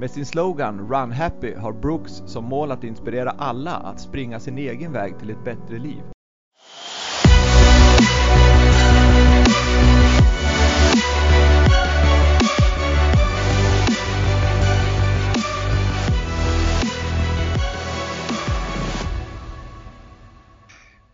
Med 0.00 0.10
sin 0.10 0.26
slogan 0.26 0.88
Run 0.88 1.12
Happy 1.12 1.54
har 1.54 1.72
Brooks 1.72 2.12
som 2.26 2.44
mål 2.44 2.70
att 2.70 2.84
inspirera 2.84 3.30
alla 3.30 3.70
att 3.70 4.00
springa 4.00 4.40
sin 4.40 4.58
egen 4.58 4.92
väg 4.92 5.18
till 5.18 5.30
ett 5.30 5.44
bättre 5.44 5.78
liv. 5.78 6.02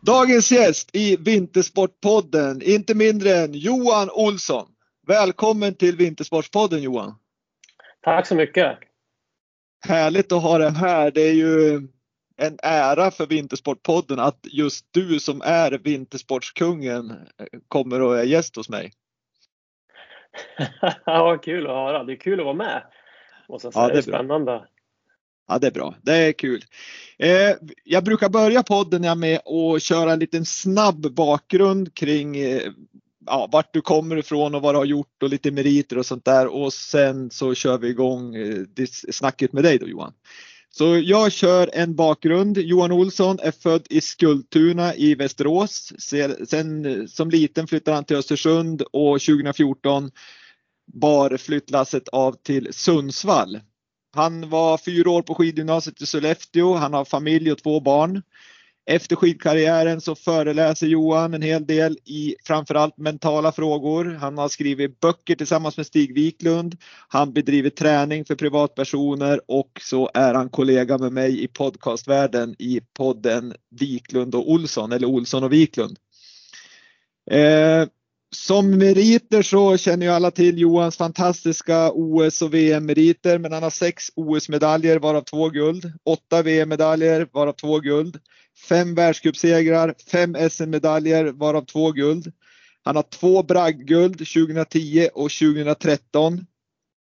Dagens 0.00 0.52
gäst 0.52 0.90
i 0.92 1.16
Vintersportpodden, 1.16 2.62
inte 2.62 2.94
mindre 2.94 3.36
än 3.36 3.54
Johan 3.54 4.10
Olsson. 4.10 4.66
Välkommen 5.06 5.74
till 5.74 5.96
Vintersportspodden 5.96 6.82
Johan. 6.82 7.14
Tack 8.06 8.26
så 8.26 8.34
mycket. 8.34 8.78
Härligt 9.86 10.32
att 10.32 10.42
ha 10.42 10.58
dig 10.58 10.70
här. 10.70 11.10
Det 11.10 11.20
är 11.20 11.32
ju 11.32 11.74
en 12.36 12.58
ära 12.62 13.10
för 13.10 13.26
Vintersportpodden 13.26 14.18
att 14.18 14.38
just 14.42 14.86
du 14.90 15.20
som 15.20 15.42
är 15.44 15.70
Vintersportskungen 15.84 17.12
kommer 17.68 18.02
och 18.02 18.18
är 18.18 18.24
gäst 18.24 18.56
hos 18.56 18.68
mig. 18.68 18.92
ja, 21.06 21.38
kul 21.42 21.66
att 21.66 21.72
höra. 21.72 22.04
Det 22.04 22.12
är 22.12 22.16
kul 22.16 22.40
att 22.40 22.44
vara 22.44 22.54
med. 22.54 22.82
Måste 23.48 23.72
säga. 23.72 23.82
Ja, 23.82 23.88
det 23.88 23.98
är 23.98 24.02
spännande. 24.02 24.66
Ja, 25.48 25.58
det 25.58 25.66
är 25.66 25.72
bra. 25.72 25.94
Det 26.02 26.16
är 26.16 26.32
kul. 26.32 26.64
Eh, 27.18 27.54
jag 27.84 28.04
brukar 28.04 28.28
börja 28.28 28.62
podden 28.62 29.18
med 29.20 29.40
att 29.46 29.82
köra 29.82 30.12
en 30.12 30.18
liten 30.18 30.44
snabb 30.44 31.14
bakgrund 31.14 31.94
kring 31.94 32.36
eh, 32.36 32.72
ja, 33.26 33.48
vart 33.52 33.74
du 33.74 33.80
kommer 33.80 34.16
ifrån 34.16 34.54
och 34.54 34.62
vad 34.62 34.74
du 34.74 34.78
har 34.78 34.84
gjort 34.84 35.22
och 35.22 35.28
lite 35.28 35.50
meriter 35.50 35.98
och 35.98 36.06
sånt 36.06 36.24
där 36.24 36.46
och 36.46 36.72
sen 36.72 37.30
så 37.30 37.54
kör 37.54 37.78
vi 37.78 37.88
igång 37.88 38.34
eh, 38.34 38.86
snacket 39.10 39.52
med 39.52 39.64
dig 39.64 39.78
då 39.78 39.88
Johan. 39.88 40.12
Så 40.70 40.98
jag 40.98 41.32
kör 41.32 41.70
en 41.72 41.94
bakgrund. 41.94 42.58
Johan 42.58 42.92
Olsson 42.92 43.38
är 43.42 43.50
född 43.50 43.86
i 43.90 44.00
Skultuna 44.00 44.94
i 44.94 45.14
Västerås. 45.14 45.92
Sen 46.48 46.84
eh, 46.84 47.06
som 47.06 47.30
liten 47.30 47.66
flyttade 47.66 47.94
han 47.94 48.04
till 48.04 48.16
Östersund 48.16 48.82
och 48.82 49.20
2014 49.20 50.10
bar 50.92 51.36
flyttlasset 51.36 52.08
av 52.08 52.32
till 52.32 52.68
Sundsvall. 52.70 53.60
Han 54.14 54.50
var 54.50 54.78
fyra 54.78 55.10
år 55.10 55.22
på 55.22 55.34
skidgymnasiet 55.34 56.02
i 56.02 56.06
Sollefteå. 56.06 56.74
Han 56.74 56.92
har 56.92 57.04
familj 57.04 57.52
och 57.52 57.58
två 57.58 57.80
barn. 57.80 58.22
Efter 58.88 59.16
skidkarriären 59.16 60.00
så 60.00 60.14
föreläser 60.14 60.86
Johan 60.86 61.34
en 61.34 61.42
hel 61.42 61.66
del 61.66 61.98
i 62.04 62.36
framförallt 62.44 62.98
mentala 62.98 63.52
frågor. 63.52 64.04
Han 64.04 64.38
har 64.38 64.48
skrivit 64.48 65.00
böcker 65.00 65.34
tillsammans 65.34 65.76
med 65.76 65.86
Stig 65.86 66.14
Wiklund. 66.14 66.76
Han 67.08 67.32
bedriver 67.32 67.70
träning 67.70 68.24
för 68.24 68.34
privatpersoner 68.34 69.40
och 69.48 69.80
så 69.82 70.10
är 70.14 70.34
han 70.34 70.48
kollega 70.48 70.98
med 70.98 71.12
mig 71.12 71.42
i 71.42 71.48
podcastvärlden 71.48 72.54
i 72.58 72.80
podden 72.96 73.54
Wiklund 73.80 74.34
och 74.34 74.50
Olsson 74.50 74.92
eller 74.92 75.06
Olsson 75.06 75.44
och 75.44 75.52
Wiklund. 75.52 75.98
Eh, 77.30 77.88
som 78.34 78.70
meriter 78.70 79.42
så 79.42 79.76
känner 79.76 80.06
ju 80.06 80.12
alla 80.12 80.30
till 80.30 80.58
Johans 80.58 80.96
fantastiska 80.96 81.90
OS 81.92 82.42
och 82.42 82.54
VM-meriter, 82.54 83.38
men 83.38 83.52
han 83.52 83.62
har 83.62 83.70
sex 83.70 84.04
OS-medaljer 84.16 84.98
varav 84.98 85.22
två 85.22 85.48
guld, 85.48 85.92
åtta 86.04 86.42
VM-medaljer 86.42 87.28
varav 87.32 87.52
två 87.52 87.80
guld, 87.80 88.18
fem 88.68 88.94
världscupsegrar, 88.94 89.94
fem 90.12 90.36
SM-medaljer 90.50 91.24
varav 91.24 91.64
två 91.64 91.92
guld. 91.92 92.32
Han 92.82 92.96
har 92.96 93.02
två 93.02 93.42
bragdguld 93.42 94.18
2010 94.18 95.08
och 95.14 95.30
2013. 95.30 96.46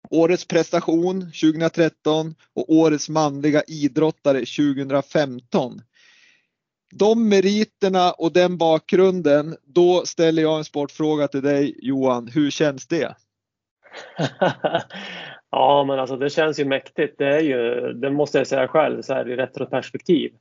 Årets 0.10 0.48
prestation 0.48 1.22
2013 1.22 2.36
och 2.56 2.70
årets 2.70 3.10
manliga 3.10 3.64
idrottare 3.68 4.40
2015 4.40 5.82
de 6.92 7.30
meriterna 7.30 8.12
och 8.12 8.34
den 8.34 8.58
bakgrunden, 8.58 9.56
då 9.64 10.06
ställer 10.06 10.42
jag 10.42 10.58
en 10.58 10.64
sportfråga 10.64 11.28
till 11.28 11.42
dig 11.42 11.76
Johan. 11.82 12.28
Hur 12.28 12.50
känns 12.50 12.88
det? 12.88 13.16
ja, 15.52 15.84
men 15.88 16.00
alltså 16.00 16.18
det 16.18 16.30
känns 16.30 16.60
ju 16.60 16.66
mäktigt. 16.66 17.18
Det 17.18 17.36
är 17.36 17.40
ju, 17.40 17.94
det 17.94 18.12
måste 18.12 18.38
jag 18.38 18.48
säga 18.48 18.68
själv, 18.68 19.02
så 19.02 19.14
här 19.14 19.30
i 19.30 19.36
retroperspektiv. 19.36 20.32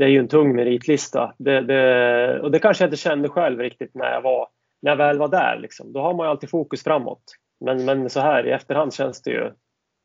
Det 0.00 0.06
är 0.06 0.08
ju 0.08 0.18
en 0.18 0.28
tung 0.28 0.56
meritlista. 0.56 1.34
Det, 1.38 1.60
det, 1.60 2.40
och 2.40 2.50
det 2.50 2.58
kanske 2.58 2.84
jag 2.84 2.88
inte 2.88 3.02
kände 3.02 3.28
själv 3.28 3.58
riktigt 3.58 3.94
när 3.94 4.12
jag, 4.12 4.22
var, 4.22 4.48
när 4.82 4.90
jag 4.90 4.96
väl 4.96 5.18
var 5.18 5.28
där. 5.28 5.58
Liksom. 5.62 5.92
Då 5.92 6.00
har 6.00 6.14
man 6.14 6.26
ju 6.26 6.30
alltid 6.30 6.50
fokus 6.50 6.84
framåt. 6.84 7.22
Men, 7.64 7.84
men 7.84 8.10
så 8.10 8.20
här 8.20 8.46
i 8.46 8.50
efterhand 8.50 8.94
känns 8.94 9.22
det 9.22 9.30
ju, 9.30 9.52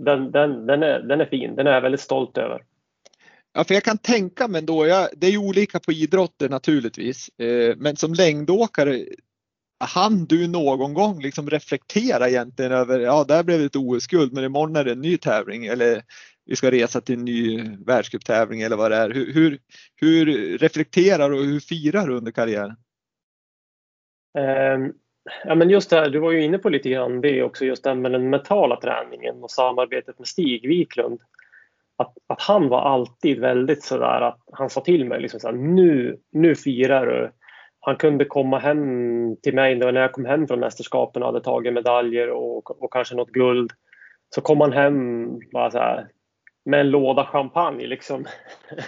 den, 0.04 0.32
den, 0.32 0.66
den, 0.66 0.84
är, 0.84 1.00
den 1.00 1.22
är 1.22 1.26
fin. 1.26 1.56
Den 1.56 1.68
är 1.68 1.72
jag 1.72 1.82
väldigt 1.82 2.02
stolt 2.02 2.38
över. 2.38 2.62
Ja, 3.54 3.64
för 3.64 3.74
jag 3.74 3.84
kan 3.84 3.98
tänka 3.98 4.48
mig 4.48 4.60
ändå, 4.60 4.88
jag, 4.88 5.10
det 5.18 5.28
är 5.28 5.32
ju 5.32 5.38
olika 5.38 5.80
på 5.80 5.92
idrotter 5.92 6.50
naturligtvis, 6.50 7.30
eh, 7.40 7.76
men 7.78 7.96
som 7.96 8.14
längdåkare, 8.14 9.06
han 9.80 10.26
du 10.26 10.48
någon 10.48 10.94
gång 10.94 11.22
liksom 11.22 11.50
reflektera 11.50 12.30
egentligen 12.30 12.72
över, 12.72 13.00
ja 13.00 13.24
där 13.28 13.44
blev 13.44 13.60
det 13.60 13.66
ett 13.66 13.76
OS-guld 13.76 14.34
men 14.34 14.44
imorgon 14.44 14.76
är 14.76 14.84
det 14.84 14.92
en 14.92 15.02
ny 15.02 15.18
tävling 15.18 15.66
eller 15.66 16.04
vi 16.46 16.56
ska 16.56 16.72
resa 16.72 17.02
till 17.02 17.16
en 17.16 17.26
ny 17.26 17.70
världscuptävling 17.86 18.62
eller 18.62 18.76
vad 18.78 18.92
det 18.92 18.98
är. 18.98 19.10
Hur, 19.10 19.34
hur, 19.34 19.60
hur 19.96 20.26
reflekterar 20.58 21.32
och 21.32 21.44
hur 21.44 21.60
firar 21.60 22.08
du 22.08 22.14
under 22.14 22.32
karriären? 22.32 22.76
Um, 24.38 24.94
ja, 25.46 25.56
men 25.56 25.70
just 25.70 25.90
det 25.90 25.96
här, 25.96 26.10
du 26.10 26.20
var 26.20 26.32
ju 26.32 26.44
inne 26.44 26.58
på 26.58 26.70
lite 26.70 26.90
grann 26.90 27.22
det 27.22 27.44
också, 27.44 27.66
just 27.66 27.84
det 27.84 27.96
med 27.96 28.12
den 28.12 28.30
mentala 28.30 28.82
träningen 28.82 29.44
och 29.44 29.52
samarbetet 29.52 30.20
med 30.20 30.28
Stig 30.28 30.68
Wiklund 30.68 31.20
att, 31.98 32.14
att 32.28 32.42
han 32.42 32.70
var 32.70 32.82
alltid 32.82 33.40
väldigt 33.40 33.84
sådär 33.84 34.22
att 34.22 34.40
han 34.52 34.70
sa 34.70 34.82
till 34.82 35.06
mig 35.06 35.22
liksom 35.22 35.40
såhär, 35.40 35.56
nu, 35.56 36.18
nu 36.32 36.56
firar 36.56 37.06
du. 37.06 37.32
Han 37.80 37.96
kunde 37.96 38.26
komma 38.26 38.60
hem 38.60 39.36
till 39.44 39.56
mig 39.56 39.76
när 39.76 39.94
jag 39.94 40.12
kom 40.12 40.26
hem 40.26 40.48
från 40.48 40.60
mästerskapen 40.60 41.24
och 41.24 41.28
hade 41.28 41.42
tagit 41.42 41.74
medaljer 41.74 42.30
och, 42.30 42.84
och 42.84 42.94
kanske 42.94 43.16
något 43.16 43.30
guld. 43.30 43.72
Så 44.36 44.42
kom 44.42 44.62
han 44.62 44.74
hem 44.74 45.30
bara 45.54 45.72
så 45.72 45.78
här, 45.78 46.08
med 46.66 46.80
en 46.80 46.90
låda 46.90 47.26
champagne 47.26 47.88
liksom. 47.88 48.26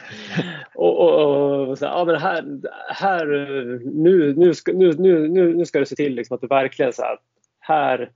och, 0.76 1.00
och, 1.00 1.68
och 1.68 1.78
så 1.78 1.86
här, 1.86 1.94
ja, 1.94 2.06
men 2.06 2.16
här, 2.16 2.62
här 2.90 3.26
nu, 4.04 4.34
nu, 4.38 4.54
ska, 4.54 4.72
nu, 4.72 4.94
nu, 4.94 5.28
nu 5.56 5.66
ska 5.66 5.80
du 5.80 5.86
se 5.86 5.96
till 5.96 6.16
liksom, 6.16 6.36
att 6.36 6.42
du 6.42 6.48
verkligen 6.48 6.94
så 6.94 7.02
här, 7.02 7.18
här, 7.60 8.12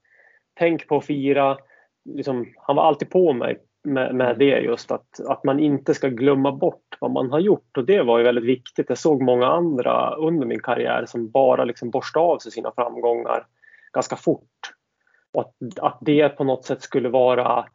tänk 0.53 0.87
på 0.87 0.97
att 0.97 1.05
fira. 1.05 1.57
Liksom, 2.05 2.53
han 2.57 2.75
var 2.75 2.83
alltid 2.83 3.09
på 3.09 3.33
mig 3.33 3.57
med, 3.83 4.15
med 4.15 4.39
det 4.39 4.59
just 4.59 4.91
att, 4.91 5.19
att 5.27 5.43
man 5.43 5.59
inte 5.59 5.93
ska 5.93 6.07
glömma 6.07 6.51
bort 6.51 6.97
vad 6.99 7.11
man 7.11 7.31
har 7.31 7.39
gjort 7.39 7.77
och 7.77 7.85
det 7.85 8.01
var 8.01 8.17
ju 8.17 8.23
väldigt 8.23 8.43
viktigt. 8.43 8.89
Jag 8.89 8.97
såg 8.97 9.21
många 9.21 9.47
andra 9.47 10.15
under 10.15 10.47
min 10.47 10.61
karriär 10.61 11.05
som 11.07 11.29
bara 11.29 11.65
liksom 11.65 11.89
borstade 11.89 12.25
av 12.25 12.37
sig 12.37 12.51
sina 12.51 12.71
framgångar 12.71 13.45
ganska 13.93 14.15
fort. 14.15 14.73
Och 15.33 15.41
att, 15.41 15.79
att 15.79 15.97
det 16.01 16.29
på 16.29 16.43
något 16.43 16.65
sätt 16.65 16.81
skulle 16.81 17.09
vara 17.09 17.65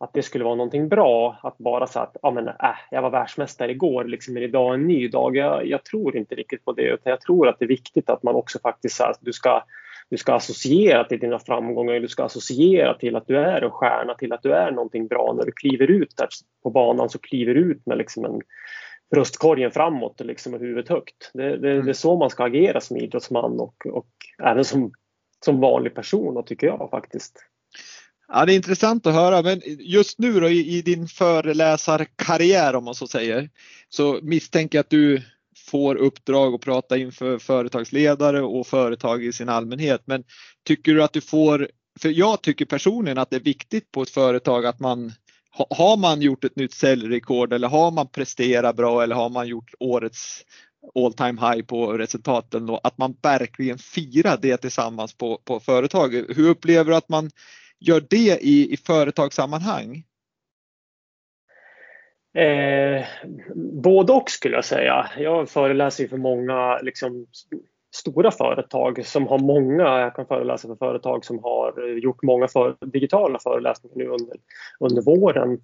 att 0.00 0.12
det 0.12 0.22
skulle 0.22 0.44
vara 0.44 0.54
någonting 0.54 0.88
bra 0.88 1.36
att 1.42 1.58
bara 1.58 1.86
säga 1.86 2.02
att 2.02 2.16
ja, 2.22 2.30
men, 2.30 2.48
äh, 2.48 2.54
jag 2.90 3.02
var 3.02 3.10
världsmästare 3.10 3.70
igår, 3.70 4.04
liksom, 4.04 4.36
är 4.36 4.40
idag 4.40 4.74
en 4.74 4.86
ny 4.86 5.08
dag? 5.08 5.36
Jag, 5.36 5.66
jag, 5.66 5.84
tror 5.84 6.16
inte 6.16 6.34
riktigt 6.34 6.64
på 6.64 6.72
det 6.72 6.82
utan 6.82 7.10
jag 7.10 7.20
tror 7.20 7.48
att 7.48 7.58
det 7.58 7.64
är 7.64 7.68
viktigt 7.68 8.10
att 8.10 8.22
man 8.22 8.34
också 8.34 8.58
faktiskt 8.58 8.96
så 8.96 9.04
här, 9.04 9.14
du 9.20 9.32
ska 9.32 9.64
du 10.10 10.16
ska 10.16 10.34
associera 10.34 11.04
till 11.04 11.18
dina 11.18 11.38
framgångar, 11.38 12.00
du 12.00 12.08
ska 12.08 12.24
associera 12.24 12.94
till 12.94 13.16
att 13.16 13.26
du 13.26 13.38
är 13.38 13.62
en 13.62 13.70
stjärna, 13.70 14.14
till 14.14 14.32
att 14.32 14.42
du 14.42 14.52
är 14.52 14.70
någonting 14.70 15.06
bra. 15.06 15.34
När 15.36 15.44
du 15.44 15.52
kliver 15.52 15.90
ut 15.90 16.16
där 16.16 16.28
på 16.62 16.70
banan 16.70 17.08
så 17.08 17.18
kliver 17.18 17.54
du 17.54 17.60
ut 17.60 17.86
med 17.86 17.98
liksom 17.98 18.24
en 18.24 18.40
bröstkorgen 19.10 19.70
framåt 19.70 20.20
och 20.20 20.26
liksom 20.26 20.54
huvudet 20.54 20.88
högt. 20.88 21.30
Det, 21.34 21.56
det, 21.56 21.70
mm. 21.70 21.84
det, 21.84 21.90
är 21.90 21.94
så 21.94 22.16
man 22.16 22.30
ska 22.30 22.44
agera 22.44 22.80
som 22.80 22.96
idrottsman 22.96 23.60
och, 23.60 23.86
och 23.86 24.08
även 24.42 24.64
som, 24.64 24.92
som 25.44 25.60
vanlig 25.60 25.94
person, 25.94 26.44
tycker 26.46 26.66
jag 26.66 26.88
faktiskt. 26.90 27.44
Ja, 28.32 28.46
det 28.46 28.52
är 28.52 28.56
intressant 28.56 29.06
att 29.06 29.14
höra, 29.14 29.42
men 29.42 29.62
just 29.78 30.18
nu 30.18 30.40
då 30.40 30.48
i, 30.48 30.76
i 30.76 30.82
din 30.82 31.08
föreläsarkarriär 31.08 32.74
om 32.74 32.84
man 32.84 32.94
så 32.94 33.06
säger, 33.06 33.50
så 33.88 34.20
misstänker 34.22 34.78
jag 34.78 34.82
att 34.82 34.90
du 34.90 35.22
får 35.70 35.94
uppdrag 35.94 36.54
att 36.54 36.60
prata 36.60 36.96
inför 36.96 37.38
företagsledare 37.38 38.42
och 38.42 38.66
företag 38.66 39.24
i 39.24 39.32
sin 39.32 39.48
allmänhet. 39.48 40.02
Men 40.04 40.24
tycker 40.66 40.94
du 40.94 41.02
att 41.02 41.12
du 41.12 41.20
får, 41.20 41.68
för 42.00 42.08
jag 42.08 42.42
tycker 42.42 42.64
personligen 42.64 43.18
att 43.18 43.30
det 43.30 43.36
är 43.36 43.40
viktigt 43.40 43.92
på 43.92 44.02
ett 44.02 44.10
företag 44.10 44.66
att 44.66 44.80
man 44.80 45.12
har 45.70 45.96
man 45.96 46.22
gjort 46.22 46.44
ett 46.44 46.56
nytt 46.56 46.74
säljrekord 46.74 47.52
eller 47.52 47.68
har 47.68 47.90
man 47.90 48.08
presterat 48.08 48.76
bra 48.76 49.02
eller 49.02 49.14
har 49.14 49.28
man 49.30 49.48
gjort 49.48 49.74
årets 49.80 50.42
all 50.94 51.12
time 51.12 51.40
high 51.40 51.62
på 51.66 51.92
resultaten 51.92 52.66
då, 52.66 52.80
att 52.82 52.98
man 52.98 53.16
verkligen 53.22 53.78
firar 53.78 54.38
det 54.42 54.56
tillsammans 54.56 55.14
på, 55.14 55.40
på 55.44 55.60
företaget. 55.60 56.26
Hur 56.28 56.48
upplever 56.48 56.90
du 56.90 56.96
att 56.96 57.08
man 57.08 57.30
gör 57.80 58.06
det 58.10 58.38
i, 58.40 58.72
i 58.72 58.76
företagssammanhang? 58.76 60.04
Eh, 62.34 63.04
både 63.82 64.12
och 64.12 64.30
skulle 64.30 64.54
jag 64.54 64.64
säga. 64.64 65.10
Jag 65.18 65.48
föreläser 65.48 66.08
för 66.08 66.16
många 66.16 66.78
liksom, 66.78 67.26
stora 67.96 68.30
företag 68.30 69.06
som 69.06 69.26
har 69.26 69.38
många, 69.38 70.00
jag 70.00 70.14
kan 70.14 70.26
föreläsa 70.26 70.68
för 70.68 70.76
företag 70.76 71.24
som 71.24 71.38
har 71.38 71.88
gjort 71.88 72.22
många 72.22 72.48
för, 72.48 72.76
digitala 72.80 73.38
föreläsningar 73.38 73.96
nu 73.96 74.06
under, 74.08 74.36
under 74.80 75.02
våren. 75.02 75.60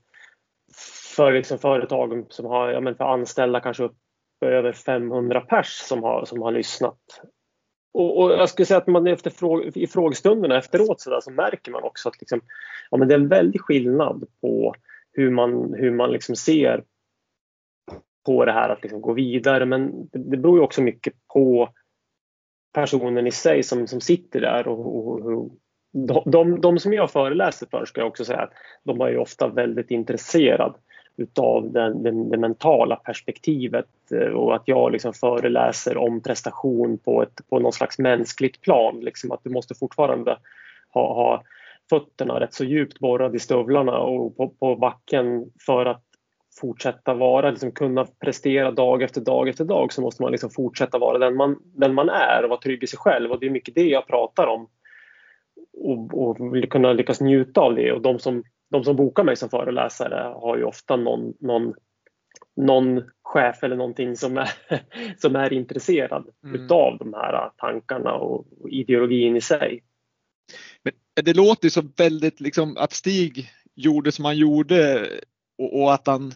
För 1.17 1.33
liksom 1.33 1.59
företag 1.59 2.27
som 2.29 2.47
har, 2.47 2.71
ja, 2.71 2.81
men 2.81 2.97
för 2.97 3.05
anställda 3.05 3.61
kanske 3.61 3.83
upp 3.83 3.97
över 4.41 4.73
500 4.73 5.41
pers 5.41 5.69
som 5.69 6.03
har, 6.03 6.25
som 6.25 6.43
har 6.43 6.53
lyssnat. 6.53 6.99
Och, 7.95 8.23
och 8.23 8.33
jag 8.33 8.49
skulle 8.49 8.67
säga 8.67 8.79
att 8.79 8.87
man 8.87 9.07
efter 9.07 9.31
fråg, 9.31 9.77
i 9.77 9.87
frågestunderna 9.87 10.59
efteråt 10.59 11.01
så, 11.01 11.11
där, 11.11 11.21
så 11.21 11.31
märker 11.31 11.73
man 11.73 11.83
också 11.83 12.09
att 12.09 12.21
liksom, 12.21 12.41
ja, 12.91 12.97
men 12.97 13.09
det 13.09 13.15
är 13.15 13.19
en 13.19 13.29
väldig 13.29 13.61
skillnad 13.61 14.25
på 14.41 14.75
hur 15.13 15.31
man, 15.31 15.75
hur 15.75 15.91
man 15.91 16.13
liksom 16.13 16.37
ser 16.37 16.85
på 18.27 18.45
det 18.45 18.53
här 18.53 18.69
att 18.69 18.83
liksom 18.83 19.01
gå 19.01 19.13
vidare. 19.13 19.67
Men 19.67 20.09
det, 20.13 20.19
det 20.19 20.37
beror 20.37 20.59
ju 20.59 20.65
också 20.65 20.83
mycket 20.83 21.15
på 21.35 21.69
personen 22.75 23.27
i 23.27 23.31
sig 23.31 23.63
som, 23.63 23.87
som 23.87 24.01
sitter 24.01 24.41
där. 24.41 24.69
Och, 24.69 24.97
och, 24.97 25.33
och 25.33 25.51
de, 25.93 26.23
de, 26.27 26.61
de, 26.61 26.79
som 26.79 26.93
jag 26.93 27.11
föreläser 27.11 27.67
för 27.71 27.85
ska 27.85 28.01
jag 28.01 28.09
också 28.09 28.25
säga 28.25 28.41
att 28.41 28.53
de 28.85 29.01
är 29.01 29.09
ju 29.09 29.19
ofta 29.19 29.49
väldigt 29.49 29.91
intresserade 29.91 30.75
utav 31.17 31.73
den, 31.73 32.03
den, 32.03 32.31
det 32.31 32.39
mentala 32.39 32.97
perspektivet 32.97 34.13
eh, 34.13 34.29
och 34.29 34.55
att 34.55 34.63
jag 34.65 34.93
liksom 34.93 35.13
föreläser 35.13 35.97
om 35.97 36.21
prestation 36.21 36.99
på, 36.99 37.23
ett, 37.23 37.41
på 37.49 37.59
någon 37.59 37.73
slags 37.73 37.99
mänskligt 37.99 38.61
plan. 38.61 39.01
Liksom 39.01 39.33
att 39.33 39.45
du 39.45 39.51
måste 39.51 39.75
fortfarande 39.75 40.39
ha, 40.91 41.15
ha 41.15 41.43
fötterna 41.91 42.41
rätt 42.41 42.55
så 42.55 42.65
djupt 42.65 42.99
borrade 42.99 43.37
i 43.37 43.41
stövlarna 43.41 43.99
och 43.99 44.37
på, 44.37 44.49
på 44.49 44.77
backen 44.77 45.51
för 45.67 45.87
att 45.87 46.03
fortsätta 46.61 47.15
vara, 47.15 47.51
liksom 47.51 47.73
kunna 47.73 48.07
prestera 48.21 48.71
dag 48.71 49.03
efter 49.03 49.21
dag 49.21 49.49
efter 49.49 49.65
dag 49.65 49.93
så 49.93 50.01
måste 50.01 50.23
man 50.23 50.33
liksom 50.33 50.51
fortsätta 50.51 50.99
vara 50.99 51.19
den 51.19 51.37
man, 51.37 51.59
den 51.63 51.95
man 51.95 52.09
är 52.09 52.43
och 52.43 52.49
vara 52.49 52.61
trygg 52.61 52.83
i 52.83 52.87
sig 52.87 52.99
själv 52.99 53.31
och 53.31 53.41
det 53.41 53.47
är 53.47 53.51
mycket 53.51 53.75
det 53.75 53.87
jag 53.87 54.07
pratar 54.07 54.47
om. 54.47 54.69
Och, 55.73 56.29
och 56.29 56.39
kunna 56.71 56.93
lyckas 56.93 57.21
njuta 57.21 57.61
av 57.61 57.75
det 57.75 57.93
och 57.93 58.03
de 58.03 58.19
som, 58.19 58.45
de 58.75 58.85
som 58.85 58.97
bokar 58.97 59.25
mig 59.25 59.37
som 59.37 59.51
föreläsare 59.51 60.35
har 60.35 60.57
ju 60.57 60.65
ofta 60.65 60.97
någon, 60.97 61.35
någon, 61.41 61.75
någon 62.57 63.03
chef 63.23 63.63
eller 63.63 63.77
någonting 63.77 64.17
som 64.17 64.39
är, 64.39 64.51
som 65.19 65.37
är 65.37 65.53
intresserad 65.53 66.29
mm. 66.45 66.65
utav 66.65 66.99
de 66.99 67.15
här 67.15 67.51
tankarna 67.57 68.13
och 68.13 68.47
ideologin 68.71 69.37
i 69.37 69.41
sig. 69.41 69.83
Men 70.85 71.25
det 71.25 71.37
låter 71.37 71.69
så 71.69 71.83
väldigt 71.97 72.41
liksom 72.41 72.77
att 72.77 72.93
Stig 72.93 73.51
gjorde 73.75 74.13
som 74.13 74.25
han 74.25 74.37
gjorde 74.37 75.09
och, 75.59 75.83
och 75.83 75.95
att 75.95 76.07
han 76.07 76.33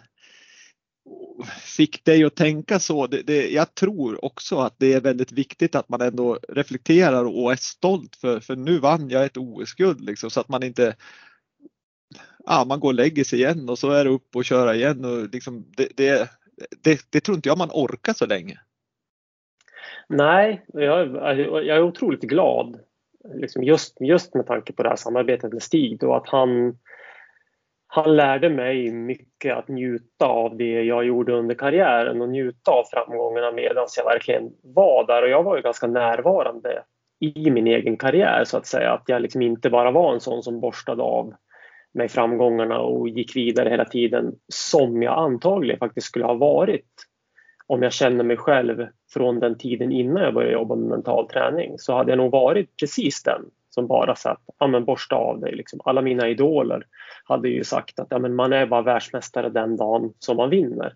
fick 1.76 2.04
dig 2.04 2.24
att 2.24 2.36
tänka 2.36 2.78
så. 2.78 3.06
Det, 3.06 3.22
det, 3.22 3.50
jag 3.50 3.74
tror 3.74 4.24
också 4.24 4.58
att 4.58 4.74
det 4.78 4.92
är 4.92 5.00
väldigt 5.00 5.32
viktigt 5.32 5.74
att 5.74 5.88
man 5.88 6.00
ändå 6.00 6.38
reflekterar 6.48 7.24
och 7.24 7.52
är 7.52 7.56
stolt 7.56 8.16
för, 8.16 8.40
för 8.40 8.56
nu 8.56 8.78
vann 8.78 9.08
jag 9.08 9.24
ett 9.24 9.36
OS-guld 9.36 10.00
liksom, 10.00 10.30
så 10.30 10.40
att 10.40 10.48
man 10.48 10.62
inte 10.62 10.96
ah, 12.48 12.64
man 12.64 12.80
går 12.80 12.88
och 12.88 12.94
lägger 12.94 13.24
sig 13.24 13.38
igen 13.38 13.68
och 13.68 13.78
så 13.78 13.90
är 13.90 14.04
det 14.04 14.10
upp 14.10 14.36
och 14.36 14.44
köra 14.44 14.74
igen. 14.74 15.04
Och 15.04 15.28
liksom, 15.32 15.64
det, 15.76 15.88
det, 15.96 16.30
det, 16.82 17.00
det 17.10 17.20
tror 17.20 17.36
inte 17.36 17.48
jag 17.48 17.58
man 17.58 17.70
orkar 17.72 18.12
så 18.12 18.26
länge. 18.26 18.60
Nej, 20.08 20.64
jag, 20.66 21.08
jag 21.64 21.76
är 21.76 21.82
otroligt 21.82 22.22
glad 22.22 22.80
liksom 23.34 23.64
just, 23.64 24.00
just 24.00 24.34
med 24.34 24.46
tanke 24.46 24.72
på 24.72 24.82
det 24.82 24.88
här 24.88 24.96
samarbetet 24.96 25.52
med 25.52 25.62
Stig 25.62 26.00
då 26.00 26.14
att 26.14 26.28
han 26.28 26.78
han 27.90 28.16
lärde 28.16 28.50
mig 28.50 28.92
mycket 28.92 29.56
att 29.56 29.68
njuta 29.68 30.26
av 30.26 30.56
det 30.56 30.82
jag 30.82 31.04
gjorde 31.04 31.32
under 31.32 31.54
karriären 31.54 32.20
och 32.20 32.28
njuta 32.28 32.70
av 32.70 32.84
framgångarna 32.92 33.52
medan 33.52 33.86
jag 33.96 34.04
verkligen 34.04 34.50
var 34.62 35.06
där. 35.06 35.22
Och 35.22 35.28
jag 35.28 35.42
var 35.42 35.56
ju 35.56 35.62
ganska 35.62 35.86
närvarande 35.86 36.82
i 37.20 37.50
min 37.50 37.66
egen 37.66 37.96
karriär 37.96 38.44
så 38.44 38.56
att 38.56 38.66
säga. 38.66 38.92
Att 38.92 39.02
jag 39.06 39.22
liksom 39.22 39.42
inte 39.42 39.70
bara 39.70 39.90
var 39.90 40.14
en 40.14 40.20
sån 40.20 40.42
som 40.42 40.60
borstade 40.60 41.02
av 41.02 41.34
mig 41.94 42.08
framgångarna 42.08 42.78
och 42.78 43.08
gick 43.08 43.36
vidare 43.36 43.68
hela 43.68 43.84
tiden 43.84 44.34
som 44.48 45.02
jag 45.02 45.18
antagligen 45.18 45.78
faktiskt 45.78 46.06
skulle 46.06 46.24
ha 46.24 46.34
varit 46.34 46.86
om 47.66 47.82
jag 47.82 47.92
känner 47.92 48.24
mig 48.24 48.36
själv 48.36 48.86
från 49.12 49.40
den 49.40 49.58
tiden 49.58 49.92
innan 49.92 50.22
jag 50.22 50.34
började 50.34 50.52
jobba 50.52 50.74
med 50.74 50.88
mental 50.88 51.28
träning 51.28 51.78
så 51.78 51.96
hade 51.96 52.10
jag 52.10 52.18
nog 52.18 52.32
varit 52.32 52.76
precis 52.80 53.22
den 53.22 53.42
som 53.70 53.86
bara 53.86 54.14
satt, 54.14 54.40
ja 54.58 54.66
men 54.66 54.84
borsta 54.84 55.16
av 55.16 55.40
dig. 55.40 55.56
Liksom. 55.56 55.80
Alla 55.84 56.02
mina 56.02 56.28
idoler 56.28 56.86
hade 57.24 57.48
ju 57.48 57.64
sagt 57.64 58.00
att 58.00 58.06
ja, 58.10 58.18
men 58.18 58.34
man 58.34 58.52
är 58.52 58.66
bara 58.66 58.82
världsmästare 58.82 59.48
den 59.48 59.76
dagen 59.76 60.12
som 60.18 60.36
man 60.36 60.50
vinner. 60.50 60.92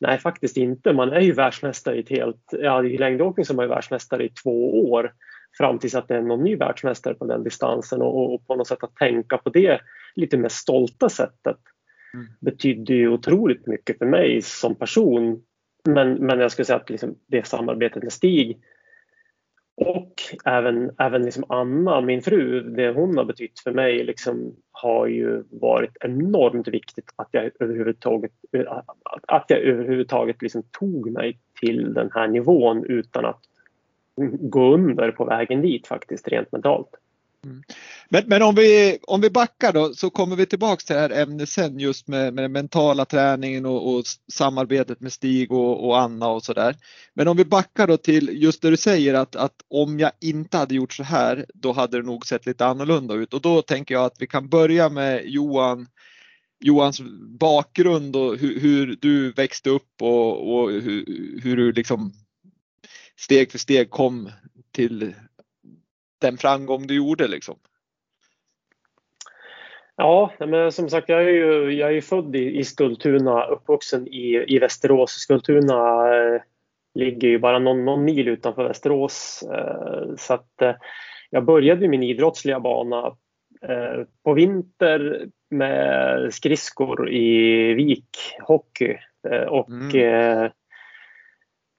Nej, 0.00 0.18
faktiskt 0.18 0.56
inte. 0.56 0.92
Man 0.92 1.12
är 1.12 1.20
ju 1.20 1.32
världsmästare 1.32 1.96
i 1.96 2.00
ett 2.00 2.08
helt, 2.08 2.54
ja 2.58 2.84
i 2.84 2.98
längdåkning 2.98 3.44
som 3.44 3.58
är 3.58 3.66
världsmästare 3.66 4.24
i 4.24 4.28
två 4.28 4.90
år 4.90 5.12
fram 5.58 5.78
tills 5.78 5.94
att 5.94 6.08
det 6.08 6.16
är 6.16 6.22
någon 6.22 6.44
ny 6.44 6.56
världsmästare 6.56 7.14
på 7.14 7.26
den 7.26 7.44
distansen 7.44 8.02
och, 8.02 8.34
och 8.34 8.46
på 8.46 8.56
något 8.56 8.68
sätt 8.68 8.84
att 8.84 8.96
tänka 8.96 9.38
på 9.38 9.50
det 9.50 9.80
lite 10.14 10.36
mer 10.36 10.48
stolta 10.48 11.08
sättet 11.08 11.58
mm. 12.14 12.26
betydde 12.40 12.94
ju 12.94 13.08
otroligt 13.08 13.66
mycket 13.66 13.98
för 13.98 14.06
mig 14.06 14.42
som 14.42 14.74
person. 14.74 15.42
Men, 15.84 16.14
men 16.14 16.38
jag 16.38 16.52
skulle 16.52 16.66
säga 16.66 16.76
att 16.76 16.90
liksom 16.90 17.14
det 17.26 17.46
samarbetet 17.46 18.02
med 18.02 18.12
Stig 18.12 18.60
och 19.76 20.14
även, 20.44 20.90
även 20.98 21.24
liksom 21.24 21.44
Anna, 21.48 22.00
min 22.00 22.22
fru, 22.22 22.60
det 22.60 22.90
hon 22.90 23.16
har 23.16 23.24
betytt 23.24 23.60
för 23.60 23.72
mig 23.72 24.04
liksom, 24.04 24.56
har 24.72 25.06
ju 25.06 25.44
varit 25.50 25.96
enormt 26.00 26.68
viktigt 26.68 27.10
att 27.16 27.28
jag 27.30 27.50
överhuvudtaget, 27.60 28.32
att 29.28 29.44
jag 29.48 29.58
överhuvudtaget 29.58 30.42
liksom 30.42 30.62
tog 30.70 31.10
mig 31.10 31.38
till 31.60 31.94
den 31.94 32.10
här 32.14 32.28
nivån 32.28 32.84
utan 32.84 33.24
att 33.24 33.40
gå 34.40 34.74
under 34.74 35.10
på 35.10 35.24
vägen 35.24 35.62
dit 35.62 35.86
faktiskt 35.86 36.28
rent 36.28 36.52
mentalt. 36.52 36.88
Mm. 37.44 37.62
Men, 38.08 38.22
men 38.26 38.42
om, 38.42 38.54
vi, 38.54 38.98
om 39.02 39.20
vi 39.20 39.30
backar 39.30 39.72
då 39.72 39.94
så 39.94 40.10
kommer 40.10 40.36
vi 40.36 40.46
tillbaks 40.46 40.84
till 40.84 40.94
det 40.94 41.00
här 41.00 41.22
ämnet 41.22 41.48
sen 41.48 41.78
just 41.78 42.08
med, 42.08 42.34
med 42.34 42.44
den 42.44 42.52
mentala 42.52 43.04
träningen 43.04 43.66
och, 43.66 43.94
och 43.94 44.04
samarbetet 44.32 45.00
med 45.00 45.12
Stig 45.12 45.52
och, 45.52 45.88
och 45.88 46.00
Anna 46.00 46.28
och 46.28 46.42
sådär. 46.42 46.76
Men 47.14 47.28
om 47.28 47.36
vi 47.36 47.44
backar 47.44 47.86
då 47.86 47.96
till 47.96 48.42
just 48.42 48.62
det 48.62 48.70
du 48.70 48.76
säger 48.76 49.14
att, 49.14 49.36
att 49.36 49.54
om 49.68 49.98
jag 49.98 50.10
inte 50.20 50.56
hade 50.56 50.74
gjort 50.74 50.92
så 50.92 51.02
här 51.02 51.46
då 51.54 51.72
hade 51.72 51.96
det 51.96 52.06
nog 52.06 52.26
sett 52.26 52.46
lite 52.46 52.66
annorlunda 52.66 53.14
ut 53.14 53.34
och 53.34 53.40
då 53.40 53.62
tänker 53.62 53.94
jag 53.94 54.04
att 54.04 54.16
vi 54.18 54.26
kan 54.26 54.48
börja 54.48 54.88
med 54.88 55.22
Johan 55.24 55.86
Johans 56.60 57.00
bakgrund 57.40 58.16
och 58.16 58.36
hur, 58.36 58.60
hur 58.60 58.98
du 59.00 59.32
växte 59.32 59.70
upp 59.70 60.02
och, 60.02 60.54
och 60.54 60.70
hur, 60.70 61.04
hur, 61.42 61.56
du 61.56 61.72
liksom 61.72 62.12
steg 63.20 63.50
för 63.50 63.58
steg 63.58 63.90
kom 63.90 64.30
till 64.70 65.14
den 66.20 66.38
framgång 66.38 66.86
du 66.86 66.96
gjorde 66.96 67.28
liksom? 67.28 67.58
Ja, 69.96 70.32
men 70.38 70.72
som 70.72 70.88
sagt 70.88 71.08
jag 71.08 71.24
är 71.24 71.28
ju 71.28 71.72
jag 71.72 71.96
är 71.96 72.00
född 72.00 72.36
i, 72.36 72.58
i 72.58 72.64
Skultuna, 72.64 73.44
uppvuxen 73.44 74.08
i, 74.08 74.44
i 74.48 74.58
Västerås. 74.58 75.10
Skultuna 75.10 76.08
eh, 76.16 76.40
ligger 76.94 77.28
ju 77.28 77.38
bara 77.38 77.58
någon, 77.58 77.84
någon 77.84 78.04
mil 78.04 78.28
utanför 78.28 78.68
Västerås. 78.68 79.44
Eh, 79.52 80.16
så 80.16 80.34
att 80.34 80.62
eh, 80.62 80.74
jag 81.30 81.44
började 81.44 81.88
min 81.88 82.02
idrottsliga 82.02 82.60
bana 82.60 83.06
eh, 83.62 84.06
på 84.24 84.32
vinter 84.32 85.28
med 85.50 86.34
skridskor 86.34 87.10
i 87.10 87.74
vikhockey 87.74 88.96
eh, 89.30 89.42
och 89.42 89.70
mm. 89.70 90.50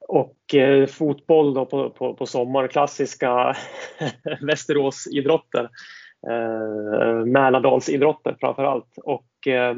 Och 0.08 0.54
eh, 0.54 0.86
fotboll 0.86 1.54
då 1.54 1.66
på, 1.66 1.90
på, 1.90 2.14
på 2.14 2.26
sommaren, 2.26 2.68
klassiska 2.68 3.56
Västeråsidrotter. 4.40 5.70
Eh, 6.30 7.24
Mälardalsidrotter 7.24 8.36
framför 8.40 8.64
allt. 8.64 8.98
Och, 8.98 9.46
eh, 9.46 9.76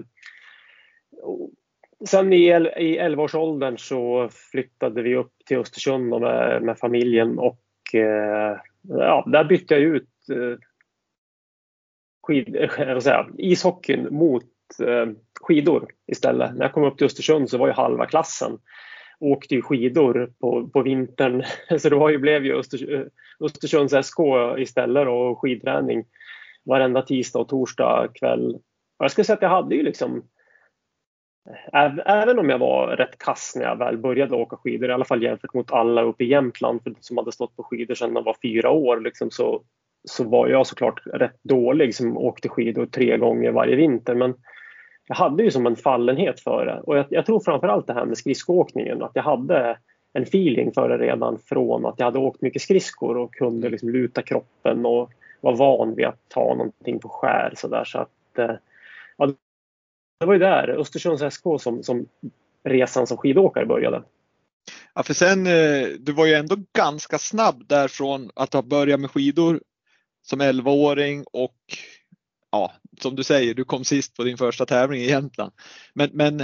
sen 2.07 2.33
i, 2.33 2.47
i 2.77 3.01
11-årsåldern 3.01 3.79
så 3.79 4.29
flyttade 4.51 5.03
vi 5.03 5.17
upp 5.17 5.33
till 5.47 5.59
Östersund 5.59 6.09
med, 6.09 6.63
med 6.63 6.79
familjen 6.79 7.39
och 7.39 7.95
eh, 7.95 8.57
ja, 8.89 9.25
där 9.27 9.45
bytte 9.45 9.75
jag 9.75 9.83
ut 9.83 10.09
eh, 10.33 10.59
skid, 12.23 12.57
eh, 12.57 12.99
säga, 12.99 13.27
ishockeyn 13.39 14.09
mot 14.11 14.45
eh, 14.83 15.07
skidor 15.41 15.89
istället. 16.07 16.55
När 16.55 16.65
jag 16.65 16.73
kom 16.73 16.85
upp 16.85 16.99
till 16.99 17.07
Östersund 17.07 17.51
så 17.51 17.59
var 17.59 17.67
ju 17.67 17.73
halva 17.73 18.07
klassen 18.07 18.59
åkte 19.21 19.55
ju 19.55 19.63
skidor 19.63 20.33
på, 20.41 20.69
på 20.69 20.83
vintern. 20.83 21.43
Så 21.79 21.89
det 21.89 22.19
blev 22.19 22.45
ju 22.45 22.59
Öster, 22.59 22.95
eh, 22.95 23.07
Östersunds 23.41 24.07
SK 24.07 24.19
istället 24.59 25.09
och 25.09 25.41
skidträning 25.41 26.05
varenda 26.65 27.03
tisdag 27.03 27.39
och 27.39 27.49
torsdag 27.49 28.09
kväll. 28.15 28.55
Och 28.99 29.05
jag 29.05 29.11
skulle 29.11 29.25
säga 29.25 29.37
att 29.37 29.43
jag 29.43 29.49
hade 29.49 29.75
ju 29.75 29.83
liksom 29.83 30.23
Även 32.05 32.39
om 32.39 32.51
jag 32.51 32.59
var 32.59 32.97
rätt 32.97 33.19
kass 33.19 33.53
när 33.57 33.65
jag 33.65 33.77
väl 33.77 33.99
började 33.99 34.37
åka 34.37 34.57
skidor, 34.57 34.91
i 34.91 34.93
alla 34.93 35.05
fall 35.05 35.23
jämfört 35.23 35.55
mot 35.55 35.73
alla 35.73 36.03
uppe 36.03 36.25
i 36.25 36.29
Jämtland 36.29 36.81
som 37.01 37.17
hade 37.17 37.33
stått 37.33 37.57
på 37.57 37.63
skidor 37.63 37.95
sedan 37.95 38.15
de 38.15 38.25
var 38.25 38.37
fyra 38.43 38.71
år, 38.71 39.01
liksom, 39.01 39.31
så, 39.31 39.63
så 40.05 40.25
var 40.25 40.49
jag 40.49 40.67
såklart 40.67 41.01
rätt 41.07 41.43
dålig 41.43 41.95
som 41.95 42.19
åkte 42.19 42.49
skidor 42.49 42.87
tre 42.87 43.17
gånger 43.17 43.53
varje 43.53 43.77
vinter. 43.77 44.15
Men 44.15 44.35
jag 45.09 45.17
hade 45.17 45.43
ju 45.43 45.51
som 45.51 45.67
en 45.67 45.77
fallenhet 45.77 46.41
för 46.41 46.67
det. 46.67 46.81
Och 46.81 46.99
jag, 46.99 47.07
jag 47.11 47.27
tror 47.27 47.41
framförallt 47.41 47.87
det 47.87 47.95
här 47.95 48.05
med 48.05 48.19
skridskoåkningen, 48.19 49.03
att 49.03 49.11
jag 49.15 49.23
hade 49.23 49.79
en 50.13 50.23
feeling 50.23 50.73
för 50.73 50.89
det 50.89 50.99
redan 50.99 51.39
från 51.39 51.87
att 51.87 51.95
jag 51.99 52.07
hade 52.07 52.19
åkt 52.19 52.41
mycket 52.41 52.63
skridskor 52.63 53.17
och 53.17 53.35
kunde 53.35 53.71
liksom 53.71 53.91
luta 53.91 54.23
kroppen 54.23 54.87
och 54.87 55.11
var 55.41 55.57
van 55.57 55.95
vid 55.95 56.07
att 56.07 56.29
ta 56.29 56.55
någonting 56.55 56.99
på 56.99 57.09
skär 57.09 57.53
så 57.57 57.69
där 57.69 57.85
så 57.85 57.99
att 57.99 58.39
eh, 58.39 58.57
ja, 59.17 59.27
det 60.21 60.27
var 60.27 60.33
ju 60.33 60.39
där 60.39 60.69
Östersunds 60.69 61.35
SK 61.35 61.43
som, 61.61 61.83
som 61.83 62.07
resan 62.65 63.07
som 63.07 63.17
skidåkare 63.17 63.67
började. 63.67 64.03
Ja, 64.95 65.03
för 65.03 65.15
sen, 65.15 65.47
eh, 65.47 65.89
du 65.99 66.13
var 66.13 66.27
ju 66.27 66.35
ändå 66.35 66.57
ganska 66.73 67.19
snabb 67.19 67.65
därifrån 67.67 68.31
att 68.35 68.53
ha 68.53 68.63
börjat 68.63 69.01
med 69.01 69.11
skidor 69.11 69.61
som 70.23 70.43
11-åring 70.43 71.25
och 71.33 71.57
ja, 72.51 72.73
som 73.03 73.17
du 73.17 73.25
säger, 73.25 73.55
du 73.55 73.65
kom 73.65 73.85
sist 73.85 74.17
på 74.17 74.25
din 74.25 74.37
första 74.37 74.67
tävling 74.67 75.01
i 75.01 75.09
Jämtland. 75.09 75.53
Men, 75.95 76.11
men, 76.13 76.43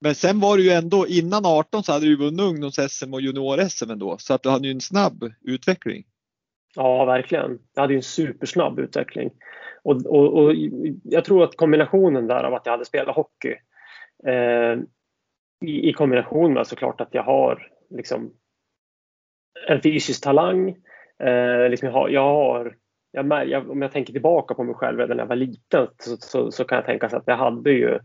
men 0.00 0.14
sen 0.14 0.40
var 0.40 0.56
det 0.56 0.62
ju 0.62 0.70
ändå 0.70 1.06
innan 1.06 1.46
18 1.46 1.82
så 1.82 1.92
hade 1.92 2.06
du 2.06 2.16
vunnit 2.16 2.40
ungdoms-SM 2.40 3.14
och 3.14 3.20
junior-SM 3.20 3.92
ändå 3.92 4.18
så 4.18 4.34
att 4.34 4.42
du 4.42 4.48
hade 4.48 4.66
ju 4.68 4.72
en 4.72 4.80
snabb 4.80 5.32
utveckling. 5.40 6.04
Ja, 6.74 7.04
verkligen. 7.04 7.58
Jag 7.74 7.82
hade 7.82 7.92
ju 7.92 7.96
en 7.96 8.02
supersnabb 8.02 8.78
utveckling. 8.78 9.30
Och, 9.84 10.06
och, 10.06 10.38
och 10.38 10.54
jag 11.04 11.24
tror 11.24 11.44
att 11.44 11.56
kombinationen 11.56 12.26
där 12.26 12.44
av 12.44 12.54
att 12.54 12.66
jag 12.66 12.72
hade 12.72 12.84
spelat 12.84 13.16
hockey 13.16 13.54
eh, 14.26 14.78
i, 15.68 15.88
i, 15.88 15.92
kombination 15.92 16.52
med 16.52 16.66
såklart 16.66 17.00
att 17.00 17.14
jag 17.14 17.22
har 17.22 17.68
liksom 17.90 18.32
en 19.68 19.82
fysisk 19.82 20.24
talang. 20.24 20.68
Eh, 21.18 21.68
liksom 21.70 21.86
jag 21.86 21.92
har, 21.92 22.08
jag 22.08 22.22
har 22.22 22.76
jag, 23.12 23.48
jag, 23.48 23.70
om 23.70 23.82
jag 23.82 23.92
tänker 23.92 24.12
tillbaka 24.12 24.54
på 24.54 24.64
mig 24.64 24.74
själv 24.74 24.98
redan 24.98 25.16
när 25.16 25.24
jag 25.24 25.28
var 25.28 25.36
liten 25.36 25.86
så, 25.98 26.16
så, 26.16 26.50
så, 26.50 26.64
kan 26.64 26.76
jag 26.76 26.86
tänka 26.86 27.08
sig 27.08 27.16
att 27.16 27.26
jag 27.26 27.36
hade 27.36 27.70
ju 27.70 27.98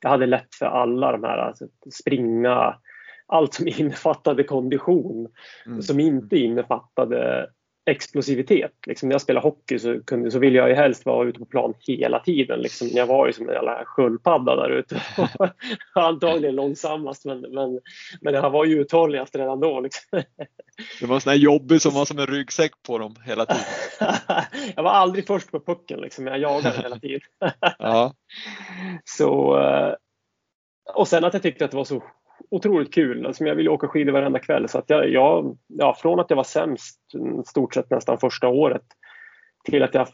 jag 0.00 0.10
hade 0.10 0.26
lätt 0.26 0.54
för 0.54 0.66
alla 0.66 1.12
de 1.12 1.24
här, 1.24 1.38
alltså 1.38 1.66
springa, 1.92 2.76
allt 3.26 3.54
som 3.54 3.68
innefattade 3.78 4.44
kondition, 4.44 5.28
mm. 5.66 5.82
som 5.82 6.00
inte 6.00 6.36
innefattade 6.36 7.50
explosivitet. 7.88 8.72
Liksom 8.86 9.08
när 9.08 9.14
jag 9.14 9.20
spelade 9.20 9.46
hockey 9.46 9.78
så, 9.78 10.00
kunde, 10.04 10.30
så 10.30 10.38
ville 10.38 10.58
jag 10.58 10.68
ju 10.68 10.74
helst 10.74 11.06
vara 11.06 11.28
ute 11.28 11.38
på 11.38 11.44
plan 11.44 11.74
hela 11.78 12.18
tiden. 12.20 12.60
Liksom, 12.60 12.88
jag 12.92 13.06
var 13.06 13.26
ju 13.26 13.32
som 13.32 13.48
en 13.48 13.54
jävla 13.54 13.84
sköldpadda 13.84 14.56
där 14.56 14.70
ute. 14.70 15.02
Antagligen 15.94 16.54
långsammast 16.54 17.24
men, 17.24 17.40
men, 17.40 17.80
men 18.20 18.34
jag 18.34 18.50
var 18.50 18.64
ju 18.64 18.80
uthålligast 18.80 19.36
redan 19.36 19.60
då. 19.60 19.80
Liksom. 19.80 20.22
Det 21.00 21.06
var 21.06 21.14
en 21.14 21.20
sån 21.20 21.30
här 21.30 21.38
jobbig 21.38 21.82
som 21.82 21.94
var 21.94 22.04
som 22.04 22.18
en 22.18 22.26
ryggsäck 22.26 22.72
på 22.86 22.98
dem 22.98 23.14
hela 23.24 23.46
tiden. 23.46 23.64
jag 24.76 24.82
var 24.82 24.90
aldrig 24.90 25.26
först 25.26 25.50
på 25.50 25.60
pucken, 25.60 26.00
liksom. 26.00 26.26
jag 26.26 26.38
jagade 26.38 26.82
hela 26.82 26.98
tiden. 26.98 27.20
ja. 27.78 28.14
Så, 29.04 29.60
eh, 29.60 29.94
och 30.94 31.08
sen 31.08 31.24
att 31.24 31.32
jag 31.32 31.42
tyckte 31.42 31.64
att 31.64 31.70
det 31.70 31.76
var 31.76 31.84
så 31.84 32.02
otroligt 32.50 32.94
kul. 32.94 33.26
Alltså, 33.26 33.44
jag 33.44 33.54
ville 33.54 33.70
åka 33.70 33.88
skidor 33.88 34.12
varenda 34.12 34.38
kväll. 34.38 34.68
Så 34.68 34.78
att 34.78 34.90
jag, 34.90 35.08
jag, 35.08 35.58
ja, 35.66 35.94
från 35.94 36.20
att 36.20 36.30
jag 36.30 36.36
var 36.36 36.44
sämst 36.44 37.00
stort 37.46 37.74
sett 37.74 37.90
nästan 37.90 38.18
första 38.18 38.48
året 38.48 38.82
till 39.64 39.82
att 39.82 39.94
jag 39.94 40.08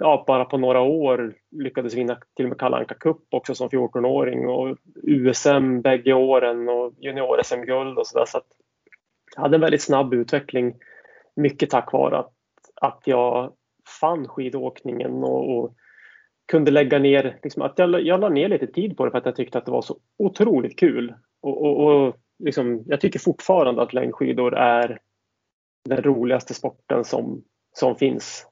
ja, 0.00 0.24
bara 0.26 0.44
på 0.44 0.58
några 0.58 0.80
år 0.80 1.34
lyckades 1.50 1.94
vinna 1.94 2.18
till 2.36 2.44
och 2.44 2.48
med 2.48 2.58
Kalle 2.58 2.76
Anka 2.76 2.94
Cup 2.94 3.18
också 3.30 3.54
som 3.54 3.68
14-åring 3.68 4.48
och 4.48 4.76
USM 5.02 5.80
bägge 5.80 6.12
åren 6.12 6.68
och 6.68 6.92
junior-SM-guld 7.00 7.98
och 7.98 8.06
sådär. 8.06 8.24
Så 8.26 8.38
att 8.38 8.46
jag 9.34 9.42
hade 9.42 9.56
en 9.56 9.60
väldigt 9.60 9.82
snabb 9.82 10.14
utveckling. 10.14 10.74
Mycket 11.36 11.70
tack 11.70 11.92
vare 11.92 12.18
att, 12.18 12.32
att 12.80 13.02
jag 13.04 13.52
fann 14.00 14.28
skidåkningen 14.28 15.12
och, 15.12 15.58
och 15.58 15.74
kunde 16.46 16.70
lägga 16.70 16.98
ner, 16.98 17.38
liksom 17.42 17.62
att 17.62 17.78
jag, 17.78 18.02
jag 18.02 18.20
la 18.20 18.28
ner 18.28 18.48
lite 18.48 18.66
tid 18.66 18.96
på 18.96 19.04
det 19.04 19.10
för 19.10 19.18
att 19.18 19.26
jag 19.26 19.36
tyckte 19.36 19.58
att 19.58 19.64
det 19.64 19.72
var 19.72 19.82
så 19.82 19.98
otroligt 20.18 20.78
kul. 20.78 21.14
Och, 21.40 21.62
och, 21.62 21.86
och 21.86 22.16
liksom, 22.38 22.84
jag 22.86 23.00
tycker 23.00 23.18
fortfarande 23.18 23.82
att 23.82 23.92
längdskidor 23.92 24.54
är 24.54 25.00
den 25.88 26.02
roligaste 26.02 26.54
sporten 26.54 27.04
som, 27.04 27.44
som 27.78 27.96
finns. 27.96 28.46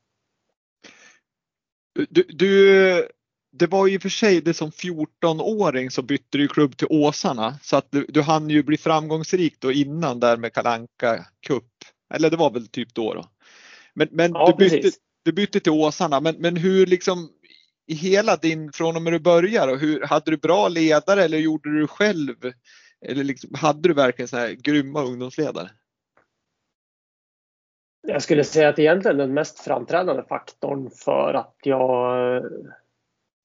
Du, 2.11 2.23
du, 2.29 3.09
det 3.53 3.67
var 3.67 3.87
ju 3.87 4.01
för 4.01 4.09
sig 4.09 4.41
det 4.41 4.55
som 4.55 4.71
14-åring 4.71 5.91
så 5.91 6.03
bytte 6.03 6.39
du 6.39 6.49
klubb 6.49 6.77
till 6.77 6.89
Åsarna 6.91 7.59
så 7.63 7.77
att 7.77 7.87
du, 7.91 8.07
du 8.09 8.23
hann 8.23 8.51
ju 8.51 8.63
bli 8.63 8.77
framgångsrik 8.77 9.61
då 9.61 9.73
innan 9.73 10.21
där 10.21 10.37
med 10.37 10.53
Kalanka 10.53 11.27
Cup. 11.47 11.65
Eller 12.15 12.31
det 12.31 12.37
var 12.37 12.51
väl 12.51 12.69
typ 12.69 12.95
då 12.95 13.15
då. 13.15 13.25
Men, 13.95 14.09
men 14.11 14.33
ja, 14.33 14.55
du, 14.59 14.71
bytte, 14.71 14.91
du 15.23 15.33
bytte 15.33 15.61
till 15.61 15.73
Åsarna 15.73 16.21
men, 16.21 16.35
men 16.39 16.57
hur 16.57 16.87
liksom 16.87 17.31
i 17.87 17.95
hela 17.95 18.37
din, 18.37 18.73
från 18.73 18.97
och 18.97 19.03
med 19.03 19.13
du 19.13 19.19
började, 19.19 19.77
hur, 19.77 20.03
hade 20.07 20.31
du 20.31 20.37
bra 20.37 20.69
ledare 20.69 21.25
eller 21.25 21.39
gjorde 21.39 21.81
du 21.81 21.87
själv? 21.87 22.35
Eller 23.07 23.25
liksom, 23.25 23.51
hade 23.55 23.89
du 23.89 23.95
verkligen 23.95 24.29
så 24.29 24.37
här 24.37 24.51
grymma 24.51 25.03
ungdomsledare? 25.03 25.71
Jag 28.07 28.23
skulle 28.23 28.45
säga 28.45 28.69
att 28.69 28.79
egentligen 28.79 29.19
den 29.19 29.35
mest 29.35 29.61
framträdande 29.61 30.23
faktorn 30.29 30.91
för 30.91 31.35
att 31.35 31.57
jag 31.63 32.45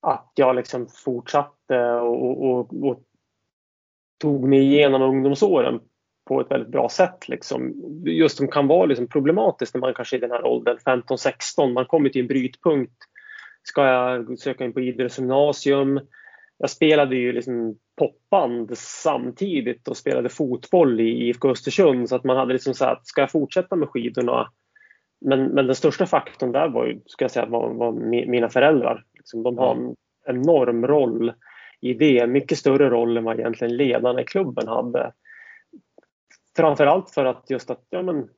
att 0.02 0.32
jag 0.36 0.56
liksom 0.56 0.88
fortsatte 0.88 1.80
och, 1.86 2.44
och, 2.44 2.84
och 2.84 3.04
tog 4.22 4.50
mig 4.50 4.60
igenom 4.60 5.02
ungdomsåren 5.02 5.80
på 6.28 6.42
ett 6.42 6.52
väldigt 6.52 6.72
bra 6.72 6.90
sätt. 6.90 7.30
Liksom. 7.30 7.74
Just 8.06 8.38
som 8.38 8.48
kan 8.48 8.68
vara 8.68 8.86
liksom 8.86 9.08
problematiskt 9.08 9.74
när 9.74 9.82
man 9.82 9.94
kanske 9.94 10.16
är 10.16 10.18
i 10.18 10.22
den 10.22 10.32
här 10.32 10.46
åldern, 10.46 10.78
15-16, 10.78 11.74
man 11.74 11.86
kommer 11.86 12.10
till 12.10 12.22
en 12.22 12.28
brytpunkt 12.28 13.04
ska 13.64 13.86
jag 13.86 14.40
söka 14.40 14.66
in 14.66 14.74
på 14.74 14.82
idrottsgymnasium. 14.82 16.00
Jag 16.58 16.70
spelade 16.70 17.16
ju 17.16 17.32
liksom 17.32 17.78
popband 17.98 18.78
samtidigt 18.78 19.88
och 19.88 19.98
spelade 19.98 20.30
fotboll 20.30 21.00
i 21.00 21.28
IFK 21.28 21.50
Östersund 21.50 22.10
så 22.10 22.16
att 22.16 22.24
man 22.24 22.38
hade 22.38 22.54
liksom 22.54 22.74
så 22.74 22.86
att 22.86 23.08
ska 23.08 23.22
jag 23.22 23.32
fortsätta 23.32 23.76
med 23.76 23.90
skidorna? 23.90 24.52
Men, 25.22 25.46
men 25.46 25.66
den 25.66 25.76
största 25.76 26.06
faktorn 26.06 26.52
där 26.52 26.70
var 26.70 26.86
ju, 26.86 27.02
ska 27.06 27.24
jag 27.24 27.32
säga, 27.32 27.46
var, 27.46 27.74
var 27.74 27.92
mina 28.28 28.50
föräldrar. 28.50 29.04
Liksom, 29.14 29.44
de 29.44 29.58
har 29.58 29.76
en 29.76 29.96
enorm 30.28 30.88
roll 30.88 31.34
i 31.82 31.94
det, 31.94 32.28
mycket 32.28 32.58
större 32.58 32.90
roll 32.90 33.18
än 33.18 33.24
vad 33.24 33.40
egentligen 33.40 33.78
ledarna 33.78 34.22
i 34.22 34.26
klubben 34.26 34.68
hade. 34.68 35.14
Framförallt 36.56 37.10
för 37.10 37.26
att 37.26 37.50
just 37.50 37.70
att 37.70 37.86
ja, 37.90 38.02
men, 38.02 38.30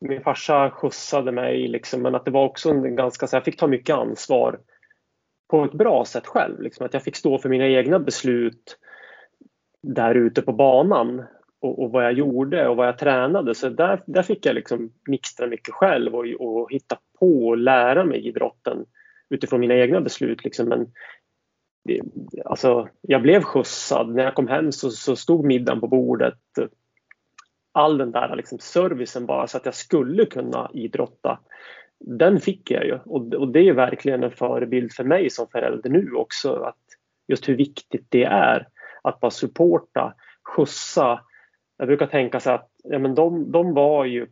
min 0.00 0.22
farsa 0.22 0.70
skjutsade 0.70 1.32
mig 1.32 1.68
liksom, 1.68 2.02
men 2.02 2.14
att 2.14 2.24
det 2.24 2.30
var 2.30 2.44
också 2.44 2.70
en 2.70 2.96
ganska, 2.96 3.26
så 3.26 3.36
jag 3.36 3.44
fick 3.44 3.56
ta 3.56 3.66
mycket 3.66 3.96
ansvar 3.96 4.60
på 5.48 5.64
ett 5.64 5.72
bra 5.72 6.04
sätt 6.04 6.26
själv. 6.26 6.60
Liksom, 6.60 6.86
att 6.86 6.94
jag 6.94 7.02
fick 7.02 7.16
stå 7.16 7.38
för 7.38 7.48
mina 7.48 7.66
egna 7.66 7.98
beslut 7.98 8.78
där 9.82 10.14
ute 10.14 10.42
på 10.42 10.52
banan 10.52 11.24
och, 11.60 11.82
och, 11.82 11.90
vad 11.90 12.04
jag 12.04 12.12
gjorde 12.12 12.68
och 12.68 12.76
vad 12.76 12.88
jag 12.88 12.98
tränade. 12.98 13.54
Så 13.54 13.68
där, 13.68 14.02
där 14.06 14.22
fick 14.22 14.46
jag 14.46 14.54
liksom 14.54 14.92
mixtra 15.08 15.46
mycket 15.46 15.74
själv 15.74 16.14
och, 16.14 16.26
och 16.40 16.72
hitta 16.72 16.98
på 17.18 17.48
och 17.48 17.58
lära 17.58 18.04
mig 18.04 18.26
idrotten 18.28 18.86
utifrån 19.30 19.60
mina 19.60 19.74
egna 19.74 20.00
beslut. 20.00 20.44
Liksom. 20.44 20.68
Men 20.68 20.86
det, 21.84 22.00
alltså, 22.44 22.88
jag 23.00 23.22
blev 23.22 23.42
skjutsad. 23.42 24.14
När 24.14 24.24
jag 24.24 24.34
kom 24.34 24.48
hem 24.48 24.72
så, 24.72 24.90
så 24.90 25.16
stod 25.16 25.44
middagen 25.44 25.80
på 25.80 25.88
bordet 25.88 26.38
all 27.76 27.98
den 27.98 28.12
där 28.12 28.36
liksom 28.36 28.58
servicen 28.58 29.26
bara 29.26 29.46
så 29.46 29.56
att 29.56 29.64
jag 29.64 29.74
skulle 29.74 30.26
kunna 30.26 30.70
idrotta. 30.74 31.38
Den 32.00 32.40
fick 32.40 32.70
jag 32.70 32.84
ju 32.84 32.98
och, 33.04 33.34
och 33.34 33.48
det 33.48 33.68
är 33.68 33.72
verkligen 33.72 34.24
en 34.24 34.30
förebild 34.30 34.92
för 34.92 35.04
mig 35.04 35.30
som 35.30 35.48
förälder 35.48 35.90
nu 35.90 36.12
också. 36.12 36.54
Att 36.54 36.84
just 37.28 37.48
hur 37.48 37.56
viktigt 37.56 38.06
det 38.08 38.24
är 38.24 38.68
att 39.02 39.20
bara 39.20 39.30
supporta, 39.30 40.14
skjutsa. 40.42 41.20
Jag 41.76 41.88
brukar 41.88 42.06
tänka 42.06 42.40
så 42.40 42.50
att 42.50 42.70
ja, 42.84 42.98
men 42.98 43.14
de, 43.14 43.52
de 43.52 43.74
var 43.74 44.04
ju 44.04 44.26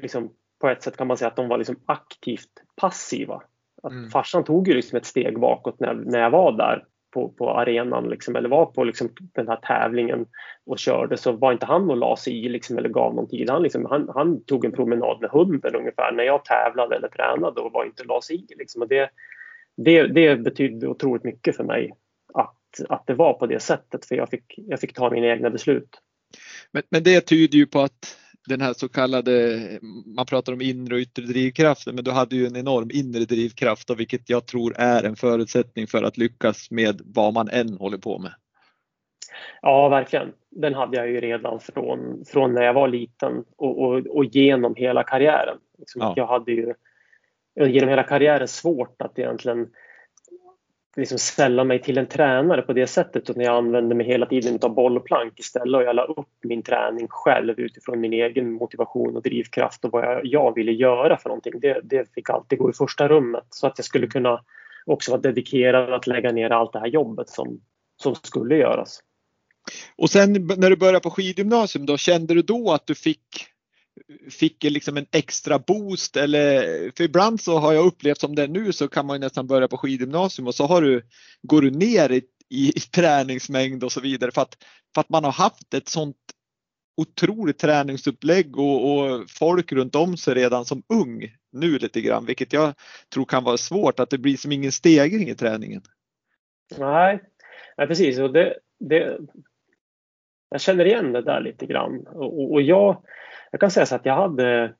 liksom, 0.00 0.32
på 0.60 0.68
ett 0.68 0.82
sätt 0.82 0.96
kan 0.96 1.06
man 1.06 1.16
säga 1.16 1.28
att 1.28 1.36
de 1.36 1.48
var 1.48 1.58
liksom 1.58 1.76
aktivt 1.86 2.62
passiva. 2.76 3.42
Att 3.82 3.92
mm. 3.92 4.10
Farsan 4.10 4.44
tog 4.44 4.68
ju 4.68 4.74
liksom 4.74 4.96
ett 4.96 5.06
steg 5.06 5.40
bakåt 5.40 5.80
när, 5.80 5.94
när 5.94 6.18
jag 6.18 6.30
var 6.30 6.52
där 6.52 6.84
på, 7.16 7.28
på 7.28 7.50
arenan 7.50 8.08
liksom, 8.08 8.36
eller 8.36 8.48
var 8.48 8.66
på 8.66 8.84
liksom, 8.84 9.08
den 9.18 9.48
här 9.48 9.56
tävlingen 9.56 10.26
och 10.66 10.78
körde 10.78 11.16
så 11.16 11.32
var 11.32 11.52
inte 11.52 11.66
han 11.66 11.90
och 11.90 11.96
la 11.96 12.16
sig 12.16 12.44
i 12.44 12.48
liksom, 12.48 12.78
eller 12.78 12.88
gav 12.88 13.14
någon 13.14 13.28
tid. 13.28 13.50
Han, 13.50 13.62
liksom, 13.62 13.84
han, 13.84 14.10
han, 14.14 14.44
tog 14.44 14.64
en 14.64 14.72
promenad 14.72 15.20
med 15.20 15.30
hunden 15.30 15.74
ungefär 15.74 16.12
när 16.12 16.24
jag 16.24 16.44
tävlade 16.44 16.96
eller 16.96 17.08
tränade 17.08 17.60
och 17.60 17.72
var 17.72 17.84
inte 17.84 18.04
la 18.04 18.22
sig 18.22 18.36
i. 18.36 18.54
Liksom. 18.56 18.82
Och 18.82 18.88
det, 18.88 19.10
det, 19.76 20.06
det 20.06 20.36
betydde 20.36 20.88
otroligt 20.88 21.24
mycket 21.24 21.56
för 21.56 21.64
mig 21.64 21.92
att, 22.34 22.80
att 22.88 23.06
det 23.06 23.14
var 23.14 23.32
på 23.32 23.46
det 23.46 23.60
sättet 23.60 24.06
för 24.06 24.14
jag 24.14 24.28
fick, 24.28 24.54
jag 24.56 24.80
fick 24.80 24.92
ta 24.92 25.10
mina 25.10 25.26
egna 25.26 25.50
beslut. 25.50 26.00
Men, 26.72 26.82
men 26.90 27.02
det 27.02 27.20
tyder 27.20 27.58
ju 27.58 27.66
på 27.66 27.80
att 27.80 28.18
den 28.46 28.60
här 28.60 28.72
så 28.72 28.88
kallade, 28.88 29.60
man 30.16 30.26
pratar 30.26 30.52
om 30.52 30.60
inre 30.60 30.94
och 30.94 31.00
yttre 31.00 31.24
drivkraften, 31.24 31.94
men 31.94 32.04
du 32.04 32.10
hade 32.10 32.36
ju 32.36 32.46
en 32.46 32.56
enorm 32.56 32.90
inre 32.92 33.24
drivkraft 33.24 33.90
och 33.90 34.00
vilket 34.00 34.30
jag 34.30 34.46
tror 34.46 34.74
är 34.76 35.04
en 35.04 35.16
förutsättning 35.16 35.86
för 35.86 36.02
att 36.02 36.16
lyckas 36.16 36.70
med 36.70 37.00
vad 37.04 37.34
man 37.34 37.48
än 37.48 37.76
håller 37.78 37.98
på 37.98 38.18
med. 38.18 38.32
Ja, 39.62 39.88
verkligen. 39.88 40.32
Den 40.50 40.74
hade 40.74 40.96
jag 40.96 41.10
ju 41.10 41.20
redan 41.20 41.60
från, 41.60 42.24
från 42.26 42.54
när 42.54 42.62
jag 42.62 42.74
var 42.74 42.88
liten 42.88 43.44
och, 43.56 43.82
och, 43.82 44.06
och 44.06 44.24
genom 44.24 44.74
hela 44.74 45.02
karriären. 45.02 45.58
Liksom 45.78 46.02
ja. 46.02 46.12
Jag 46.16 46.26
hade 46.26 46.52
ju 46.52 46.74
genom 47.60 47.88
hela 47.88 48.02
karriären 48.02 48.48
svårt 48.48 49.02
att 49.02 49.18
egentligen 49.18 49.68
liksom 50.96 51.18
ställa 51.18 51.64
mig 51.64 51.82
till 51.82 51.98
en 51.98 52.06
tränare 52.06 52.62
på 52.62 52.72
det 52.72 52.86
sättet 52.86 53.30
utan 53.30 53.42
jag 53.42 53.56
använde 53.56 53.94
mig 53.94 54.06
hela 54.06 54.26
tiden 54.26 54.58
av 54.62 54.74
bollplank 54.74 55.40
istället 55.40 55.74
och 55.74 55.82
jag 55.82 55.96
la 55.96 56.04
upp 56.04 56.28
min 56.42 56.62
träning 56.62 57.06
själv 57.08 57.60
utifrån 57.60 58.00
min 58.00 58.12
egen 58.12 58.52
motivation 58.52 59.16
och 59.16 59.22
drivkraft 59.22 59.84
och 59.84 59.92
vad 59.92 60.04
jag, 60.04 60.20
jag 60.26 60.54
ville 60.54 60.72
göra 60.72 61.16
för 61.16 61.28
någonting. 61.28 61.60
Det, 61.60 61.80
det 61.84 62.14
fick 62.14 62.30
alltid 62.30 62.58
gå 62.58 62.70
i 62.70 62.72
första 62.72 63.08
rummet 63.08 63.46
så 63.50 63.66
att 63.66 63.78
jag 63.78 63.84
skulle 63.84 64.06
kunna 64.06 64.40
också 64.86 65.10
vara 65.10 65.20
dedikerad 65.20 65.92
att 65.92 66.06
lägga 66.06 66.32
ner 66.32 66.50
allt 66.50 66.72
det 66.72 66.78
här 66.78 66.86
jobbet 66.86 67.28
som, 67.28 67.60
som 68.02 68.14
skulle 68.14 68.56
göras. 68.56 69.00
Och 69.96 70.10
sen 70.10 70.32
när 70.32 70.70
du 70.70 70.76
började 70.76 71.00
på 71.00 71.10
skidgymnasium 71.10 71.86
då, 71.86 71.96
kände 71.96 72.34
du 72.34 72.42
då 72.42 72.72
att 72.72 72.86
du 72.86 72.94
fick 72.94 73.46
fick 74.30 74.64
liksom 74.64 74.96
en 74.96 75.06
extra 75.12 75.58
boost 75.58 76.16
eller 76.16 76.62
för 76.96 77.04
ibland 77.04 77.40
så 77.40 77.58
har 77.58 77.72
jag 77.72 77.86
upplevt 77.86 78.20
som 78.20 78.34
det 78.34 78.42
är 78.42 78.48
nu 78.48 78.72
så 78.72 78.88
kan 78.88 79.06
man 79.06 79.20
nästan 79.20 79.46
börja 79.46 79.68
på 79.68 79.76
skidgymnasium 79.76 80.46
och 80.46 80.54
så 80.54 80.66
har 80.66 80.82
du, 80.82 81.02
går 81.42 81.62
du 81.62 81.70
ner 81.70 82.12
i, 82.12 82.22
i, 82.48 82.68
i 82.68 82.80
träningsmängd 82.80 83.84
och 83.84 83.92
så 83.92 84.00
vidare 84.00 84.30
för 84.30 84.42
att, 84.42 84.56
för 84.94 85.00
att 85.00 85.08
man 85.08 85.24
har 85.24 85.32
haft 85.32 85.74
ett 85.74 85.88
sånt 85.88 86.16
otroligt 86.96 87.58
träningsupplägg 87.58 88.58
och, 88.58 88.98
och, 88.98 89.30
folk 89.30 89.72
runt 89.72 89.94
om 89.94 90.16
sig 90.16 90.34
redan 90.34 90.64
som 90.64 90.82
ung 90.88 91.36
nu 91.52 91.78
lite 91.78 92.00
grann, 92.00 92.26
vilket 92.26 92.52
jag 92.52 92.74
tror 93.14 93.24
kan 93.24 93.44
vara 93.44 93.56
svårt 93.56 94.00
att 94.00 94.10
det 94.10 94.18
blir 94.18 94.36
som 94.36 94.52
ingen 94.52 94.72
stegring 94.72 95.28
i 95.28 95.34
träningen. 95.34 95.82
Nej, 96.78 97.22
nej 97.76 97.86
precis 97.86 98.18
och 98.18 98.32
det, 98.32 98.58
det, 98.80 99.18
jag 100.56 100.60
känner 100.60 100.84
igen 100.84 101.12
det 101.12 101.22
där 101.22 101.40
lite 101.40 101.66
grann 101.66 102.06
och, 102.06 102.52
och 102.52 102.62
jag 102.62 103.02
jag 103.50 103.60
kan 103.60 103.70
säga 103.70 103.86
så 103.86 103.94
att 103.94 104.06
jag 104.06 104.14
hade 104.14 104.74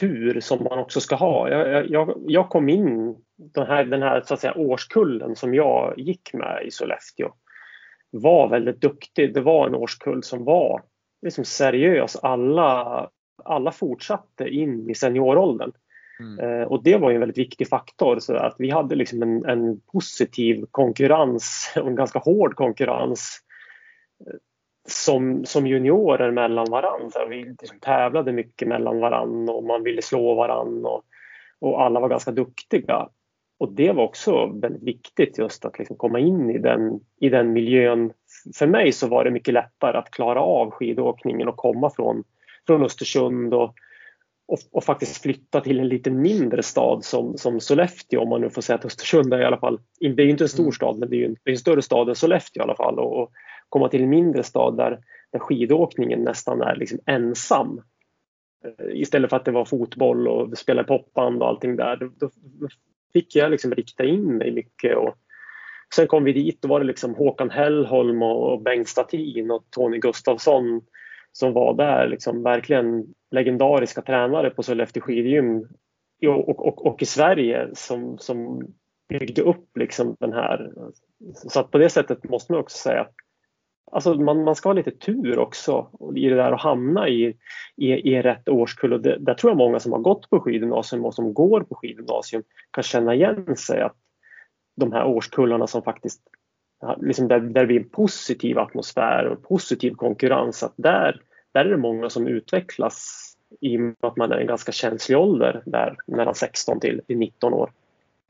tur 0.00 0.40
som 0.40 0.64
man 0.64 0.78
också 0.78 1.00
ska 1.00 1.14
ha. 1.16 1.48
Jag, 1.48 1.90
jag, 1.90 2.22
jag 2.26 2.48
kom 2.48 2.68
in 2.68 3.16
den 3.36 3.66
här, 3.66 3.84
den 3.84 4.02
här 4.02 4.22
så 4.26 4.34
att 4.34 4.40
säga, 4.40 4.54
årskullen 4.54 5.36
som 5.36 5.54
jag 5.54 5.94
gick 5.98 6.32
med 6.32 6.62
i 6.66 6.70
Sollefteå 6.70 7.28
var 8.10 8.48
väldigt 8.48 8.80
duktig. 8.80 9.34
Det 9.34 9.40
var 9.40 9.66
en 9.66 9.74
årskull 9.74 10.22
som 10.22 10.44
var 10.44 10.82
liksom 11.22 11.44
seriös. 11.44 12.16
Alla, 12.16 13.10
alla 13.44 13.72
fortsatte 13.72 14.48
in 14.48 14.90
i 14.90 14.94
senioråldern. 14.94 15.72
Mm. 16.20 16.60
Eh, 16.60 16.66
och 16.66 16.82
det 16.82 16.96
var 16.96 17.10
en 17.10 17.20
väldigt 17.20 17.38
viktig 17.38 17.68
faktor. 17.68 18.18
Så 18.18 18.36
att 18.36 18.54
vi 18.58 18.70
hade 18.70 18.94
liksom 18.94 19.22
en, 19.22 19.44
en 19.44 19.80
positiv 19.80 20.64
konkurrens 20.70 21.72
och 21.76 21.88
en 21.88 21.94
ganska 21.94 22.18
hård 22.18 22.54
konkurrens 22.54 23.43
som, 24.88 25.44
som 25.44 25.66
juniorer 25.66 26.30
mellan 26.30 26.70
varandra. 26.70 27.26
Vi 27.28 27.44
liksom 27.44 27.80
tävlade 27.80 28.32
mycket 28.32 28.68
mellan 28.68 29.00
varandra 29.00 29.52
och 29.52 29.64
man 29.64 29.82
ville 29.82 30.02
slå 30.02 30.34
varandra 30.34 30.90
och, 30.90 31.04
och 31.58 31.82
alla 31.82 32.00
var 32.00 32.08
ganska 32.08 32.30
duktiga. 32.30 33.08
Och 33.58 33.72
det 33.72 33.92
var 33.92 34.04
också 34.04 34.46
väldigt 34.46 34.82
viktigt 34.82 35.38
just 35.38 35.64
att 35.64 35.78
liksom 35.78 35.96
komma 35.96 36.18
in 36.18 36.50
i 36.50 36.58
den, 36.58 37.00
i 37.20 37.28
den 37.28 37.52
miljön. 37.52 38.12
För 38.54 38.66
mig 38.66 38.92
så 38.92 39.08
var 39.08 39.24
det 39.24 39.30
mycket 39.30 39.54
lättare 39.54 39.98
att 39.98 40.10
klara 40.10 40.40
av 40.40 40.70
skidåkningen 40.70 41.48
och 41.48 41.56
komma 41.56 41.90
från, 41.90 42.24
från 42.66 42.84
Östersund 42.84 43.54
och, 43.54 43.74
och, 44.46 44.58
och, 44.72 44.84
faktiskt 44.84 45.22
flytta 45.22 45.60
till 45.60 45.80
en 45.80 45.88
lite 45.88 46.10
mindre 46.10 46.62
stad 46.62 47.04
som, 47.04 47.38
som 47.38 47.60
Sollefteå 47.60 48.20
om 48.20 48.28
man 48.28 48.40
nu 48.40 48.50
får 48.50 48.62
säga 48.62 48.76
att 48.76 48.84
Östersund 48.84 49.34
är 49.34 49.40
i 49.40 49.44
alla 49.44 49.58
fall, 49.58 49.80
det 50.00 50.22
är 50.22 50.26
inte 50.26 50.44
en 50.44 50.48
stor 50.48 50.62
mm. 50.62 50.72
stad 50.72 50.98
men 50.98 51.10
det 51.10 51.22
är 51.22 51.26
en, 51.26 51.36
det 51.42 51.50
är 51.50 51.52
en 51.52 51.58
större 51.58 51.82
stad 51.82 52.08
än 52.08 52.14
Sollefteå 52.14 52.60
i 52.60 52.64
alla 52.64 52.76
fall 52.76 52.98
och, 52.98 53.32
komma 53.68 53.88
till 53.88 54.02
en 54.02 54.10
mindre 54.10 54.42
stad 54.42 54.76
där, 54.76 54.98
där 55.32 55.38
skidåkningen 55.38 56.24
nästan 56.24 56.60
är 56.60 56.76
liksom 56.76 56.98
ensam. 57.06 57.82
Eh, 58.64 59.00
istället 59.00 59.30
för 59.30 59.36
att 59.36 59.44
det 59.44 59.50
var 59.50 59.64
fotboll 59.64 60.28
och 60.28 60.58
spela 60.58 60.84
popband 60.84 61.42
och 61.42 61.48
allting 61.48 61.76
där. 61.76 61.96
Då, 61.96 62.10
då 62.18 62.68
fick 63.12 63.36
jag 63.36 63.50
liksom 63.50 63.72
rikta 63.72 64.04
in 64.04 64.36
mig 64.36 64.52
mycket. 64.52 64.96
Och 64.96 65.14
sen 65.94 66.06
kom 66.06 66.24
vi 66.24 66.32
dit, 66.32 66.62
då 66.62 66.68
var 66.68 66.80
det 66.80 66.86
liksom 66.86 67.14
Håkan 67.14 67.50
Hellholm 67.50 68.22
och 68.22 68.62
Bengt 68.62 68.88
Statin 68.88 69.50
och 69.50 69.64
Tony 69.70 69.98
Gustafsson 69.98 70.82
som 71.32 71.52
var 71.52 71.74
där, 71.74 72.08
liksom 72.08 72.42
verkligen 72.42 73.14
legendariska 73.30 74.02
tränare 74.02 74.50
på 74.50 74.62
Sollefteå 74.62 75.02
skidgym 75.02 75.68
och, 76.26 76.48
och, 76.48 76.66
och, 76.66 76.86
och, 76.86 77.02
i 77.02 77.06
Sverige 77.06 77.70
som, 77.72 78.18
som 78.18 78.66
byggde 79.08 79.42
upp 79.42 79.76
liksom 79.76 80.16
den 80.20 80.32
här. 80.32 80.72
Så 81.34 81.60
att 81.60 81.70
på 81.70 81.78
det 81.78 81.90
sättet 81.90 82.24
måste 82.24 82.52
man 82.52 82.60
också 82.60 82.78
säga 82.78 83.00
att 83.00 83.14
Alltså 83.94 84.14
man, 84.14 84.44
man 84.44 84.54
ska 84.54 84.68
ha 84.68 84.74
lite 84.74 84.90
tur 84.90 85.38
också 85.38 85.88
i 86.16 86.28
det 86.28 86.34
där 86.34 86.52
att 86.52 86.60
hamna 86.60 87.08
i, 87.08 87.36
i, 87.76 87.92
i 87.92 88.22
rätt 88.22 88.48
årskull. 88.48 88.92
Och 88.92 89.00
det, 89.00 89.18
där 89.18 89.34
tror 89.34 89.50
jag 89.50 89.56
många 89.56 89.80
som 89.80 89.92
har 89.92 89.98
gått 89.98 90.30
på 90.30 90.40
skidgymnasium 90.40 91.04
och 91.04 91.14
som 91.14 91.34
går 91.34 91.60
på 91.60 91.74
skidgymnasium 91.74 92.42
kan 92.70 92.84
känna 92.84 93.14
igen 93.14 93.56
sig 93.56 93.80
att 93.80 93.96
de 94.76 94.92
här 94.92 95.04
årskullarna 95.04 95.66
som 95.66 95.82
faktiskt 95.82 96.20
liksom 97.00 97.28
där, 97.28 97.40
där 97.40 97.60
det 97.60 97.66
blir 97.66 97.80
en 97.80 97.88
positiv 97.88 98.58
atmosfär 98.58 99.26
och 99.26 99.42
positiv 99.42 99.94
konkurrens, 99.94 100.62
att 100.62 100.74
där, 100.76 101.20
där 101.52 101.64
är 101.64 101.70
det 101.70 101.76
många 101.76 102.10
som 102.10 102.26
utvecklas 102.26 103.20
i 103.60 103.76
och 103.76 103.80
med 103.80 103.94
att 104.00 104.16
man 104.16 104.32
är 104.32 104.36
en 104.36 104.46
ganska 104.46 104.72
känslig 104.72 105.18
ålder 105.18 105.62
där 105.66 105.96
mellan 106.06 106.34
16 106.34 106.80
till 106.80 107.00
19 107.08 107.54
år. 107.54 107.70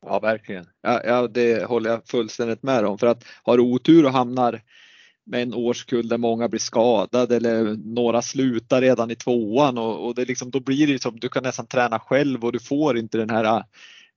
Ja, 0.05 0.19
verkligen. 0.19 0.65
Ja, 0.81 1.01
ja, 1.03 1.27
det 1.27 1.63
håller 1.63 1.89
jag 1.89 2.07
fullständigt 2.07 2.63
med 2.63 2.85
om. 2.85 2.97
För 2.97 3.07
att 3.07 3.23
har 3.43 3.57
du 3.57 3.63
otur 3.63 4.05
och 4.05 4.11
hamnar 4.11 4.61
med 5.25 5.41
en 5.41 5.53
årskull 5.53 6.07
där 6.07 6.17
många 6.17 6.49
blir 6.49 6.59
skadade 6.59 7.35
eller 7.35 7.63
några 7.95 8.21
slutar 8.21 8.81
redan 8.81 9.11
i 9.11 9.15
tvåan 9.15 9.77
och, 9.77 10.07
och 10.07 10.15
det 10.15 10.25
liksom, 10.25 10.51
då 10.51 10.59
blir 10.59 10.87
det 10.87 11.01
som 11.01 11.19
du 11.19 11.29
kan 11.29 11.43
nästan 11.43 11.67
träna 11.67 11.99
själv 11.99 12.45
och 12.45 12.51
du 12.51 12.59
får 12.59 12.97
inte 12.97 13.17
den 13.17 13.29
här 13.29 13.43
äh, 13.43 13.63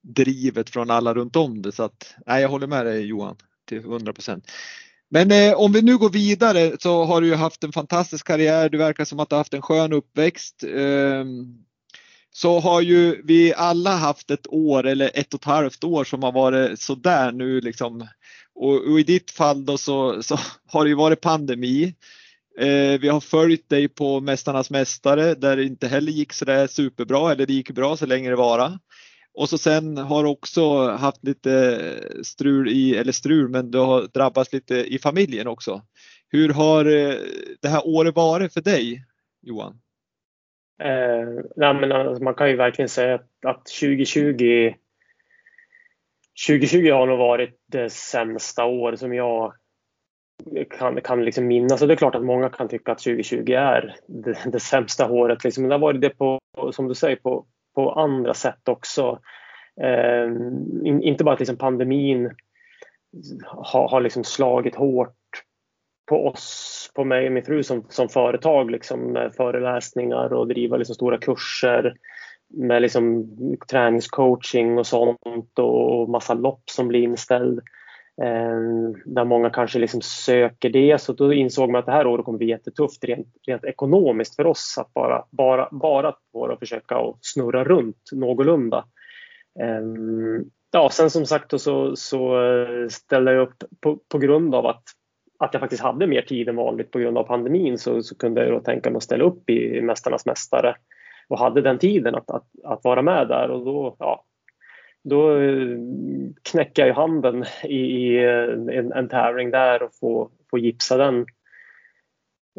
drivet 0.03 0.71
från 0.71 0.91
alla 0.91 1.15
runt 1.15 1.37
om 1.37 1.63
det. 1.63 1.73
Så 1.73 1.83
att, 1.83 2.15
nej, 2.27 2.43
jag 2.43 2.49
håller 2.49 2.67
med 2.67 2.87
dig 2.87 3.07
Johan 3.07 3.37
till 3.69 3.79
100 3.79 4.13
procent. 4.13 4.51
Men 5.11 5.31
eh, 5.31 5.55
om 5.55 5.73
vi 5.73 5.83
nu 5.83 5.99
går 5.99 6.11
vidare 6.11 6.77
så 6.81 7.05
har 7.05 7.21
du 7.21 7.27
ju 7.27 7.35
haft 7.35 7.65
en 7.65 7.73
fantastisk 7.73 8.27
karriär. 8.27 8.69
Du 8.69 8.79
verkar 8.79 9.05
som 9.05 9.21
att 9.21 9.31
du 9.31 9.37
haft 9.37 9.55
en 9.55 9.63
skön 9.63 9.93
uppväxt. 9.93 10.63
Eh, 10.63 11.25
så 12.31 12.61
har 12.61 12.81
ju 12.81 13.23
vi 13.25 13.55
alla 13.55 13.97
haft 13.97 14.31
ett 14.31 14.47
år 14.47 14.87
eller 14.87 15.11
ett 15.15 15.35
och 15.35 15.41
ett 15.41 15.45
halvt 15.45 15.85
år 15.85 16.05
som 16.05 16.23
har 16.23 16.33
varit 16.33 16.81
sådär 16.81 17.33
nu 17.33 17.61
liksom 17.61 18.07
och, 18.59 18.91
och, 18.91 19.01
i 19.01 19.03
ditt 19.03 19.31
fall 19.31 19.65
då 19.65 19.79
så, 19.79 20.23
så 20.23 20.37
har 20.67 20.85
det 20.85 20.89
ju 20.89 20.97
varit 20.97 21.21
pandemi. 21.21 21.95
Eh, 22.59 23.01
vi 23.01 23.09
har 23.09 23.21
följt 23.21 23.69
dig 23.69 23.89
på 23.89 24.21
Mästarnas 24.21 24.71
Mästare 24.71 25.35
där 25.35 25.57
det 25.57 25.65
inte 25.65 25.89
heller 25.89 26.13
gick 26.13 26.33
så 26.33 26.45
där 26.45 26.67
superbra 26.67 27.33
eller 27.33 27.47
det 27.47 27.53
gick 27.53 27.71
bra 27.71 27.97
så 27.97 28.07
länge 28.07 28.31
det 28.31 28.37
vara. 28.37 28.79
Och 29.35 29.49
så 29.49 29.59
sen 29.59 29.97
har 29.97 30.23
du 30.23 30.29
också 30.29 30.89
haft 30.89 31.25
lite 31.25 31.81
strul 32.23 32.69
i, 32.69 32.97
eller 32.97 33.13
strul, 33.13 33.49
men 33.49 33.71
du 33.71 33.79
har 33.79 34.09
drabbats 34.15 34.53
lite 34.53 34.75
i 34.75 34.99
familjen 34.99 35.47
också. 35.47 35.83
Hur 36.29 36.49
har 36.49 36.85
eh, 36.85 37.15
det 37.63 37.69
här 37.69 37.87
året 37.87 38.17
varit 38.17 38.53
för 38.53 38.61
dig 38.61 39.05
Johan? 39.43 39.81
Eh, 40.83 41.45
nej, 41.57 41.75
men 41.75 41.93
alltså, 41.93 42.25
man 42.25 42.35
kan 42.35 42.51
ju 42.51 42.57
verkligen 42.57 42.89
säga 42.89 43.15
att, 43.15 43.45
att 43.47 43.67
2020 43.81 44.73
2020 46.47 46.91
har 46.91 47.07
nog 47.07 47.19
varit 47.19 47.61
det 47.67 47.91
sämsta 47.91 48.65
år 48.65 48.97
som 48.97 49.15
jag 49.15 49.53
kan, 50.71 51.01
kan 51.01 51.25
liksom 51.25 51.47
minnas. 51.47 51.83
Och 51.83 51.89
det 51.89 51.95
är 51.95 51.97
klart 51.97 52.15
att 52.15 52.25
många 52.25 52.49
kan 52.49 52.69
tycka 52.69 52.93
att 52.93 52.99
2020 52.99 53.53
är 53.53 53.97
det, 54.07 54.39
det 54.53 54.61
sämsta 54.61 55.11
året. 55.11 55.45
Liksom. 55.45 55.63
Men 55.63 55.69
det 55.69 55.75
har 55.75 55.81
varit 55.81 56.01
det 56.01 56.11
på, 56.11 56.39
som 56.73 56.89
du 56.89 56.95
säger, 56.95 57.17
på, 57.17 57.47
på 57.75 57.93
andra 57.93 58.35
sätt 58.35 58.69
också. 58.69 59.21
Eh, 59.81 60.25
in, 60.85 61.03
inte 61.03 61.25
bara 61.25 61.35
att 61.35 61.41
liksom 61.41 61.57
pandemin 61.57 62.31
har, 63.45 63.89
har 63.89 64.01
liksom 64.01 64.25
slagit 64.25 64.75
hårt 64.75 65.15
på 66.09 66.27
oss, 66.27 66.91
på 66.95 67.05
mig 67.05 67.27
och 67.27 67.33
min 67.33 67.45
fru 67.45 67.63
som, 67.63 67.87
som 67.89 68.09
företag, 68.09 68.71
liksom, 68.71 69.01
med 69.01 69.35
föreläsningar 69.35 70.33
och 70.33 70.49
driva 70.49 70.77
liksom 70.77 70.95
stora 70.95 71.19
kurser 71.19 71.95
med 72.49 72.83
liksom 72.83 73.27
träningscoaching 73.71 74.79
och 74.79 74.87
sånt 74.87 75.59
och 75.59 76.09
massa 76.09 76.35
lopp 76.35 76.63
som 76.71 76.89
blir 76.89 77.03
inställd. 77.03 77.59
Eh, 78.23 78.61
där 79.05 79.25
många 79.25 79.51
kanske 79.51 79.79
liksom 79.79 80.01
söker 80.01 80.71
det. 80.71 81.01
Så 81.01 81.13
då 81.13 81.33
insåg 81.33 81.71
man 81.71 81.79
att 81.79 81.87
det 81.87 81.93
här 81.93 82.07
året 82.07 82.25
kommer 82.25 82.39
bli 82.39 82.49
jättetufft 82.49 83.05
rent, 83.05 83.27
rent 83.47 83.65
ekonomiskt 83.65 84.37
för 84.37 84.47
oss 84.47 84.79
att 84.79 84.95
bara, 84.95 85.25
bara, 85.31 85.69
bara 85.71 86.15
bara 86.33 86.57
försöka 86.57 86.99
och 86.99 87.19
snurra 87.21 87.65
runt 87.65 88.03
någorlunda. 88.13 88.85
Eh, 89.61 89.83
ja, 90.71 90.91
sen 90.93 91.11
som 91.11 91.27
sagt 91.27 91.61
så, 91.61 91.97
så 91.97 92.51
eh, 92.51 92.89
ställde 92.89 93.33
jag 93.33 93.43
upp 93.43 93.65
på, 93.81 93.99
på 94.09 94.19
grund 94.19 94.55
av 94.55 94.67
att 94.67 94.83
att 95.39 95.55
jag 95.55 95.61
faktiskt 95.61 95.83
hade 95.83 96.07
mer 96.07 96.23
tid 96.23 96.49
än 96.49 96.57
vanligt 96.57 96.91
på 96.91 96.99
grund 96.99 97.19
av 97.19 97.25
pandemin 97.25 97.79
så, 97.79 98.03
så 98.03 98.15
kunde 98.15 98.47
jag 98.47 98.65
tänka 98.65 98.91
mig 98.91 98.97
att 98.97 99.03
ställa 99.03 99.25
upp 99.25 99.51
i 99.51 99.81
Mästarnas 99.83 100.27
Mästare 100.27 100.75
och 101.29 101.39
hade 101.39 101.61
den 101.61 101.79
tiden 101.79 102.15
att, 102.15 102.31
att, 102.31 102.47
att 102.65 102.85
vara 102.85 103.03
med 103.03 103.29
där 103.29 103.51
och 103.51 103.65
då, 103.65 103.97
ja, 103.99 104.25
då 105.05 105.41
eh, 105.41 105.79
knäcker 106.43 106.87
jag 106.87 106.95
handen 106.95 107.45
i, 107.65 107.77
i 107.77 108.25
eh, 108.25 108.79
en, 108.79 108.93
en 108.93 109.09
tävling 109.09 109.51
där 109.51 109.83
och 109.83 109.95
får, 110.01 110.31
får 110.51 110.59
gipsa 110.59 110.97
den. 110.97 111.27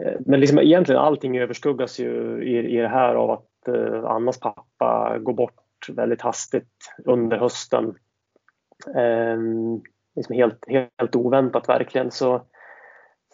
Eh, 0.02 0.20
men 0.20 0.40
liksom 0.40 0.60
egentligen 0.60 1.02
allting 1.02 1.38
överskuggas 1.38 2.00
ju 2.00 2.44
i, 2.44 2.78
i 2.78 2.78
det 2.78 2.88
här 2.88 3.16
av 3.16 3.32
att 3.32 3.68
eh, 3.68 4.06
Annas 4.06 4.40
pappa 4.40 5.18
går 5.20 5.34
bort 5.34 5.90
väldigt 5.90 6.22
hastigt 6.22 6.94
under 7.06 7.38
hösten. 7.38 7.96
Eh, 8.96 9.38
liksom 10.16 10.36
helt, 10.36 10.66
helt 10.98 11.16
oväntat 11.16 11.70
verkligen. 11.70 12.12
Så, 12.12 12.42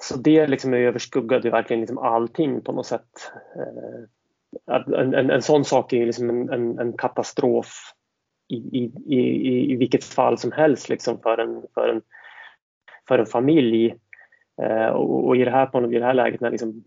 så 0.02 0.18
det 0.18 0.48
liksom 0.48 0.74
överskuggade 0.74 1.50
verkligen 1.50 1.80
liksom 1.80 1.98
allting 1.98 2.62
på 2.62 2.72
något 2.72 2.86
sätt 2.86 3.32
att 4.66 4.88
en, 4.88 5.14
en, 5.14 5.30
en 5.30 5.42
sån 5.42 5.66
sak 5.66 5.94
är 5.94 6.06
liksom 6.06 6.30
en, 6.30 6.50
en, 6.50 6.80
en 6.80 6.98
katastrof 6.98 7.94
i, 8.48 8.56
i, 8.56 8.92
i, 9.06 9.72
i 9.72 9.76
vilket 9.76 10.04
fall 10.04 10.38
som 10.38 10.52
helst 10.52 10.90
liksom 10.90 11.20
för, 11.22 11.38
en, 11.38 11.64
för, 11.74 11.90
en, 11.90 12.02
för 13.08 13.20
en 13.20 13.26
familj. 13.26 13.96
Eh, 14.62 14.88
och, 14.88 15.28
och, 15.28 15.38
i, 15.38 15.46
det 15.46 15.52
här, 15.52 15.94
i 15.94 16.00
det 16.00 16.06
här 16.06 16.14
läget 16.14 16.42
när 16.42 16.52
liksom 16.52 16.84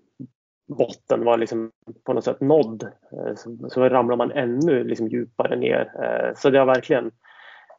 botten 0.68 1.24
var 1.24 1.38
liksom 1.38 1.72
på 2.04 2.12
något 2.12 2.24
sätt 2.24 2.40
nådd 2.40 2.82
eh, 3.12 3.34
så, 3.36 3.68
så 3.68 3.88
ramlar 3.88 4.16
man 4.16 4.32
ännu 4.32 4.84
liksom 4.84 5.08
djupare 5.08 5.56
ner. 5.56 5.90
Eh, 6.02 6.34
så 6.34 6.50
det 6.50 6.58
har 6.58 6.66
verkligen, 6.66 7.10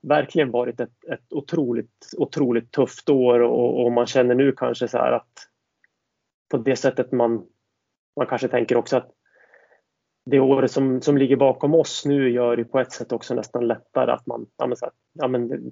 verkligen 0.01 0.51
varit 0.51 0.79
ett, 0.79 1.03
ett 1.11 1.33
otroligt, 1.33 2.13
otroligt 2.17 2.71
tufft 2.71 3.09
år 3.09 3.39
och, 3.39 3.83
och 3.85 3.91
man 3.91 4.05
känner 4.05 4.35
nu 4.35 4.51
kanske 4.51 4.87
så 4.87 4.97
här 4.97 5.11
att 5.11 5.47
på 6.51 6.57
det 6.57 6.75
sättet 6.75 7.11
man, 7.11 7.45
man 8.15 8.27
kanske 8.27 8.47
tänker 8.47 8.77
också 8.77 8.97
att 8.97 9.11
det 10.29 10.39
året 10.39 10.71
som, 10.71 11.01
som 11.01 11.17
ligger 11.17 11.35
bakom 11.35 11.75
oss 11.75 12.05
nu 12.05 12.29
gör 12.29 12.57
det 12.57 12.65
på 12.65 12.79
ett 12.79 12.91
sätt 12.91 13.11
också 13.11 13.35
nästan 13.35 13.67
lättare 13.67 14.11
att 14.11 14.25
man, 14.27 14.45
ja 14.57 14.67
men, 14.67 14.77
så 14.77 14.85
här, 14.85 14.93
ja 15.13 15.27
men 15.27 15.71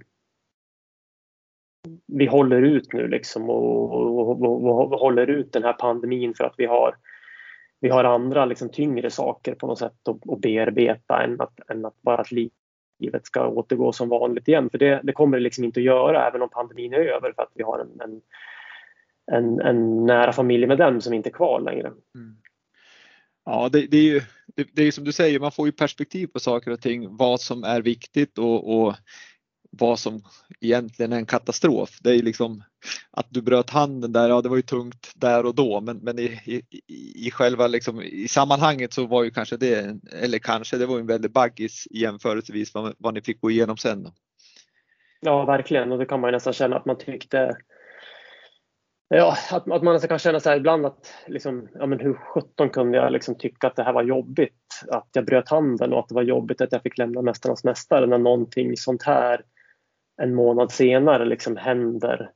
vi 2.08 2.26
håller 2.26 2.62
ut 2.62 2.94
nu 2.94 3.08
liksom 3.08 3.50
och, 3.50 3.94
och, 3.94 4.42
och, 4.42 4.92
och, 4.94 5.00
håller 5.00 5.28
ut 5.28 5.54
den 5.54 5.64
här 5.64 5.74
pandemin 5.74 6.34
för 6.34 6.44
att 6.44 6.54
vi 6.58 6.66
har, 6.66 6.96
vi 7.80 7.90
har 7.90 8.04
andra 8.04 8.46
liksom 8.46 8.70
tyngre 8.70 9.10
saker 9.10 9.56
på 9.56 9.68
något 9.68 9.80
sätt 9.80 10.08
att, 10.08 10.30
att 10.30 10.40
bearbeta 10.40 11.24
än 11.24 11.42
att, 11.42 11.70
än 11.70 11.86
att 11.86 12.02
bara 12.02 12.22
att 12.22 12.32
livet 12.32 13.26
ska 13.26 13.48
återgå 13.48 13.92
som 13.92 14.10
vanligt 14.10 14.48
igen. 14.48 14.70
För 14.70 14.78
det, 14.78 15.02
det 15.04 15.14
kommer 15.14 15.38
det 15.38 15.44
liksom 15.44 15.64
inte 15.64 15.80
att 15.80 15.84
göra 15.84 16.28
även 16.28 16.42
om 16.42 16.50
pandemin 16.50 16.94
är 16.94 16.98
över 16.98 17.34
för 17.36 17.42
att 17.42 17.52
vi 17.54 17.64
har 17.64 17.80
en, 17.80 18.02
en, 18.02 18.22
en, 19.32 19.60
en 19.62 20.06
nära 20.06 20.34
familjemedlem 20.34 21.02
som 21.02 21.14
inte 21.14 21.30
är 21.30 21.34
kvar 21.34 21.60
längre. 21.60 21.88
Mm. 21.88 22.38
Ja, 23.50 23.70
det, 23.72 23.88
det, 23.88 23.98
är 23.98 24.04
ju 24.04 24.22
det, 24.56 24.68
det, 24.74 24.84
är 24.84 24.92
som 24.92 25.04
du 25.04 25.12
säger, 25.12 25.40
man 25.40 25.52
får 25.52 25.66
ju 25.68 25.72
perspektiv 25.72 26.28
på 26.28 26.40
saker 26.40 26.72
och 26.72 26.82
ting, 26.82 27.18
vad 27.18 27.42
som 27.42 27.64
är 27.64 27.82
viktigt 27.82 28.38
och, 28.38 28.78
och 28.78 28.96
vad 29.72 30.00
som 30.00 30.22
egentligen 30.62 31.14
är 31.14 31.18
en 31.18 31.26
katastrof. 31.26 32.00
Det 32.02 32.16
är 32.16 32.22
liksom 32.22 32.64
att 33.12 33.26
du 33.30 33.42
bröt 33.42 33.70
handen 33.70 34.12
där, 34.14 34.30
ja 34.30 34.42
det 34.42 34.50
var 34.50 34.56
ju 34.56 34.62
tungt 34.62 35.12
där 35.16 35.46
och 35.46 35.56
då 35.56 35.82
men, 35.82 35.98
men 35.98 36.20
i, 36.20 36.40
i, 36.46 37.28
i 37.28 37.32
själva 37.32 37.68
liksom, 37.68 38.02
i 38.02 38.28
sammanhanget 38.28 38.94
så 38.94 39.06
var 39.06 39.24
ju 39.24 39.32
kanske 39.32 39.58
det, 39.58 39.98
eller 40.22 40.40
kanske 40.40 40.78
det 40.78 40.86
var 40.86 41.00
en 41.00 41.08
väldigt 41.08 41.34
baggis 41.34 41.88
jämförelsevis 41.92 42.74
vad, 42.74 42.96
vad 42.98 43.14
ni 43.14 43.22
fick 43.22 43.42
gå 43.42 43.52
igenom 43.52 43.78
sen. 43.78 44.04
Då. 44.04 44.14
Ja 45.22 45.46
verkligen 45.46 45.92
och 45.92 45.98
det 45.98 46.06
kan 46.06 46.22
man 46.22 46.28
ju 46.28 46.32
nästan 46.32 46.54
känna 46.54 46.76
att 46.76 46.86
man 46.86 46.98
tyckte 46.98 47.58
Ja, 49.10 49.38
att, 49.52 49.72
att 49.72 49.84
man 49.84 49.94
nästan 49.94 50.08
kan 50.10 50.20
känna 50.20 50.40
så 50.40 50.50
här 50.50 50.58
ibland 50.58 50.86
att 50.86 51.14
liksom, 51.28 51.68
ja, 51.74 51.86
men 51.86 52.00
hur 52.00 52.14
sjutton 52.14 52.70
kunde 52.70 52.98
jag 52.98 53.12
liksom 53.12 53.36
tycka 53.36 53.68
att 53.68 53.76
det 53.76 53.84
här 53.84 53.94
var 53.94 54.04
jobbigt? 54.04 54.84
Att 54.88 55.10
jag 55.14 55.26
bröt 55.26 55.50
handen 55.50 55.94
och 55.94 56.00
att 56.00 56.08
det 56.08 56.16
var 56.16 56.24
jobbigt 56.24 56.62
att 56.62 56.72
jag 56.72 56.82
fick 56.82 56.98
lämna 56.98 57.22
Mästarnas 57.22 57.64
mästare 57.64 58.06
när 58.06 58.18
någonting 58.18 58.78
sånt 58.78 59.04
här 59.04 59.42
en 60.22 60.36
månad 60.36 60.72
senare 60.72 61.26
liksom 61.26 61.58
händer. 61.58 62.32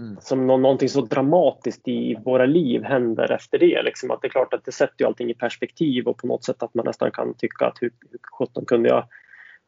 Mm. 0.00 0.16
Som 0.20 0.46
någonting 0.46 0.88
så 0.88 1.00
dramatiskt 1.00 1.88
i 1.88 2.18
våra 2.24 2.46
liv 2.46 2.82
händer 2.82 3.32
efter 3.32 3.58
det. 3.58 3.82
Liksom 3.82 4.10
att 4.10 4.22
det 4.22 4.26
är 4.26 4.30
klart 4.30 4.54
att 4.54 4.64
det 4.64 4.72
sätter 4.72 5.04
ju 5.04 5.06
allting 5.06 5.30
i 5.30 5.34
perspektiv 5.34 6.08
och 6.08 6.18
på 6.18 6.26
något 6.26 6.44
sätt 6.44 6.62
att 6.62 6.74
man 6.74 6.86
nästan 6.86 7.10
kan 7.10 7.34
tycka 7.34 7.66
att 7.66 7.78
hur, 7.80 7.90
hur 8.10 8.18
sjutton 8.22 8.64
kunde 8.64 8.88
jag, 8.88 9.08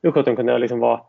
hur 0.02 0.12
sjutton 0.12 0.36
kunde 0.36 0.52
jag 0.52 0.60
liksom 0.60 0.80
vara, 0.80 1.00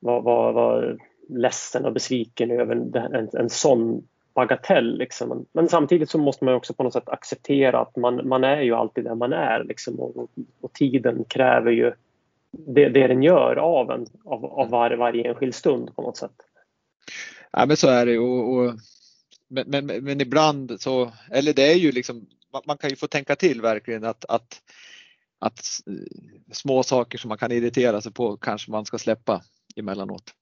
vara, 0.00 0.20
vara, 0.20 0.52
vara 0.52 0.96
ledsen 1.28 1.84
och 1.84 1.92
besviken 1.92 2.50
över 2.50 2.76
en, 3.14 3.28
en 3.32 3.50
sån 3.50 4.02
bagatell. 4.36 4.98
Liksom. 4.98 5.46
Men 5.52 5.68
samtidigt 5.68 6.10
så 6.10 6.18
måste 6.18 6.44
man 6.44 6.54
också 6.54 6.74
på 6.74 6.82
något 6.82 6.92
sätt 6.92 7.08
acceptera 7.08 7.80
att 7.80 7.96
man, 7.96 8.28
man 8.28 8.44
är 8.44 8.60
ju 8.60 8.74
alltid 8.74 9.04
där 9.04 9.14
man 9.14 9.32
är 9.32 9.64
liksom, 9.64 10.00
och, 10.00 10.30
och 10.60 10.72
tiden 10.72 11.24
kräver 11.24 11.70
ju 11.70 11.92
det, 12.50 12.88
det 12.88 13.06
den 13.06 13.22
gör 13.22 13.56
av 13.56 13.90
en, 13.90 14.06
av, 14.24 14.44
av 14.44 14.70
var, 14.70 14.90
varje 14.90 15.28
enskild 15.28 15.54
stund 15.54 15.96
på 15.96 16.02
något 16.02 16.16
sätt. 16.16 16.36
Ja 17.52 17.66
men 17.66 17.76
så 17.76 17.88
är 17.88 18.06
det 18.06 18.18
och, 18.18 18.56
och 18.56 18.74
men, 19.48 19.64
men, 19.68 19.86
men, 19.86 20.20
ibland 20.20 20.80
så, 20.80 21.12
eller 21.30 21.52
det 21.52 21.72
är 21.72 21.76
ju 21.76 21.92
liksom, 21.92 22.26
man, 22.52 22.62
man, 22.66 22.78
kan 22.78 22.90
ju 22.90 22.96
få 22.96 23.06
tänka 23.06 23.36
till 23.36 23.60
verkligen 23.60 24.04
att, 24.04 24.24
att, 24.24 24.62
att 25.38 25.60
små 26.52 26.82
saker 26.82 27.18
som 27.18 27.28
man 27.28 27.38
kan 27.38 27.52
irritera 27.52 28.00
sig 28.00 28.12
på 28.12 28.36
kanske 28.36 28.70
man 28.70 28.84
ska 28.84 28.98
släppa 28.98 29.42
emellanåt. 29.76 30.32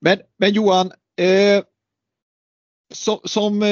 Men, 0.00 0.18
men 0.36 0.52
Johan, 0.52 0.92
eh, 1.16 1.64
som, 2.94 3.18
som 3.24 3.62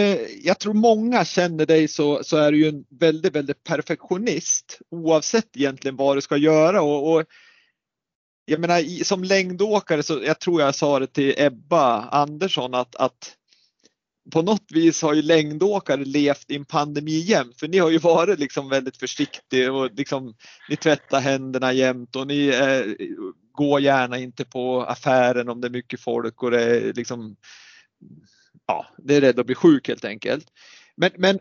jag 0.43 0.59
tror 0.59 0.75
många 0.75 1.25
känner 1.25 1.67
dig 1.67 1.89
så, 1.89 2.25
så 2.25 2.37
är 2.37 2.53
du 2.53 2.59
ju 2.59 2.69
en 2.69 2.85
väldigt, 2.91 3.35
väldigt 3.35 3.65
perfektionist 3.65 4.79
oavsett 4.91 5.57
egentligen 5.57 5.97
vad 5.97 6.17
du 6.17 6.21
ska 6.21 6.37
göra. 6.37 6.83
Och, 6.83 7.13
och 7.13 7.25
jag 8.45 8.61
menar 8.61 9.05
som 9.05 9.25
längdåkare 9.25 10.03
så 10.03 10.21
jag 10.25 10.41
tror 10.41 10.61
jag 10.61 10.75
sa 10.75 10.99
det 10.99 11.07
till 11.07 11.35
Ebba 11.37 12.01
Andersson 12.01 12.75
att, 12.75 12.97
att 12.97 13.37
på 14.33 14.43
något 14.43 14.73
vis 14.73 15.03
har 15.03 15.15
ju 15.15 15.23
längdåkare 15.23 16.05
levt 16.05 16.51
i 16.51 16.57
en 16.57 16.65
pandemi 16.65 17.19
jämt 17.19 17.61
för 17.61 17.69
ni 17.69 17.79
har 17.79 17.91
ju 17.91 17.99
varit 17.99 18.39
liksom 18.39 18.69
väldigt 18.69 18.97
försiktiga 18.97 19.73
och 19.73 19.91
liksom 19.93 20.35
ni 20.69 20.77
tvättar 20.77 21.21
händerna 21.21 21.73
jämt 21.73 22.17
och 22.17 22.27
ni 22.27 22.47
eh, 22.47 23.07
går 23.53 23.81
gärna 23.81 24.19
inte 24.19 24.45
på 24.45 24.83
affären 24.83 25.49
om 25.49 25.61
det 25.61 25.69
är 25.69 25.71
mycket 25.71 26.01
folk 26.01 26.43
och 26.43 26.51
det 26.51 26.63
är 26.63 26.93
liksom 26.93 27.37
ja, 28.73 28.87
det 28.99 29.17
är 29.17 29.21
rädd 29.21 29.39
att 29.39 29.47
bli 29.47 29.55
sjuk 29.55 29.89
helt 29.89 30.05
enkelt. 30.05 30.47
Men, 30.97 31.11
men 31.17 31.41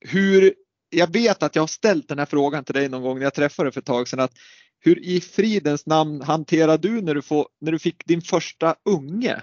hur, 0.00 0.54
jag 0.90 1.12
vet 1.12 1.42
att 1.42 1.54
jag 1.54 1.62
har 1.62 1.66
ställt 1.66 2.08
den 2.08 2.18
här 2.18 2.26
frågan 2.26 2.64
till 2.64 2.74
dig 2.74 2.88
någon 2.88 3.02
gång 3.02 3.18
när 3.18 3.24
jag 3.24 3.34
träffade 3.34 3.66
dig 3.66 3.72
för 3.72 3.80
ett 3.80 3.86
tag 3.86 4.08
sedan. 4.08 4.20
Att 4.20 4.32
hur 4.80 4.98
i 4.98 5.20
fridens 5.20 5.86
namn 5.86 6.22
hanterar 6.22 6.78
du 6.78 7.00
när 7.02 7.14
du, 7.14 7.22
får, 7.22 7.48
när 7.60 7.72
du 7.72 7.78
fick 7.78 8.06
din 8.06 8.22
första 8.22 8.74
unge? 8.84 9.42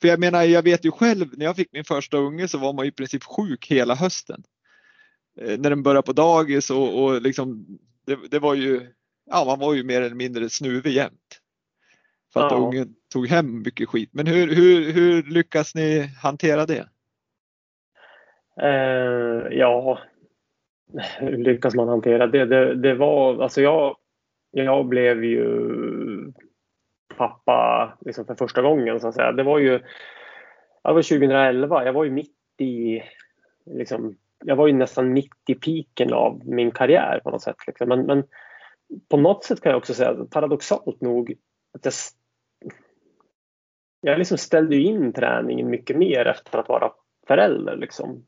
För 0.00 0.08
jag 0.08 0.20
menar, 0.20 0.42
jag 0.42 0.62
vet 0.62 0.84
ju 0.84 0.90
själv 0.90 1.38
när 1.38 1.44
jag 1.44 1.56
fick 1.56 1.72
min 1.72 1.84
första 1.84 2.16
unge 2.16 2.48
så 2.48 2.58
var 2.58 2.72
man 2.72 2.86
i 2.86 2.92
princip 2.92 3.24
sjuk 3.24 3.66
hela 3.66 3.94
hösten. 3.94 4.42
Eh, 5.40 5.58
när 5.58 5.70
den 5.70 5.82
började 5.82 6.06
på 6.06 6.12
dagis 6.12 6.70
och, 6.70 7.04
och 7.04 7.22
liksom, 7.22 7.78
det, 8.06 8.18
det, 8.30 8.38
var 8.38 8.54
ju, 8.54 8.86
ja 9.30 9.44
man 9.44 9.58
var 9.58 9.74
ju 9.74 9.84
mer 9.84 10.02
eller 10.02 10.16
mindre 10.16 10.50
snuvig 10.50 10.92
jämt. 10.92 11.40
För 12.38 12.46
att 12.46 12.52
ja. 12.52 12.58
ungen 12.58 12.94
tog 13.12 13.26
hem 13.26 13.62
mycket 13.62 13.88
skit. 13.88 14.10
Men 14.12 14.26
hur, 14.26 14.54
hur, 14.54 14.92
hur 14.92 15.22
lyckas 15.22 15.74
ni 15.74 16.10
hantera 16.22 16.66
det? 16.66 16.88
Uh, 18.62 19.58
ja, 19.58 19.98
hur 21.18 21.36
lyckas 21.36 21.74
man 21.74 21.88
hantera 21.88 22.26
det? 22.26 22.44
Det, 22.44 22.74
det 22.74 22.94
var, 22.94 23.42
alltså 23.42 23.60
jag, 23.60 23.96
jag 24.50 24.86
blev 24.86 25.24
ju 25.24 25.52
pappa 27.16 27.92
liksom 28.00 28.24
för 28.24 28.34
första 28.34 28.62
gången 28.62 29.00
så 29.00 29.08
att 29.08 29.14
säga. 29.14 29.32
Det 29.32 29.42
var 29.42 29.58
ju 29.58 29.78
det 30.88 30.92
var 30.92 31.02
2011. 31.02 31.84
Jag 31.84 31.92
var 31.92 32.04
ju 32.04 32.10
mitt 32.10 32.60
i 32.60 33.02
liksom, 33.66 34.16
jag 34.44 34.56
var 34.56 34.66
ju 34.66 34.72
nästan 34.72 35.12
mitt 35.12 35.42
i 35.48 35.54
piken 35.54 36.12
av 36.12 36.42
min 36.44 36.70
karriär 36.70 37.20
på 37.24 37.30
något 37.30 37.42
sätt. 37.42 37.56
Liksom. 37.66 37.88
Men, 37.88 38.06
men 38.06 38.24
på 39.08 39.16
något 39.16 39.44
sätt 39.44 39.60
kan 39.60 39.70
jag 39.70 39.78
också 39.78 39.94
säga 39.94 40.16
paradoxalt 40.30 41.00
nog 41.00 41.34
att 41.74 41.84
jag 41.84 41.94
jag 44.00 44.18
liksom 44.18 44.38
ställde 44.38 44.76
in 44.76 45.12
träningen 45.12 45.70
mycket 45.70 45.96
mer 45.96 46.26
efter 46.26 46.58
att 46.58 46.68
vara 46.68 46.90
förälder. 47.26 47.76
Liksom. 47.76 48.26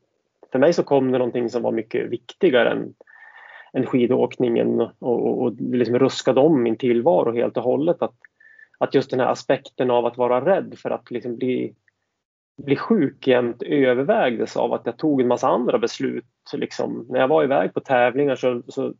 För 0.51 0.59
mig 0.59 0.73
så 0.73 0.83
kom 0.83 1.11
det 1.11 1.17
någonting 1.17 1.49
som 1.49 1.61
var 1.61 1.71
mycket 1.71 2.09
viktigare 2.09 2.71
än, 2.71 2.93
än 3.73 3.85
skidåkningen 3.85 4.81
och, 4.81 4.93
och, 4.99 5.41
och 5.41 5.53
liksom 5.59 5.99
ruskade 5.99 6.39
om 6.39 6.63
min 6.63 6.77
tillvaro 6.77 7.33
helt 7.33 7.57
och 7.57 7.63
hållet. 7.63 8.01
Att, 8.01 8.15
att 8.77 8.93
just 8.95 9.09
den 9.09 9.19
här 9.19 9.27
aspekten 9.27 9.91
av 9.91 10.05
att 10.05 10.17
vara 10.17 10.45
rädd 10.45 10.75
för 10.77 10.89
att 10.89 11.11
liksom 11.11 11.35
bli, 11.35 11.75
bli 12.57 12.75
sjuk 12.75 13.27
jämt 13.27 13.63
övervägdes 13.63 14.57
av 14.57 14.73
att 14.73 14.85
jag 14.85 14.97
tog 14.97 15.21
en 15.21 15.27
massa 15.27 15.47
andra 15.47 15.77
beslut. 15.77 16.25
Liksom, 16.53 17.05
när 17.09 17.19
jag 17.19 17.27
var 17.27 17.43
iväg 17.43 17.73
på 17.73 17.79
tävlingar 17.79 18.35
så, 18.35 18.61
så, 18.67 18.93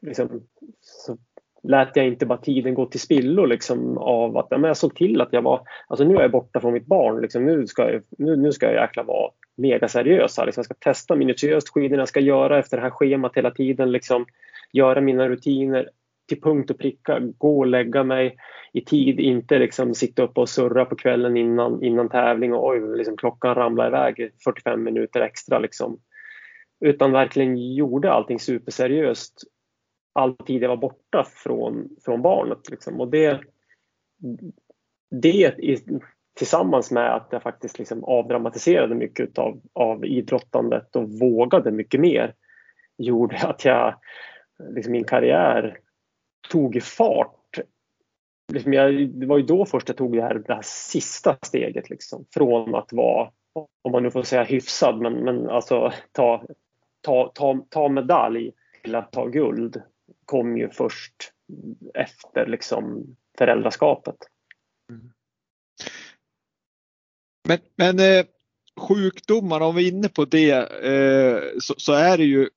liksom, 0.00 0.42
så 0.80 1.16
lät 1.64 1.96
jag 1.96 2.06
inte 2.06 2.26
bara 2.26 2.38
tiden 2.38 2.74
gå 2.74 2.86
till 2.86 3.00
spillo 3.00 3.44
liksom 3.44 3.98
av 3.98 4.36
att 4.36 4.50
men 4.50 4.64
jag 4.64 4.76
såg 4.76 4.94
till 4.94 5.20
att 5.20 5.32
jag 5.32 5.42
var, 5.42 5.60
alltså 5.88 6.04
nu 6.04 6.16
är 6.16 6.20
jag 6.20 6.30
borta 6.30 6.60
från 6.60 6.72
mitt 6.72 6.86
barn, 6.86 7.20
liksom, 7.20 7.46
nu, 7.46 7.66
ska 7.66 7.92
jag, 7.92 8.02
nu, 8.18 8.36
nu 8.36 8.52
ska 8.52 8.66
jag 8.66 8.74
jäkla 8.74 9.02
vara 9.02 9.30
mega 9.56 9.88
seriös. 9.88 10.38
Liksom, 10.46 10.60
jag 10.60 10.64
ska 10.64 10.74
testa 10.74 11.16
minutiöst 11.16 11.68
skidorna, 11.68 12.00
jag 12.00 12.08
ska 12.08 12.20
göra 12.20 12.58
efter 12.58 12.76
det 12.76 12.82
här 12.82 12.90
schemat 12.90 13.36
hela 13.36 13.50
tiden, 13.50 13.92
liksom, 13.92 14.26
göra 14.72 15.00
mina 15.00 15.28
rutiner 15.28 15.88
till 16.28 16.40
punkt 16.40 16.70
och 16.70 16.78
pricka 16.78 17.20
gå 17.20 17.58
och 17.58 17.66
lägga 17.66 18.04
mig 18.04 18.36
i 18.72 18.80
tid, 18.80 19.20
inte 19.20 19.58
liksom 19.58 19.94
sitta 19.94 20.22
upp 20.22 20.38
och 20.38 20.48
surra 20.48 20.84
på 20.84 20.96
kvällen 20.96 21.36
innan, 21.36 21.82
innan 21.82 22.08
tävling 22.08 22.54
och 22.54 22.68
oj, 22.68 22.96
liksom 22.96 23.16
klockan 23.16 23.54
ramlar 23.54 23.86
iväg 23.86 24.30
45 24.44 24.84
minuter 24.84 25.20
extra 25.20 25.58
liksom. 25.58 25.98
Utan 26.80 27.12
verkligen 27.12 27.74
gjorde 27.74 28.12
allting 28.12 28.40
superseriöst 28.40 29.42
all 30.14 30.36
tid 30.36 30.62
jag 30.62 30.68
var 30.68 30.76
borta 30.76 31.24
från, 31.34 31.88
från 32.04 32.22
barnet. 32.22 32.70
Liksom. 32.70 33.00
Och 33.00 33.08
det, 33.08 33.40
det 35.10 35.54
tillsammans 36.34 36.90
med 36.90 37.14
att 37.14 37.28
jag 37.30 37.42
faktiskt 37.42 37.78
liksom 37.78 38.04
avdramatiserade 38.04 38.94
mycket 38.94 39.38
av, 39.38 39.60
av 39.72 40.04
idrottandet 40.04 40.96
och 40.96 41.10
vågade 41.10 41.70
mycket 41.70 42.00
mer 42.00 42.34
gjorde 42.98 43.36
att 43.36 43.64
jag, 43.64 43.94
liksom 44.70 44.92
min 44.92 45.04
karriär 45.04 45.78
tog 46.50 46.82
fart. 46.82 47.58
Liksom 48.52 48.72
jag, 48.72 49.08
det 49.08 49.26
var 49.26 49.38
ju 49.38 49.44
då 49.44 49.66
först 49.66 49.88
jag 49.88 49.96
tog 49.96 50.16
det 50.16 50.22
här, 50.22 50.34
det 50.34 50.54
här 50.54 50.62
sista 50.64 51.36
steget 51.42 51.90
liksom, 51.90 52.24
från 52.34 52.74
att 52.74 52.92
vara, 52.92 53.30
om 53.82 53.92
man 53.92 54.02
nu 54.02 54.10
får 54.10 54.22
säga 54.22 54.44
hyfsad, 54.44 55.00
men, 55.00 55.12
men 55.12 55.50
alltså 55.50 55.92
ta, 56.12 56.44
ta, 57.00 57.32
ta, 57.34 57.66
ta 57.68 57.88
medalj 57.88 58.52
till 58.82 58.94
att 58.94 59.12
ta 59.12 59.26
guld 59.26 59.82
kom 60.24 60.58
ju 60.58 60.70
först 60.70 61.32
efter 61.94 62.46
liksom 62.46 63.16
föräldraskapet. 63.38 64.16
Mm. 64.90 65.10
Men, 67.48 67.58
men 67.76 67.98
eh, 67.98 68.24
sjukdomar, 68.80 69.60
om 69.60 69.74
vi 69.74 69.88
är 69.88 69.92
inne 69.92 70.08
på 70.08 70.24
det, 70.24 70.50
eh, 70.84 71.58
så, 71.60 71.74
så, 71.76 71.92
är 71.92 72.18
det 72.18 72.24
ju 72.24 72.48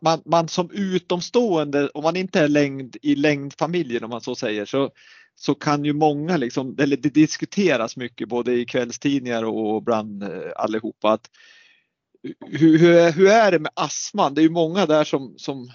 man, 0.00 0.22
man, 0.24 0.48
som 0.48 0.70
utomstående, 0.70 1.88
om 1.88 2.02
man 2.02 2.16
inte 2.16 2.40
är 2.40 2.48
längd 2.48 2.96
i 3.02 3.14
längdfamiljen 3.14 4.04
om 4.04 4.10
man 4.10 4.20
så 4.20 4.34
säger, 4.34 4.64
så, 4.64 4.90
så 5.34 5.54
kan 5.54 5.84
ju 5.84 5.92
många 5.92 6.36
liksom, 6.36 6.76
eller 6.80 6.96
det 6.96 7.14
diskuteras 7.14 7.96
mycket 7.96 8.28
både 8.28 8.52
i 8.52 8.66
kvällstidningar 8.66 9.44
och 9.44 9.82
bland 9.82 10.22
eh, 10.22 10.52
allihopa 10.56 11.12
att 11.12 11.30
hur, 12.46 12.78
hur, 12.78 12.96
är, 12.96 13.12
hur 13.12 13.28
är 13.28 13.52
det 13.52 13.58
med 13.58 13.72
astman? 13.74 14.34
Det 14.34 14.40
är 14.40 14.42
ju 14.42 14.50
många 14.50 14.86
där 14.86 15.04
som, 15.04 15.34
som 15.38 15.70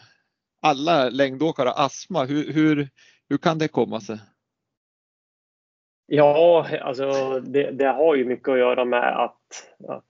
alla 0.63 1.09
längdåkare 1.09 1.69
har 1.69 1.85
astma. 1.85 2.25
Hur, 2.25 2.53
hur, 2.53 2.89
hur 3.29 3.37
kan 3.37 3.57
det 3.57 3.67
komma 3.67 4.01
sig? 4.01 4.19
Ja, 6.05 6.67
alltså 6.81 7.39
det, 7.39 7.71
det, 7.71 7.87
har 7.87 8.15
ju 8.15 8.25
mycket 8.25 8.49
att 8.49 8.59
göra 8.59 8.85
med 8.85 9.23
att 9.23 9.41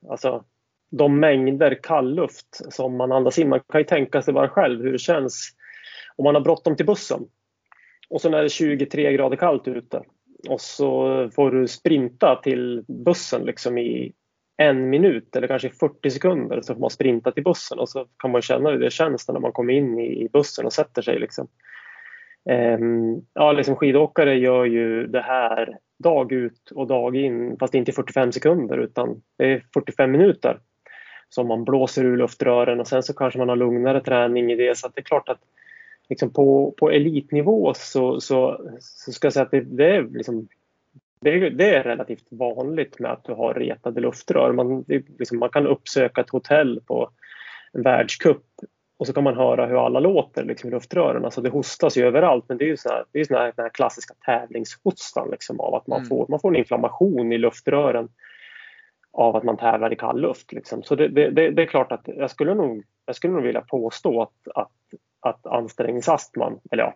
alltså, 0.09 0.43
de 0.91 1.19
mängder 1.19 1.79
kallluft 1.83 2.73
som 2.73 2.97
man 2.97 3.11
andas 3.11 3.39
in. 3.39 3.49
Man 3.49 3.59
kan 3.59 3.81
ju 3.81 3.85
tänka 3.85 4.21
sig 4.21 4.33
bara 4.33 4.49
själv 4.49 4.81
hur 4.81 4.91
det 4.91 4.99
känns 4.99 5.49
om 6.15 6.23
man 6.23 6.35
har 6.35 6.41
bråttom 6.41 6.75
till 6.75 6.85
bussen 6.85 7.21
och 8.09 8.21
så 8.21 8.35
är 8.35 8.43
det 8.43 8.49
23 8.49 9.13
grader 9.13 9.37
kallt 9.37 9.67
ute 9.67 10.03
och 10.49 10.61
så 10.61 11.29
får 11.35 11.51
du 11.51 11.67
sprinta 11.67 12.35
till 12.43 12.83
bussen 12.87 13.41
liksom 13.41 13.77
i 13.77 14.13
en 14.57 14.89
minut 14.89 15.35
eller 15.35 15.47
kanske 15.47 15.69
40 15.69 16.09
sekunder 16.09 16.61
så 16.61 16.73
får 16.73 16.81
man 16.81 16.89
sprinta 16.89 17.31
till 17.31 17.43
bussen 17.43 17.79
och 17.79 17.89
så 17.89 18.05
kan 18.17 18.31
man 18.31 18.41
känna 18.41 18.69
hur 18.69 18.79
det 18.79 18.91
känns 18.91 19.27
när 19.27 19.39
man 19.39 19.51
kommer 19.51 19.73
in 19.73 19.99
i 19.99 20.29
bussen 20.33 20.65
och 20.65 20.73
sätter 20.73 21.01
sig. 21.01 21.19
Liksom. 21.19 21.47
Ehm, 22.49 23.21
ja, 23.33 23.51
liksom 23.51 23.75
skidåkare 23.75 24.35
gör 24.35 24.65
ju 24.65 25.07
det 25.07 25.21
här 25.21 25.77
dag 25.99 26.31
ut 26.31 26.71
och 26.71 26.87
dag 26.87 27.15
in 27.15 27.57
fast 27.59 27.73
inte 27.73 27.91
45 27.91 28.31
sekunder 28.31 28.77
utan 28.77 29.21
det 29.37 29.53
är 29.53 29.65
45 29.73 30.11
minuter 30.11 30.59
som 31.29 31.47
man 31.47 31.63
blåser 31.63 32.05
ur 32.05 32.17
luftrören 32.17 32.79
och 32.79 32.87
sen 32.87 33.03
så 33.03 33.13
kanske 33.13 33.39
man 33.39 33.49
har 33.49 33.55
lugnare 33.55 34.01
träning 34.01 34.51
i 34.51 34.55
det 34.55 34.77
så 34.77 34.87
det 34.87 35.01
är 35.01 35.03
klart 35.03 35.29
att 35.29 35.39
liksom 36.09 36.33
på, 36.33 36.73
på 36.77 36.91
elitnivå 36.91 37.73
så, 37.73 38.21
så, 38.21 38.61
så 38.79 39.11
ska 39.11 39.25
jag 39.25 39.33
säga 39.33 39.45
att 39.45 39.51
det, 39.51 39.61
det 39.61 39.95
är 39.95 40.03
liksom 40.03 40.47
det, 41.23 41.49
det, 41.49 41.75
är 41.75 41.83
relativt 41.83 42.27
vanligt 42.31 42.99
med 42.99 43.11
att 43.11 43.23
du 43.23 43.33
har 43.33 43.53
retade 43.53 44.01
luftrör. 44.01 44.51
Man, 44.51 44.85
liksom, 44.87 45.39
man 45.39 45.49
kan 45.49 45.67
uppsöka 45.67 46.21
ett 46.21 46.29
hotell 46.29 46.81
på 46.87 47.09
en 47.73 47.81
världscup 47.81 48.43
och 48.97 49.07
så 49.07 49.13
kan 49.13 49.23
man 49.23 49.37
höra 49.37 49.65
hur 49.65 49.85
alla 49.85 49.99
låter 49.99 50.43
liksom, 50.43 50.69
i 50.69 50.71
luftrören. 50.71 51.25
Alltså 51.25 51.41
det 51.41 51.49
hostas 51.49 51.97
ju 51.97 52.05
överallt 52.05 52.45
men 52.47 52.57
det 52.57 52.63
är 52.63 52.67
ju 52.67 52.77
sån 52.77 52.91
här, 52.91 53.05
det 53.11 53.19
är 53.19 53.23
sån 53.23 53.37
här, 53.37 53.53
den 53.55 53.63
här 53.63 53.69
klassiska 53.69 54.13
tävlingshostan 54.25 55.29
liksom, 55.31 55.59
av 55.59 55.75
att 55.75 55.87
man, 55.87 55.97
mm. 55.97 56.09
får, 56.09 56.25
man 56.29 56.39
får 56.39 56.49
en 56.49 56.55
inflammation 56.55 57.31
i 57.33 57.37
luftrören 57.37 58.09
av 59.13 59.35
att 59.35 59.43
man 59.43 59.57
tävlar 59.57 59.93
i 59.93 59.95
kall 59.95 60.21
luft. 60.21 60.51
Liksom. 60.51 60.83
Så 60.83 60.95
det, 60.95 61.07
det, 61.07 61.51
det, 61.51 61.61
är 61.61 61.65
klart 61.65 61.91
att 61.91 62.03
jag 62.05 62.31
skulle 62.31 62.53
nog, 62.53 62.83
jag 63.05 63.15
skulle 63.15 63.33
nog 63.33 63.43
vilja 63.43 63.61
påstå 63.61 64.21
att, 64.21 64.47
att, 64.55 64.71
att 65.19 65.45
ansträngningsastman, 65.45 66.59
eller 66.71 66.83
ja, 66.83 66.93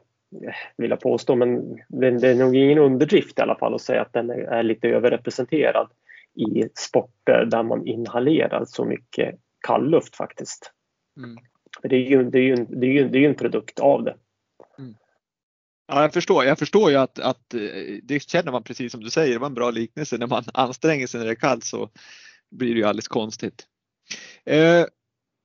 vill 0.77 0.89
jag 0.89 0.99
påstå, 0.99 1.35
men 1.35 1.75
det, 1.87 2.07
är 2.07 2.35
nog 2.35 2.55
ingen 2.55 2.77
underdrift 2.77 3.39
i 3.39 3.41
alla 3.41 3.55
fall 3.55 3.75
att 3.75 3.81
säga 3.81 4.01
att 4.01 4.13
den 4.13 4.29
är, 4.29 4.63
lite 4.63 4.87
överrepresenterad 4.87 5.89
i 6.35 6.69
sporter 6.75 7.45
där 7.45 7.63
man 7.63 7.87
inhalerar 7.87 8.65
så 8.65 8.85
mycket 8.85 9.35
kallluft 9.67 10.15
faktiskt. 10.15 10.71
Mm. 11.17 11.37
det 11.83 11.95
är 11.95 12.09
ju, 12.09 12.23
det 12.23 12.39
är 12.39 12.43
ju, 12.43 12.55
det 12.55 12.87
är 12.87 12.91
ju, 12.91 13.09
det 13.09 13.17
är 13.17 13.21
ju 13.21 13.27
en 13.27 13.35
produkt 13.35 13.79
av 13.79 14.03
det. 14.03 14.15
Mm. 14.79 14.95
Ja, 15.87 16.01
jag 16.01 16.13
förstår. 16.13 16.45
Jag 16.45 16.59
förstår 16.59 16.91
ju 16.91 16.97
att, 16.97 17.19
att 17.19 17.53
eh, 17.53 17.59
det 18.03 18.19
känner 18.19 18.51
man 18.51 18.63
precis 18.63 18.91
som 18.91 19.03
du 19.03 19.09
säger, 19.09 19.33
det 19.33 19.39
var 19.39 19.47
en 19.47 19.53
bra 19.53 19.71
liknelse. 19.71 20.17
När 20.17 20.27
man 20.27 20.43
anstränger 20.53 21.07
sig 21.07 21.19
när 21.19 21.25
det 21.25 21.33
är 21.33 21.35
kallt 21.35 21.63
så 21.63 21.89
blir 22.51 22.73
det 22.73 22.79
ju 22.79 22.85
alldeles 22.85 23.07
konstigt. 23.07 23.67
Eh, 24.45 24.85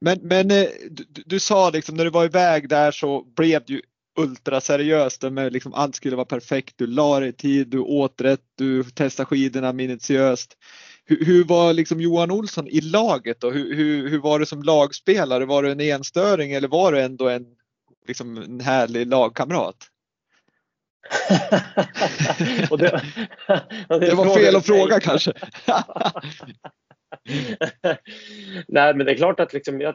men, 0.01 0.19
men 0.23 0.51
eh, 0.51 0.67
du, 0.91 1.23
du, 1.27 1.41
sa 1.41 1.71
liksom 1.71 1.97
när 1.97 2.05
du 2.05 2.11
var 2.11 2.25
iväg 2.25 2.69
där 2.69 2.91
så 2.91 3.23
blev 3.23 3.63
ju 3.67 3.83
ultraseriöst. 4.17 5.23
Med 5.23 5.53
liksom 5.53 5.75
allt 5.75 5.95
skulle 5.95 6.17
vara 6.17 6.27
perfekt. 6.27 6.75
Du 6.79 6.87
la 6.87 7.21
dig 7.21 7.29
i 7.29 7.33
tid, 7.33 7.69
du 7.69 7.79
åt 7.79 8.21
rätt, 8.21 8.45
du 8.55 8.85
testade 8.85 9.27
skidorna 9.27 9.73
minutiöst. 9.73 10.57
Hur, 11.05 11.25
hur 11.25 11.45
var 11.45 11.73
liksom 11.73 12.01
Johan 12.01 12.31
Olsson 12.31 12.69
i 12.69 12.81
laget 12.81 13.41
då? 13.41 13.51
Hur, 13.51 13.77
hur, 13.77 14.09
hur, 14.09 14.19
var 14.19 14.39
du 14.39 14.47
som 14.47 14.63
lagspelare? 14.63 15.45
Var 15.45 15.63
du 15.63 15.71
en 15.71 15.81
enstöring 15.81 16.53
eller 16.53 16.69
var 16.69 16.93
du 16.93 17.01
ändå 17.01 17.29
en, 17.29 17.47
liksom 18.09 18.37
en 18.37 18.61
härlig 18.61 19.07
lagkamrat? 19.07 19.77
det, 22.71 22.77
det, 23.89 23.99
det, 23.99 24.15
var 24.15 24.35
fel 24.35 24.57
att 24.57 24.67
fråga 24.67 25.01
kanske. 25.01 25.33
Nej, 28.69 28.95
men 28.95 29.07
det 29.07 29.13
är 29.13 29.17
klart 29.17 29.41
att 29.41 29.53
liksom 29.53 29.81
jag, 29.81 29.95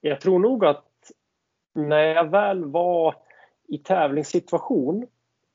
jag 0.00 0.20
tror 0.20 0.38
nog 0.38 0.64
att 0.64 0.84
när 1.76 2.14
jag 2.14 2.30
väl 2.30 2.64
var 2.64 3.14
i 3.68 3.78
tävlingssituation 3.78 5.06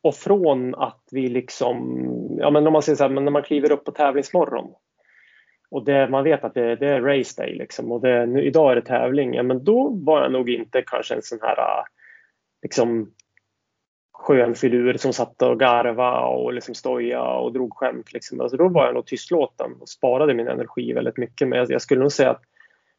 och 0.04 0.16
från 0.16 0.76
att 0.76 1.04
vi 1.12 1.30
liksom, 1.30 2.08
ja 2.40 2.50
men 2.50 2.68
om 2.68 2.74
man 2.74 2.82
säger 2.82 2.96
så 2.96 3.04
här, 3.04 3.12
men 3.12 3.26
när 3.26 3.32
man 3.32 3.44
kliver 3.44 3.72
upp 3.72 3.86
på 3.86 3.92
tävlingsmorgon 3.92 4.74
och 5.72 5.86
det, 5.86 6.10
man 6.10 6.24
vet 6.24 6.44
att 6.44 6.54
det, 6.54 6.76
det 6.76 6.88
är 6.88 7.02
race 7.02 7.42
day 7.42 7.56
liksom 7.56 7.92
och 7.92 8.02
det, 8.02 8.26
nu, 8.26 8.44
idag 8.44 8.72
är 8.72 8.76
det 8.76 8.82
tävling, 8.82 9.34
ja 9.34 9.44
men 9.44 9.64
då 9.64 9.90
var 9.90 10.22
jag 10.22 10.32
nog 10.32 10.50
inte 10.50 10.82
kanske 10.82 11.16
en 11.16 11.22
sån 11.22 11.40
här 11.42 11.60
äh, 11.60 11.84
liksom 12.62 13.12
skön 14.22 14.56
filur 14.56 14.94
som 14.98 15.14
satt 15.14 15.42
och 15.42 15.60
garva 15.60 16.20
och 16.20 16.54
liksom 16.54 16.76
stoja 16.76 17.24
och 17.24 17.54
drog 17.54 17.74
skämt. 17.74 18.14
Liksom. 18.14 18.42
Alltså 18.42 18.58
då 18.58 18.68
var 18.68 18.86
jag 18.86 18.94
nog 18.94 19.06
tystlåten 19.06 19.72
och 19.80 19.90
sparade 19.90 20.34
min 20.34 20.48
energi 20.48 20.94
väldigt 20.94 21.18
mycket. 21.18 21.48
Men 21.48 21.60
jag, 21.60 21.72
jag 21.72 21.82
skulle 21.82 22.02
nog 22.02 22.12
säga 22.12 22.32
att 22.32 22.42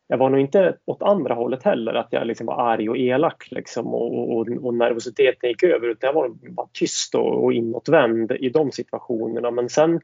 jag 0.07 0.19
var 0.19 0.31
nog 0.31 0.41
inte 0.41 0.77
åt 0.85 1.03
andra 1.03 1.35
hållet 1.35 1.62
heller, 1.62 1.95
att 1.95 2.09
jag 2.11 2.27
liksom 2.27 2.47
var 2.47 2.73
arg 2.73 2.91
och 2.91 2.99
elak 2.99 3.49
liksom, 3.51 3.95
och, 3.95 4.37
och, 4.37 4.49
och 4.62 4.75
nervositeten 4.75 5.49
gick 5.49 5.62
över. 5.62 5.88
Utan 5.88 6.09
jag 6.09 6.15
var 6.15 6.29
bara 6.29 6.69
tyst 6.73 7.15
och, 7.15 7.45
och 7.45 7.53
inåtvänd 7.53 8.33
i 8.33 8.49
de 8.49 8.73
situationerna. 8.73 9.51
Men 9.51 9.69
sen 9.69 10.01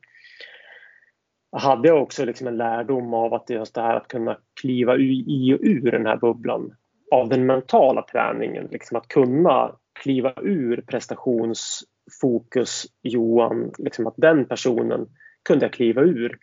hade 1.53 1.89
jag 1.89 2.03
också 2.03 2.25
liksom 2.25 2.47
en 2.47 2.57
lärdom 2.57 3.15
av 3.15 3.35
att 3.35 3.51
just 3.51 3.75
det 3.75 3.81
här 3.81 3.97
att 3.97 4.09
kunna 4.09 4.39
kliva 4.61 4.97
i 4.97 5.55
och 5.55 5.59
ur 5.63 5.91
den 5.91 6.07
här 6.07 6.17
bubblan 6.17 6.75
av 7.11 7.29
den 7.29 7.47
mentala 7.47 8.03
träningen. 8.03 8.69
Liksom 8.71 8.97
att 8.97 9.09
kunna 9.09 9.77
kliva 10.03 10.33
ur 10.43 10.85
prestationsfokus 10.87 12.87
Johan, 13.03 13.73
liksom 13.79 14.07
att 14.07 14.15
den 14.17 14.45
personen 14.45 15.09
kunde 15.43 15.65
jag 15.65 15.73
kliva 15.73 16.03
ur 16.03 16.39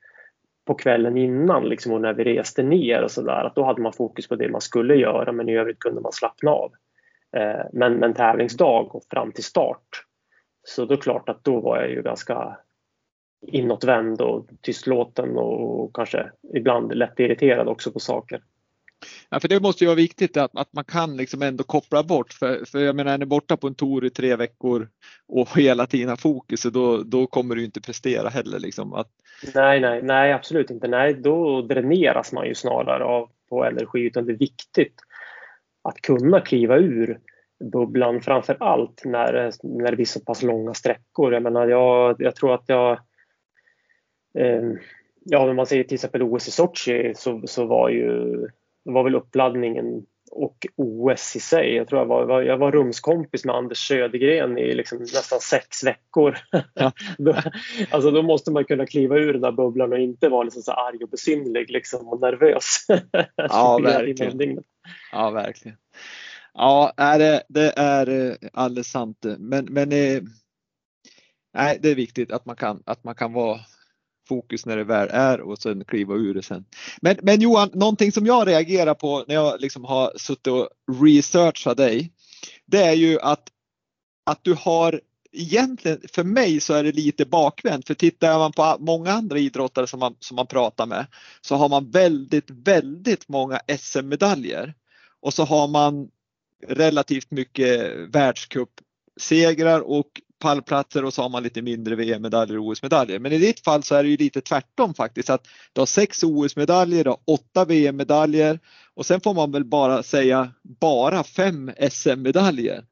på 0.65 0.73
kvällen 0.73 1.17
innan 1.17 1.69
liksom, 1.69 1.91
och 1.91 2.01
när 2.01 2.13
vi 2.13 2.23
reste 2.23 2.63
ner 2.63 3.01
och 3.01 3.12
sådär. 3.12 3.45
Att 3.45 3.56
då 3.56 3.63
hade 3.63 3.82
man 3.82 3.93
fokus 3.93 4.28
på 4.28 4.36
det 4.36 4.49
man 4.49 4.62
skulle 4.62 4.95
göra 4.95 5.32
men 5.32 5.49
i 5.49 5.58
övrigt 5.58 5.80
kunde 5.80 6.01
man 6.01 6.12
slappna 6.12 6.51
av. 6.51 6.71
Eh, 7.38 7.65
men, 7.73 7.93
men 7.93 8.13
tävlingsdag 8.13 8.95
och 8.95 9.04
fram 9.10 9.32
till 9.32 9.43
start 9.43 9.88
så 10.63 10.86
då 10.86 10.93
är 10.93 10.97
det 10.97 11.04
klart 11.04 11.30
att 11.30 11.43
då 11.43 11.60
var 11.60 11.78
jag 11.78 11.89
ju 11.89 12.01
ganska 12.01 12.58
inåtvänd 13.47 14.21
och 14.21 14.47
tystlåten 14.62 15.38
och 15.38 15.95
kanske 15.95 16.32
ibland 16.54 16.95
lätt 16.95 17.19
irriterad 17.19 17.67
också 17.67 17.91
på 17.91 17.99
saker. 17.99 18.41
Ja, 19.30 19.39
för 19.39 19.48
det 19.48 19.60
måste 19.60 19.84
ju 19.84 19.88
vara 19.88 19.96
viktigt 19.96 20.38
att, 20.38 20.58
att 20.58 20.74
man 20.74 20.84
kan 20.84 21.18
liksom 21.18 21.41
ändå 21.41 21.63
koppla 21.63 22.04
bort. 22.04 22.34
För, 22.34 22.65
för 22.65 22.80
jag 22.80 22.96
menar, 22.96 23.13
är 23.13 23.18
ni 23.18 23.26
borta 23.26 23.58
på 23.58 23.68
en 23.68 23.76
tour 23.76 24.06
i 24.06 24.10
tre 24.10 24.36
veckor 24.36 24.89
och 25.28 25.50
hela 25.58 25.86
tiden 25.86 26.10
har 26.10 26.15
fokus, 26.15 26.63
då, 26.63 27.04
då 27.04 27.28
kommer 27.28 27.56
du 27.56 27.63
inte 27.65 27.82
prestera 27.82 28.30
heller. 28.30 28.60
Liksom. 28.60 28.94
Att... 28.94 29.08
Nej, 29.56 29.80
nej, 29.80 30.02
nej, 30.04 30.34
absolut 30.34 30.72
inte. 30.72 30.88
Nej, 30.88 31.13
då 31.13 31.62
dräneras 31.62 32.32
man 32.34 32.48
ju 32.48 32.56
snarare 32.56 33.04
av 33.04 33.30
på 33.50 33.65
energi. 33.65 34.00
Utan 34.00 34.26
det 34.26 34.34
är 34.34 34.38
viktigt 34.38 34.96
att 35.84 36.02
kunna 36.02 36.41
kliva 36.41 36.78
ur 36.78 37.20
bubblan 37.72 38.22
framför 38.22 38.58
allt 38.60 39.02
när, 39.06 39.52
när 39.63 39.91
det 39.91 39.96
blir 39.96 40.06
så 40.06 40.20
pass 40.20 40.44
långa 40.44 40.74
sträckor. 40.74 41.34
Jag 41.34 41.44
menar, 41.44 41.68
jag, 41.68 42.15
jag 42.20 42.36
tror 42.36 42.54
att 42.54 42.63
jag 42.68 42.91
eh, 44.38 44.62
Ja, 45.28 45.50
om 45.50 45.56
man 45.56 45.65
säger 45.65 45.84
till 45.84 45.96
exempel 45.96 46.24
OS 46.24 46.48
i 46.48 46.52
Sochi 46.52 47.13
så, 47.15 47.41
så 47.46 47.65
var 47.65 47.89
ju 47.89 48.48
var 48.93 49.04
väl 49.04 49.15
uppladdningen 49.15 50.06
och 50.32 50.67
OS 50.76 51.36
i 51.36 51.39
sig. 51.39 51.76
Jag 51.76 51.88
tror 51.88 52.02
jag 52.02 52.06
var, 52.06 52.41
jag 52.41 52.58
var 52.58 52.71
rumskompis 52.71 53.45
med 53.45 53.56
Anders 53.56 53.88
Södergren 53.88 54.58
i 54.58 54.74
liksom 54.74 55.00
nästan 55.00 55.39
sex 55.39 55.84
veckor. 55.84 56.38
Ja. 56.74 56.91
då, 57.17 57.36
alltså 57.91 58.12
då 58.12 58.21
måste 58.21 58.52
man 58.52 58.65
kunna 58.65 58.86
kliva 58.86 59.17
ur 59.17 59.34
den 59.34 59.41
där 59.41 59.52
bubblan 59.52 59.93
och 59.93 60.00
inte 60.00 60.30
vara 60.30 60.43
liksom 60.43 60.62
så 60.62 60.71
arg 60.71 61.04
och 61.04 61.10
besynlig 61.10 61.71
liksom 61.71 62.08
och 62.08 62.21
nervös. 62.21 62.86
ja, 63.36 63.80
verkligen. 63.84 64.63
ja, 65.12 65.30
verkligen. 65.30 65.78
Ja, 66.54 66.93
det, 66.98 67.43
det 67.50 67.74
är 67.76 68.10
eh, 68.10 68.36
alldeles 68.54 68.88
sant. 68.88 69.26
Men, 69.38 69.65
men 69.65 69.91
eh, 69.91 70.21
nej, 71.54 71.80
det 71.82 71.89
är 71.89 71.95
viktigt 71.95 72.32
att 72.32 72.45
man 72.45 72.56
kan, 72.56 72.84
att 72.86 73.04
man 73.04 73.15
kan 73.15 73.34
vara 73.34 73.60
fokus 74.28 74.66
när 74.66 74.78
det 74.78 74.84
väl 74.84 75.10
är 75.12 75.42
och 75.42 75.58
sen 75.58 75.86
kliva 75.86 76.14
ur 76.14 76.34
det 76.34 76.44
sen. 76.44 76.66
Men, 77.02 77.18
men 77.22 77.42
Johan, 77.42 77.70
någonting 77.74 78.12
som 78.12 78.26
jag 78.26 78.48
reagerar 78.48 78.94
på 78.94 79.26
när 79.28 79.36
jag 79.36 79.62
liksom 79.62 79.86
har 79.86 80.12
suttit 80.18 80.48
och 80.48 80.70
researchat 81.04 81.78
dig, 81.78 82.12
det 82.66 82.84
är 82.84 82.94
ju 82.94 83.20
att, 83.20 83.44
att 84.26 84.40
du 84.44 84.54
har 84.54 85.02
egentligen, 85.36 86.02
för 86.14 86.24
mig 86.24 86.60
så 86.60 86.74
är 86.74 86.84
det 86.84 86.92
lite 86.92 87.26
bakvänt. 87.26 87.88
För 87.88 87.94
tittar 87.94 88.38
man 88.38 88.52
på 88.52 88.78
många 88.80 89.12
andra 89.12 89.40
idrottare 89.40 89.88
som 89.88 90.00
man, 90.00 90.16
som 90.20 90.36
man 90.36 90.48
pratar 90.48 90.86
med 90.86 91.06
så 91.42 91.56
har 91.56 91.70
man 91.70 91.92
väldigt, 91.92 92.50
väldigt 92.50 93.28
många 93.28 93.60
SM-medaljer. 93.80 94.74
Och 95.22 95.34
så 95.34 95.44
har 95.44 95.68
man 95.68 96.10
relativt 96.68 97.32
mycket 97.32 97.92
världscupsegrar 98.10 99.80
och 99.80 100.22
pallplatser 100.45 101.05
och 101.05 101.13
så 101.13 101.21
har 101.21 101.29
man 101.29 101.43
lite 101.43 101.62
mindre 101.62 101.95
VM-medaljer 101.95 102.58
och 102.58 102.65
OS-medaljer. 102.65 103.19
Men 103.19 103.31
i 103.31 103.38
ditt 103.38 103.60
fall 103.60 103.84
så 103.84 103.95
är 103.95 104.03
det 104.03 104.10
ju 104.10 104.17
lite 104.17 104.41
tvärtom 104.41 104.93
faktiskt. 104.93 105.29
att 105.29 105.47
Du 105.73 105.81
har 105.81 105.86
sex 105.86 106.23
OS-medaljer, 106.23 107.03
du 107.03 107.10
har 107.10 107.19
åtta 107.25 107.65
VM-medaljer 107.65 108.60
och 108.93 109.05
sen 109.05 109.21
får 109.21 109.34
man 109.34 109.51
väl 109.51 109.65
bara 109.65 110.03
säga 110.03 110.51
bara 110.81 111.23
fem 111.23 111.71
SM-medaljer. 111.91 112.86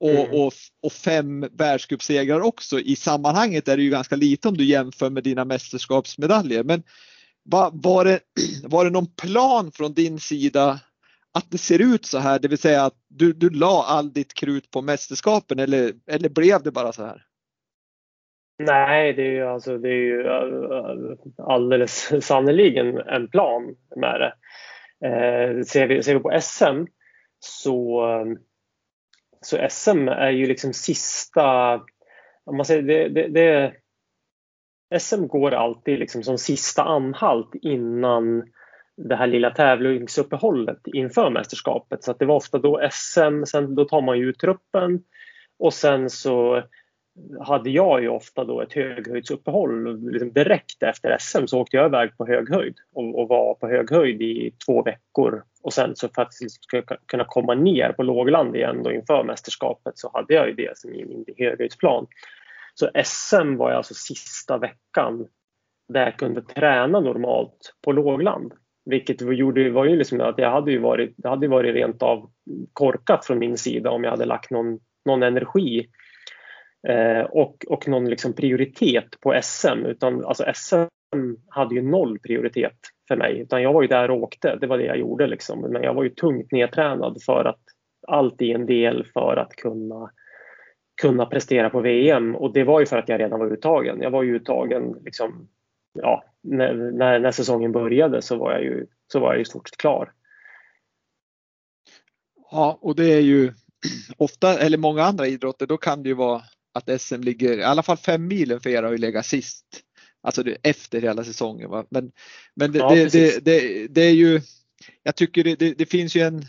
Och, 0.00 0.10
mm. 0.10 0.40
och, 0.40 0.52
och, 0.82 0.92
fem 0.92 1.48
världscupsegrar 1.52 2.40
också. 2.40 2.80
I 2.80 2.96
sammanhanget 2.96 3.68
är 3.68 3.76
det 3.76 3.82
ju 3.82 3.90
ganska 3.90 4.16
lite 4.16 4.48
om 4.48 4.56
du 4.56 4.64
jämför 4.64 5.10
med 5.10 5.24
dina 5.24 5.44
mästerskapsmedaljer. 5.44 6.64
Men 6.64 6.82
var, 7.44 7.70
var, 7.72 8.04
det, 8.04 8.20
var 8.64 8.84
det 8.84 8.90
någon 8.90 9.06
plan 9.06 9.72
från 9.72 9.94
din 9.94 10.20
sida 10.20 10.80
att 11.36 11.50
det 11.50 11.58
ser 11.58 11.94
ut 11.94 12.06
så 12.06 12.18
här, 12.18 12.38
det 12.38 12.48
vill 12.48 12.58
säga 12.58 12.84
att 12.84 12.94
du, 13.08 13.32
du 13.32 13.50
la 13.50 13.84
all 13.88 14.12
ditt 14.12 14.34
krut 14.34 14.70
på 14.70 14.82
mästerskapen 14.82 15.58
eller, 15.58 15.92
eller 16.06 16.28
blev 16.28 16.62
det 16.62 16.70
bara 16.70 16.92
så 16.92 17.04
här? 17.04 17.22
Nej, 18.58 19.12
det 19.12 19.22
är 19.22 19.30
ju, 19.30 19.46
alltså, 19.46 19.78
det 19.78 19.88
är 19.88 19.92
ju 19.92 20.26
äh, 20.26 20.32
äh, 20.32 21.44
alldeles 21.46 22.12
sannoliken 22.26 22.98
en 22.98 23.28
plan 23.28 23.76
med 23.96 24.20
det. 24.20 24.34
Eh, 25.08 25.62
ser, 25.62 25.86
vi, 25.86 26.02
ser 26.02 26.14
vi 26.14 26.20
på 26.20 26.40
SM 26.40 26.84
så, 27.38 28.02
så 29.40 29.66
SM 29.70 30.08
är 30.08 30.30
ju 30.30 30.46
liksom 30.46 30.72
sista, 30.72 31.74
om 32.44 32.56
man 32.56 32.64
säger 32.64 32.82
det, 32.82 33.08
det, 33.08 33.28
det 33.28 33.72
SM 34.98 35.26
går 35.26 35.54
alltid 35.54 35.98
liksom 35.98 36.22
som 36.22 36.38
sista 36.38 36.82
anhalt 36.82 37.54
innan 37.54 38.42
det 38.96 39.16
här 39.16 39.26
lilla 39.26 39.50
tävlingsuppehållet 39.50 40.86
inför 40.86 41.30
mästerskapet. 41.30 42.04
Så 42.04 42.10
att 42.10 42.18
det 42.18 42.26
var 42.26 42.36
ofta 42.36 42.58
då 42.58 42.88
SM, 42.92 43.44
sen 43.46 43.74
då 43.74 43.84
tar 43.84 44.00
man 44.00 44.18
ju 44.18 44.28
ut 44.28 44.38
truppen 44.38 45.02
och 45.58 45.74
sen 45.74 46.10
så 46.10 46.62
hade 47.40 47.70
jag 47.70 48.02
ju 48.02 48.08
ofta 48.08 48.44
då 48.44 48.60
ett 48.60 48.72
höghöjdsuppehåll. 48.72 50.10
Liksom 50.12 50.32
direkt 50.32 50.82
efter 50.82 51.16
SM 51.20 51.46
så 51.46 51.60
åkte 51.60 51.76
jag 51.76 51.86
iväg 51.86 52.16
på 52.16 52.26
höghöjd 52.26 52.74
och, 52.94 53.20
och 53.20 53.28
var 53.28 53.54
på 53.54 53.68
hög 53.68 53.90
höjd 53.90 54.22
i 54.22 54.54
två 54.66 54.82
veckor. 54.82 55.44
Och 55.62 55.72
sen 55.72 55.96
så 55.96 56.08
för 56.08 56.22
att 56.22 56.32
kunna 57.06 57.24
komma 57.24 57.54
ner 57.54 57.92
på 57.92 58.02
lågland 58.02 58.56
igen 58.56 58.82
då 58.82 58.92
inför 58.92 59.24
mästerskapet 59.24 59.98
så 59.98 60.10
hade 60.14 60.34
jag 60.34 60.48
ju 60.48 60.54
det 60.54 60.78
som 60.78 60.90
min 60.90 61.24
höghöjdsplan. 61.36 62.06
Så 62.74 62.90
SM 63.04 63.56
var 63.56 63.70
alltså 63.70 63.94
sista 63.94 64.58
veckan 64.58 65.26
där 65.88 66.04
jag 66.04 66.16
kunde 66.16 66.42
träna 66.42 67.00
normalt 67.00 67.74
på 67.84 67.92
lågland. 67.92 68.52
Vilket 68.86 69.20
gjorde, 69.20 69.70
var 69.70 69.84
ju 69.84 69.96
liksom 69.96 70.20
att 70.20 70.38
jag 70.38 70.50
hade 70.50 70.70
ju 70.70 70.78
varit, 70.78 71.14
det 71.16 71.28
hade 71.28 71.48
varit 71.48 71.74
rent 71.74 72.02
av 72.02 72.30
korkat 72.72 73.26
från 73.26 73.38
min 73.38 73.56
sida 73.56 73.90
om 73.90 74.04
jag 74.04 74.10
hade 74.10 74.24
lagt 74.24 74.50
någon, 74.50 74.78
någon 75.04 75.22
energi 75.22 75.88
eh, 76.88 77.20
och, 77.20 77.56
och 77.68 77.88
någon 77.88 78.10
liksom 78.10 78.32
prioritet 78.32 79.20
på 79.20 79.40
SM. 79.42 79.86
Utan, 79.86 80.24
alltså 80.24 80.44
SM 80.54 81.34
hade 81.48 81.74
ju 81.74 81.82
noll 81.82 82.18
prioritet 82.18 82.76
för 83.08 83.16
mig. 83.16 83.38
Utan 83.38 83.62
jag 83.62 83.72
var 83.72 83.82
ju 83.82 83.88
där 83.88 84.10
och 84.10 84.22
åkte, 84.22 84.56
det 84.56 84.66
var 84.66 84.78
det 84.78 84.84
jag 84.84 84.98
gjorde. 84.98 85.26
Liksom. 85.26 85.60
Men 85.60 85.82
jag 85.82 85.94
var 85.94 86.02
ju 86.02 86.10
tungt 86.10 86.52
nedtränad 86.52 87.22
för 87.22 87.44
att 87.44 87.60
allt 88.06 88.42
i 88.42 88.52
en 88.52 88.66
del 88.66 89.06
för 89.14 89.36
att 89.36 89.56
kunna 89.56 90.10
kunna 91.02 91.26
prestera 91.26 91.70
på 91.70 91.80
VM 91.80 92.36
och 92.36 92.52
det 92.52 92.64
var 92.64 92.80
ju 92.80 92.86
för 92.86 92.98
att 92.98 93.08
jag 93.08 93.20
redan 93.20 93.40
var 93.40 93.52
uttagen. 93.52 94.02
Jag 94.02 94.10
var 94.10 94.22
ju 94.22 94.36
uttagen 94.36 94.96
liksom 95.04 95.48
ja, 96.02 96.24
när, 96.42 96.74
när, 96.74 97.18
när, 97.18 97.32
säsongen 97.32 97.72
började 97.72 98.22
så 98.22 98.36
var 98.36 98.52
jag 98.52 98.62
ju, 98.62 98.86
så 99.12 99.20
var 99.20 99.32
jag 99.32 99.40
i 99.40 99.44
stort 99.44 99.68
sett 99.68 99.78
klar. 99.78 100.12
Ja, 102.50 102.78
och 102.80 102.96
det 102.96 103.12
är 103.12 103.20
ju 103.20 103.52
ofta, 104.16 104.58
eller 104.58 104.78
många 104.78 105.02
andra 105.02 105.26
idrotter, 105.26 105.66
då 105.66 105.76
kan 105.76 106.02
det 106.02 106.08
ju 106.08 106.14
vara 106.14 106.42
att 106.72 107.00
SM 107.00 107.20
ligger, 107.20 107.58
i 107.58 107.62
alla 107.62 107.82
fall 107.82 107.96
fem 107.96 108.26
milen 108.26 108.60
för 108.60 108.70
er 108.70 108.82
har 108.82 108.92
ju 108.92 108.98
legat 108.98 109.26
sist. 109.26 109.66
Alltså 110.22 110.42
det, 110.42 110.56
efter 110.62 111.00
hela 111.00 111.24
säsongen. 111.24 111.70
Va? 111.70 111.84
Men, 111.90 112.12
men 112.54 112.72
det, 112.72 112.78
ja, 112.78 112.88
det, 112.88 113.12
det, 113.12 113.44
det, 113.44 113.86
det, 113.88 114.00
är 114.00 114.12
ju, 114.12 114.40
jag 115.02 115.16
tycker 115.16 115.44
det, 115.44 115.74
det, 115.74 115.86
finns 115.86 116.14
ju 116.14 116.20
en, 116.20 116.42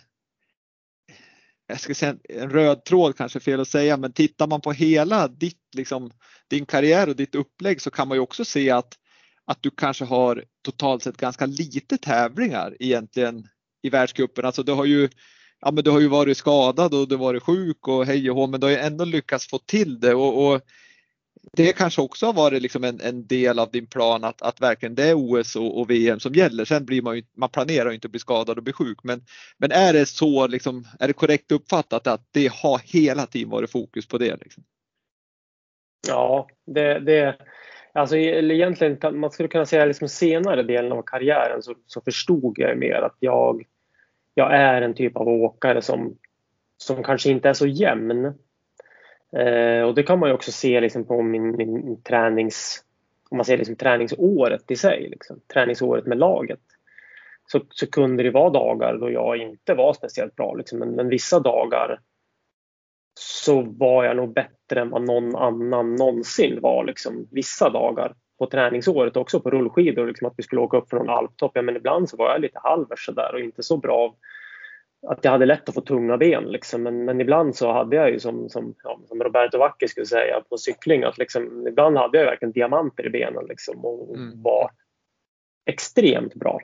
jag 1.68 1.80
ska 1.80 1.96
säga 1.96 2.16
en 2.30 2.50
röd 2.50 2.84
tråd 2.84 3.18
kanske 3.18 3.40
fel 3.40 3.60
att 3.60 3.68
säga, 3.68 3.98
men 3.98 4.14
tittar 4.14 4.48
man 4.48 4.62
på 4.62 4.72
hela 4.72 5.28
ditt, 5.28 5.62
liksom, 5.76 6.12
din 6.48 6.66
karriär 6.66 7.10
och 7.10 7.16
ditt 7.16 7.36
upplägg 7.36 7.82
så 7.82 7.92
kan 7.92 8.08
man 8.08 8.18
ju 8.18 8.22
också 8.22 8.46
se 8.46 8.70
att 8.70 8.94
att 9.48 9.64
du 9.64 9.72
kanske 9.72 10.06
har 10.06 10.44
totalt 10.62 11.04
sett 11.04 11.18
ganska 11.18 11.46
lite 11.46 11.98
tävlingar 11.98 12.78
egentligen 12.80 13.48
i 13.82 13.90
världscupen. 13.90 14.46
Alltså 14.46 14.64
du 14.64 14.72
har 14.72 14.86
ju, 14.86 15.10
ja, 15.60 15.72
men 15.72 15.84
du 15.84 15.92
har 15.92 16.00
ju 16.00 16.08
varit 16.08 16.38
skadad 16.38 16.94
och 16.94 17.08
du 17.08 17.16
har 17.16 17.26
varit 17.26 17.44
sjuk 17.44 17.88
och 17.88 18.06
hej 18.06 18.30
och 18.30 18.36
hå, 18.36 18.48
men 18.48 18.60
du 18.60 18.66
har 18.68 18.72
ju 18.72 18.78
ändå 18.78 19.06
lyckats 19.06 19.48
få 19.48 19.60
till 19.60 20.00
det 20.00 20.14
och, 20.14 20.48
och 20.48 20.62
det 21.54 21.74
kanske 21.74 22.02
också 22.02 22.26
har 22.26 22.34
varit 22.34 22.62
liksom 22.62 22.84
en, 22.84 23.02
en, 23.02 23.28
del 23.28 23.60
av 23.60 23.72
din 23.72 23.88
plan 23.88 24.24
att, 24.24 24.42
att 24.42 24.62
verkligen 24.62 24.96
det 24.96 25.04
är 25.04 25.14
OS 25.14 25.56
och, 25.56 25.80
och, 25.80 25.90
VM 25.90 26.20
som 26.20 26.34
gäller. 26.34 26.66
Sen 26.66 26.86
blir 26.86 27.02
man 27.02 27.16
ju, 27.16 27.24
man 27.38 27.50
planerar 27.50 27.90
ju 27.90 27.96
inte 27.96 28.08
att 28.08 28.12
bli 28.12 28.20
skadad 28.20 28.58
och 28.58 28.64
bli 28.64 28.74
sjuk, 28.74 29.04
men, 29.04 29.26
men 29.58 29.72
är 29.72 29.94
det 29.94 30.06
så 30.06 30.48
liksom, 30.48 30.88
är 31.00 31.08
det 31.08 31.14
korrekt 31.14 31.52
uppfattat 31.52 32.08
att 32.08 32.28
det 32.32 32.54
har 32.54 32.82
hela 32.84 33.26
tiden 33.26 33.50
varit 33.50 33.72
fokus 33.72 34.08
på 34.08 34.18
det? 34.18 34.36
Liksom? 34.36 34.64
Ja, 36.08 36.48
det, 36.66 37.00
det, 37.00 37.38
Alltså, 37.98 38.18
eller 38.18 38.56
egentligen, 38.56 39.20
man 39.20 39.32
skulle 39.32 39.50
kunna 39.50 39.66
säga 39.66 39.86
liksom 39.86 40.10
senare 40.10 40.64
delen 40.64 40.92
av 40.92 41.02
karriären 41.02 41.64
så, 41.64 41.74
så 41.88 42.02
förstod 42.02 42.60
jag 42.60 42.78
mer 42.78 43.02
att 43.02 43.16
jag, 43.20 43.64
jag 44.34 44.56
är 44.56 44.82
en 44.82 44.94
typ 44.94 45.18
av 45.18 45.28
åkare 45.28 45.82
som, 45.82 46.18
som 46.78 47.04
kanske 47.04 47.30
inte 47.30 47.50
är 47.50 47.54
så 47.54 47.68
jämn. 47.68 48.26
Eh, 49.36 49.82
och 49.82 49.96
det 49.96 50.04
kan 50.04 50.20
man 50.20 50.30
ju 50.30 50.36
också 50.36 50.52
se 50.52 50.82
liksom 50.82 51.06
på 51.06 51.22
min, 51.22 51.58
min 51.58 52.02
tränings, 52.02 52.84
om 53.30 53.38
man 53.38 53.46
ser 53.46 53.58
liksom 53.58 53.76
träningsåret 53.76 54.72
i 54.72 54.76
sig, 54.76 55.08
liksom, 55.10 55.40
träningsåret 55.54 56.06
med 56.06 56.18
laget. 56.18 56.62
Så, 57.48 57.62
så 57.70 57.92
kunde 57.92 58.24
det 58.24 58.32
vara 58.32 58.50
dagar 58.50 58.98
då 58.98 59.12
jag 59.12 59.38
inte 59.38 59.74
var 59.74 59.94
speciellt 59.94 60.36
bra. 60.36 60.54
Liksom, 60.54 60.80
men, 60.80 60.90
men 60.90 61.10
vissa 61.10 61.40
dagar 61.40 62.00
så 63.48 63.62
var 63.62 64.04
jag 64.04 64.18
nog 64.18 64.34
bättre 64.34 64.82
än 64.82 64.90
vad 64.90 65.02
någon 65.02 65.36
annan 65.36 65.96
någonsin 65.96 66.62
var 66.62 66.86
liksom, 66.86 67.28
vissa 67.32 67.70
dagar 67.70 68.14
på 68.40 68.46
träningsåret 68.46 69.18
också 69.18 69.40
på 69.40 69.50
rullskidor. 69.50 70.08
Liksom 70.08 70.28
att 70.28 70.34
vi 70.38 70.44
skulle 70.44 70.62
åka 70.62 70.78
upp 70.78 70.90
från 70.90 71.10
alptopp. 71.10 71.52
Ja, 71.54 71.62
men 71.62 71.76
ibland 71.76 72.10
så 72.10 72.18
var 72.18 72.32
jag 72.32 72.42
lite 72.42 72.60
halvers 72.64 73.06
sådär 73.06 73.34
och 73.34 73.40
inte 73.40 73.64
så 73.64 73.78
bra 73.78 74.16
att 75.08 75.26
jag 75.26 75.32
hade 75.32 75.46
lätt 75.46 75.70
att 75.70 75.76
få 75.76 75.82
tunga 75.82 76.18
ben. 76.18 76.44
Liksom. 76.44 76.84
Men, 76.84 77.06
men 77.06 77.22
ibland 77.22 77.56
så 77.56 77.72
hade 77.72 77.96
jag 77.96 78.12
ju 78.12 78.20
som, 78.20 78.50
som, 78.50 78.76
ja, 78.84 79.00
som 79.08 79.24
Roberto 79.24 79.58
Vacchi 79.58 79.88
skulle 79.88 80.06
säga 80.06 80.42
på 80.50 80.58
cykling 80.58 81.04
att 81.04 81.18
liksom, 81.18 81.68
ibland 81.68 81.98
hade 81.98 82.18
jag 82.18 82.26
verkligen 82.26 82.52
diamanter 82.52 83.06
i 83.06 83.10
benen 83.10 83.46
liksom, 83.50 83.86
och 83.86 84.16
mm. 84.16 84.42
var 84.42 84.70
extremt 85.66 86.36
bra. 86.36 86.60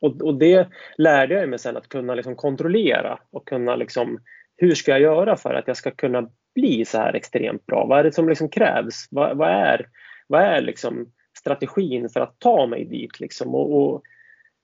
Och, 0.00 0.22
och, 0.22 0.34
det 0.34 0.68
lärde 0.96 1.34
jag 1.34 1.48
mig 1.48 1.58
sen 1.58 1.76
att 1.76 1.88
kunna 1.88 2.14
liksom 2.14 2.36
kontrollera 2.36 3.18
och 3.30 3.48
kunna 3.48 3.76
liksom 3.76 4.18
hur 4.62 4.74
ska 4.74 4.90
jag 4.90 5.00
göra 5.00 5.36
för 5.36 5.54
att 5.54 5.68
jag 5.68 5.76
ska 5.76 5.90
kunna 5.90 6.28
bli 6.54 6.84
så 6.84 6.98
här 6.98 7.14
extremt 7.14 7.66
bra? 7.66 7.86
Vad 7.86 7.98
är 7.98 8.04
det 8.04 8.12
som 8.12 8.28
liksom 8.28 8.48
krävs? 8.48 9.06
Vad, 9.10 9.36
vad 9.36 9.48
är, 9.48 9.86
vad 10.26 10.42
är 10.42 10.60
liksom 10.60 11.06
strategin 11.38 12.08
för 12.08 12.20
att 12.20 12.38
ta 12.38 12.66
mig 12.66 12.84
dit? 12.84 13.20
Liksom? 13.20 13.54
Och, 13.54 13.82
och, 13.82 14.02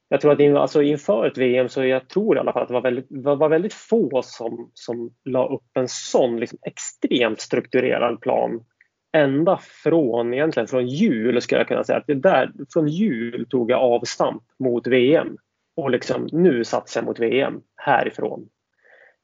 jag 0.09 0.21
tror 0.21 0.33
att 0.33 0.41
in, 0.41 0.57
alltså 0.57 0.83
inför 0.83 1.27
ett 1.27 1.39
VM 1.39 1.69
så 1.69 1.85
jag 1.85 2.09
tror 2.09 2.37
i 2.37 2.41
alla 2.41 2.53
fall 2.53 2.63
att 2.63 2.69
det 2.69 2.75
var 2.75 2.81
väldigt, 2.81 3.07
var 3.11 3.49
väldigt 3.49 3.75
få 3.75 4.23
som, 4.25 4.71
som 4.75 5.11
la 5.25 5.49
upp 5.49 5.77
en 5.77 5.89
sån 5.89 6.41
liksom 6.41 6.59
extremt 6.63 7.41
strukturerad 7.41 8.21
plan. 8.21 8.65
Ända 9.13 9.59
från, 9.63 10.35
egentligen 10.35 10.67
från 10.67 10.87
jul 10.87 11.43
skulle 11.43 11.61
jag 11.61 11.69
kunna 11.69 11.85
säga. 11.85 11.99
Att 11.99 12.07
det 12.07 12.15
där, 12.15 12.53
från 12.73 12.89
jul 12.89 13.47
tog 13.51 13.71
jag 13.71 13.81
avstamp 13.81 14.43
mot 14.59 14.87
VM. 14.87 15.37
Och 15.77 15.91
liksom, 15.91 16.29
nu 16.33 16.65
satsar 16.65 17.01
jag 17.01 17.07
mot 17.07 17.19
VM 17.19 17.61
härifrån. 17.77 18.49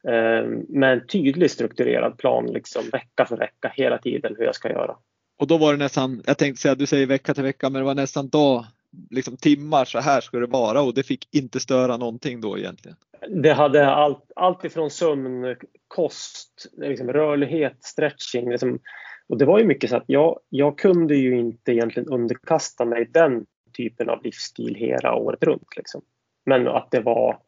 Eh, 0.08 0.46
med 0.68 0.92
en 0.92 1.06
tydlig 1.06 1.50
strukturerad 1.50 2.18
plan 2.18 2.46
liksom 2.46 2.82
vecka 2.92 3.26
för 3.26 3.36
vecka 3.36 3.72
hela 3.76 3.98
tiden 3.98 4.34
hur 4.38 4.44
jag 4.44 4.54
ska 4.54 4.68
göra. 4.68 4.96
Och 5.38 5.46
då 5.46 5.58
var 5.58 5.72
det 5.72 5.78
nästan, 5.78 6.22
jag 6.26 6.38
tänkte 6.38 6.62
säga 6.62 6.74
du 6.74 6.86
säger 6.86 7.06
vecka 7.06 7.34
till 7.34 7.42
vecka 7.42 7.70
men 7.70 7.80
det 7.80 7.86
var 7.86 7.94
nästan 7.94 8.28
dag 8.28 8.64
liksom 9.10 9.36
timmar 9.36 9.84
så 9.84 9.98
här 9.98 10.20
ska 10.20 10.38
det 10.38 10.46
vara 10.46 10.82
och 10.82 10.94
det 10.94 11.02
fick 11.02 11.34
inte 11.34 11.60
störa 11.60 11.96
någonting 11.96 12.40
då 12.40 12.58
egentligen? 12.58 12.96
Det 13.28 13.52
hade 13.52 13.90
allt, 13.90 14.32
allt 14.36 14.64
ifrån 14.64 14.90
sömn, 14.90 15.56
kost, 15.88 16.66
liksom 16.76 17.12
rörlighet, 17.12 17.76
stretching. 17.80 18.50
Liksom. 18.50 18.78
Och 19.26 19.38
det 19.38 19.44
var 19.44 19.58
ju 19.58 19.64
mycket 19.64 19.90
så 19.90 19.96
att 19.96 20.04
jag, 20.06 20.38
jag 20.48 20.78
kunde 20.78 21.16
ju 21.16 21.38
inte 21.38 21.72
egentligen 21.72 22.08
underkasta 22.08 22.84
mig 22.84 23.10
den 23.10 23.46
typen 23.76 24.08
av 24.08 24.22
livsstil 24.24 24.74
hela 24.74 25.14
året 25.14 25.42
runt. 25.42 25.76
Liksom. 25.76 26.02
Men 26.46 26.68
att 26.68 26.90
det 26.90 27.00
var 27.00 27.38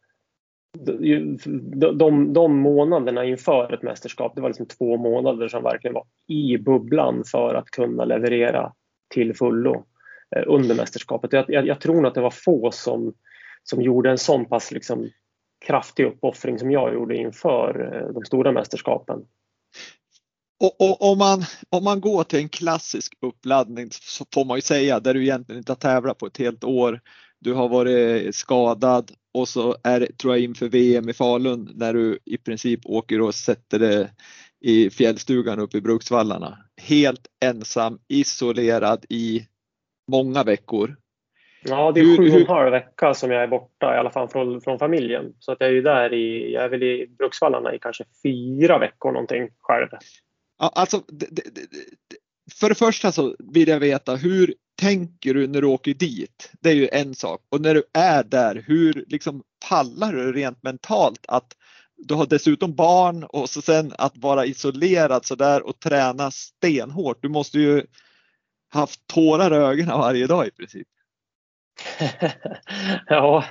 de, 0.85 1.97
de, 1.97 2.33
de 2.33 2.57
månaderna 2.59 3.25
inför 3.25 3.73
ett 3.73 3.83
mästerskap, 3.83 4.35
det 4.35 4.41
var 4.41 4.49
liksom 4.49 4.65
två 4.65 4.97
månader 4.97 5.47
som 5.47 5.63
verkligen 5.63 5.93
var 5.93 6.05
i 6.27 6.57
bubblan 6.57 7.23
för 7.31 7.55
att 7.55 7.69
kunna 7.69 8.05
leverera 8.05 8.73
till 9.13 9.35
fullo. 9.35 9.85
Eh, 10.35 10.43
under 10.47 10.75
mästerskapet. 10.75 11.33
Jag, 11.33 11.45
jag, 11.47 11.67
jag, 11.67 11.81
tror 11.81 11.95
nog 11.95 12.05
att 12.05 12.15
det 12.15 12.21
var 12.21 12.31
få 12.31 12.71
som, 12.71 13.13
som 13.63 13.81
gjorde 13.81 14.09
en 14.09 14.17
sån 14.17 14.45
pass 14.45 14.71
liksom, 14.71 15.09
kraftig 15.65 16.05
uppoffring 16.05 16.59
som 16.59 16.71
jag 16.71 16.93
gjorde 16.93 17.15
inför 17.15 17.93
eh, 17.93 18.13
de 18.13 18.25
stora 18.25 18.51
mästerskapen. 18.51 19.19
Och, 20.59 20.81
och, 20.81 21.11
om, 21.11 21.17
man, 21.17 21.43
om 21.69 21.83
man 21.83 22.01
går 22.01 22.23
till 22.23 22.39
en 22.39 22.49
klassisk 22.49 23.13
uppladdning 23.21 23.89
så 23.91 24.25
får 24.33 24.45
man 24.45 24.57
ju 24.57 24.61
säga 24.61 24.99
där 24.99 25.13
du 25.13 25.23
egentligen 25.23 25.59
inte 25.59 25.71
har 25.71 25.77
tävlat 25.77 26.17
på 26.17 26.25
ett 26.25 26.37
helt 26.37 26.63
år. 26.63 27.01
Du 27.39 27.53
har 27.53 27.69
varit 27.69 28.35
skadad 28.35 29.11
och 29.33 29.47
så 29.47 29.75
är 29.83 29.99
det, 29.99 30.17
tror 30.17 30.35
jag 30.35 30.43
inför 30.43 30.69
VM 30.69 31.09
i 31.09 31.13
Falun 31.13 31.71
när 31.75 31.93
du 31.93 32.19
i 32.25 32.37
princip 32.37 32.79
åker 32.85 33.21
och 33.21 33.35
sätter 33.35 33.79
det 33.79 34.11
i 34.59 34.89
fjällstugan 34.89 35.59
uppe 35.59 35.77
i 35.77 35.81
Bruksvallarna. 35.81 36.57
Helt 36.81 37.27
ensam, 37.45 37.99
isolerad 38.07 39.05
i 39.09 39.47
många 40.11 40.43
veckor. 40.43 40.95
Ja, 41.63 41.91
det 41.91 41.99
är 41.99 42.17
sju 42.17 42.31
och 42.31 42.39
en 42.39 42.47
halv 42.47 42.71
vecka 42.71 43.13
som 43.13 43.31
jag 43.31 43.43
är 43.43 43.47
borta 43.47 43.95
i 43.95 43.97
alla 43.97 44.09
fall 44.09 44.29
från, 44.29 44.61
från 44.61 44.79
familjen. 44.79 45.33
Så 45.39 45.51
att 45.51 45.57
jag 45.59 45.69
är 45.69 45.73
ju 45.73 45.81
där 45.81 46.13
i, 46.13 46.53
jag 46.53 46.63
är 46.63 46.69
väl 46.69 46.83
i 46.83 47.07
Bruksvallarna 47.17 47.75
i 47.75 47.79
kanske 47.79 48.03
fyra 48.23 48.79
veckor 48.79 49.11
någonting 49.11 49.49
själv. 49.59 49.87
Ja, 50.59 50.71
alltså, 50.75 51.03
det, 51.07 51.27
det, 51.31 51.41
det, 51.55 51.67
för 52.59 52.69
det 52.69 52.75
första 52.75 53.11
så 53.11 53.35
vill 53.39 53.67
jag 53.67 53.79
veta 53.79 54.15
hur 54.15 54.53
tänker 54.77 55.33
du 55.33 55.47
när 55.47 55.61
du 55.61 55.67
åker 55.67 55.93
dit? 55.93 56.51
Det 56.59 56.69
är 56.69 56.73
ju 56.73 56.89
en 56.91 57.15
sak. 57.15 57.41
Och 57.49 57.61
när 57.61 57.73
du 57.73 57.83
är 57.93 58.23
där, 58.23 58.63
hur 58.67 59.05
liksom 59.07 59.43
pallar 59.69 60.13
du 60.13 60.33
rent 60.33 60.63
mentalt 60.63 61.25
att 61.27 61.53
du 61.97 62.13
har 62.13 62.25
dessutom 62.25 62.75
barn 62.75 63.23
och 63.23 63.49
så 63.49 63.61
sen 63.61 63.93
att 63.97 64.17
vara 64.17 64.45
isolerad 64.45 65.25
så 65.25 65.35
där 65.35 65.67
och 65.67 65.79
träna 65.79 66.31
stenhårt. 66.31 67.21
Du 67.21 67.29
måste 67.29 67.59
ju 67.59 67.83
haft 68.73 69.07
tårar 69.07 69.53
i 69.53 69.57
ögonen 69.57 69.99
varje 69.99 70.27
dag 70.27 70.47
i 70.47 70.51
princip. 70.51 70.87
ja, 73.07 73.43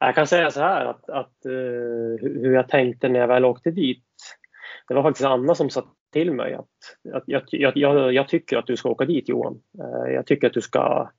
jag 0.00 0.14
kan 0.14 0.26
säga 0.26 0.50
så 0.50 0.60
här 0.60 0.86
att, 0.86 1.10
att 1.10 1.46
uh, 1.46 2.18
hur 2.20 2.54
jag 2.54 2.68
tänkte 2.68 3.08
när 3.08 3.20
jag 3.20 3.28
väl 3.28 3.44
åkte 3.44 3.70
dit. 3.70 4.04
Det 4.88 4.94
var 4.94 5.02
faktiskt 5.02 5.26
Anna 5.26 5.54
som 5.54 5.70
satt 5.70 5.84
till 6.14 6.32
mig 6.32 6.54
att, 6.54 7.14
att 7.14 7.22
jag, 7.26 7.42
jag, 7.46 7.76
jag, 7.76 8.12
jag 8.12 8.28
tycker 8.28 8.56
att 8.56 8.66
du 8.66 8.76
ska 8.76 8.88
åka 8.88 9.04
dit 9.04 9.28
Johan. 9.28 9.60
Eh, 9.78 10.12
jag 10.14 10.26
tycker 10.26 10.46
att 10.46 10.52
du 10.52 10.60
ska 10.60 11.10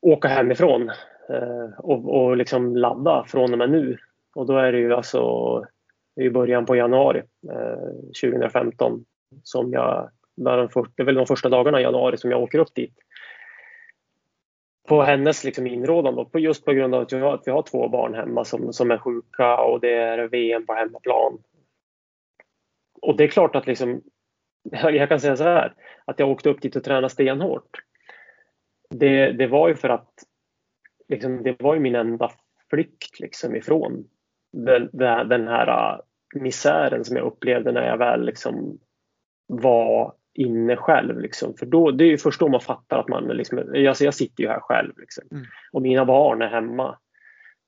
åka 0.00 0.28
hemifrån 0.28 0.90
eh, 1.28 1.78
och, 1.78 2.16
och 2.16 2.36
liksom 2.36 2.76
ladda 2.76 3.24
från 3.28 3.52
och 3.52 3.58
med 3.58 3.70
nu. 3.70 3.96
Och 4.34 4.46
då 4.46 4.56
är 4.56 4.72
det 4.72 4.78
ju 4.78 4.94
alltså 4.94 5.22
i 6.20 6.30
början 6.30 6.66
på 6.66 6.76
januari 6.76 7.22
eh, 7.50 8.30
2015 8.30 9.04
som 9.42 9.72
jag 9.72 10.10
de 10.36 10.68
för, 10.68 10.86
det 10.96 11.02
är 11.02 11.06
väl 11.06 11.14
de 11.14 11.26
första 11.26 11.48
dagarna 11.48 11.80
i 11.80 11.82
januari 11.82 12.16
som 12.16 12.30
jag 12.30 12.42
åker 12.42 12.58
upp 12.58 12.74
dit. 12.74 12.94
På 14.88 15.02
hennes 15.02 15.44
liksom 15.44 15.66
inrådan 15.66 16.14
då, 16.14 16.38
just 16.38 16.64
på 16.64 16.72
grund 16.72 16.94
av 16.94 17.02
att, 17.02 17.12
jag, 17.12 17.22
att 17.22 17.42
vi 17.46 17.50
har 17.50 17.62
två 17.62 17.88
barn 17.88 18.14
hemma 18.14 18.44
som, 18.44 18.72
som 18.72 18.90
är 18.90 18.98
sjuka 18.98 19.56
och 19.56 19.80
det 19.80 19.94
är 19.94 20.28
VM 20.28 20.66
på 20.66 20.72
hemmaplan. 20.72 21.38
Och 23.04 23.16
det 23.16 23.24
är 23.24 23.28
klart 23.28 23.56
att 23.56 23.66
liksom, 23.66 24.02
jag 24.70 25.08
kan 25.08 25.20
säga 25.20 25.36
så 25.36 25.44
här, 25.44 25.74
att 26.04 26.18
jag 26.18 26.30
åkte 26.30 26.50
upp 26.50 26.62
dit 26.62 26.76
och 26.76 26.84
tränade 26.84 27.08
stenhårt. 27.08 27.82
Det, 28.90 29.32
det 29.32 29.46
var 29.46 29.68
ju 29.68 29.74
för 29.74 29.88
att 29.88 30.10
liksom, 31.08 31.42
det 31.42 31.62
var 31.62 31.74
ju 31.74 31.80
min 31.80 31.94
enda 31.94 32.30
flykt 32.70 33.20
liksom 33.20 33.56
ifrån 33.56 34.04
den, 34.52 34.90
den 35.28 35.48
här 35.48 36.00
misären 36.34 37.04
som 37.04 37.16
jag 37.16 37.26
upplevde 37.26 37.72
när 37.72 37.86
jag 37.86 37.98
väl 37.98 38.24
liksom 38.24 38.78
var 39.46 40.14
inne 40.34 40.76
själv. 40.76 41.20
Liksom. 41.20 41.54
För 41.54 41.66
då, 41.66 41.90
det 41.90 42.04
är 42.04 42.08
ju 42.08 42.18
först 42.18 42.40
då 42.40 42.48
man 42.48 42.60
fattar 42.60 42.98
att 42.98 43.08
man 43.08 43.24
liksom, 43.24 43.58
alltså 43.58 44.04
jag 44.04 44.14
sitter 44.14 44.42
ju 44.42 44.48
här 44.48 44.60
själv 44.60 44.98
liksom. 44.98 45.24
mm. 45.30 45.44
och 45.72 45.82
mina 45.82 46.04
barn 46.04 46.42
är 46.42 46.48
hemma. 46.48 46.98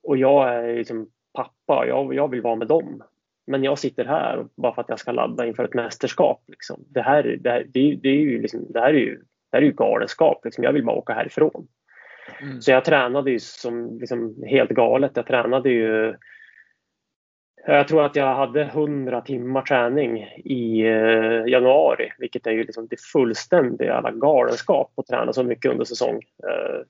Och 0.03 0.16
jag 0.16 0.55
är 0.55 0.76
liksom 0.76 1.11
pappa, 1.32 1.87
jag, 1.87 2.14
jag 2.14 2.30
vill 2.30 2.43
vara 2.43 2.57
med 2.57 2.68
dem. 2.68 3.03
Men 3.47 3.64
jag 3.64 3.78
sitter 3.78 4.05
här 4.05 4.47
bara 4.57 4.74
för 4.74 4.82
att 4.82 4.88
jag 4.88 4.99
ska 4.99 5.12
ladda 5.12 5.47
inför 5.47 5.64
ett 5.64 5.74
mästerskap. 5.74 6.42
Liksom. 6.47 6.84
Det, 6.88 7.03
här, 7.03 7.36
det, 7.40 7.51
här, 7.51 7.66
det, 7.68 7.94
det 8.03 8.09
är 8.09 8.20
ju 8.20 8.42
liksom, 8.42 8.66
det 8.72 8.80
här 8.80 8.94
är 8.94 8.99
ju, 8.99 9.16
det 9.16 9.57
här 9.57 9.62
är 9.62 9.66
ju 9.66 9.72
galenskap. 9.72 10.44
Liksom. 10.44 10.64
Jag 10.64 10.72
vill 10.72 10.84
bara 10.84 10.97
åka 10.97 11.12
härifrån. 11.12 11.68
Mm. 12.40 12.61
Så 12.61 12.70
jag 12.70 12.84
tränade 12.84 13.30
ju 13.30 13.38
som 13.38 13.99
liksom 13.99 14.42
helt 14.47 14.70
galet. 14.70 15.12
Jag 15.14 15.26
tränade 15.26 15.70
ju 15.70 16.14
jag 17.66 17.88
tror 17.88 18.05
att 18.05 18.16
jag 18.16 18.34
hade 18.34 18.62
100 18.62 19.20
timmar 19.20 19.62
träning 19.62 20.18
i 20.36 20.80
eh, 20.80 21.47
januari, 21.47 22.12
vilket 22.18 22.47
är 22.47 22.51
ju 22.51 22.64
liksom 22.64 22.86
det 22.86 23.01
fullständiga 23.01 23.94
alla 23.94 24.11
galenskap 24.11 24.92
att 24.97 25.07
träna 25.07 25.32
så 25.32 25.44
mycket 25.44 25.70
under 25.70 25.84
säsong. 25.84 26.22
Eh, 26.42 26.80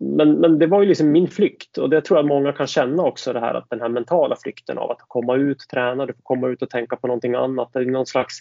men, 0.00 0.32
men 0.32 0.58
det 0.58 0.66
var 0.66 0.82
ju 0.82 0.88
liksom 0.88 1.12
min 1.12 1.28
flykt 1.28 1.78
och 1.78 1.90
det 1.90 2.00
tror 2.00 2.18
jag 2.18 2.26
många 2.26 2.52
kan 2.52 2.66
känna 2.66 3.02
också 3.02 3.32
det 3.32 3.40
här 3.40 3.54
att 3.54 3.70
den 3.70 3.80
här 3.80 3.88
mentala 3.88 4.36
flykten 4.36 4.78
av 4.78 4.90
att 4.90 5.00
komma 5.08 5.36
ut, 5.36 5.58
träna, 5.70 6.06
du 6.06 6.12
får 6.12 6.22
komma 6.22 6.48
ut 6.48 6.62
och 6.62 6.70
tänka 6.70 6.96
på 6.96 7.06
någonting 7.06 7.34
annat. 7.34 7.70
Det 7.72 7.78
är 7.78 7.84
någon 7.84 8.06
slags 8.06 8.38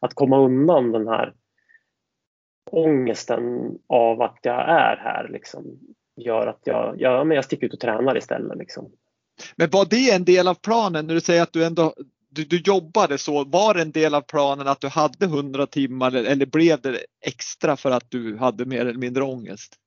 att 0.00 0.14
komma 0.14 0.38
undan 0.38 0.92
den 0.92 1.08
här 1.08 1.32
ångesten 2.70 3.70
av 3.88 4.22
att 4.22 4.38
jag 4.42 4.60
är 4.68 4.96
här 4.96 5.28
liksom, 5.32 5.64
gör 6.16 6.46
att 6.46 6.60
jag, 6.64 7.00
jag, 7.00 7.26
men 7.26 7.34
jag 7.34 7.44
sticker 7.44 7.66
ut 7.66 7.72
och 7.74 7.80
tränar 7.80 8.18
istället. 8.18 8.58
Liksom. 8.58 8.90
Men 9.56 9.70
var 9.70 9.86
det 9.90 10.10
en 10.10 10.24
del 10.24 10.48
av 10.48 10.54
planen 10.54 11.06
när 11.06 11.14
du 11.14 11.20
säger 11.20 11.42
att 11.42 11.52
du 11.52 11.64
ändå 11.64 11.94
du, 12.34 12.44
du 12.44 12.60
jobbade 12.60 13.18
så, 13.18 13.44
var 13.44 13.74
det 13.74 13.82
en 13.82 13.92
del 13.92 14.14
av 14.14 14.20
planen 14.20 14.68
att 14.68 14.80
du 14.80 14.88
hade 14.88 15.24
100 15.24 15.66
timmar 15.66 16.14
eller 16.14 16.46
blev 16.46 16.80
det 16.80 16.98
extra 17.26 17.76
för 17.76 17.90
att 17.90 18.10
du 18.10 18.36
hade 18.36 18.64
mer 18.64 18.80
eller 18.80 18.98
mindre 18.98 19.22
ångest? 19.22 19.78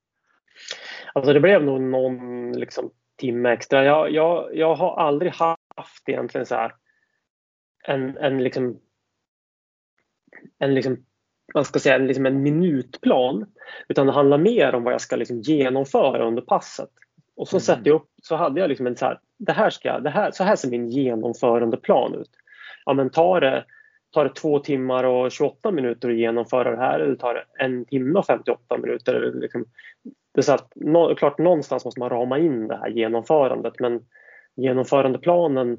Alltså 1.13 1.33
det 1.33 1.39
blev 1.39 1.63
nog 1.63 1.81
någon 1.81 2.51
liksom, 2.51 2.91
timme 3.17 3.49
extra. 3.49 3.85
Jag, 3.85 4.11
jag, 4.11 4.49
jag 4.53 4.75
har 4.75 4.97
aldrig 4.97 5.33
haft 5.33 6.09
egentligen 6.09 6.45
så 6.45 6.55
här 6.55 6.73
en, 7.87 8.17
en 8.17 8.43
liksom 8.43 8.79
en 10.59 10.73
liksom, 10.73 11.05
man 11.53 11.65
ska 11.65 11.79
säga 11.79 11.95
en, 11.95 12.07
liksom 12.07 12.25
en 12.25 12.43
minutplan 12.43 13.45
utan 13.87 14.07
det 14.07 14.13
handlar 14.13 14.37
mer 14.37 14.75
om 14.75 14.83
vad 14.83 14.93
jag 14.93 15.01
ska 15.01 15.15
liksom 15.15 15.41
genomföra 15.41 16.27
under 16.27 16.41
passet. 16.41 16.89
Och 17.35 17.47
så 17.47 17.55
mm. 17.55 17.61
sätter 17.61 17.87
jag 17.87 17.95
upp, 17.95 18.09
så 18.23 18.35
hade 18.35 18.61
jag 18.61 18.69
liksom 18.69 18.87
en 18.87 18.97
så 18.97 19.05
här, 19.05 19.19
det 19.37 19.51
här 19.51 19.69
ska, 19.69 19.99
det 19.99 20.09
här, 20.09 20.31
så 20.31 20.43
här 20.43 20.55
ser 20.55 20.69
min 20.69 20.89
genomförandeplan 20.89 22.15
ut. 22.15 22.31
Ja 22.85 22.93
men 22.93 23.09
tar 23.09 23.41
det, 23.41 23.65
tar 24.15 24.23
det 24.23 24.35
två 24.35 24.59
timmar 24.59 25.03
och 25.03 25.31
28 25.31 25.71
minuter 25.71 26.09
att 26.09 26.15
genomföra 26.15 26.71
det 26.71 26.77
här 26.77 26.99
eller 26.99 27.15
tar 27.15 27.33
det 27.33 27.63
en 27.63 27.85
timme 27.85 28.19
och 28.19 28.25
58 28.25 28.77
minuter? 28.77 29.31
Liksom, 29.35 29.65
det 30.33 30.39
är 30.39 30.41
så 30.41 30.53
att, 30.53 30.71
no, 30.75 31.15
klart 31.15 31.37
någonstans 31.37 31.85
måste 31.85 31.99
man 31.99 32.09
rama 32.09 32.39
in 32.39 32.67
det 32.67 32.77
här 32.77 32.89
genomförandet 32.89 33.79
men 33.79 34.01
genomförandeplanen 34.55 35.77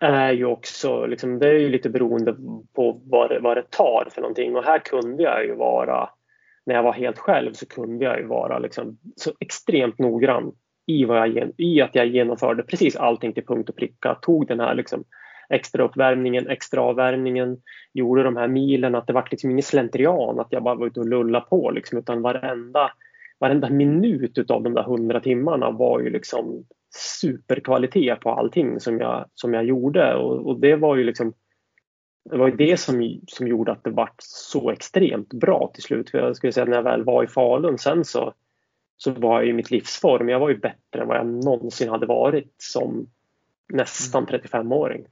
är 0.00 0.32
ju 0.32 0.44
också, 0.44 1.06
liksom, 1.06 1.38
det 1.38 1.48
är 1.48 1.58
ju 1.58 1.68
lite 1.68 1.90
beroende 1.90 2.36
på 2.74 3.00
vad 3.04 3.30
det, 3.30 3.40
vad 3.40 3.56
det 3.56 3.70
tar 3.70 4.08
för 4.10 4.20
någonting 4.20 4.56
och 4.56 4.64
här 4.64 4.78
kunde 4.78 5.22
jag 5.22 5.44
ju 5.44 5.54
vara 5.54 6.10
när 6.66 6.74
jag 6.74 6.82
var 6.82 6.92
helt 6.92 7.18
själv 7.18 7.52
så 7.52 7.66
kunde 7.66 8.04
jag 8.04 8.18
ju 8.18 8.26
vara 8.26 8.58
liksom 8.58 8.98
så 9.16 9.30
extremt 9.40 9.98
noggrann 9.98 10.52
i, 10.86 11.04
vad 11.04 11.28
jag, 11.28 11.52
i 11.56 11.80
att 11.80 11.94
jag 11.94 12.06
genomförde 12.06 12.62
precis 12.62 12.96
allting 12.96 13.32
till 13.32 13.46
punkt 13.46 13.68
och 13.68 13.76
pricka. 13.76 14.14
Tog 14.14 14.46
den 14.46 14.60
här 14.60 14.74
liksom 14.74 15.04
extra 15.48 15.84
uppvärmningen, 15.84 16.48
extra 16.48 16.80
avvärmningen, 16.80 17.56
gjorde 17.92 18.22
de 18.22 18.36
här 18.36 18.48
milen. 18.48 18.94
Att 18.94 19.06
det 19.06 19.12
var 19.12 19.28
liksom 19.30 19.50
ingen 19.50 19.62
slentrian 19.62 20.40
att 20.40 20.52
jag 20.52 20.62
bara 20.62 20.74
var 20.74 20.86
ute 20.86 21.00
och 21.00 21.08
lulla 21.08 21.40
på 21.40 21.70
liksom, 21.70 21.98
utan 21.98 22.22
varenda 22.22 22.90
varenda 23.40 23.70
minut 23.70 24.38
utav 24.38 24.62
de 24.62 24.74
där 24.74 24.82
hundra 24.82 25.20
timmarna 25.20 25.70
var 25.70 26.00
ju 26.00 26.10
liksom 26.10 26.64
superkvalitet 27.20 28.20
på 28.20 28.30
allting 28.30 28.80
som 28.80 28.98
jag, 28.98 29.24
som 29.34 29.54
jag 29.54 29.64
gjorde 29.64 30.14
och, 30.14 30.46
och 30.46 30.60
det 30.60 30.76
var 30.76 30.96
ju 30.96 31.04
liksom 31.04 31.32
det 32.30 32.36
var 32.36 32.48
ju 32.48 32.56
det 32.56 32.76
som, 32.76 33.20
som 33.26 33.48
gjorde 33.48 33.72
att 33.72 33.84
det 33.84 33.90
var 33.90 34.10
så 34.18 34.70
extremt 34.70 35.34
bra 35.34 35.70
till 35.74 35.82
slut. 35.82 36.10
För 36.10 36.18
jag 36.18 36.36
skulle 36.36 36.52
säga 36.52 36.66
när 36.66 36.76
jag 36.76 36.82
väl 36.82 37.04
var 37.04 37.24
i 37.24 37.26
Falun 37.26 37.78
sen 37.78 38.04
så, 38.04 38.34
så 38.96 39.10
var 39.10 39.40
jag 39.40 39.48
i 39.48 39.52
mitt 39.52 39.70
livsform. 39.70 40.28
Jag 40.28 40.40
var 40.40 40.48
ju 40.48 40.58
bättre 40.58 41.02
än 41.02 41.08
vad 41.08 41.16
jag 41.16 41.26
någonsin 41.26 41.88
hade 41.88 42.06
varit 42.06 42.54
som 42.56 43.06
nästan 43.72 44.26
35-åring. 44.26 45.06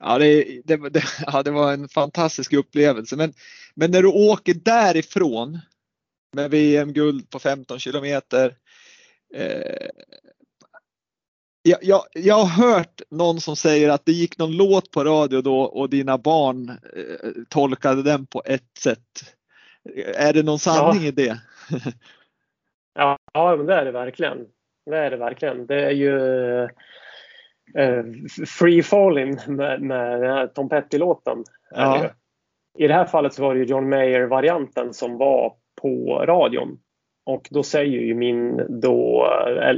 Ja 0.00 0.18
det, 0.18 0.60
det, 0.64 0.90
det, 0.90 1.02
ja, 1.26 1.42
det 1.42 1.50
var 1.50 1.72
en 1.72 1.88
fantastisk 1.88 2.52
upplevelse. 2.52 3.16
Men, 3.16 3.32
men 3.74 3.90
när 3.90 4.02
du 4.02 4.08
åker 4.08 4.54
därifrån 4.54 5.58
med 6.32 6.50
VM-guld 6.50 7.30
på 7.30 7.38
15 7.38 7.78
kilometer. 7.78 8.54
Eh, 9.34 9.88
jag, 11.62 11.78
jag, 11.82 12.02
jag, 12.12 12.34
har 12.34 12.66
hört 12.66 13.02
någon 13.10 13.40
som 13.40 13.56
säger 13.56 13.88
att 13.90 14.06
det 14.06 14.12
gick 14.12 14.38
någon 14.38 14.56
låt 14.56 14.90
på 14.90 15.04
radio 15.04 15.40
då 15.40 15.60
och 15.60 15.90
dina 15.90 16.18
barn 16.18 16.68
eh, 16.68 17.30
tolkade 17.48 18.02
den 18.02 18.26
på 18.26 18.42
ett 18.44 18.78
sätt. 18.78 19.36
Är 20.14 20.32
det 20.32 20.42
någon 20.42 20.58
sanning 20.58 21.02
ja. 21.02 21.08
i 21.08 21.10
det? 21.10 21.40
ja, 22.94 23.18
ja, 23.32 23.56
men 23.56 23.66
det 23.66 23.74
är 23.74 23.84
det 23.84 23.92
verkligen. 23.92 24.38
Det 24.90 24.96
är 24.96 25.10
det 25.10 25.16
verkligen. 25.16 25.66
Det 25.66 25.84
är 25.84 25.90
ju 25.90 26.18
Free 28.58 28.82
Falling 28.82 29.38
med, 29.46 29.82
med 29.82 30.54
Tom 30.54 30.68
Petty-låten. 30.68 31.44
Ja. 31.70 32.10
I 32.78 32.86
det 32.88 32.94
här 32.94 33.04
fallet 33.04 33.34
så 33.34 33.42
var 33.42 33.54
det 33.54 33.64
John 33.64 33.88
Mayer-varianten 33.88 34.94
som 34.94 35.18
var 35.18 35.54
på 35.82 36.24
radion. 36.26 36.78
Och 37.24 37.48
då 37.50 37.62
säger 37.62 38.00
ju 38.00 38.14
min 38.14 38.66
då 38.80 39.26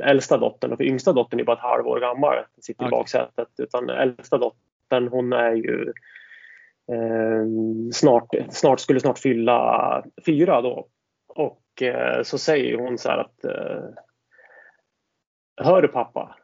äldsta 0.02 0.38
dotter, 0.38 0.76
för 0.76 0.84
yngsta 0.84 1.12
dottern 1.12 1.40
är 1.40 1.44
bara 1.44 1.56
ett 1.56 1.62
halvår 1.62 2.00
gammal, 2.00 2.34
sitter 2.60 2.84
okay. 2.84 2.88
i 2.88 2.98
baksätet. 2.98 3.48
Utan 3.58 3.90
äldsta 3.90 4.38
dottern 4.38 5.08
hon 5.08 5.32
är 5.32 5.52
ju 5.52 5.92
eh, 6.92 7.46
snart, 7.92 8.28
snart, 8.50 8.80
skulle 8.80 9.00
snart 9.00 9.18
fylla 9.18 10.04
fyra 10.26 10.60
då. 10.60 10.86
Och 11.28 11.82
eh, 11.82 12.22
så 12.22 12.38
säger 12.38 12.78
hon 12.78 12.98
så 12.98 13.08
här 13.08 13.18
att 13.18 13.44
eh, 13.44 13.84
Hör 15.56 15.82
du 15.82 15.88
pappa? 15.88 16.36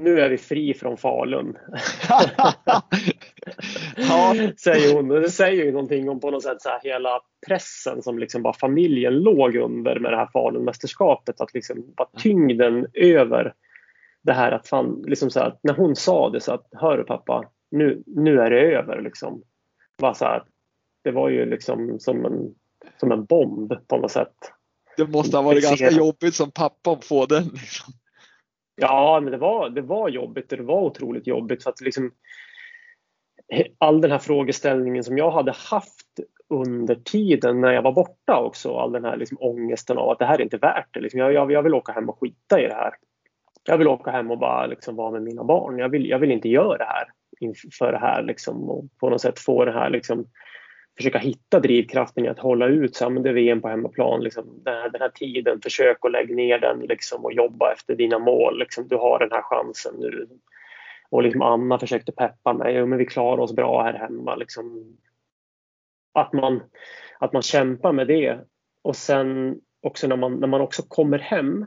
Nu 0.00 0.20
är 0.20 0.28
vi 0.28 0.38
fri 0.38 0.74
från 0.74 0.96
Falun. 0.96 1.56
ja. 3.96 4.34
säger 4.56 4.94
hon. 4.94 5.08
Det 5.08 5.30
säger 5.30 5.64
ju 5.64 5.72
någonting 5.72 6.08
om 6.08 6.20
på 6.20 6.30
något 6.30 6.42
sätt 6.42 6.62
så 6.62 6.68
här, 6.68 6.80
hela 6.82 7.20
pressen 7.46 8.02
som 8.02 8.18
liksom 8.18 8.42
bara 8.42 8.52
familjen 8.52 9.18
låg 9.18 9.56
under 9.56 9.98
med 10.00 10.12
det 10.12 10.16
här 10.16 10.28
Falunmästerskapet. 10.32 11.40
Att 11.40 11.54
liksom 11.54 11.92
bara 11.96 12.08
tyngden 12.18 12.86
över 12.92 13.54
det 14.22 14.32
här 14.32 14.52
att 14.52 14.68
fan, 14.68 15.02
liksom 15.06 15.30
så 15.30 15.40
här, 15.40 15.54
när 15.62 15.74
hon 15.74 15.96
sa 15.96 16.30
det 16.30 16.40
så 16.40 16.52
att 16.52 16.68
hör 16.72 17.02
pappa, 17.02 17.44
nu, 17.70 18.02
nu 18.06 18.40
är 18.40 18.50
det 18.50 18.60
över 18.60 19.02
liksom. 19.02 19.42
Bara 19.98 20.14
så 20.14 20.24
här, 20.24 20.42
det 21.04 21.10
var 21.10 21.28
ju 21.28 21.46
liksom 21.46 22.00
som 22.00 22.24
en, 22.24 22.54
som 23.00 23.12
en 23.12 23.24
bomb 23.24 23.72
på 23.88 23.96
något 23.96 24.10
sätt. 24.10 24.34
Det 24.96 25.06
måste 25.06 25.36
ha 25.36 25.42
varit 25.42 25.62
ganska 25.62 25.90
jobbigt 25.90 26.34
som 26.34 26.50
pappa 26.50 26.90
att 26.92 27.04
få 27.04 27.26
den. 27.26 27.44
Liksom. 27.44 27.94
Ja, 28.76 29.20
men 29.22 29.32
det 29.32 29.38
var, 29.38 29.70
det 29.70 29.82
var 29.82 30.08
jobbigt 30.08 30.52
och 30.52 30.58
det 30.58 30.64
var 30.64 30.80
otroligt 30.80 31.26
jobbigt 31.26 31.62
för 31.62 31.70
att 31.70 31.80
liksom 31.80 32.10
all 33.78 34.00
den 34.00 34.10
här 34.10 34.18
frågeställningen 34.18 35.04
som 35.04 35.18
jag 35.18 35.30
hade 35.30 35.52
haft 35.52 36.20
under 36.48 36.94
tiden 36.94 37.60
när 37.60 37.72
jag 37.72 37.82
var 37.82 37.92
borta 37.92 38.40
också, 38.40 38.76
all 38.76 38.92
den 38.92 39.04
här 39.04 39.16
liksom 39.16 39.38
ångesten 39.40 39.98
av 39.98 40.10
att 40.10 40.18
det 40.18 40.24
här 40.24 40.38
är 40.38 40.42
inte 40.42 40.56
värt 40.56 40.94
det. 40.94 41.00
Liksom 41.00 41.20
jag, 41.20 41.32
jag, 41.32 41.52
jag 41.52 41.62
vill 41.62 41.74
åka 41.74 41.92
hem 41.92 42.08
och 42.08 42.18
skita 42.20 42.60
i 42.60 42.66
det 42.66 42.74
här. 42.74 42.92
Jag 43.64 43.78
vill 43.78 43.88
åka 43.88 44.10
hem 44.10 44.30
och 44.30 44.38
bara 44.38 44.66
liksom 44.66 44.96
vara 44.96 45.10
med 45.10 45.22
mina 45.22 45.44
barn. 45.44 45.78
Jag 45.78 45.88
vill, 45.88 46.08
jag 46.08 46.18
vill 46.18 46.30
inte 46.30 46.48
göra 46.48 46.78
det 46.78 46.84
här 46.84 47.04
inför 47.40 47.92
det 47.92 47.98
här 47.98 48.22
liksom, 48.22 48.70
och 48.70 48.84
på 49.00 49.10
något 49.10 49.20
sätt 49.20 49.38
få 49.38 49.64
det 49.64 49.72
här 49.72 49.90
liksom, 49.90 50.26
försöka 50.96 51.18
hitta 51.18 51.60
drivkraften 51.60 52.24
i 52.24 52.28
att 52.28 52.38
hålla 52.38 52.66
ut. 52.66 52.96
Så, 52.96 53.04
ja, 53.04 53.08
men 53.08 53.22
det 53.22 53.28
är 53.28 53.34
VM 53.34 53.60
på 53.60 53.68
hemmaplan. 53.68 54.22
Liksom, 54.22 54.44
den, 54.64 54.74
här, 54.74 54.90
den 54.90 55.00
här 55.00 55.08
tiden, 55.08 55.60
försök 55.60 56.04
att 56.04 56.12
lägga 56.12 56.34
ner 56.34 56.58
den 56.58 56.80
liksom, 56.80 57.24
och 57.24 57.32
jobba 57.32 57.72
efter 57.72 57.94
dina 57.94 58.18
mål. 58.18 58.58
Liksom, 58.58 58.88
du 58.88 58.96
har 58.96 59.18
den 59.18 59.32
här 59.32 59.42
chansen 59.42 59.94
nu. 59.98 60.28
Och 61.10 61.22
liksom 61.22 61.42
Anna 61.42 61.78
försökte 61.78 62.12
peppa 62.12 62.52
mig. 62.52 62.74
Jo, 62.74 62.86
men 62.86 62.98
vi 62.98 63.06
klarar 63.06 63.38
oss 63.38 63.52
bra 63.52 63.82
här 63.82 63.94
hemma. 63.94 64.34
Liksom, 64.34 64.96
att, 66.14 66.32
man, 66.32 66.62
att 67.18 67.32
man 67.32 67.42
kämpar 67.42 67.92
med 67.92 68.06
det. 68.06 68.38
Och 68.82 68.96
sen 68.96 69.60
också 69.82 70.06
när 70.06 70.16
man, 70.16 70.40
när 70.40 70.48
man 70.48 70.60
också 70.60 70.82
kommer 70.82 71.18
hem 71.18 71.66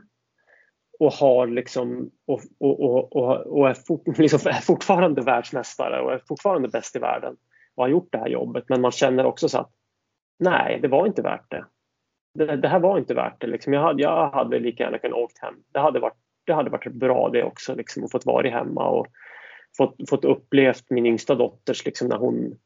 och 0.98 1.12
har 1.12 1.46
liksom 1.46 2.10
och, 2.26 2.40
och, 2.58 2.80
och, 2.80 3.16
och, 3.16 3.46
och 3.46 3.68
är, 3.68 3.74
fort, 3.74 4.02
liksom 4.18 4.50
är 4.50 4.60
fortfarande 4.60 5.22
världsmästare 5.22 6.00
och 6.00 6.12
är 6.12 6.22
fortfarande 6.28 6.68
bäst 6.68 6.96
i 6.96 6.98
världen 6.98 7.36
och 7.80 7.86
har 7.86 7.90
gjort 7.90 8.12
det 8.12 8.18
här 8.18 8.28
jobbet. 8.28 8.64
Men 8.68 8.80
man 8.80 8.90
känner 8.90 9.26
också 9.26 9.48
så 9.48 9.58
att 9.58 9.70
nej, 10.38 10.78
det 10.82 10.88
var 10.88 11.06
inte 11.06 11.22
värt 11.22 11.50
det. 11.50 11.64
Det, 12.34 12.56
det 12.56 12.68
här 12.68 12.80
var 12.80 12.98
inte 12.98 13.14
värt 13.14 13.40
det. 13.40 13.46
Liksom. 13.46 13.72
Jag, 13.72 13.80
hade, 13.82 14.02
jag 14.02 14.30
hade 14.30 14.58
lika 14.58 14.82
gärna 14.82 14.98
kunnat 14.98 15.18
åkt 15.18 15.38
hem. 15.38 15.54
Det 15.72 15.80
hade 15.80 16.00
varit, 16.00 16.16
det 16.46 16.52
hade 16.52 16.70
varit 16.70 16.92
bra 16.92 17.28
det 17.28 17.44
också, 17.44 17.74
liksom, 17.74 18.04
att 18.04 18.10
fått 18.10 18.26
vara 18.26 18.50
hemma 18.50 18.88
och 18.88 19.06
fått, 19.76 20.08
fått 20.08 20.24
upplevt 20.24 20.90
min 20.90 21.06
yngsta 21.06 21.34
dotters, 21.34 21.84
liksom, 21.84 22.08
när, 22.08 22.16
hon, 22.16 22.58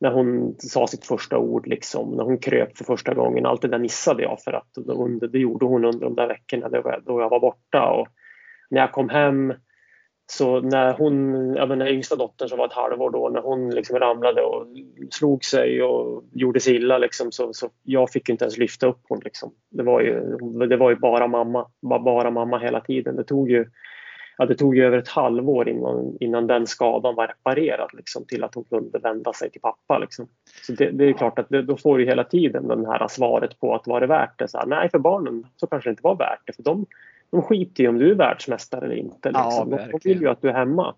när 0.00 0.10
hon 0.12 0.54
sa 0.58 0.86
sitt 0.86 1.06
första 1.06 1.38
ord, 1.38 1.66
liksom, 1.66 2.10
när 2.10 2.24
hon 2.24 2.38
kröp 2.38 2.76
för 2.76 2.84
första 2.84 3.14
gången. 3.14 3.46
Allt 3.46 3.62
det 3.62 3.68
där 3.68 3.78
missade 3.78 4.22
jag 4.22 4.40
för 4.40 4.52
att 4.52 4.78
under, 4.86 5.28
det 5.28 5.38
gjorde 5.38 5.64
hon 5.64 5.84
under 5.84 6.04
de 6.06 6.14
där 6.14 6.28
veckorna 6.28 6.68
då 6.68 7.20
jag 7.20 7.30
var 7.30 7.40
borta. 7.40 7.90
Och 7.90 8.08
när 8.70 8.80
jag 8.80 8.92
kom 8.92 9.08
hem 9.08 9.54
så 10.38 10.60
när 10.60 10.92
hon, 10.92 11.54
ja, 11.56 11.66
men 11.66 11.78
den 11.78 11.88
yngsta 11.88 12.16
dottern 12.16 12.48
som 12.48 12.58
var 12.58 12.66
ett 12.66 12.72
halvår 12.72 13.10
då, 13.10 13.28
när 13.28 13.40
hon 13.40 13.70
liksom 13.70 13.98
ramlade 13.98 14.42
och 14.42 14.66
slog 15.10 15.44
sig 15.44 15.82
och 15.82 16.24
gjorde 16.32 16.60
sig 16.60 16.74
illa 16.74 16.98
liksom, 16.98 17.32
så, 17.32 17.52
så 17.52 17.70
jag 17.82 18.10
fick 18.10 18.28
inte 18.28 18.44
ens 18.44 18.58
lyfta 18.58 18.86
upp 18.86 19.00
hon. 19.08 19.20
Liksom. 19.24 19.52
Det, 19.70 19.82
var 19.82 20.00
ju, 20.00 20.36
det 20.66 20.76
var 20.76 20.90
ju 20.90 20.96
bara 20.96 21.26
mamma, 21.26 21.66
bara, 21.82 21.98
bara 21.98 22.30
mamma 22.30 22.58
hela 22.58 22.80
tiden. 22.80 23.16
Det 23.16 23.24
tog 23.24 23.50
ju, 23.50 23.66
ja, 24.38 24.46
det 24.46 24.54
tog 24.54 24.76
ju 24.76 24.84
över 24.84 24.98
ett 24.98 25.08
halvår 25.08 25.68
innan, 25.68 26.16
innan 26.20 26.46
den 26.46 26.66
skadan 26.66 27.14
var 27.14 27.26
reparerad 27.26 27.90
liksom, 27.92 28.24
till 28.26 28.44
att 28.44 28.54
hon 28.54 28.64
kunde 28.64 28.98
vända 28.98 29.32
sig 29.32 29.50
till 29.50 29.60
pappa. 29.60 29.98
Liksom. 29.98 30.28
Så 30.66 30.72
det, 30.72 30.90
det 30.90 31.04
är 31.04 31.12
klart 31.12 31.38
att 31.38 31.48
det, 31.48 31.62
då 31.62 31.76
får 31.76 31.98
du 31.98 32.04
hela 32.04 32.24
tiden 32.24 32.68
det 32.68 32.88
här 32.88 33.08
svaret 33.08 33.60
på 33.60 33.74
att 33.74 33.86
var 33.86 34.00
det 34.00 34.06
värt 34.06 34.38
det? 34.38 34.48
Så 34.48 34.58
här, 34.58 34.66
nej, 34.66 34.90
för 34.90 34.98
barnen 34.98 35.46
så 35.56 35.66
kanske 35.66 35.90
det 35.90 35.92
inte 35.92 36.04
var 36.04 36.16
värt 36.16 36.40
det. 36.46 36.52
För 36.52 36.62
de, 36.62 36.86
de 37.32 37.42
skiter 37.42 37.82
ju 37.82 37.88
om 37.88 37.98
du 37.98 38.10
är 38.10 38.14
världsmästare 38.14 38.84
eller 38.84 38.96
inte. 38.96 39.28
Liksom. 39.28 39.72
Ja, 39.72 39.88
de 39.92 39.98
vill 40.04 40.20
ju 40.20 40.28
att 40.28 40.42
du 40.42 40.48
är 40.48 40.54
hemma. 40.54 40.94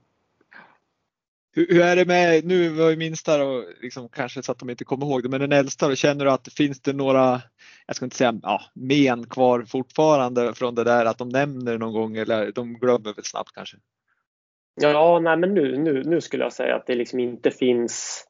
Hur, 1.56 1.66
hur, 1.68 1.80
är 1.80 1.96
det 1.96 2.04
med, 2.04 2.44
nu 2.44 2.68
var 2.68 2.90
ju 2.90 2.96
minsta 2.96 3.38
då, 3.38 3.64
liksom, 3.80 4.08
kanske 4.08 4.42
så 4.42 4.52
att 4.52 4.58
de 4.58 4.70
inte 4.70 4.84
kommer 4.84 5.06
ihåg 5.06 5.22
det, 5.22 5.28
men 5.28 5.40
den 5.40 5.52
äldsta 5.52 5.88
då, 5.88 5.94
känner 5.94 6.24
du 6.24 6.30
att 6.30 6.52
finns 6.52 6.80
det 6.80 6.92
några, 6.92 7.42
jag 7.86 7.96
ska 7.96 8.04
inte 8.04 8.16
säga 8.16 8.34
ja, 8.42 8.60
men 8.74 9.26
kvar 9.26 9.62
fortfarande 9.62 10.54
från 10.54 10.74
det 10.74 10.84
där 10.84 11.04
att 11.04 11.18
de 11.18 11.28
nämner 11.28 11.78
någon 11.78 11.92
gång 11.92 12.16
eller 12.16 12.52
de 12.52 12.74
glömmer 12.74 13.14
väl 13.14 13.24
snabbt 13.24 13.52
kanske? 13.54 13.76
Ja, 14.80 15.20
nej 15.22 15.36
men 15.36 15.54
nu, 15.54 15.78
nu, 15.78 16.02
nu 16.04 16.20
skulle 16.20 16.44
jag 16.44 16.52
säga 16.52 16.76
att 16.76 16.86
det 16.86 16.94
liksom 16.94 17.20
inte 17.20 17.50
finns 17.50 18.24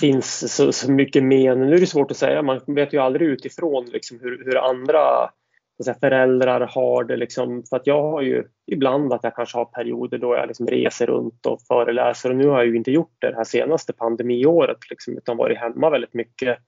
finns 0.00 0.54
så, 0.54 0.72
så 0.72 0.90
mycket 0.90 1.24
men. 1.24 1.60
Nu 1.60 1.74
är 1.74 1.80
det 1.80 1.86
svårt 1.86 2.10
att 2.10 2.16
säga, 2.16 2.42
man 2.42 2.60
vet 2.66 2.92
ju 2.92 2.98
aldrig 2.98 3.28
utifrån 3.28 3.84
liksom 3.84 4.20
hur, 4.20 4.44
hur 4.44 4.56
andra 4.56 5.30
säga, 5.82 5.96
föräldrar 6.00 6.60
har 6.60 7.04
det. 7.04 7.16
Liksom, 7.16 7.62
för 7.70 7.76
att 7.76 7.86
jag 7.86 8.02
har 8.02 8.22
ju 8.22 8.44
ibland 8.66 9.12
att 9.12 9.24
jag 9.24 9.34
kanske 9.34 9.58
har 9.58 9.64
perioder 9.64 10.18
då 10.18 10.34
jag 10.34 10.48
liksom 10.48 10.66
reser 10.66 11.06
runt 11.06 11.46
och 11.46 11.62
föreläser 11.68 12.30
och 12.30 12.36
nu 12.36 12.46
har 12.46 12.58
jag 12.58 12.66
ju 12.66 12.76
inte 12.76 12.90
gjort 12.90 13.16
det 13.18 13.30
det 13.30 13.36
här 13.36 13.44
senaste 13.44 13.92
pandemiåret 13.92 14.90
liksom, 14.90 15.16
utan 15.16 15.36
varit 15.36 15.58
hemma 15.58 15.90
väldigt 15.90 16.14
mycket. 16.14 16.58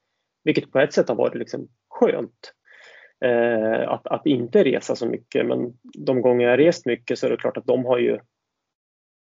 Vilket 0.45 0.73
på 0.73 0.79
ett 0.79 0.93
sätt 0.93 1.09
har 1.09 1.17
varit 1.17 1.35
liksom 1.35 1.69
skönt. 1.91 2.53
Eh, 3.25 3.89
att, 3.89 4.07
att 4.07 4.27
inte 4.27 4.65
resa 4.65 4.97
så 4.97 5.07
mycket 5.07 5.47
men 5.47 5.73
de 5.83 6.23
gånger 6.23 6.49
jag 6.49 6.59
rest 6.59 6.87
mycket 6.87 7.19
så 7.19 7.27
är 7.27 7.31
det 7.31 7.37
klart 7.37 7.57
att 7.57 7.67
de 7.67 7.85
har 7.85 7.99
ju 7.99 8.19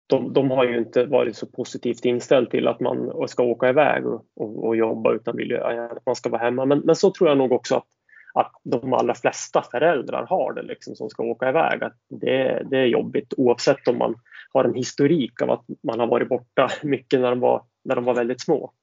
de, 0.08 0.34
de 0.34 0.52
har 0.52 0.66
ju 0.66 0.78
inte 0.78 1.06
varit 1.06 1.36
så 1.36 1.48
positivt 1.48 2.06
inställd 2.06 2.50
till 2.50 2.68
att 2.68 2.80
man 2.80 3.28
ska 3.28 3.44
åka 3.44 3.70
iväg 3.70 4.08
och, 4.08 4.26
och, 4.36 4.66
och 4.66 4.76
jobba 4.76 5.14
utan 5.14 5.38
vill 5.38 5.50
ju 5.50 5.58
att 5.58 6.06
man 6.06 6.16
ska 6.16 6.30
vara 6.30 6.42
hemma. 6.42 6.66
Men, 6.66 6.80
men 6.80 6.96
så 6.96 7.12
tror 7.12 7.30
jag 7.30 7.38
nog 7.38 7.52
också 7.52 7.76
att 7.76 7.88
att 8.34 8.52
de 8.64 8.94
allra 8.94 9.16
flesta 9.16 9.64
föräldrar 9.72 10.26
har 10.26 10.54
det 10.54 10.62
liksom, 10.62 10.96
som 10.96 11.10
ska 11.10 11.24
åka 11.24 11.50
iväg. 11.50 11.84
Att 11.84 11.98
det, 12.10 12.68
det 12.70 12.78
är 12.78 12.86
jobbigt 12.86 13.34
oavsett 13.38 13.88
om 13.88 13.98
man 13.98 14.16
har 14.54 14.66
en 14.66 14.74
historik 14.74 15.42
av 15.42 15.52
att 15.52 15.66
man 15.84 16.00
har 16.00 16.08
varit 16.08 16.30
borta 16.30 16.72
mycket 16.84 17.20
när 17.20 17.30
de 17.30 17.40
var, 17.40 17.66
när 17.84 17.96
de 17.96 18.04
var 18.04 18.14
väldigt 18.14 18.42
små. 18.42 18.74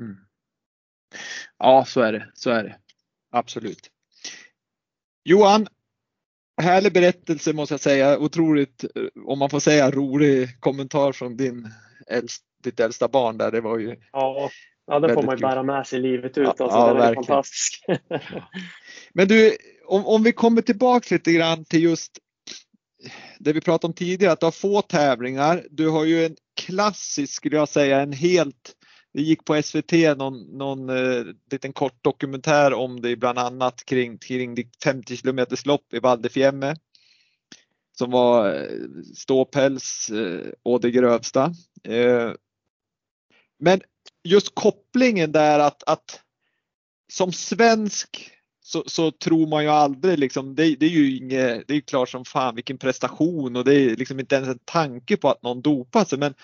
Mm. 0.00 0.16
Ja, 1.58 1.84
så 1.84 2.00
är 2.00 2.12
det. 2.12 2.30
Så 2.34 2.50
är 2.50 2.64
det. 2.64 2.76
Absolut. 3.30 3.90
Johan, 5.24 5.66
härlig 6.62 6.92
berättelse 6.92 7.52
måste 7.52 7.72
jag 7.72 7.80
säga. 7.80 8.18
Otroligt, 8.18 8.84
om 9.26 9.38
man 9.38 9.50
får 9.50 9.60
säga, 9.60 9.90
rolig 9.90 10.60
kommentar 10.60 11.12
från 11.12 11.36
din 11.36 11.68
äldst, 12.06 12.44
ditt 12.62 12.80
äldsta 12.80 13.08
barn 13.08 13.38
där. 13.38 13.50
Det 13.50 13.60
var 13.60 13.78
ju 13.78 13.96
ja. 14.12 14.50
Ja, 14.88 15.00
den 15.00 15.14
får 15.14 15.22
man 15.22 15.36
ju 15.36 15.40
bära 15.40 15.62
med 15.62 15.86
sig 15.86 16.00
livet 16.00 16.38
ut. 16.38 16.48
Alltså, 16.48 16.64
ja, 16.64 16.94
den 16.94 17.02
är 17.02 17.14
fantastisk. 17.14 17.84
Men 19.12 19.28
du, 19.28 19.56
om, 19.86 20.06
om 20.06 20.22
vi 20.22 20.32
kommer 20.32 20.62
tillbaka 20.62 21.14
lite 21.14 21.32
grann 21.32 21.64
till 21.64 21.82
just 21.82 22.18
det 23.38 23.52
vi 23.52 23.60
pratade 23.60 23.90
om 23.90 23.94
tidigare, 23.94 24.32
att 24.32 24.40
du 24.40 24.46
har 24.46 24.50
få 24.50 24.82
tävlingar. 24.82 25.66
Du 25.70 25.88
har 25.88 26.04
ju 26.04 26.26
en 26.26 26.36
klassisk, 26.60 27.34
skulle 27.34 27.56
jag 27.56 27.68
säga, 27.68 28.00
en 28.00 28.12
helt 28.12 28.74
det 29.14 29.22
gick 29.22 29.44
på 29.44 29.62
SVT 29.62 29.92
någon, 30.16 30.58
någon 30.58 30.88
eh, 30.88 31.24
liten 31.50 31.72
kort 31.72 32.04
dokumentär 32.04 32.74
om 32.74 33.00
det 33.00 33.16
bland 33.16 33.38
annat 33.38 33.84
kring, 33.84 34.18
kring 34.18 34.54
ditt 34.54 34.82
50 34.84 35.16
km 35.16 35.46
lopp 35.64 35.94
i 35.94 35.98
Val 35.98 36.28
Fiemme. 36.28 36.76
Som 37.98 38.10
var 38.10 38.54
eh, 38.54 39.02
ståpäls 39.16 40.10
eh, 40.10 40.52
och 40.62 40.80
det 40.80 40.90
grövsta. 40.90 41.52
Eh, 41.84 42.32
men 43.58 43.80
just 44.24 44.54
kopplingen 44.54 45.32
där 45.32 45.58
att, 45.58 45.82
att 45.86 46.20
som 47.12 47.32
svensk 47.32 48.30
så, 48.62 48.82
så, 48.86 49.10
tror 49.10 49.46
man 49.46 49.64
ju 49.64 49.70
aldrig 49.70 50.18
liksom, 50.18 50.54
det, 50.54 50.74
det 50.74 50.86
är 50.86 50.90
ju 50.90 51.16
inget, 51.16 51.68
det 51.68 51.72
är 51.72 51.74
ju 51.74 51.80
klart 51.80 52.08
som 52.08 52.24
fan 52.24 52.54
vilken 52.54 52.78
prestation 52.78 53.56
och 53.56 53.64
det 53.64 53.74
är 53.74 53.96
liksom 53.96 54.20
inte 54.20 54.34
ens 54.34 54.48
en 54.48 54.58
tanke 54.64 55.16
på 55.16 55.28
att 55.30 55.42
någon 55.42 55.62
dopar 55.62 56.04
sig. 56.04 56.18
Men 56.18 56.34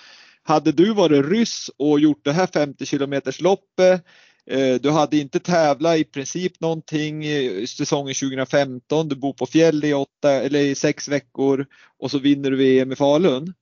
hade 0.42 0.72
du 0.72 0.94
varit 0.94 1.26
ryss 1.26 1.70
och 1.76 2.00
gjort 2.00 2.24
det 2.24 2.32
här 2.32 2.46
50 2.46 2.86
kilometers 2.86 3.40
loppet 3.40 4.04
eh, 4.50 4.74
du 4.74 4.90
hade 4.90 5.16
inte 5.16 5.40
tävlat 5.40 5.98
i 5.98 6.04
princip 6.04 6.60
någonting 6.60 7.24
säsongen 7.66 8.14
2015. 8.14 9.08
Du 9.08 9.16
bor 9.16 9.32
på 9.32 9.46
fjäll 9.46 9.84
i 9.84 9.94
åtta 9.94 10.32
eller 10.32 10.60
i 10.60 10.74
sex 10.74 11.08
veckor 11.08 11.66
och 11.98 12.10
så 12.10 12.18
vinner 12.18 12.50
du 12.50 12.56
VM 12.56 12.92
i 12.92 12.96
Falun. 12.96 13.54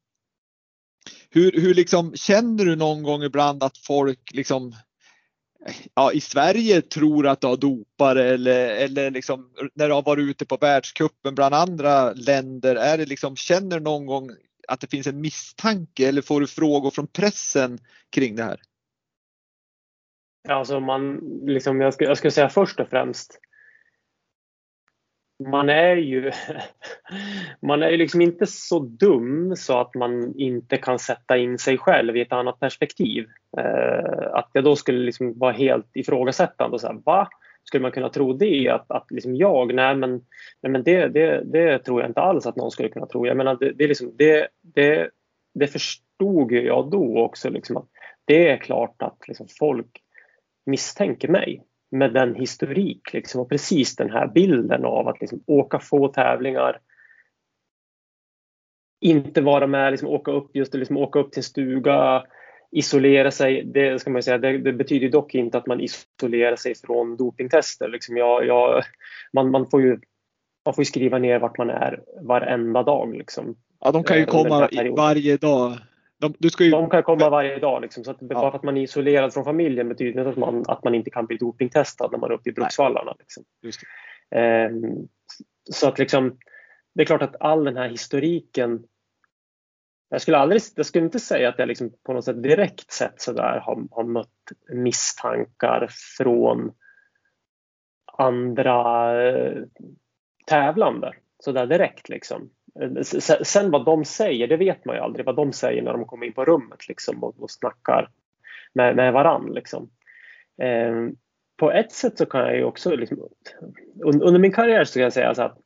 Hur, 1.30 1.52
hur 1.52 1.74
liksom 1.74 2.16
känner 2.16 2.64
du 2.64 2.76
någon 2.76 3.02
gång 3.02 3.22
ibland 3.22 3.62
att 3.62 3.78
folk 3.78 4.30
liksom 4.32 4.74
ja, 5.94 6.12
i 6.12 6.20
Sverige 6.20 6.82
tror 6.82 7.26
att 7.26 7.40
du 7.40 7.46
har 7.46 7.56
dopare 7.56 8.24
eller, 8.24 8.68
eller 8.68 9.10
liksom, 9.10 9.50
när 9.74 9.88
du 9.88 9.94
har 9.94 10.02
varit 10.02 10.30
ute 10.30 10.46
på 10.46 10.56
världskuppen 10.56 11.34
bland 11.34 11.54
andra 11.54 12.12
länder, 12.12 12.76
är 12.76 12.98
det 12.98 13.06
liksom, 13.06 13.36
känner 13.36 13.78
du 13.78 13.84
någon 13.84 14.06
gång 14.06 14.30
att 14.68 14.80
det 14.80 14.90
finns 14.90 15.06
en 15.06 15.20
misstanke 15.20 16.08
eller 16.08 16.22
får 16.22 16.40
du 16.40 16.46
frågor 16.46 16.90
från 16.90 17.06
pressen 17.06 17.78
kring 18.10 18.36
det 18.36 18.42
här? 18.42 18.60
Alltså 20.48 20.80
man, 20.80 21.16
liksom, 21.46 21.80
jag, 21.80 21.94
skulle 21.94 22.10
jag 22.10 22.18
skulle 22.18 22.30
säga 22.30 22.48
först 22.48 22.80
och 22.80 22.88
främst 22.88 23.38
man 25.50 25.68
är 25.68 25.96
ju 25.96 26.32
man 27.62 27.82
är 27.82 27.96
liksom 27.96 28.20
inte 28.20 28.46
så 28.46 28.78
dum 28.78 29.56
så 29.56 29.78
att 29.78 29.94
man 29.94 30.34
inte 30.36 30.76
kan 30.76 30.98
sätta 30.98 31.36
in 31.36 31.58
sig 31.58 31.78
själv 31.78 32.16
i 32.16 32.20
ett 32.20 32.32
annat 32.32 32.60
perspektiv. 32.60 33.26
Eh, 33.58 34.32
att 34.32 34.50
jag 34.52 34.64
då 34.64 34.76
skulle 34.76 34.98
liksom 34.98 35.38
vara 35.38 35.52
helt 35.52 35.96
ifrågasättande 35.96 36.74
och 36.74 36.80
säga 36.80 37.00
va? 37.04 37.28
Skulle 37.64 37.82
man 37.82 37.92
kunna 37.92 38.08
tro 38.08 38.32
det? 38.32 38.68
Att, 38.68 38.90
att 38.90 39.10
liksom 39.10 39.36
jag? 39.36 39.74
Nej 39.74 39.96
men, 39.96 40.10
nej, 40.62 40.72
men 40.72 40.82
det, 40.82 41.08
det, 41.08 41.42
det 41.44 41.78
tror 41.78 42.00
jag 42.00 42.10
inte 42.10 42.20
alls 42.20 42.46
att 42.46 42.56
någon 42.56 42.70
skulle 42.70 42.88
kunna 42.88 43.06
tro. 43.06 43.26
Jag 43.26 43.36
menar, 43.36 43.56
det, 43.60 43.72
det, 43.72 43.86
liksom, 43.86 44.12
det, 44.16 44.48
det, 44.60 45.10
det 45.54 45.66
förstod 45.66 46.52
jag 46.52 46.90
då 46.90 47.18
också. 47.18 47.50
Liksom, 47.50 47.76
att 47.76 47.88
det 48.24 48.48
är 48.48 48.56
klart 48.56 49.02
att 49.02 49.28
liksom, 49.28 49.46
folk 49.58 50.02
misstänker 50.66 51.28
mig 51.28 51.62
med 51.92 52.12
den 52.12 52.34
historik 52.34 53.12
liksom, 53.12 53.40
och 53.40 53.48
precis 53.48 53.96
den 53.96 54.10
här 54.10 54.26
bilden 54.26 54.84
av 54.84 55.08
att 55.08 55.20
liksom, 55.20 55.42
åka 55.46 55.78
få 55.78 56.08
tävlingar 56.08 56.80
inte 59.00 59.40
vara 59.40 59.66
med, 59.66 59.90
liksom, 59.90 60.08
åka 60.08 60.30
upp 60.30 60.56
just 60.56 60.74
liksom, 60.74 60.96
åka 60.96 61.18
upp 61.18 61.32
till 61.32 61.42
stuga, 61.42 62.22
isolera 62.70 63.30
sig. 63.30 63.64
Det, 63.64 64.00
ska 64.00 64.10
man 64.10 64.22
säga, 64.22 64.38
det, 64.38 64.58
det, 64.58 64.72
betyder 64.72 65.08
dock 65.08 65.34
inte 65.34 65.58
att 65.58 65.66
man 65.66 65.80
isolerar 65.80 66.56
sig 66.56 66.74
från 66.74 67.16
dopingtester. 67.16 67.88
Liksom 67.88 68.16
jag, 68.16 68.46
jag, 68.46 68.82
man, 69.32 69.50
man, 69.50 69.70
får 69.70 69.82
ju, 69.82 69.98
man 70.64 70.74
får 70.74 70.84
skriva 70.84 71.18
ner 71.18 71.38
vart 71.38 71.58
man 71.58 71.70
är 71.70 72.02
varenda 72.20 72.82
dag. 72.82 73.16
Liksom, 73.16 73.56
ja, 73.80 73.92
de 73.92 74.04
kan 74.04 74.18
ju 74.18 74.26
komma 74.26 74.68
varje 74.96 75.36
dag 75.36 75.78
de, 76.22 76.34
du 76.38 76.50
ska 76.50 76.64
ju... 76.64 76.70
de 76.70 76.90
kan 76.90 77.02
komma 77.02 77.30
varje 77.30 77.58
dag. 77.58 77.82
Liksom, 77.82 78.04
så 78.04 78.10
att 78.10 78.20
bara 78.20 78.50
för 78.50 78.58
att 78.58 78.64
man 78.64 78.76
är 78.76 78.82
isolerad 78.82 79.32
från 79.32 79.44
familjen 79.44 79.88
betyder 79.88 80.20
inte 80.20 80.30
att 80.30 80.36
man, 80.36 80.64
att 80.68 80.84
man 80.84 80.94
inte 80.94 81.10
kan 81.10 81.26
bli 81.26 81.36
dopingtestad 81.36 82.12
när 82.12 82.18
man 82.18 82.30
är 82.30 82.34
uppe 82.34 82.50
i 82.50 82.52
Bruksvallarna. 82.52 83.14
Liksom. 83.18 83.44
Um, 84.36 85.08
så 85.70 85.88
att 85.88 85.98
liksom, 85.98 86.38
det 86.94 87.02
är 87.02 87.06
klart 87.06 87.22
att 87.22 87.36
all 87.40 87.64
den 87.64 87.76
här 87.76 87.88
historiken 87.88 88.84
jag 90.08 90.22
skulle, 90.22 90.38
aldrig, 90.38 90.62
jag 90.76 90.86
skulle 90.86 91.04
inte 91.04 91.20
säga 91.20 91.48
att 91.48 91.58
jag 91.58 91.68
liksom 91.68 91.92
på 92.02 92.12
något 92.12 92.24
sätt 92.24 92.42
direkt 92.42 92.92
sett 92.92 93.20
så 93.20 93.32
där 93.32 93.60
har, 93.60 93.86
har 93.90 94.04
mött 94.04 94.28
misstankar 94.72 95.88
från 96.18 96.72
andra 98.18 99.22
eh, 99.28 99.62
tävlande 100.46 101.12
så 101.38 101.52
där 101.52 101.66
direkt. 101.66 102.08
Liksom. 102.08 102.50
Eh, 102.80 103.02
sen 103.42 103.70
vad 103.70 103.84
de 103.84 104.04
säger, 104.04 104.48
det 104.48 104.56
vet 104.56 104.84
man 104.84 104.96
ju 104.96 105.02
aldrig 105.02 105.26
vad 105.26 105.36
de 105.36 105.52
säger 105.52 105.82
när 105.82 105.92
de 105.92 106.04
kommer 106.04 106.26
in 106.26 106.32
på 106.32 106.44
rummet 106.44 106.88
liksom, 106.88 107.24
och, 107.24 107.42
och 107.42 107.50
snackar 107.50 108.10
med, 108.72 108.96
med 108.96 109.12
varann. 109.12 109.52
Liksom. 109.52 109.90
Eh, 110.62 111.08
på 111.56 111.72
ett 111.72 111.92
sätt 111.92 112.18
så 112.18 112.26
kan 112.26 112.40
jag 112.40 112.56
ju 112.56 112.64
också, 112.64 112.96
liksom, 112.96 113.28
under 114.04 114.38
min 114.38 114.52
karriär 114.52 114.84
så 114.84 114.94
kan 114.94 115.02
jag 115.02 115.12
säga 115.12 115.34
så 115.34 115.42
att 115.42 115.58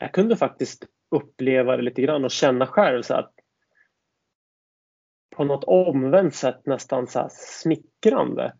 jag 0.00 0.12
kunde 0.12 0.36
faktiskt 0.36 0.84
uppleva 1.10 1.76
det 1.76 1.82
lite 1.82 2.02
grann 2.02 2.24
och 2.24 2.30
känna 2.30 2.66
själv 2.66 3.02
så 3.02 3.14
att 3.14 3.32
på 5.36 5.44
något 5.44 5.64
omvänt 5.64 6.34
sätt 6.34 6.66
nästan 6.66 7.06
så 7.06 7.28
smickrande 7.30 8.54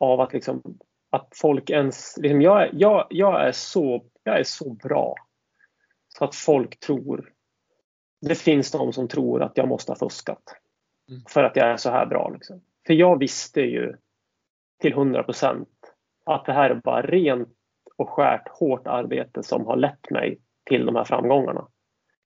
av 0.00 0.20
att 0.20 0.32
liksom 0.32 0.62
att 1.10 1.28
folk 1.34 1.70
ens, 1.70 2.16
liksom 2.16 2.42
jag, 2.42 2.68
jag, 2.72 3.06
jag, 3.10 3.46
är 3.46 3.52
så, 3.52 4.04
jag 4.22 4.38
är 4.38 4.44
så 4.44 4.70
bra 4.70 5.14
så 6.18 6.24
att 6.24 6.34
folk 6.34 6.80
tror. 6.80 7.32
Det 8.20 8.34
finns 8.34 8.70
de 8.70 8.92
som 8.92 9.08
tror 9.08 9.42
att 9.42 9.56
jag 9.56 9.68
måste 9.68 9.92
ha 9.92 9.96
fuskat 9.96 10.56
mm. 11.10 11.22
för 11.28 11.44
att 11.44 11.56
jag 11.56 11.68
är 11.68 11.76
så 11.76 11.90
här 11.90 12.06
bra. 12.06 12.28
Liksom. 12.28 12.60
För 12.86 12.94
jag 12.94 13.18
visste 13.18 13.60
ju 13.60 13.96
till 14.80 14.92
100 14.92 15.22
procent 15.22 15.68
att 16.26 16.44
det 16.44 16.52
här 16.52 16.70
är 16.70 16.74
bara 16.74 17.02
rent 17.02 17.48
och 17.96 18.10
skärt 18.10 18.48
hårt 18.48 18.86
arbete 18.86 19.42
som 19.42 19.66
har 19.66 19.76
lett 19.76 20.10
mig 20.10 20.40
till 20.64 20.86
de 20.86 20.96
här 20.96 21.04
framgångarna. 21.04 21.68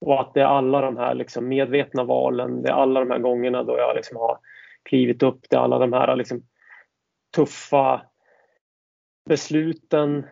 Och 0.00 0.20
att 0.20 0.34
det 0.34 0.40
är 0.40 0.46
alla 0.46 0.80
de 0.80 0.96
här 0.96 1.14
liksom 1.14 1.48
medvetna 1.48 2.04
valen, 2.04 2.62
det 2.62 2.68
är 2.68 2.72
alla 2.72 3.00
de 3.00 3.10
här 3.10 3.18
gångerna 3.18 3.62
då 3.62 3.78
jag 3.78 3.96
liksom 3.96 4.16
har 4.16 4.38
klivit 4.82 5.22
upp, 5.22 5.40
det 5.50 5.56
är 5.56 5.60
alla 5.60 5.78
de 5.78 5.92
här 5.92 6.16
liksom 6.16 6.42
tuffa 7.36 8.02
besluten, 9.28 10.26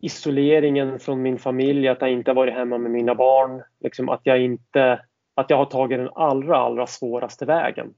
isoleringen 0.00 0.98
från 0.98 1.22
min 1.22 1.38
familj, 1.38 1.88
att 1.88 2.00
jag 2.00 2.12
inte 2.12 2.32
varit 2.32 2.54
hemma 2.54 2.78
med 2.78 2.90
mina 2.90 3.14
barn. 3.14 3.62
Liksom 3.80 4.08
att, 4.08 4.20
jag 4.22 4.42
inte, 4.42 5.04
att 5.34 5.50
jag 5.50 5.56
har 5.56 5.64
tagit 5.64 5.98
den 5.98 6.10
allra, 6.14 6.56
allra 6.56 6.86
svåraste 6.86 7.44
vägen. 7.44 7.94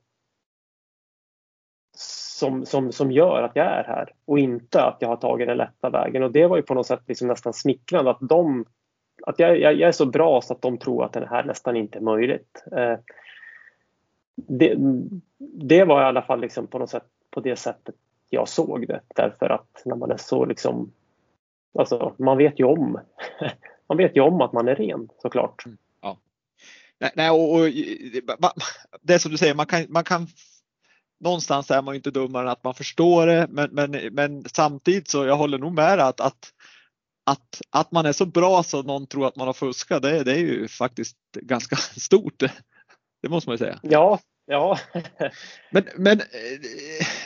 Som, 1.96 2.66
som, 2.66 2.92
som 2.92 3.12
gör 3.12 3.42
att 3.42 3.56
jag 3.56 3.66
är 3.66 3.84
här 3.84 4.12
och 4.24 4.38
inte 4.38 4.82
att 4.82 4.96
jag 5.00 5.08
har 5.08 5.16
tagit 5.16 5.48
den 5.48 5.56
lätta 5.56 5.90
vägen. 5.90 6.22
Och 6.22 6.32
det 6.32 6.46
var 6.46 6.56
ju 6.56 6.62
på 6.62 6.74
något 6.74 6.86
sätt 6.86 7.02
liksom 7.06 7.28
nästan 7.28 7.52
smickrande 7.52 8.10
att 8.10 8.20
de 8.20 8.64
att 9.22 9.38
jag, 9.38 9.58
jag, 9.58 9.74
jag, 9.74 9.88
är 9.88 9.92
så 9.92 10.06
bra 10.06 10.40
så 10.40 10.52
att 10.52 10.62
de 10.62 10.78
tror 10.78 11.04
att 11.04 11.12
det 11.12 11.26
här 11.30 11.44
nästan 11.44 11.76
inte 11.76 11.98
är 11.98 12.02
möjligt. 12.02 12.64
Eh, 12.72 12.98
det, 14.34 14.76
det, 15.38 15.84
var 15.84 16.02
i 16.02 16.04
alla 16.04 16.22
fall 16.22 16.40
liksom 16.40 16.66
på 16.66 16.78
något 16.78 16.90
sätt 16.90 17.06
på 17.30 17.40
det 17.40 17.56
sättet 17.56 17.94
jag 18.28 18.48
såg 18.48 18.86
det. 18.88 19.00
Därför 19.08 19.50
att 19.50 19.82
när 19.84 19.96
man 19.96 20.10
är 20.10 20.16
så 20.16 20.44
liksom 20.44 20.92
Alltså, 21.78 22.14
man 22.18 22.38
vet 22.38 22.60
ju 22.60 22.64
om. 22.64 23.00
man 23.88 23.98
vet 23.98 24.16
ju 24.16 24.20
om 24.20 24.40
att 24.40 24.52
man 24.52 24.68
är 24.68 24.74
ren 24.74 25.08
såklart. 25.22 25.66
Mm, 25.66 25.78
ja. 26.02 26.18
Nej, 27.00 27.10
nej 27.14 27.30
och, 27.30 27.54
och, 27.54 27.60
det 29.02 29.14
är 29.14 29.18
som 29.18 29.30
du 29.30 29.38
säger, 29.38 29.54
man 29.54 29.66
kan, 29.66 29.86
man 29.88 30.04
kan 30.04 30.26
någonstans 31.20 31.70
är 31.70 31.82
man 31.82 31.94
ju 31.94 31.96
inte 31.96 32.10
dummare 32.10 32.42
än 32.42 32.48
att 32.48 32.64
man 32.64 32.74
förstår 32.74 33.26
det, 33.26 33.46
men, 33.50 33.70
men, 33.72 33.90
men 34.12 34.44
samtidigt 34.54 35.08
så 35.08 35.24
jag 35.24 35.36
håller 35.36 35.58
nog 35.58 35.72
med 35.72 36.00
att, 36.00 36.20
att, 36.20 36.52
att, 37.26 37.60
att 37.70 37.92
man 37.92 38.06
är 38.06 38.12
så 38.12 38.26
bra 38.26 38.62
så 38.62 38.82
någon 38.82 39.06
tror 39.06 39.26
att 39.26 39.36
man 39.36 39.46
har 39.46 39.54
fuskat, 39.54 40.02
det, 40.02 40.24
det 40.24 40.32
är 40.32 40.38
ju 40.38 40.68
faktiskt 40.68 41.16
ganska 41.32 41.76
stort. 42.00 42.42
Det 43.22 43.28
måste 43.28 43.50
man 43.50 43.54
ju 43.54 43.58
säga. 43.58 43.80
Ja, 43.82 44.18
Ja. 44.46 44.78
men, 45.70 45.84
men, 45.96 46.20
eh, 46.20 46.26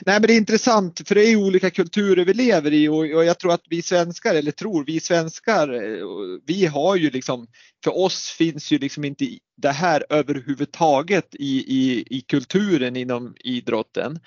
nej, 0.07 0.21
men 0.21 0.23
det 0.23 0.33
är 0.33 0.37
intressant 0.37 1.09
för 1.09 1.15
det 1.15 1.25
är 1.25 1.37
olika 1.37 1.71
kulturer 1.71 2.25
vi 2.25 2.35
lever 2.35 2.73
i 2.73 2.89
och, 2.89 2.99
och, 2.99 3.25
jag 3.25 3.39
tror 3.39 3.53
att 3.53 3.65
vi 3.69 3.83
svenskar, 3.83 4.35
eller 4.35 4.51
tror 4.51 4.85
vi 4.85 5.01
svenskar, 5.01 5.75
eh, 5.75 6.07
vi 6.47 6.67
har 6.67 6.97
ju 6.97 7.11
liksom, 7.11 7.47
för 7.85 7.99
oss 7.99 8.31
finns 8.31 8.73
ju 8.73 8.79
liksom 8.79 9.05
inte 9.05 9.25
det 9.57 9.71
här 9.71 10.05
överhuvudtaget 10.11 11.35
i, 11.35 11.59
i, 11.59 12.05
i 12.11 12.21
kulturen 12.21 12.97
inom 12.97 13.37
idrotten. 13.41 14.21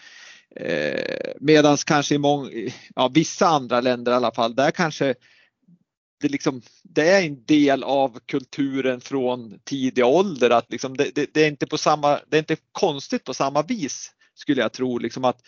Eh, 0.56 1.32
Medan 1.40 1.78
kanske 1.78 2.16
i 2.16 2.18
många, 2.18 2.50
ja, 2.96 3.08
vissa 3.14 3.48
andra 3.48 3.82
länder 3.82 4.12
i 4.12 4.16
alla 4.16 4.32
fall, 4.32 4.56
där 4.56 4.72
kanske 4.72 5.16
det, 6.22 6.28
liksom, 6.28 6.62
det 6.84 7.10
är 7.10 7.28
en 7.28 7.46
del 7.46 7.84
av 7.84 8.20
kulturen 8.26 9.02
från 9.02 9.60
tidig 9.64 10.06
ålder 10.06 10.50
att 10.50 10.72
liksom 10.72 10.98
det, 10.98 11.16
det, 11.16 11.34
det, 11.34 11.44
är 11.44 11.48
inte 11.48 11.68
på 11.68 11.78
samma, 11.78 12.20
det 12.28 12.38
är 12.38 12.40
inte 12.40 12.58
konstigt 12.72 13.24
på 13.24 13.34
samma 13.34 13.62
vis 13.62 14.12
skulle 14.34 14.62
jag 14.62 14.74
tro. 14.74 14.98
Liksom 14.98 15.26
att 15.26 15.42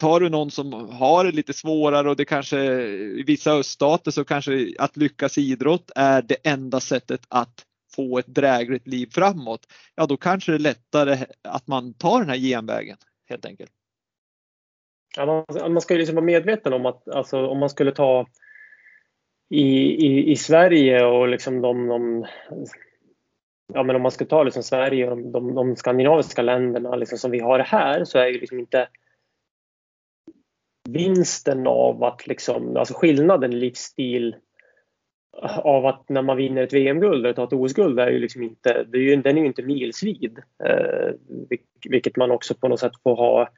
tar 0.00 0.20
du 0.20 0.28
någon 0.28 0.50
som 0.50 0.72
har 0.72 1.24
det 1.24 1.32
lite 1.32 1.52
svårare 1.52 2.10
och 2.10 2.16
det 2.16 2.24
kanske 2.24 2.58
i 2.92 3.22
vissa 3.26 3.52
öststater 3.52 4.10
så 4.10 4.24
kanske 4.24 4.74
att 4.78 4.96
lyckas 4.96 5.38
i 5.38 5.42
idrott 5.42 5.90
är 5.94 6.22
det 6.22 6.36
enda 6.44 6.80
sättet 6.80 7.20
att 7.28 7.64
få 7.94 8.18
ett 8.18 8.26
drägligt 8.26 8.86
liv 8.86 9.08
framåt. 9.12 9.66
Ja, 9.94 10.06
då 10.06 10.16
kanske 10.16 10.52
det 10.52 10.56
är 10.56 10.58
lättare 10.58 11.26
att 11.42 11.66
man 11.66 11.94
tar 11.94 12.20
den 12.20 12.28
här 12.28 12.36
genvägen 12.36 12.96
helt 13.28 13.46
enkelt. 13.46 13.72
Ja, 15.16 15.26
man, 15.26 15.72
man 15.72 15.80
ska 15.80 15.94
ju 15.94 15.98
liksom 15.98 16.16
vara 16.16 16.24
medveten 16.24 16.72
om 16.72 16.86
att 16.86 17.08
alltså, 17.08 17.46
om 17.46 17.58
man 17.58 17.70
skulle 17.70 17.92
ta 17.92 18.26
i, 19.54 20.06
i, 20.06 20.30
i 20.30 20.36
Sverige 20.36 21.04
och 21.04 21.28
liksom 21.28 21.60
de, 21.60 21.86
de 21.86 22.26
ja, 23.74 23.82
men 23.82 23.96
om 23.96 24.02
man 24.02 24.10
ska 24.10 24.24
ta 24.24 24.42
liksom 24.42 24.62
Sverige 24.62 25.10
och 25.10 25.18
de, 25.18 25.54
de 25.54 25.76
skandinaviska 25.76 26.42
länderna 26.42 26.96
liksom 26.96 27.18
som 27.18 27.30
vi 27.30 27.40
har 27.40 27.58
här 27.58 28.04
så 28.04 28.18
är 28.18 28.26
ju 28.26 28.40
liksom 28.40 28.58
inte 28.58 28.88
vinsten 30.88 31.66
av 31.66 32.04
att 32.04 32.26
liksom, 32.26 32.76
alltså 32.76 32.94
skillnaden 32.94 33.52
i 33.52 33.56
livsstil 33.56 34.36
av 35.42 35.86
att 35.86 36.08
när 36.08 36.22
man 36.22 36.36
vinner 36.36 36.62
ett 36.62 36.72
VM-guld 36.72 37.24
eller 37.24 37.34
tar 37.34 37.44
ett 37.44 37.52
OS-guld 37.52 38.00
är 38.00 38.10
ju 38.10 38.18
liksom 38.18 38.42
inte, 38.42 38.84
det 38.84 38.98
är 38.98 39.02
ju, 39.02 39.16
den 39.16 39.36
är 39.36 39.40
ju 39.40 39.46
inte 39.46 39.62
milsvid. 39.62 40.38
Eh, 40.64 41.12
vilket 41.88 42.16
man 42.16 42.30
också 42.30 42.54
på 42.54 42.68
något 42.68 42.80
sätt 42.80 42.92
får 43.02 43.16
ha 43.16 43.48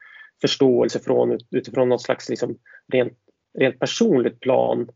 förståelse 0.40 1.00
från 1.00 1.38
utifrån 1.50 1.88
något 1.88 2.02
slags 2.02 2.28
liksom 2.28 2.58
rent, 2.92 3.12
rent 3.58 3.78
personligt 3.78 4.40
plan. 4.40 4.88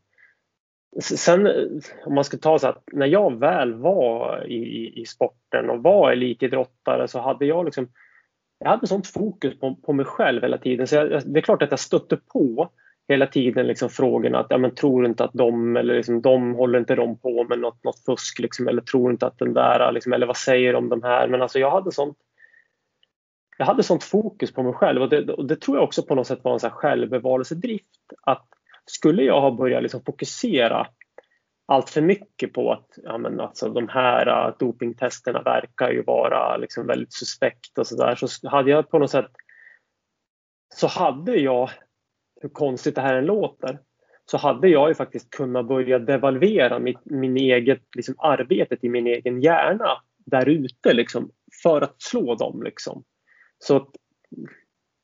Sen 0.99 1.47
eh, 1.47 1.53
om 2.05 2.15
man 2.15 2.23
ska 2.23 2.37
ta 2.37 2.59
så 2.59 2.67
att 2.67 2.83
när 2.91 3.07
jag 3.07 3.39
väl 3.39 3.73
var 3.73 4.45
i, 4.47 4.91
i 5.01 5.05
sporten 5.05 5.69
och 5.69 5.83
var 5.83 6.11
elitidrottare 6.11 7.07
så 7.07 7.19
hade 7.19 7.45
jag 7.45 7.65
liksom 7.65 7.87
jag 8.59 8.69
hade 8.69 8.87
sånt 8.87 9.07
fokus 9.07 9.59
på, 9.59 9.75
på 9.75 9.93
mig 9.93 10.05
själv 10.05 10.41
hela 10.41 10.57
tiden. 10.57 10.87
Så 10.87 10.95
jag, 10.95 11.21
det 11.25 11.39
är 11.39 11.41
klart 11.41 11.61
att 11.61 11.71
jag 11.71 11.79
stötte 11.79 12.17
på 12.17 12.69
hela 13.07 13.27
tiden 13.27 13.67
liksom 13.67 13.89
frågorna 13.89 14.39
att 14.39 14.47
ja, 14.49 14.57
men 14.57 14.75
tror 14.75 15.05
inte 15.05 15.23
att 15.23 15.33
de 15.33 15.77
eller 15.77 15.95
liksom, 15.95 16.21
de 16.21 16.53
håller 16.53 16.79
inte 16.79 16.95
de 16.95 17.17
på 17.17 17.43
med 17.43 17.59
något, 17.59 17.83
något 17.83 18.05
fusk 18.05 18.39
liksom, 18.39 18.67
eller 18.67 18.81
tror 18.81 19.11
inte 19.11 19.27
att 19.27 19.37
den 19.37 19.53
där 19.53 19.91
liksom, 19.91 20.13
eller 20.13 20.27
vad 20.27 20.37
säger 20.37 20.73
de 20.73 20.89
de 20.89 21.03
här? 21.03 21.27
Men 21.27 21.41
alltså 21.41 21.59
jag 21.59 21.71
hade 21.71 21.91
sånt 21.91 22.17
jag 23.57 23.65
hade 23.65 23.83
sånt 23.83 24.03
fokus 24.03 24.53
på 24.53 24.63
mig 24.63 24.73
själv 24.73 25.01
och 25.01 25.09
det, 25.09 25.33
och 25.33 25.45
det 25.45 25.55
tror 25.55 25.77
jag 25.77 25.83
också 25.83 26.03
på 26.03 26.15
något 26.15 26.27
sätt 26.27 26.43
var 26.43 26.53
en 26.53 26.59
så 26.59 26.67
här 26.67 26.75
självbevarelsedrift 26.75 28.13
att 28.21 28.47
skulle 28.85 29.23
jag 29.23 29.41
ha 29.41 29.51
börjat 29.51 29.83
liksom 29.83 30.03
fokusera 30.05 30.87
allt 31.65 31.89
för 31.89 32.01
mycket 32.01 32.53
på 32.53 32.71
att 32.73 32.87
ja, 33.03 33.17
men 33.17 33.39
alltså, 33.39 33.69
de 33.69 33.87
här 33.89 34.47
uh, 34.47 34.55
dopingtesterna 34.59 35.41
verkar 35.41 35.91
ju 35.91 36.03
vara 36.03 36.57
liksom 36.57 36.87
väldigt 36.87 37.13
suspekt 37.13 37.77
och 37.77 37.87
sådär 37.87 38.15
så 38.15 38.49
hade 38.49 38.71
jag 38.71 38.89
på 38.89 38.99
något 38.99 39.11
sätt 39.11 39.31
så 40.75 40.87
hade 40.87 41.35
jag, 41.35 41.69
hur 42.41 42.49
konstigt 42.49 42.95
det 42.95 43.01
här 43.01 43.15
än 43.15 43.25
låter, 43.25 43.79
så 44.25 44.37
hade 44.37 44.67
jag 44.67 44.89
ju 44.89 44.95
faktiskt 44.95 45.29
kunnat 45.29 45.67
börja 45.67 45.99
devalvera 45.99 46.79
mitt, 46.79 47.05
min 47.05 47.37
eget 47.37 47.83
liksom, 47.95 48.15
arbetet 48.17 48.83
i 48.83 48.89
min 48.89 49.07
egen 49.07 49.41
hjärna 49.41 50.01
där 50.25 50.49
ute 50.49 50.93
liksom, 50.93 51.31
för 51.63 51.81
att 51.81 52.01
slå 52.01 52.35
dem. 52.35 52.63
Liksom. 52.63 53.03
Så 53.59 53.91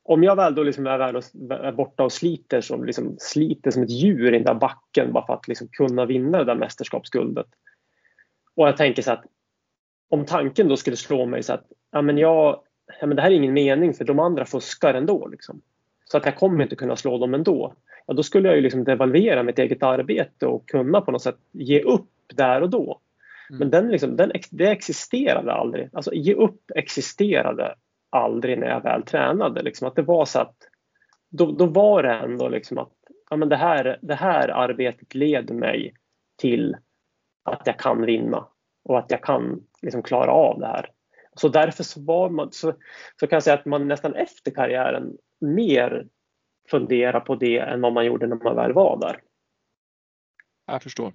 om 0.08 0.22
jag 0.22 0.36
väl 0.36 0.54
då 0.54 0.62
liksom 0.62 0.86
är, 0.86 0.98
väl 0.98 1.64
är 1.64 1.72
borta 1.72 2.04
och 2.04 2.12
sliter 2.12 2.60
som, 2.60 2.84
liksom, 2.84 3.16
sliter 3.18 3.70
som 3.70 3.82
ett 3.82 3.90
djur 3.90 4.28
i 4.28 4.30
den 4.30 4.44
där 4.44 4.54
backen 4.54 5.12
bara 5.12 5.26
för 5.26 5.34
att 5.34 5.48
liksom 5.48 5.68
kunna 5.72 6.06
vinna 6.06 6.38
det 6.38 6.44
där 6.44 6.54
mästerskapsguldet. 6.54 7.46
Och 8.54 8.68
jag 8.68 8.76
tänker 8.76 9.02
så 9.02 9.12
att 9.12 9.24
om 10.08 10.24
tanken 10.24 10.68
då 10.68 10.76
skulle 10.76 10.96
slå 10.96 11.26
mig 11.26 11.42
så 11.42 11.52
att 11.52 11.64
ja, 11.90 12.02
men 12.02 12.18
jag, 12.18 12.60
ja, 13.00 13.06
men 13.06 13.16
det 13.16 13.22
här 13.22 13.30
är 13.30 13.34
ingen 13.34 13.52
mening 13.52 13.94
för 13.94 14.04
de 14.04 14.18
andra 14.18 14.44
fuskar 14.44 14.94
ändå. 14.94 15.28
Liksom. 15.28 15.60
Så 16.04 16.16
att 16.16 16.24
jag 16.24 16.36
kommer 16.36 16.62
inte 16.62 16.76
kunna 16.76 16.96
slå 16.96 17.18
dem 17.18 17.34
ändå. 17.34 17.74
Ja, 18.06 18.14
då 18.14 18.22
skulle 18.22 18.48
jag 18.48 18.56
ju 18.56 18.62
liksom 18.62 18.84
devalvera 18.84 19.42
mitt 19.42 19.58
eget 19.58 19.82
arbete 19.82 20.46
och 20.46 20.68
kunna 20.68 21.00
på 21.00 21.10
något 21.10 21.22
sätt 21.22 21.38
ge 21.52 21.82
upp 21.82 22.10
där 22.34 22.60
och 22.60 22.70
då. 22.70 23.00
Mm. 23.50 23.58
Men 23.58 23.70
den, 23.70 23.88
liksom, 23.88 24.16
den, 24.16 24.32
det 24.50 24.70
existerade 24.70 25.52
aldrig. 25.52 25.88
Alltså 25.92 26.14
ge 26.14 26.34
upp 26.34 26.70
existerade 26.74 27.74
aldrig 28.10 28.58
när 28.58 28.66
jag 28.66 28.82
väl 28.82 29.02
tränade. 29.02 29.62
Liksom, 29.62 29.88
att 29.88 29.96
det 29.96 30.02
var 30.02 30.24
så 30.24 30.38
att 30.40 30.56
då, 31.28 31.52
då 31.52 31.66
var 31.66 32.02
det 32.02 32.14
ändå 32.14 32.48
liksom 32.48 32.78
att 32.78 32.92
ja, 33.30 33.36
men 33.36 33.48
det, 33.48 33.56
här, 33.56 33.98
det 34.02 34.14
här 34.14 34.48
arbetet 34.48 35.14
leder 35.14 35.54
mig 35.54 35.94
till 36.36 36.76
att 37.44 37.62
jag 37.64 37.78
kan 37.78 38.02
vinna 38.06 38.46
och 38.84 38.98
att 38.98 39.10
jag 39.10 39.22
kan 39.22 39.66
liksom 39.82 40.02
klara 40.02 40.30
av 40.30 40.60
det 40.60 40.66
här. 40.66 40.90
Så 41.34 41.48
därför 41.48 41.84
så, 41.84 42.00
var 42.00 42.30
man, 42.30 42.52
så, 42.52 42.74
så 43.20 43.26
kan 43.26 43.36
jag 43.36 43.42
säga 43.42 43.56
att 43.56 43.64
man 43.64 43.88
nästan 43.88 44.14
efter 44.14 44.50
karriären 44.50 45.16
mer 45.40 46.06
funderar 46.70 47.20
på 47.20 47.34
det 47.34 47.58
än 47.58 47.80
vad 47.80 47.92
man 47.92 48.06
gjorde 48.06 48.26
när 48.26 48.36
man 48.36 48.56
väl 48.56 48.72
var 48.72 49.00
där. 49.00 49.20
Jag 50.66 50.82
förstår. 50.82 51.12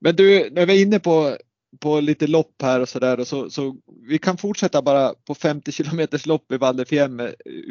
Men 0.00 0.16
du, 0.16 0.50
när 0.50 0.66
vi 0.66 0.80
är 0.80 0.86
inne 0.86 1.00
på 1.00 1.36
på 1.78 2.00
lite 2.00 2.26
lopp 2.26 2.62
här 2.62 2.80
och 2.80 2.88
så 2.88 2.98
där. 2.98 3.24
Så, 3.24 3.50
så 3.50 3.76
vi 4.08 4.18
kan 4.18 4.36
fortsätta 4.36 4.82
bara 4.82 5.14
på 5.26 5.34
50 5.34 5.72
kilometers 5.72 6.26
lopp 6.26 6.52
i 6.52 6.56
Val 6.56 6.84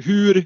Hur, 0.03 0.45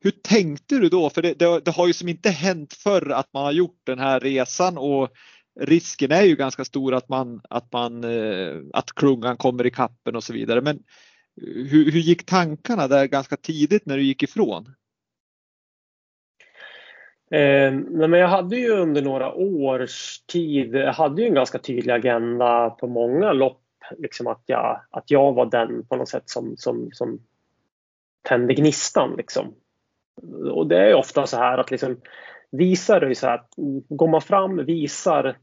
hur 0.00 0.10
tänkte 0.10 0.78
du 0.78 0.88
då? 0.88 1.10
För 1.10 1.22
det, 1.22 1.34
det, 1.34 1.60
det, 1.60 1.70
har 1.70 1.86
ju 1.86 1.92
som 1.92 2.08
inte 2.08 2.30
hänt 2.30 2.74
förr 2.74 3.10
att 3.10 3.32
man 3.32 3.44
har 3.44 3.52
gjort 3.52 3.80
den 3.86 3.98
här 3.98 4.20
resan 4.20 4.78
och 4.78 5.08
risken 5.60 6.12
är 6.12 6.22
ju 6.22 6.36
ganska 6.36 6.64
stor 6.64 6.94
att 6.94 7.08
man 7.08 7.40
att 7.50 7.72
man 7.72 8.04
eh, 8.04 8.56
att 8.72 8.92
klungan 8.92 9.36
kommer 9.36 9.66
i 9.66 9.70
kappen 9.70 10.16
och 10.16 10.24
så 10.24 10.32
vidare. 10.32 10.60
Men 10.60 10.76
eh, 10.76 11.66
hur, 11.66 11.90
hur 11.90 12.00
gick 12.00 12.26
tankarna 12.26 12.88
där 12.88 13.06
ganska 13.06 13.36
tidigt 13.36 13.86
när 13.86 13.96
du 13.96 14.02
gick 14.02 14.22
ifrån? 14.22 14.74
Eh, 17.30 17.72
men 17.72 18.12
jag 18.12 18.28
hade 18.28 18.56
ju 18.56 18.70
under 18.70 19.02
några 19.02 19.34
års 19.34 20.18
tid 20.18 20.76
hade 20.76 21.22
ju 21.22 21.28
en 21.28 21.34
ganska 21.34 21.58
tydlig 21.58 21.92
agenda 21.92 22.70
på 22.70 22.86
många 22.86 23.32
lopp. 23.32 23.60
Liksom 23.98 24.26
att, 24.26 24.42
jag, 24.46 24.80
att 24.90 25.10
jag 25.10 25.32
var 25.32 25.46
den 25.46 25.86
på 25.86 25.96
något 25.96 26.08
sätt 26.08 26.30
som, 26.30 26.56
som, 26.56 26.88
som 26.92 27.18
tände 28.22 28.54
gnistan. 28.54 29.14
Liksom. 29.16 29.54
Och 30.52 30.66
det 30.66 30.78
är 30.78 30.94
ofta 30.94 31.26
så 31.26 31.36
här 31.36 31.58
att 31.58 31.70
liksom, 31.70 32.00
visar 32.50 33.00
det 33.00 33.14
så 33.14 33.26
här 33.26 33.34
att 33.34 33.58
mm, 33.58 33.82
går 33.88 34.08
man 34.08 34.20
fram, 34.20 34.64
visar 34.64 35.36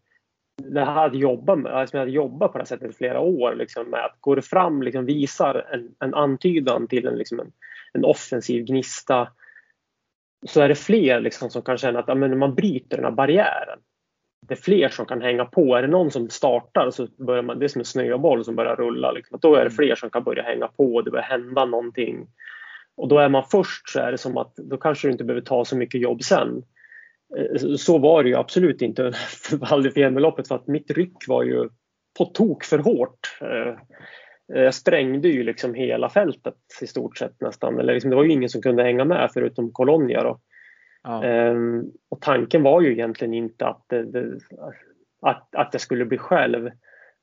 det 0.57 0.85
här 0.85 1.07
att 1.07 1.15
jobba 1.15 1.55
med, 1.55 1.71
alltså 1.71 1.97
jag 1.97 2.01
hade 2.01 2.11
jobbat 2.11 2.51
på 2.51 2.57
det 2.57 2.61
här 2.61 2.67
sättet 2.67 2.91
i 2.91 2.97
flera 2.97 3.19
år. 3.19 3.55
Liksom, 3.55 3.89
med 3.89 4.05
att 4.05 4.17
går 4.19 4.35
du 4.35 4.41
fram, 4.41 4.83
liksom, 4.83 5.05
visar 5.05 5.67
en, 5.73 5.95
en 5.99 6.13
antydan 6.13 6.87
till 6.87 7.07
en, 7.07 7.15
liksom, 7.15 7.39
en, 7.39 7.51
en 7.93 8.05
offensiv 8.05 8.65
gnista 8.65 9.27
så 10.45 10.61
är 10.61 10.69
det 10.69 10.75
fler 10.75 11.19
liksom 11.19 11.49
som 11.49 11.61
kan 11.61 11.77
känna 11.77 11.99
att 11.99 12.07
ja, 12.07 12.15
men 12.15 12.37
man 12.37 12.55
bryter 12.55 12.97
den 12.97 13.05
här 13.05 13.11
barriären. 13.11 13.79
Det 14.47 14.53
är 14.53 14.61
fler 14.61 14.89
som 14.89 15.05
kan 15.05 15.21
hänga 15.21 15.45
på. 15.45 15.75
Är 15.75 15.81
det 15.81 15.87
någon 15.87 16.11
som 16.11 16.29
startar 16.29 16.91
så 16.91 17.07
börjar 17.07 17.43
man, 17.43 17.59
det 17.59 17.65
är 17.65 17.67
som 17.67 17.81
en 17.81 17.85
snöboll 17.85 18.45
som 18.45 18.55
börjar 18.55 18.75
rulla. 18.75 19.11
Liksom. 19.11 19.39
Då 19.41 19.55
är 19.55 19.59
det 19.59 19.61
mm. 19.61 19.75
fler 19.75 19.95
som 19.95 20.09
kan 20.09 20.23
börja 20.23 20.43
hänga 20.43 20.67
på 20.67 20.95
och 20.95 21.03
det 21.03 21.11
börjar 21.11 21.25
hända 21.25 21.65
någonting. 21.65 22.27
Och 22.95 23.07
då 23.07 23.17
är 23.17 23.29
man 23.29 23.43
först 23.51 23.89
så 23.89 23.99
är 23.99 24.11
det 24.11 24.17
som 24.17 24.37
att 24.37 24.55
då 24.55 24.77
kanske 24.77 25.07
du 25.07 25.11
inte 25.11 25.23
behöver 25.23 25.45
ta 25.45 25.65
så 25.65 25.77
mycket 25.77 26.01
jobb 26.01 26.23
sen. 26.23 26.63
Eh, 27.37 27.75
så 27.77 27.97
var 27.97 28.23
det 28.23 28.29
ju 28.29 28.35
absolut 28.35 28.81
inte 28.81 29.11
för 29.49 29.57
Val 29.57 29.91
för 30.45 30.55
att 30.55 30.67
mitt 30.67 30.91
ryck 30.91 31.27
var 31.27 31.43
ju 31.43 31.69
på 32.17 32.25
tok 32.25 32.63
för 32.63 32.77
hårt. 32.77 33.37
Eh, 34.53 34.61
jag 34.61 34.73
sprängde 34.73 35.27
ju 35.27 35.43
liksom 35.43 35.73
hela 35.73 36.09
fältet 36.09 36.55
i 36.81 36.87
stort 36.87 37.17
sett 37.17 37.41
nästan. 37.41 37.79
Eller 37.79 37.93
liksom, 37.93 38.09
det 38.09 38.15
var 38.15 38.23
ju 38.23 38.31
ingen 38.31 38.49
som 38.49 38.61
kunde 38.61 38.83
hänga 38.83 39.05
med 39.05 39.29
förutom 39.33 39.71
Colonia. 39.71 40.23
Då. 40.23 40.39
Ja. 41.03 41.23
Ehm, 41.23 41.91
och 42.09 42.21
tanken 42.21 42.63
var 42.63 42.81
ju 42.81 42.91
egentligen 42.91 43.33
inte 43.33 43.67
att, 43.67 43.83
det, 43.87 44.03
det, 44.03 44.39
att, 45.21 45.55
att 45.55 45.69
jag 45.71 45.81
skulle 45.81 46.05
bli 46.05 46.17
själv 46.17 46.69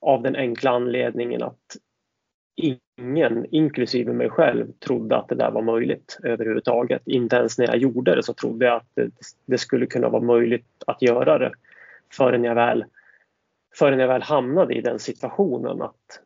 av 0.00 0.22
den 0.22 0.36
enkla 0.36 0.70
anledningen 0.70 1.42
att 1.42 1.76
ingen, 2.58 3.46
inklusive 3.50 4.12
mig 4.12 4.30
själv, 4.30 4.72
trodde 4.72 5.16
att 5.16 5.28
det 5.28 5.34
där 5.34 5.50
var 5.50 5.62
möjligt 5.62 6.18
överhuvudtaget. 6.22 7.02
Inte 7.06 7.36
ens 7.36 7.58
när 7.58 7.66
jag 7.66 7.76
gjorde 7.76 8.14
det 8.14 8.22
så 8.22 8.34
trodde 8.34 8.66
jag 8.66 8.76
att 8.76 8.90
det, 8.94 9.10
det 9.46 9.58
skulle 9.58 9.86
kunna 9.86 10.08
vara 10.08 10.22
möjligt 10.22 10.66
att 10.86 11.02
göra 11.02 11.38
det 11.38 11.52
förrän 12.12 12.44
jag 12.44 12.54
väl, 12.54 12.84
förrän 13.74 13.98
jag 13.98 14.08
väl 14.08 14.22
hamnade 14.22 14.74
i 14.74 14.80
den 14.80 14.98
situationen 14.98 15.82
att 15.82 16.20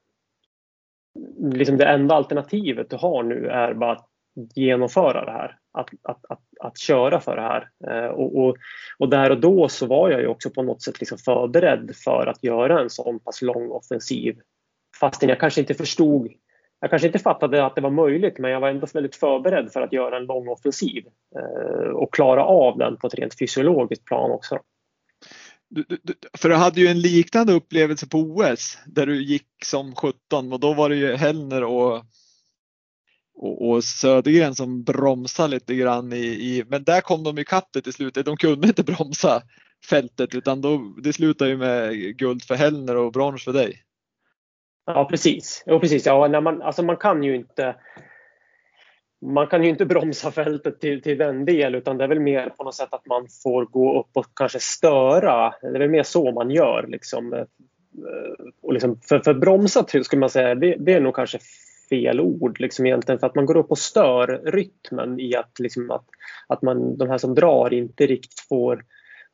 liksom 1.40 1.76
det 1.76 1.84
enda 1.84 2.14
alternativet 2.14 2.90
du 2.90 2.96
har 2.96 3.22
nu 3.22 3.46
är 3.46 3.74
bara 3.74 3.92
att 3.92 4.08
genomföra 4.54 5.24
det 5.24 5.32
här. 5.32 5.56
Att, 5.72 5.90
att, 6.02 6.24
att, 6.28 6.40
att 6.60 6.78
köra 6.78 7.20
för 7.20 7.36
det 7.36 7.42
här. 7.42 7.68
Eh, 7.88 8.10
och, 8.10 8.36
och, 8.38 8.56
och, 8.98 9.08
där 9.08 9.30
och 9.30 9.40
då 9.40 9.68
så 9.68 9.86
var 9.86 10.10
jag 10.10 10.20
ju 10.20 10.26
också 10.26 10.50
på 10.50 10.62
något 10.62 10.82
sätt 10.82 11.00
liksom 11.00 11.18
förberedd 11.18 11.92
för 12.04 12.26
att 12.26 12.44
göra 12.44 12.80
en 12.80 12.90
sån 12.90 13.18
pass 13.20 13.42
lång 13.42 13.70
offensiv. 13.70 14.38
Fastän 15.00 15.28
jag 15.28 15.40
kanske 15.40 15.60
inte 15.60 15.74
förstod 15.74 16.28
jag 16.82 16.90
kanske 16.90 17.08
inte 17.08 17.18
fattade 17.18 17.66
att 17.66 17.74
det 17.74 17.80
var 17.80 17.90
möjligt 17.90 18.38
men 18.38 18.50
jag 18.50 18.60
var 18.60 18.68
ändå 18.68 18.86
väldigt 18.94 19.16
förberedd 19.16 19.72
för 19.72 19.80
att 19.80 19.92
göra 19.92 20.16
en 20.16 20.26
lång 20.26 20.48
offensiv 20.48 21.06
eh, 21.36 21.88
och 21.88 22.14
klara 22.14 22.44
av 22.44 22.78
den 22.78 22.96
på 22.96 23.06
ett 23.06 23.14
rent 23.14 23.38
fysiologiskt 23.38 24.04
plan 24.04 24.30
också. 24.30 24.58
Du, 25.74 25.84
du, 26.02 26.14
för 26.34 26.48
du 26.48 26.54
hade 26.54 26.80
ju 26.80 26.86
en 26.86 27.00
liknande 27.00 27.52
upplevelse 27.52 28.08
på 28.08 28.18
OS 28.18 28.78
där 28.86 29.06
du 29.06 29.22
gick 29.22 29.48
som 29.64 29.94
17 29.94 30.52
och 30.52 30.60
då 30.60 30.74
var 30.74 30.88
det 30.88 30.96
ju 30.96 31.16
Hellner 31.16 31.64
och 31.64 32.04
och, 33.34 33.70
och 33.70 33.84
Södergren 33.84 34.54
som 34.54 34.82
bromsade 34.84 35.48
lite 35.48 35.74
grann 35.74 36.12
i, 36.12 36.26
i, 36.26 36.64
men 36.68 36.84
där 36.84 37.00
kom 37.00 37.24
de 37.24 37.38
ikapp 37.38 37.68
det 37.72 37.82
till 37.82 37.92
slut. 37.92 38.14
De 38.24 38.36
kunde 38.36 38.68
inte 38.68 38.82
bromsa 38.82 39.42
fältet 39.90 40.34
utan 40.34 40.60
då, 40.60 40.94
det 41.02 41.12
slutade 41.12 41.50
ju 41.50 41.56
med 41.56 42.16
guld 42.16 42.44
för 42.44 42.54
Hellner 42.54 42.96
och 42.96 43.12
brons 43.12 43.44
för 43.44 43.52
dig. 43.52 43.82
Ja 44.86 45.04
precis. 45.10 45.64
Jo, 45.66 45.80
precis. 45.80 46.06
Ja, 46.06 46.28
när 46.28 46.40
man, 46.40 46.62
alltså 46.62 46.82
man 46.82 46.96
kan 46.96 47.22
ju 47.22 47.36
inte 47.36 47.76
man 49.22 49.46
kan 49.46 49.62
ju 49.62 49.68
inte 49.68 49.86
bromsa 49.86 50.30
fältet 50.30 50.80
till, 50.80 51.02
till 51.02 51.18
den 51.18 51.44
del 51.44 51.74
utan 51.74 51.98
det 51.98 52.04
är 52.04 52.08
väl 52.08 52.20
mer 52.20 52.48
på 52.48 52.64
något 52.64 52.74
sätt 52.74 52.94
att 52.94 53.06
man 53.06 53.26
får 53.42 53.64
gå 53.64 54.00
upp 54.00 54.10
och 54.12 54.26
kanske 54.34 54.58
störa. 54.60 55.54
Det 55.60 55.66
är 55.66 55.78
väl 55.78 55.90
mer 55.90 56.02
så 56.02 56.32
man 56.32 56.50
gör. 56.50 56.86
Liksom. 56.88 57.32
Eh, 57.32 57.44
och 58.62 58.72
liksom 58.72 59.00
för, 59.08 59.18
för 59.18 59.34
bromsa 59.34 59.86
skulle 60.02 60.20
man 60.20 60.30
säga, 60.30 60.54
det, 60.54 60.76
det, 60.78 60.92
är 60.92 61.00
nog 61.00 61.14
kanske 61.14 61.38
fel 61.88 62.20
ord 62.20 62.60
liksom 62.60 62.86
egentligen 62.86 63.18
för 63.18 63.26
att 63.26 63.34
man 63.34 63.46
går 63.46 63.56
upp 63.56 63.70
och 63.70 63.78
stör 63.78 64.40
rytmen 64.44 65.20
i 65.20 65.36
att, 65.36 65.58
liksom 65.58 65.90
att, 65.90 66.04
att 66.46 66.62
man, 66.62 66.96
de 66.96 67.10
här 67.10 67.18
som 67.18 67.34
drar 67.34 67.72
inte 67.72 68.06
riktigt 68.06 68.40
får 68.48 68.84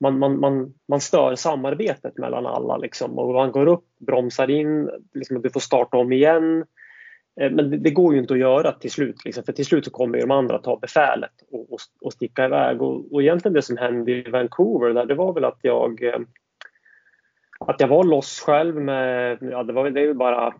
man, 0.00 0.18
man, 0.18 0.40
man, 0.40 0.74
man 0.88 1.00
stör 1.00 1.34
samarbetet 1.34 2.18
mellan 2.18 2.46
alla 2.46 2.76
liksom, 2.76 3.18
och 3.18 3.34
man 3.34 3.52
går 3.52 3.66
upp, 3.66 3.84
bromsar 3.98 4.50
in, 4.50 4.90
liksom, 5.14 5.42
du 5.42 5.50
får 5.50 5.60
starta 5.60 5.96
om 5.96 6.12
igen. 6.12 6.64
Eh, 7.40 7.50
men 7.50 7.70
det, 7.70 7.76
det, 7.76 7.90
går 7.90 8.14
ju 8.14 8.20
inte 8.20 8.34
att 8.34 8.40
göra 8.40 8.72
till 8.72 8.90
slut 8.90 9.24
liksom, 9.24 9.44
för 9.44 9.52
till 9.52 9.64
slut 9.64 9.84
så 9.84 9.90
kommer 9.90 10.20
de 10.20 10.30
andra 10.30 10.58
ta 10.58 10.78
befälet 10.78 11.32
och, 11.50 11.72
och, 11.72 11.78
och 12.00 12.12
sticka 12.12 12.44
iväg. 12.44 12.82
Och, 12.82 13.12
och 13.12 13.22
egentligen 13.22 13.54
det 13.54 13.62
som 13.62 13.76
hände 13.76 14.12
i 14.12 14.30
Vancouver 14.30 14.90
där, 14.90 15.06
det 15.06 15.14
var 15.14 15.32
väl 15.32 15.44
att 15.44 15.58
jag 15.62 16.02
eh, 16.02 16.20
att 17.60 17.80
jag 17.80 17.88
var 17.88 18.04
loss 18.04 18.40
själv 18.40 18.76
med, 18.76 19.38
ja 19.40 19.62
det 19.62 19.72
var 19.72 19.90
det 19.90 20.00
är 20.00 20.14
bara 20.14 20.54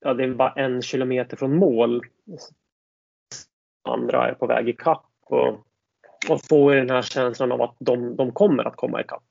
ja, 0.00 0.14
det 0.14 0.24
är 0.24 0.28
bara 0.28 0.52
en 0.52 0.82
kilometer 0.82 1.36
från 1.36 1.56
mål. 1.56 2.02
Andra 3.88 4.28
är 4.28 4.34
på 4.34 4.46
väg 4.46 4.68
i 4.68 4.72
kapp 4.72 5.06
och 5.26 5.66
och 6.28 6.42
får 6.42 6.74
den 6.74 6.90
här 6.90 7.02
känslan 7.02 7.52
av 7.52 7.62
att 7.62 7.76
de, 7.78 8.16
de 8.16 8.32
kommer 8.32 8.64
att 8.64 8.76
komma 8.76 9.00
ikapp. 9.00 9.22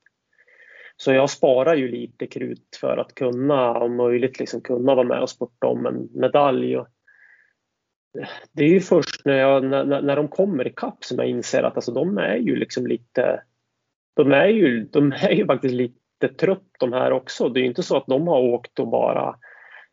Så 0.98 1.14
jag 1.14 1.30
sparar 1.30 1.76
ju 1.76 1.88
lite 1.88 2.28
krut 2.28 2.78
för 2.82 2.98
att 2.98 3.16
kunna, 3.16 3.74
om 3.74 3.96
möjligt, 3.96 4.40
liksom 4.40 4.62
kunna 4.62 4.96
vara 4.96 5.08
med 5.08 5.22
och 5.22 5.30
spurta 5.30 5.68
om 5.68 5.86
en 5.86 6.10
medalj. 6.14 6.78
Och 6.78 6.88
det 8.52 8.64
är 8.64 8.70
ju 8.70 8.80
först 8.80 9.26
när, 9.26 9.38
jag, 9.38 9.64
när, 9.64 10.02
när 10.02 10.16
de 10.16 10.28
kommer 10.28 10.68
ikapp 10.68 11.04
som 11.04 11.18
jag 11.18 11.28
inser 11.28 11.64
att 11.64 11.76
alltså, 11.76 11.92
de 11.92 12.18
är 12.18 12.36
ju 12.36 12.56
liksom 12.56 12.88
lite... 12.88 13.44
De 14.16 14.32
är 14.32 14.48
ju, 14.48 14.84
de 14.84 15.12
är 15.12 15.32
ju 15.32 15.46
faktiskt 15.46 15.76
lite 15.76 16.28
trött 16.40 16.72
de 16.80 16.94
här 16.94 17.12
också. 17.12 17.50
Det 17.50 17.60
är 17.60 17.62
ju 17.62 17.68
inte 17.68 17.84
så 17.84 17.98
att 17.98 18.08
de 18.08 18.28
har 18.28 18.40
åkt 18.40 18.80
och 18.80 18.88
bara 18.88 19.36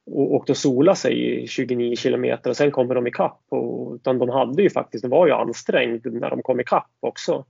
och 0.07 0.51
och 0.51 0.57
sola 0.57 0.95
sig 0.95 1.43
i 1.43 1.47
29 1.47 1.97
kilometer 1.97 2.51
och 2.51 2.57
sen 2.57 2.71
kommer 2.71 2.95
de 2.95 3.07
ikapp. 3.07 3.41
Och, 3.49 3.95
utan 3.95 4.19
de 4.19 4.29
hade 4.29 4.63
ju 4.63 4.71
faktiskt, 4.71 5.03
det 5.03 5.09
var 5.09 5.27
ju 5.27 5.33
ansträngt 5.33 6.05
när 6.05 6.31
de 6.31 6.43
kom 6.43 6.61
ikapp 6.61 6.91
också. 7.01 7.45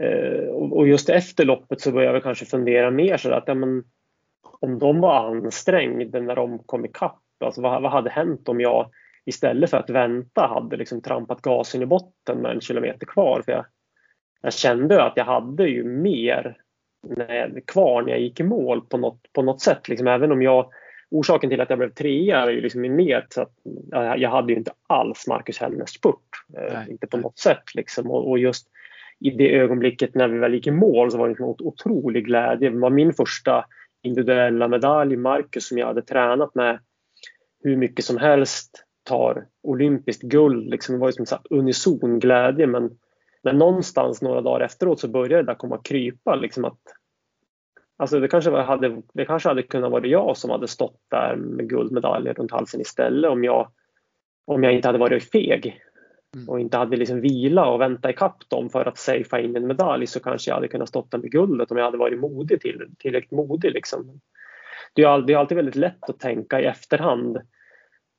Eh, 0.00 0.48
och 0.48 0.88
just 0.88 1.08
efter 1.08 1.44
loppet 1.44 1.80
så 1.80 1.92
började 1.92 2.16
jag 2.16 2.22
kanske 2.22 2.44
fundera 2.44 2.90
mer 2.90 3.16
så 3.16 3.32
att 3.32 3.44
ja, 3.46 3.54
men, 3.54 3.84
om 4.60 4.78
de 4.78 5.00
var 5.00 5.30
ansträngda 5.30 6.20
när 6.20 6.36
de 6.36 6.58
kom 6.58 6.84
ikapp, 6.84 7.22
alltså 7.44 7.62
vad, 7.62 7.82
vad 7.82 7.92
hade 7.92 8.10
hänt 8.10 8.48
om 8.48 8.60
jag 8.60 8.90
istället 9.24 9.70
för 9.70 9.76
att 9.76 9.90
vänta 9.90 10.46
hade 10.46 10.76
liksom 10.76 11.02
trampat 11.02 11.42
gasen 11.42 11.82
i 11.82 11.86
botten 11.86 12.38
med 12.38 12.50
en 12.50 12.60
kilometer 12.60 13.06
kvar? 13.06 13.42
För 13.44 13.52
jag, 13.52 13.64
jag 14.42 14.52
kände 14.52 15.02
att 15.02 15.16
jag 15.16 15.24
hade 15.24 15.68
ju 15.68 15.84
mer 15.84 16.56
när, 17.08 17.60
kvar 17.66 18.02
när 18.02 18.10
jag 18.10 18.20
gick 18.20 18.40
i 18.40 18.42
mål 18.42 18.80
på 18.80 18.98
något, 18.98 19.32
på 19.32 19.42
något 19.42 19.60
sätt. 19.60 19.88
Liksom, 19.88 20.06
även 20.06 20.32
om 20.32 20.42
jag 20.42 20.70
orsaken 21.10 21.50
till 21.50 21.60
att 21.60 21.70
jag 21.70 21.78
blev 21.78 21.90
trea 21.90 22.42
är 22.42 22.50
ju 22.50 22.60
liksom 22.60 22.80
mer 22.80 23.26
så 23.30 23.42
att 23.42 23.52
jag 24.20 24.30
hade 24.30 24.52
ju 24.52 24.58
inte 24.58 24.72
alls 24.86 25.26
Marcus 25.26 25.58
Hellners 25.58 25.90
spurt. 25.90 26.30
Eh, 26.58 26.90
inte 26.90 27.06
på 27.06 27.16
något 27.16 27.38
sätt 27.38 27.74
liksom. 27.74 28.10
Och, 28.10 28.30
och, 28.30 28.38
just 28.38 28.68
i 29.20 29.30
det 29.30 29.56
ögonblicket 29.56 30.14
när 30.14 30.28
vi 30.28 30.38
väl 30.38 30.54
gick 30.54 30.66
i 30.66 30.70
mål 30.70 31.10
så 31.10 31.18
var 31.18 31.26
det 31.26 31.30
liksom 31.30 31.46
en 31.46 31.66
otrolig 31.66 32.24
glädje. 32.24 32.70
Det 32.70 32.78
var 32.78 32.90
min 32.90 33.12
första 33.12 33.64
individuella 34.02 34.68
medalj. 34.68 35.16
Marcus 35.16 35.68
som 35.68 35.78
jag 35.78 35.86
hade 35.86 36.02
tränat 36.02 36.54
med 36.54 36.78
hur 37.62 37.76
mycket 37.76 38.04
som 38.04 38.16
helst 38.16 38.84
tar 39.02 39.46
olympiskt 39.62 40.22
guld. 40.22 40.70
Liksom, 40.70 40.94
det 40.94 40.98
var 40.98 41.08
ju 41.08 41.12
som 41.12 41.38
en 41.50 41.58
unison 41.58 42.18
glädje 42.18 42.66
men, 42.66 42.98
men 43.42 43.58
någonstans 43.58 44.22
några 44.22 44.40
dagar 44.40 44.64
efteråt 44.64 45.00
så 45.00 45.08
började 45.08 45.42
det 45.42 45.52
där 45.52 45.54
komma 45.54 45.80
krypa. 45.84 46.34
Liksom 46.34 46.64
att 46.64 46.78
Alltså 47.98 48.20
det, 48.20 48.28
kanske 48.28 48.50
hade, 48.50 49.02
det 49.14 49.24
kanske 49.24 49.48
hade 49.48 49.62
kunnat 49.62 49.90
vara 49.90 50.06
jag 50.06 50.36
som 50.36 50.50
hade 50.50 50.68
stått 50.68 51.00
där 51.10 51.36
med 51.36 51.68
guldmedaljer 51.68 52.34
runt 52.34 52.50
halsen 52.50 52.80
istället 52.80 53.30
om 53.30 53.44
jag, 53.44 53.70
om 54.44 54.64
jag 54.64 54.74
inte 54.74 54.88
hade 54.88 54.98
varit 54.98 55.30
feg. 55.30 55.80
Mm. 56.34 56.48
och 56.48 56.60
inte 56.60 56.76
hade 56.76 56.96
liksom 56.96 57.20
vila 57.20 57.66
och 57.66 57.80
vänta 57.80 58.10
ikapp 58.10 58.48
dem 58.48 58.70
för 58.70 58.88
att 58.88 58.98
safea 58.98 59.40
in 59.40 59.56
en 59.56 59.66
medalj 59.66 60.06
så 60.06 60.20
kanske 60.20 60.50
jag 60.50 60.54
hade 60.54 60.68
kunnat 60.68 60.88
stått 60.88 61.10
där 61.10 61.18
med 61.18 61.30
guldet 61.30 61.70
om 61.70 61.76
jag 61.76 61.84
hade 61.84 61.98
varit 61.98 62.20
modig 62.20 62.60
till, 62.60 62.90
tillräckligt 62.98 63.30
modig. 63.30 63.72
Liksom. 63.72 64.20
Det, 64.94 65.02
är 65.02 65.06
alltid, 65.06 65.26
det 65.26 65.32
är 65.32 65.38
alltid 65.38 65.56
väldigt 65.56 65.76
lätt 65.76 66.10
att 66.10 66.20
tänka 66.20 66.60
i 66.60 66.64
efterhand 66.64 67.38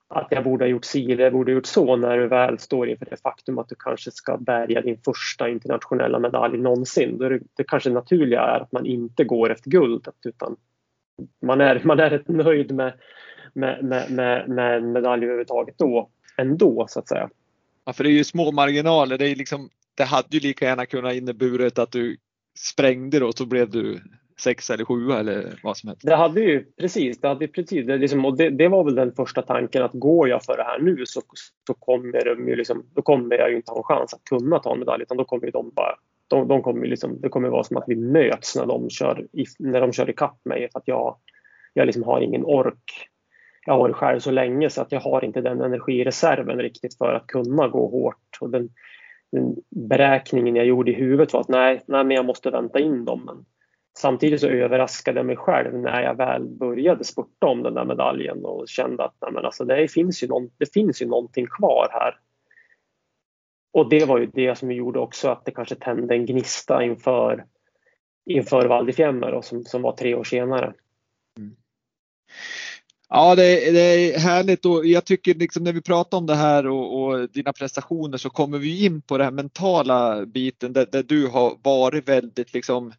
att 0.10 0.28
jag 0.30 0.44
borde 0.44 0.66
ha 0.66 0.70
gjort 0.70 0.86
si 0.86 1.12
eller 1.12 1.24
jag 1.24 1.34
borde 1.34 1.52
ha 1.52 1.56
gjort 1.56 1.66
så 1.66 1.96
när 1.96 2.18
du 2.18 2.28
väl 2.28 2.60
står 2.60 2.90
inför 2.90 3.06
det 3.06 3.22
faktum 3.22 3.58
att 3.58 3.70
du 3.70 3.76
kanske 3.80 4.12
ska 4.12 4.38
bärga 4.38 4.82
din 4.82 4.98
första 5.06 5.50
internationella 5.50 6.20
medalj 6.20 6.58
någonsin. 6.58 7.18
Då 7.18 7.26
är 7.26 7.30
det, 7.30 7.40
det 7.56 7.64
kanske 7.64 7.90
naturliga 7.90 8.42
är 8.42 8.60
att 8.60 8.72
man 8.72 8.86
inte 8.86 9.24
går 9.24 9.50
efter 9.50 9.70
guldet 9.70 10.16
utan 10.26 10.56
man 11.42 11.62
är, 11.62 11.82
man 11.84 12.00
är 12.00 12.10
rätt 12.10 12.28
nöjd 12.28 12.76
med, 12.76 12.94
med, 13.54 13.84
med, 13.84 14.12
med, 14.12 14.50
med 14.50 14.78
en 14.78 14.92
medalj 14.92 15.24
överhuvudtaget 15.24 15.78
då 15.78 16.10
ändå 16.38 16.86
så 16.90 17.00
att 17.00 17.08
säga. 17.08 17.30
Ja, 17.88 17.94
för 17.94 18.04
det 18.04 18.10
är 18.10 18.14
ju 18.14 18.24
små 18.24 18.52
marginaler. 18.52 19.18
Det, 19.18 19.30
är 19.30 19.36
liksom, 19.36 19.70
det 19.96 20.04
hade 20.04 20.28
ju 20.30 20.40
lika 20.40 20.66
gärna 20.66 20.86
kunnat 20.86 21.14
inneburit 21.14 21.80
att 21.80 21.92
du 21.92 22.18
sprängde 22.60 23.20
då 23.20 23.32
så 23.32 23.46
blev 23.46 23.70
du 23.70 24.00
sex 24.40 24.70
eller 24.70 24.86
sju 24.86 25.12
eller 25.12 25.60
vad 25.64 25.78
som 25.78 25.88
helst. 25.88 26.02
Det 26.06 26.16
hade 26.16 26.42
ju 26.42 26.66
precis, 26.80 27.22
det, 27.22 27.28
hade 27.28 27.48
precis 27.48 27.88
det, 27.88 27.98
liksom, 27.98 28.26
och 28.26 28.38
det, 28.38 28.50
det, 28.50 28.68
var 28.68 28.84
väl 28.84 28.96
den 28.96 29.12
första 29.12 29.42
tanken 29.42 29.84
att 29.84 29.94
går 29.94 30.30
jag 30.30 30.44
för 30.44 30.58
det 30.58 30.64
här 30.64 30.80
nu 30.80 31.06
så, 31.06 31.22
så 31.68 31.74
kommer, 31.74 32.26
de 32.26 32.48
ju 32.48 32.56
liksom, 32.56 32.86
då 32.94 33.02
kommer 33.02 33.36
jag 33.36 33.50
ju 33.50 33.56
inte 33.56 33.72
ha 33.72 33.78
en 33.78 33.84
chans 33.84 34.14
att 34.14 34.24
kunna 34.24 34.60
ta 34.60 34.74
en 34.74 34.80
medalj 34.80 35.04
utan 35.04 35.18
då 35.18 35.26
kommer 35.26 35.46
ju 35.46 35.52
de 35.52 35.72
bara 35.76 35.96
de, 36.28 36.48
de 36.48 36.62
kommer 36.62 36.88
liksom, 36.88 37.22
det 37.22 37.30
kommer 37.30 37.50
vara 37.50 37.64
som 37.64 37.78
att 37.78 37.84
vi 37.88 37.96
möts 37.96 38.56
när 38.56 38.66
de 38.66 38.90
kör, 38.90 39.28
i, 39.34 39.46
när 39.60 39.82
de 39.82 39.94
kör 39.94 40.10
ikapp 40.10 40.46
mig 40.46 40.70
för 40.72 40.80
att 40.80 40.88
jag, 40.88 41.18
jag 41.74 41.86
liksom 41.86 42.04
har 42.04 42.22
ingen 42.22 42.46
ork. 42.46 43.10
Jag 43.68 43.74
har 43.74 43.80
varit 43.80 43.96
själv 43.96 44.20
så 44.20 44.32
länge 44.32 44.70
så 44.70 44.82
att 44.82 44.92
jag 44.92 45.00
har 45.00 45.26
inte 45.26 45.42
den 45.42 45.62
energireserven 45.62 46.58
riktigt 46.58 46.98
för 46.98 47.14
att 47.14 47.28
kunna 47.28 47.68
gå 47.68 47.88
hårt. 47.88 48.38
Och 48.42 48.50
den, 48.50 48.70
den 49.32 49.56
beräkningen 49.70 50.56
jag 50.56 50.66
gjorde 50.66 50.92
i 50.92 50.94
huvudet 50.94 51.34
var 51.34 51.40
att 51.40 51.48
nej, 51.48 51.84
nej 51.86 52.04
men 52.04 52.16
jag 52.16 52.26
måste 52.26 52.50
vänta 52.50 52.80
in 52.80 53.06
dem. 53.06 53.26
Men 53.26 53.46
Samtidigt 53.98 54.42
så 54.42 54.48
överraskade 54.48 55.20
jag 55.20 55.26
mig 55.26 55.36
själv 55.36 55.80
när 55.80 56.02
jag 56.02 56.16
väl 56.16 56.48
började 56.48 57.04
spurta 57.04 57.48
om 57.48 57.64
den 57.64 57.74
där 57.74 57.86
medaljen 57.86 58.46
och 58.46 58.68
kände 58.68 59.04
att 59.04 59.16
nej, 59.22 59.32
men 59.32 59.46
alltså, 59.46 59.66
det, 59.66 59.88
finns 59.88 60.24
ju 60.24 60.28
någon, 60.28 60.50
det 60.58 60.74
finns 60.74 61.02
ju 61.02 61.06
någonting 61.06 61.48
kvar 61.48 61.88
här. 61.92 62.20
Och 63.74 63.90
det 63.90 64.06
var 64.06 64.18
ju 64.18 64.26
det 64.26 64.56
som 64.56 64.72
gjorde 64.72 65.00
också 65.00 65.30
att 65.30 65.46
det 65.46 65.52
kanske 65.52 65.76
tände 65.76 66.16
en 66.16 66.26
gnista 66.26 66.84
inför, 66.84 67.46
inför 68.26 68.68
Val 68.68 68.86
di 68.86 68.94
som, 69.42 69.66
som 69.66 69.82
var 69.82 69.92
tre 69.92 70.16
år 70.16 70.24
senare. 70.24 70.74
Mm. 71.38 71.56
Ja, 73.10 73.36
det, 73.36 73.72
det, 73.72 73.80
är 73.80 74.20
härligt 74.20 74.66
och 74.66 74.86
jag 74.86 75.06
tycker 75.06 75.36
liksom 75.36 75.64
när 75.64 75.74
vi 75.74 75.82
pratar 75.82 76.18
om 76.18 76.26
det 76.26 76.36
här 76.36 76.68
och, 76.68 77.04
och, 77.04 77.30
dina 77.30 77.54
prestationer 77.54 78.18
så 78.18 78.30
kommer 78.30 78.58
vi 78.58 78.86
in 78.86 79.02
på 79.02 79.18
den 79.18 79.26
här 79.26 79.32
mentala 79.32 80.26
biten 80.26 80.74
där, 80.74 80.88
där 80.92 81.04
du 81.04 81.28
har 81.28 81.58
varit 81.64 82.08
väldigt 82.08 82.54
liksom 82.54 82.94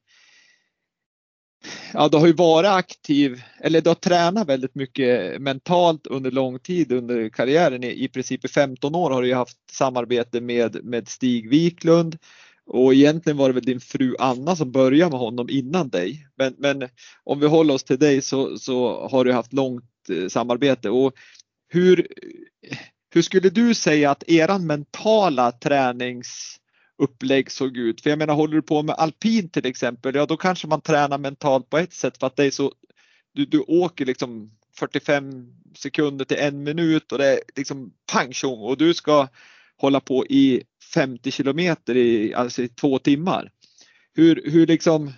ja, 1.93 2.09
du 2.09 2.17
har 2.17 2.27
ju 2.27 2.33
varit 2.33 2.71
aktiv 2.71 3.43
eller 3.61 3.81
du 3.81 3.91
har 3.91 3.95
tränat 3.95 4.49
väldigt 4.49 4.75
mycket 4.75 5.43
mentalt 5.43 6.07
under 6.07 6.31
lång 6.31 6.59
tid 6.59 6.93
under 6.93 7.29
karriären. 7.29 7.85
I, 7.85 8.05
i 8.05 8.09
princip 8.09 8.45
i 8.45 8.49
15 8.49 8.95
år 8.95 9.11
har 9.11 9.23
du 9.23 9.29
ju 9.29 9.35
haft 9.35 9.59
samarbete 9.71 10.41
med, 10.41 10.85
med 10.85 11.09
Stig 11.09 11.51
Wiklund 11.51 12.19
och 12.67 12.95
egentligen 12.95 13.37
var 13.37 13.49
det 13.49 13.55
väl 13.55 13.65
din 13.65 13.81
fru 13.81 14.15
Anna 14.19 14.57
som 14.57 14.73
började 14.73 15.11
med 15.11 15.21
honom 15.21 15.51
innan 15.51 15.89
dig. 15.89 16.27
Men, 16.37 16.55
men 16.59 16.89
om 17.25 17.41
vi 17.41 17.47
håller 17.47 17.75
oss 17.75 17.85
till 17.85 17.99
dig 17.99 18.23
så, 18.23 18.59
så 18.59 19.09
har 19.09 19.25
du 19.25 19.33
haft 19.33 19.53
långt 19.53 19.85
Eh, 20.11 20.29
samarbete 20.29 20.91
och 20.91 21.13
hur, 21.69 22.09
hur 23.15 23.23
skulle 23.23 23.51
du 23.51 23.75
säga 23.75 24.11
att 24.11 24.29
eran 24.29 24.67
mentala 24.67 25.53
träningsupplägg 25.53 27.51
såg 27.51 27.77
ut. 27.77 28.01
För 28.01 28.11
jag 28.11 28.19
menar 28.19 28.35
håller 28.35 28.55
du 28.55 28.63
på 28.63 28.83
med 28.83 28.95
alpin 28.95 29.49
till 29.49 29.67
exempel, 29.67 30.15
ja 30.15 30.27
då 30.27 30.37
kanske 30.37 30.67
man 30.67 30.81
tränar 30.81 31.19
mentalt 31.19 31.71
på 31.71 31.79
ett 31.79 31.93
sätt 31.93 32.19
för 32.19 32.27
att 32.27 32.37
det 32.37 32.45
är 32.45 32.51
så, 32.51 32.73
du, 33.35 33.45
du 33.45 33.61
åker 33.61 34.07
liksom 34.07 34.51
45 34.79 35.47
sekunder 35.77 36.25
till 36.25 36.37
en 36.37 36.63
minut 36.63 37.13
och 37.13 37.19
det 37.19 37.27
är 37.27 37.41
liksom 37.57 37.93
pang 38.13 38.33
tjong 38.33 38.59
och 38.59 38.79
du 38.79 38.95
ska 38.95 39.29
hålla 39.77 40.01
på 40.01 40.27
i 40.27 40.63
50 40.95 41.31
kilometer 41.31 41.97
i, 41.97 42.35
alltså 42.35 42.63
i 42.63 42.69
två 42.69 42.99
timmar. 42.99 43.51
Hur, 44.15 44.43
hur, 44.45 44.67
liksom, 44.67 45.13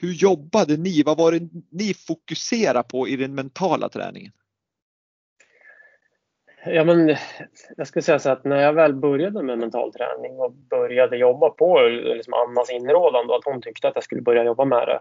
hur 0.00 0.12
jobbade 0.12 0.76
ni? 0.76 1.02
Vad 1.02 1.18
var 1.18 1.32
det 1.32 1.48
ni 1.70 1.94
fokuserade 1.94 2.82
på 2.88 3.08
i 3.08 3.16
den 3.16 3.34
mentala 3.34 3.88
träningen? 3.88 4.32
Ja, 6.64 6.84
men 6.84 7.16
jag 7.76 7.86
skulle 7.86 8.02
säga 8.02 8.18
så 8.18 8.30
att 8.30 8.44
när 8.44 8.56
jag 8.56 8.72
väl 8.72 8.94
började 8.94 9.42
med 9.42 9.58
mental 9.58 9.92
träning 9.92 10.38
och 10.38 10.52
började 10.52 11.16
jobba 11.16 11.50
på 11.50 11.80
liksom 11.88 12.34
Annas 12.34 12.70
inrådan, 12.70 13.30
att 13.30 13.44
hon 13.44 13.62
tyckte 13.62 13.88
att 13.88 13.94
jag 13.94 14.04
skulle 14.04 14.22
börja 14.22 14.44
jobba 14.44 14.64
med 14.64 14.88
det, 14.88 15.00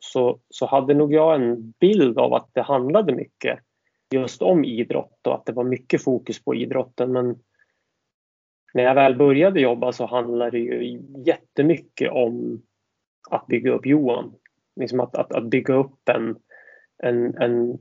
så, 0.00 0.40
så 0.48 0.66
hade 0.66 0.94
nog 0.94 1.12
jag 1.12 1.34
en 1.34 1.70
bild 1.70 2.18
av 2.18 2.34
att 2.34 2.50
det 2.52 2.62
handlade 2.62 3.14
mycket 3.14 3.58
just 4.10 4.42
om 4.42 4.64
idrott 4.64 5.26
och 5.26 5.34
att 5.34 5.46
det 5.46 5.52
var 5.52 5.64
mycket 5.64 6.04
fokus 6.04 6.44
på 6.44 6.54
idrotten. 6.54 7.12
Men 7.12 7.38
när 8.74 8.82
jag 8.82 8.94
väl 8.94 9.16
började 9.16 9.60
jobba 9.60 9.92
så 9.92 10.06
handlade 10.06 10.50
det 10.50 10.58
ju 10.58 11.02
jättemycket 11.26 12.10
om 12.10 12.62
att 13.30 13.46
bygga 13.46 13.72
upp 13.72 13.86
Johan. 13.86 14.34
Liksom 14.80 15.00
att, 15.00 15.14
att, 15.14 15.32
att 15.32 15.44
bygga 15.44 15.74
upp 15.74 16.08
en, 16.08 16.36
en, 17.02 17.36
en, 17.36 17.78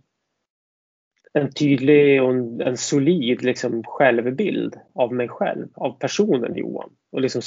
en 1.34 1.52
tydlig 1.52 2.24
och 2.24 2.32
en, 2.32 2.62
en 2.62 2.78
solid 2.78 3.44
liksom 3.44 3.84
självbild 3.84 4.76
av 4.94 5.14
mig 5.14 5.28
själv, 5.28 5.68
av 5.74 6.00
personen 6.00 6.56
Johan. 6.56 6.89
Och 7.12 7.22
liksom 7.22 7.41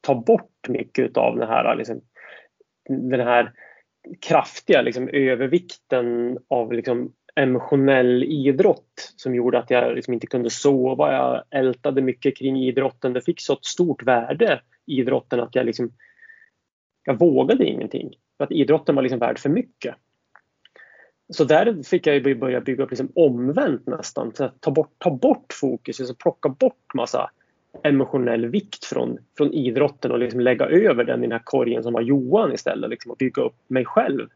ta 0.00 0.14
bort 0.14 0.68
mycket 0.68 1.16
av 1.16 1.36
den 1.36 1.48
här, 1.48 1.76
liksom, 1.76 2.00
den 2.88 3.20
här 3.20 3.52
kraftiga 4.20 4.82
liksom, 4.82 5.08
övervikten 5.08 6.38
av 6.48 6.72
liksom, 6.72 7.12
emotionell 7.34 8.24
idrott 8.24 9.12
som 9.16 9.34
gjorde 9.34 9.58
att 9.58 9.70
jag 9.70 9.94
liksom 9.94 10.14
inte 10.14 10.26
kunde 10.26 10.50
sova. 10.50 11.12
Jag 11.12 11.60
ältade 11.60 12.02
mycket 12.02 12.36
kring 12.36 12.56
idrotten. 12.56 13.12
Det 13.12 13.20
fick 13.20 13.40
så 13.40 13.52
ett 13.52 13.64
stort 13.64 14.02
värde, 14.02 14.60
idrotten, 14.86 15.40
att 15.40 15.54
jag, 15.54 15.66
liksom, 15.66 15.92
jag 17.04 17.18
vågade 17.18 17.66
ingenting. 17.66 18.14
För 18.36 18.44
att 18.44 18.52
idrotten 18.52 18.94
var 18.94 19.02
liksom 19.02 19.18
värd 19.18 19.38
för 19.38 19.50
mycket. 19.50 19.94
Så 21.28 21.44
där 21.44 21.82
fick 21.82 22.06
jag 22.06 22.38
börja 22.38 22.60
bygga 22.60 22.84
upp 22.84 22.90
liksom 22.90 23.12
omvänt 23.14 23.86
nästan. 23.86 24.32
Så 24.34 24.50
ta, 24.60 24.70
bort, 24.70 24.94
ta 24.98 25.10
bort 25.10 25.52
fokus, 25.52 26.00
alltså 26.00 26.14
plocka 26.14 26.48
bort 26.48 26.94
massa 26.94 27.30
emotionell 27.82 28.46
vikt 28.46 28.84
från, 28.84 29.18
från 29.36 29.52
idrotten 29.52 30.12
och 30.12 30.18
liksom 30.18 30.40
lägga 30.40 30.66
över 30.66 31.04
den 31.04 31.18
i 31.18 31.22
den 31.22 31.32
här 31.32 31.42
korgen 31.44 31.82
som 31.82 31.92
var 31.92 32.00
Johan 32.00 32.52
istället. 32.52 32.90
Liksom, 32.90 33.10
och 33.10 33.16
bygga 33.16 33.42
upp 33.42 33.56
mig 33.66 33.84
själv. 33.84 34.28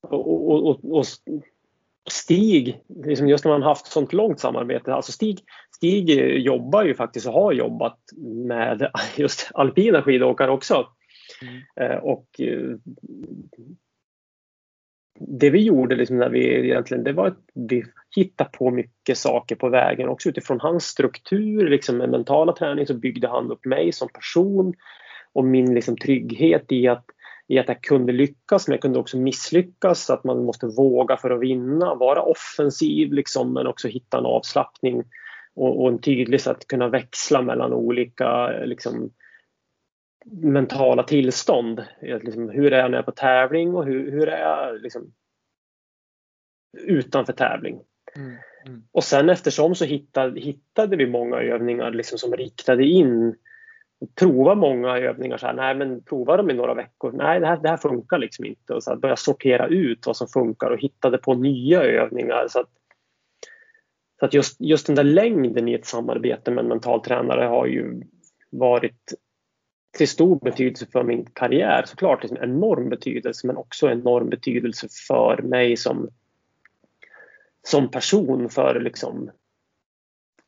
Och, 0.00 0.50
och, 0.50 0.68
och, 0.68 0.98
och 0.98 1.04
Stig, 2.10 2.80
liksom 3.04 3.28
just 3.28 3.44
när 3.44 3.52
man 3.52 3.62
haft 3.62 3.86
sånt 3.86 4.12
långt 4.12 4.40
samarbete, 4.40 4.94
alltså 4.94 5.12
Stig, 5.12 5.40
Stig 5.76 6.10
jobbar 6.40 6.84
ju 6.84 6.94
faktiskt 6.94 7.26
och 7.26 7.32
har 7.32 7.52
jobbat 7.52 7.98
med 8.46 8.90
just 9.16 9.50
alpina 9.54 10.02
skidåkare 10.02 10.50
också. 10.50 10.86
Mm. 11.48 11.90
Eh, 11.90 11.96
och 11.96 12.40
eh, 12.40 12.76
det 15.20 15.50
vi 15.50 15.62
gjorde 15.62 15.96
liksom 15.96 16.18
när 16.18 16.28
vi 16.28 16.64
egentligen, 16.64 17.04
det 17.04 17.12
var 17.12 17.26
att 17.26 17.38
vi 17.54 17.84
hittade 18.16 18.50
på 18.52 18.70
mycket 18.70 19.18
saker 19.18 19.56
på 19.56 19.68
vägen 19.68 20.08
också 20.08 20.28
utifrån 20.28 20.60
hans 20.60 20.84
struktur, 20.84 21.68
liksom 21.68 21.96
med 21.96 22.10
mentala 22.10 22.52
träning 22.52 22.86
så 22.86 22.94
byggde 22.94 23.28
han 23.28 23.50
upp 23.50 23.64
mig 23.64 23.92
som 23.92 24.08
person 24.08 24.74
och 25.32 25.44
min 25.44 25.74
liksom 25.74 25.96
trygghet 25.96 26.72
i 26.72 26.88
att, 26.88 27.04
i 27.48 27.58
att 27.58 27.68
jag 27.68 27.82
kunde 27.82 28.12
lyckas 28.12 28.68
men 28.68 28.72
jag 28.74 28.82
kunde 28.82 28.98
också 28.98 29.18
misslyckas, 29.18 30.10
att 30.10 30.24
man 30.24 30.44
måste 30.44 30.66
våga 30.66 31.16
för 31.16 31.30
att 31.30 31.40
vinna, 31.40 31.94
vara 31.94 32.22
offensiv 32.22 33.12
liksom, 33.12 33.52
men 33.52 33.66
också 33.66 33.88
hitta 33.88 34.18
en 34.18 34.26
avslappning 34.26 35.02
och, 35.54 35.82
och 35.82 35.88
en 35.88 35.98
tydlig 35.98 36.40
sätt 36.40 36.56
att 36.56 36.66
kunna 36.66 36.88
växla 36.88 37.42
mellan 37.42 37.72
olika 37.72 38.52
eh, 38.52 38.66
liksom, 38.66 39.10
mentala 40.24 41.02
tillstånd. 41.02 41.84
Liksom, 42.00 42.48
hur 42.48 42.72
är 42.72 42.78
jag 42.78 42.90
när 42.90 42.98
jag 42.98 43.02
är 43.02 43.06
på 43.06 43.12
tävling 43.12 43.74
och 43.74 43.84
hur, 43.84 44.10
hur 44.10 44.28
är 44.28 44.40
jag 44.40 44.82
liksom, 44.82 45.12
utanför 46.72 47.32
tävling. 47.32 47.80
Mm, 48.16 48.36
mm. 48.66 48.82
Och 48.92 49.04
sen 49.04 49.30
eftersom 49.30 49.74
så 49.74 49.84
hittade, 49.84 50.40
hittade 50.40 50.96
vi 50.96 51.06
många 51.06 51.36
övningar 51.36 51.90
liksom 51.90 52.18
som 52.18 52.32
riktade 52.32 52.84
in 52.84 53.36
prova 54.14 54.54
många 54.54 54.98
övningar. 54.98 55.36
Så 55.36 55.46
här, 55.46 55.54
nej, 55.54 55.74
men 55.74 56.02
prova 56.02 56.36
dem 56.36 56.50
i 56.50 56.54
några 56.54 56.74
veckor. 56.74 57.12
Nej, 57.12 57.40
det 57.40 57.46
här, 57.46 57.56
det 57.56 57.68
här 57.68 57.76
funkar 57.76 58.18
liksom 58.18 58.44
inte. 58.44 58.74
Och 58.74 58.82
så 58.82 58.96
börja 58.96 59.16
sortera 59.16 59.66
ut 59.66 60.06
vad 60.06 60.16
som 60.16 60.28
funkar 60.28 60.70
och 60.70 60.80
hittade 60.80 61.18
på 61.18 61.34
nya 61.34 61.82
övningar. 61.82 62.46
Så 62.48 62.60
att, 62.60 62.70
så 64.18 64.26
att 64.26 64.34
just, 64.34 64.60
just 64.60 64.86
den 64.86 64.96
där 64.96 65.04
längden 65.04 65.68
i 65.68 65.74
ett 65.74 65.86
samarbete 65.86 66.50
med 66.50 66.62
en 66.62 66.68
mental 66.68 67.00
tränare 67.00 67.44
har 67.44 67.66
ju 67.66 68.02
varit 68.50 69.14
till 69.94 70.08
stor 70.08 70.40
betydelse 70.40 70.86
för 70.92 71.02
min 71.02 71.26
karriär. 71.32 71.84
Såklart 71.86 72.22
liksom 72.22 72.42
enorm 72.42 72.88
betydelse 72.88 73.46
men 73.46 73.56
också 73.56 73.90
enorm 73.90 74.30
betydelse 74.30 74.88
för 75.08 75.42
mig 75.42 75.76
som, 75.76 76.08
som 77.62 77.90
person 77.90 78.48
för 78.48 78.80
liksom 78.80 79.30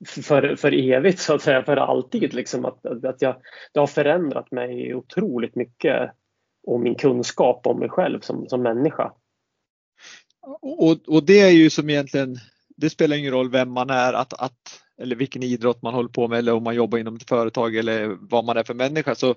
för, 0.07 0.57
för 0.57 0.73
evigt 0.73 1.19
så 1.19 1.35
att 1.35 1.43
säga, 1.43 1.63
för 1.63 1.77
alltid. 1.77 2.35
Liksom, 2.35 2.65
att, 2.65 2.87
att 3.05 3.23
jag, 3.23 3.37
det 3.73 3.81
har 3.81 3.87
förändrat 3.87 4.51
mig 4.51 4.95
otroligt 4.95 5.55
mycket 5.55 6.11
och 6.67 6.81
min 6.81 6.95
kunskap 6.95 7.67
om 7.67 7.79
mig 7.79 7.89
själv 7.89 8.21
som, 8.21 8.49
som 8.49 8.63
människa. 8.63 9.13
Och, 10.61 11.09
och 11.09 11.23
det 11.27 11.41
är 11.41 11.51
ju 11.51 11.71
som 11.71 11.91
egentligen, 11.91 12.37
det 12.77 12.91
spelar 12.91 13.17
ingen 13.17 13.33
roll 13.33 13.51
vem 13.51 13.71
man 13.73 13.91
är, 13.91 14.13
att, 14.13 14.33
att 14.33 14.83
eller 15.03 15.17
vilken 15.17 15.43
idrott 15.43 15.83
man 15.83 15.95
håller 15.95 16.09
på 16.09 16.29
med 16.29 16.39
eller 16.39 16.53
om 16.53 16.63
man 16.63 16.75
jobbar 16.75 16.99
inom 16.99 17.17
ett 17.17 17.29
företag 17.29 17.77
eller 17.77 18.17
vad 18.21 18.45
man 18.45 18.57
är 18.57 18.65
för 18.65 18.75
människa. 18.75 19.15
Så 19.15 19.35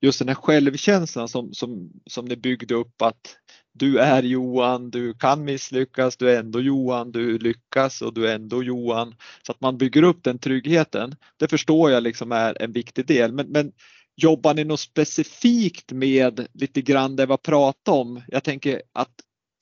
just 0.00 0.18
den 0.18 0.28
här 0.28 0.34
självkänslan 0.34 1.28
som, 1.28 1.54
som, 1.54 1.90
som 2.06 2.24
ni 2.24 2.36
byggde 2.36 2.74
upp 2.74 3.02
att 3.02 3.36
du 3.72 3.98
är 3.98 4.22
Johan, 4.22 4.90
du 4.90 5.14
kan 5.14 5.44
misslyckas, 5.44 6.16
du 6.16 6.30
är 6.30 6.40
ändå 6.40 6.60
Johan, 6.60 7.12
du 7.12 7.38
lyckas 7.38 8.02
och 8.02 8.14
du 8.14 8.28
är 8.28 8.34
ändå 8.34 8.62
Johan. 8.62 9.14
Så 9.46 9.52
att 9.52 9.60
man 9.60 9.78
bygger 9.78 10.02
upp 10.02 10.24
den 10.24 10.38
tryggheten. 10.38 11.14
Det 11.36 11.48
förstår 11.48 11.90
jag 11.90 12.02
liksom 12.02 12.32
är 12.32 12.62
en 12.62 12.72
viktig 12.72 13.06
del. 13.06 13.32
Men, 13.32 13.46
men 13.46 13.72
jobbar 14.16 14.54
ni 14.54 14.64
något 14.64 14.80
specifikt 14.80 15.92
med 15.92 16.46
lite 16.52 16.82
grann 16.82 17.16
det 17.16 17.26
vi 17.26 17.32
har 17.32 17.36
pratat 17.36 17.88
om? 17.88 18.22
Jag 18.26 18.44
tänker 18.44 18.82
att 18.92 19.12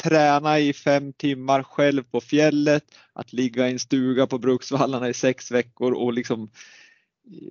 träna 0.02 0.58
i 0.58 0.72
fem 0.72 1.12
timmar 1.12 1.62
själv 1.62 2.02
på 2.02 2.20
fjället, 2.20 2.84
att 3.12 3.32
ligga 3.32 3.68
i 3.68 3.72
en 3.72 3.78
stuga 3.78 4.26
på 4.26 4.38
Bruksvallarna 4.38 5.08
i 5.08 5.14
sex 5.14 5.50
veckor 5.50 5.92
och 5.92 6.12
liksom 6.12 6.50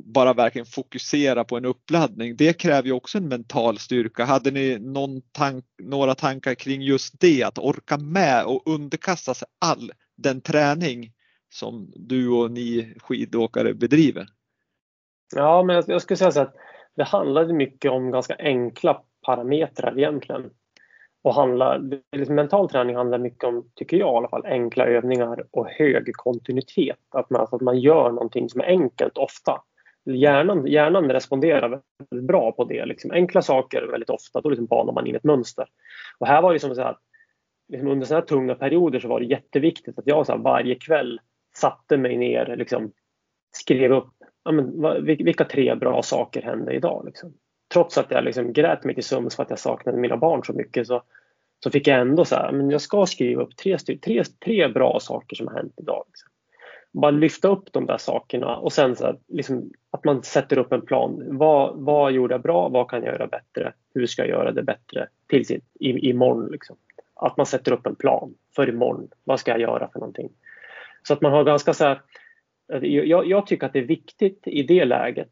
bara 0.05 0.33
verkligen 0.33 0.65
fokusera 0.65 1.43
på 1.43 1.57
en 1.57 1.65
uppladdning. 1.65 2.35
Det 2.35 2.53
kräver 2.53 2.87
ju 2.87 2.91
också 2.91 3.17
en 3.17 3.27
mental 3.27 3.77
styrka. 3.77 4.25
Hade 4.25 4.51
ni 4.51 4.79
någon 4.79 5.21
tank, 5.31 5.65
några 5.81 6.15
tankar 6.15 6.55
kring 6.55 6.81
just 6.81 7.19
det, 7.19 7.43
att 7.43 7.57
orka 7.57 7.97
med 7.97 8.45
och 8.45 8.61
underkasta 8.65 9.33
sig 9.33 9.47
all 9.59 9.91
den 10.17 10.41
träning 10.41 11.11
som 11.49 11.93
du 11.95 12.29
och 12.29 12.51
ni 12.51 12.93
skidåkare 12.99 13.73
bedriver? 13.73 14.27
Ja, 15.35 15.63
men 15.63 15.83
jag 15.87 16.01
skulle 16.01 16.17
säga 16.17 16.31
så 16.31 16.41
att 16.41 16.55
det 16.95 17.03
handlade 17.03 17.53
mycket 17.53 17.91
om 17.91 18.11
ganska 18.11 18.35
enkla 18.39 19.01
parametrar 19.25 19.99
egentligen 19.99 20.49
och 21.21 21.33
handlar, 21.33 22.01
liksom 22.11 22.35
mental 22.35 22.69
träning 22.69 22.95
handlar 22.95 23.17
mycket 23.17 23.43
om, 23.43 23.69
tycker 23.75 23.97
jag 23.97 24.13
i 24.13 24.17
alla 24.17 24.29
fall, 24.29 24.45
enkla 24.45 24.85
övningar 24.85 25.43
och 25.51 25.67
hög 25.67 26.15
kontinuitet. 26.15 26.99
Att 27.09 27.29
man, 27.29 27.41
alltså 27.41 27.55
att 27.55 27.61
man 27.61 27.79
gör 27.79 28.11
någonting 28.11 28.49
som 28.49 28.61
är 28.61 28.65
enkelt 28.65 29.17
ofta. 29.17 29.61
Hjärnan, 30.05 30.67
hjärnan 30.67 31.11
responderar 31.11 31.81
väldigt 32.09 32.27
bra 32.27 32.51
på 32.51 32.63
det. 32.63 32.85
Liksom 32.85 33.11
enkla 33.11 33.41
saker 33.41 33.87
väldigt 33.91 34.09
ofta, 34.09 34.41
då 34.41 34.49
liksom 34.49 34.65
banar 34.65 34.93
man 34.93 35.07
in 35.07 35.15
ett 35.15 35.23
mönster. 35.23 35.65
Och 36.17 36.27
här 36.27 36.41
var 36.41 36.53
det 36.53 36.59
som 36.59 36.75
så 36.75 36.81
här, 36.81 36.97
liksom 37.67 37.87
under 37.87 38.05
sådana 38.05 38.21
här 38.21 38.27
tunga 38.27 38.55
perioder 38.55 38.99
så 38.99 39.07
var 39.07 39.19
det 39.19 39.25
jätteviktigt 39.25 39.99
att 39.99 40.07
jag 40.07 40.25
så 40.25 40.31
här, 40.31 40.39
varje 40.39 40.75
kväll 40.75 41.19
satte 41.55 41.97
mig 41.97 42.17
ner, 42.17 42.55
liksom, 42.57 42.91
skrev 43.51 43.91
upp 43.91 44.13
ja, 44.43 44.51
men, 44.51 45.05
vilka 45.05 45.45
tre 45.45 45.75
bra 45.75 46.01
saker 46.01 46.41
hände 46.41 46.73
idag. 46.73 47.05
Liksom 47.05 47.33
trots 47.73 47.97
att 47.97 48.11
jag 48.11 48.23
liksom 48.23 48.53
grät 48.53 48.83
mig 48.83 48.95
till 48.95 49.03
sömns 49.03 49.35
för 49.35 49.43
att 49.43 49.49
jag 49.49 49.59
saknade 49.59 49.97
mina 49.97 50.17
barn 50.17 50.43
så 50.43 50.53
mycket 50.53 50.87
så, 50.87 51.03
så 51.63 51.71
fick 51.71 51.87
jag 51.87 51.99
ändå 51.99 52.25
så 52.25 52.35
här, 52.35 52.51
men 52.51 52.69
jag 52.69 52.81
ska 52.81 53.05
skriva 53.05 53.43
upp 53.43 53.55
tre, 53.55 53.77
tre, 53.77 54.23
tre 54.45 54.67
bra 54.67 54.99
saker 54.99 55.35
som 55.35 55.47
har 55.47 55.55
hänt 55.55 55.73
idag. 55.77 56.03
Liksom. 56.07 56.29
Bara 56.91 57.11
lyfta 57.11 57.47
upp 57.47 57.71
de 57.71 57.85
där 57.85 57.97
sakerna 57.97 58.57
och 58.57 58.73
sen 58.73 58.95
så 58.95 59.05
här, 59.05 59.17
liksom, 59.27 59.71
att 59.91 60.03
man 60.03 60.23
sätter 60.23 60.57
upp 60.57 60.71
en 60.71 60.81
plan. 60.81 61.23
Vad, 61.37 61.75
vad 61.75 62.11
gjorde 62.11 62.33
jag 62.33 62.41
bra? 62.41 62.69
Vad 62.69 62.89
kan 62.89 63.03
jag 63.03 63.13
göra 63.13 63.27
bättre? 63.27 63.73
Hur 63.93 64.07
ska 64.07 64.21
jag 64.21 64.29
göra 64.29 64.51
det 64.51 64.63
bättre 64.63 65.07
till 65.27 65.45
sin, 65.45 65.61
i, 65.79 66.09
imorgon? 66.09 66.51
Liksom. 66.51 66.75
Att 67.15 67.37
man 67.37 67.45
sätter 67.45 67.71
upp 67.71 67.85
en 67.85 67.95
plan 67.95 68.33
för 68.55 68.69
imorgon. 68.69 69.07
Vad 69.23 69.39
ska 69.39 69.51
jag 69.51 69.61
göra 69.61 69.89
för 69.93 69.99
någonting? 69.99 70.29
Så 71.03 71.13
att 71.13 71.21
man 71.21 71.31
har 71.31 71.43
ganska 71.43 71.73
så 71.73 71.85
här, 71.85 72.01
jag, 72.81 73.27
jag 73.27 73.47
tycker 73.47 73.65
att 73.65 73.73
det 73.73 73.79
är 73.79 73.83
viktigt 73.83 74.41
i 74.45 74.63
det 74.63 74.85
läget 74.85 75.31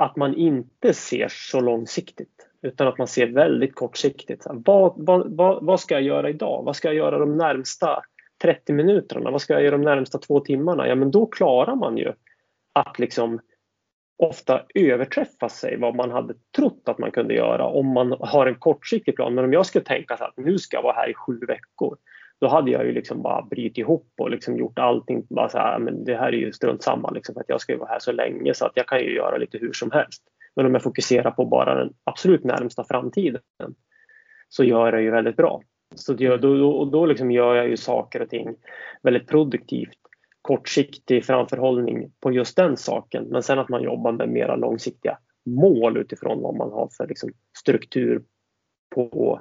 att 0.00 0.16
man 0.16 0.34
inte 0.34 0.94
ser 0.94 1.28
så 1.28 1.60
långsiktigt 1.60 2.48
utan 2.62 2.88
att 2.88 2.98
man 2.98 3.06
ser 3.06 3.26
väldigt 3.26 3.74
kortsiktigt. 3.74 4.46
Vad, 4.50 4.92
vad, 4.96 5.36
vad, 5.36 5.64
vad, 5.64 5.80
ska 5.80 5.94
jag 5.94 6.02
göra 6.02 6.30
idag? 6.30 6.62
Vad 6.64 6.76
ska 6.76 6.88
jag 6.88 6.94
göra 6.94 7.18
de 7.18 7.36
närmsta 7.36 8.02
30 8.42 8.72
minuterna? 8.72 9.30
Vad 9.30 9.42
ska 9.42 9.52
jag 9.52 9.62
göra 9.62 9.76
de 9.76 9.84
närmsta 9.84 10.18
två 10.18 10.40
timmarna? 10.40 10.88
Ja, 10.88 10.94
men 10.94 11.10
då 11.10 11.26
klarar 11.26 11.76
man 11.76 11.96
ju 11.96 12.12
att 12.72 12.98
liksom 12.98 13.40
ofta 14.18 14.62
överträffa 14.74 15.48
sig 15.48 15.76
vad 15.76 15.94
man 15.94 16.10
hade 16.10 16.34
trott 16.56 16.82
att 16.84 16.98
man 16.98 17.10
kunde 17.10 17.34
göra 17.34 17.66
om 17.66 17.86
man 17.86 18.16
har 18.20 18.46
en 18.46 18.58
kortsiktig 18.58 19.16
plan. 19.16 19.34
Men 19.34 19.44
om 19.44 19.52
jag 19.52 19.66
skulle 19.66 19.84
tänka 19.84 20.16
så 20.16 20.24
att 20.24 20.36
nu 20.36 20.58
ska 20.58 20.76
jag 20.76 20.82
vara 20.82 20.96
här 20.96 21.10
i 21.10 21.14
sju 21.14 21.40
veckor 21.48 21.96
då 22.40 22.48
hade 22.48 22.70
jag 22.70 22.86
ju 22.86 22.92
liksom 22.92 23.22
bara 23.22 23.42
brutit 23.42 23.78
ihop 23.78 24.12
och 24.18 24.30
liksom 24.30 24.56
gjort 24.56 24.78
allting. 24.78 25.26
Bara 25.30 25.48
så 25.48 25.58
här, 25.58 25.78
men 25.78 26.04
det 26.04 26.16
här 26.16 26.28
är 26.28 26.38
ju 26.38 26.52
strunt 26.52 26.82
samma 26.82 27.10
liksom, 27.10 27.34
för 27.34 27.40
att 27.40 27.48
jag 27.48 27.60
ska 27.60 27.72
ju 27.72 27.78
vara 27.78 27.88
här 27.88 27.98
så 27.98 28.12
länge 28.12 28.54
så 28.54 28.66
att 28.66 28.72
jag 28.74 28.86
kan 28.86 29.00
ju 29.00 29.14
göra 29.14 29.36
lite 29.36 29.58
hur 29.58 29.72
som 29.72 29.90
helst. 29.90 30.22
Men 30.56 30.66
om 30.66 30.74
jag 30.74 30.82
fokuserar 30.82 31.30
på 31.30 31.44
bara 31.44 31.74
den 31.74 31.92
absolut 32.04 32.44
närmsta 32.44 32.84
framtiden 32.84 33.40
så 34.48 34.64
gör 34.64 34.84
jag 34.84 34.94
det 34.94 35.02
ju 35.02 35.10
väldigt 35.10 35.36
bra. 35.36 35.62
Så 35.94 36.12
då, 36.12 36.36
då, 36.36 36.84
då 36.84 37.06
liksom 37.06 37.30
gör 37.30 37.54
jag 37.54 37.68
ju 37.68 37.76
saker 37.76 38.22
och 38.22 38.28
ting 38.28 38.56
väldigt 39.02 39.28
produktivt 39.28 39.98
kortsiktig 40.42 41.24
framförhållning 41.24 42.12
på 42.20 42.32
just 42.32 42.56
den 42.56 42.76
saken. 42.76 43.24
Men 43.24 43.42
sen 43.42 43.58
att 43.58 43.68
man 43.68 43.82
jobbar 43.82 44.12
med 44.12 44.28
mera 44.28 44.56
långsiktiga 44.56 45.18
mål 45.46 45.96
utifrån 45.96 46.42
vad 46.42 46.56
man 46.56 46.72
har 46.72 46.88
för 46.96 47.06
liksom 47.06 47.30
struktur 47.58 48.22
på, 48.94 49.40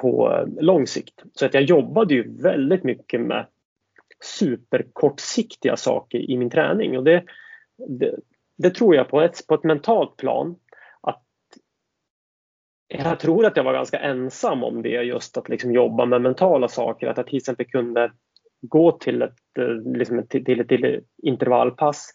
på 0.00 0.44
lång 0.60 0.86
sikt. 0.86 1.22
Så 1.34 1.46
att 1.46 1.54
jag 1.54 1.62
jobbade 1.62 2.14
ju 2.14 2.42
väldigt 2.42 2.84
mycket 2.84 3.20
med 3.20 3.46
superkortsiktiga 4.20 5.76
saker 5.76 6.30
i 6.30 6.36
min 6.36 6.50
träning 6.50 6.98
och 6.98 7.04
det, 7.04 7.24
det, 7.88 8.16
det 8.56 8.70
tror 8.70 8.94
jag 8.94 9.08
på 9.08 9.20
ett, 9.20 9.46
på 9.46 9.54
ett 9.54 9.64
mentalt 9.64 10.16
plan 10.16 10.56
att 11.00 11.22
jag 12.88 13.20
tror 13.20 13.46
att 13.46 13.56
jag 13.56 13.64
var 13.64 13.72
ganska 13.72 13.98
ensam 13.98 14.64
om 14.64 14.82
det 14.82 14.88
just 14.88 15.36
att 15.36 15.48
liksom 15.48 15.72
jobba 15.72 16.06
med 16.06 16.22
mentala 16.22 16.68
saker. 16.68 17.06
Att 17.06 17.16
jag 17.16 17.26
till 17.26 17.36
exempel 17.36 17.66
kunde 17.66 18.12
gå 18.62 18.92
till 18.92 19.22
ett, 19.22 19.58
eh, 19.58 19.92
liksom 19.96 20.18
ett, 20.18 20.28
till, 20.28 20.60
ett, 20.60 20.68
till 20.68 20.84
ett 20.84 21.04
intervallpass 21.22 22.14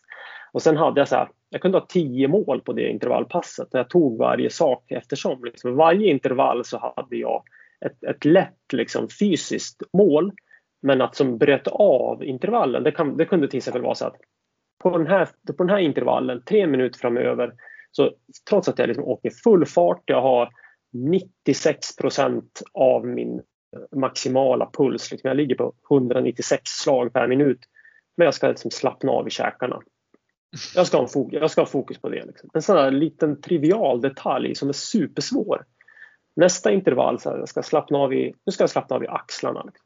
och 0.52 0.62
sen 0.62 0.78
hade 0.78 1.02
jag 1.02 1.08
så 1.08 1.16
här, 1.16 1.30
jag 1.50 1.62
kunde 1.62 1.78
ha 1.78 1.86
tio 1.86 2.28
mål 2.28 2.62
på 2.62 2.74
det 2.74 2.90
intervallpasset 2.90 3.74
och 3.74 3.80
jag 3.80 3.90
tog 3.90 4.18
varje 4.18 4.50
sak 4.50 4.92
eftersom. 4.92 5.44
Liksom, 5.44 5.76
varje 5.76 6.12
intervall 6.12 6.66
så 6.66 6.94
hade 6.96 7.16
jag 7.16 7.44
ett, 7.86 8.04
ett 8.04 8.26
lätt 8.26 8.74
liksom, 8.74 9.08
fysiskt 9.20 9.84
mål 9.94 10.34
men 10.82 11.02
att 11.02 11.16
som 11.16 11.38
bröt 11.38 11.68
av 11.68 12.24
intervallen. 12.24 12.84
Det, 12.84 12.92
kan, 12.92 13.18
det 13.18 13.26
kunde 13.26 13.48
till 13.48 13.58
exempel 13.58 13.82
vara 13.82 13.96
så 13.96 14.06
att 14.06 14.16
på 14.84 14.98
den 14.98 15.08
här, 15.08 15.26
på 15.58 15.64
den 15.64 15.70
här 15.70 15.80
intervallen, 15.80 16.44
tre 16.46 16.68
minuter 16.68 17.00
framöver, 17.00 17.54
så 17.92 18.12
trots 18.50 18.68
att 18.68 18.80
jag 18.80 18.88
liksom 18.88 19.06
åker 19.06 19.32
full 19.44 19.66
fart, 19.66 20.04
jag 20.06 20.22
har 20.22 20.50
96 20.94 21.96
procent 21.96 22.62
av 22.74 23.08
min 23.08 23.42
maximala 23.96 24.70
puls. 24.78 25.12
Liksom 25.12 25.28
jag 25.28 25.38
ligger 25.38 25.56
på 25.56 25.74
196 25.92 26.62
slag 26.66 27.14
per 27.14 27.28
minut. 27.28 27.60
Men 28.18 28.26
jag 28.26 28.34
ska 28.34 28.48
liksom 28.48 28.72
slappna 28.72 29.12
av 29.12 29.28
i 29.28 29.32
käkarna. 29.32 29.82
Jag 30.76 30.88
ska 30.88 30.98
ha, 30.98 31.08
fokus, 31.08 31.40
jag 31.42 31.52
ska 31.52 31.62
ha 31.62 31.66
fokus 31.66 31.98
på 31.98 32.10
det. 32.10 32.26
Liksom. 32.26 32.50
En 32.54 32.62
sån 32.62 32.78
här 32.78 32.92
liten 32.92 33.42
trivial 33.42 34.02
detalj 34.02 34.56
som 34.56 34.70
är 34.70 34.74
supersvår. 34.74 35.66
Nästa 36.36 36.72
intervall, 36.72 37.20
så 37.20 37.30
här, 37.30 37.38
jag 37.38 37.50
ska 37.50 37.64
slappna 37.64 37.98
av 37.98 38.14
i, 38.14 38.34
nu 38.46 38.52
ska 38.52 38.64
jag 38.64 38.70
slappna 38.70 38.96
av 38.96 39.04
i 39.04 39.08
axlarna. 39.08 39.64
Liksom. 39.64 39.86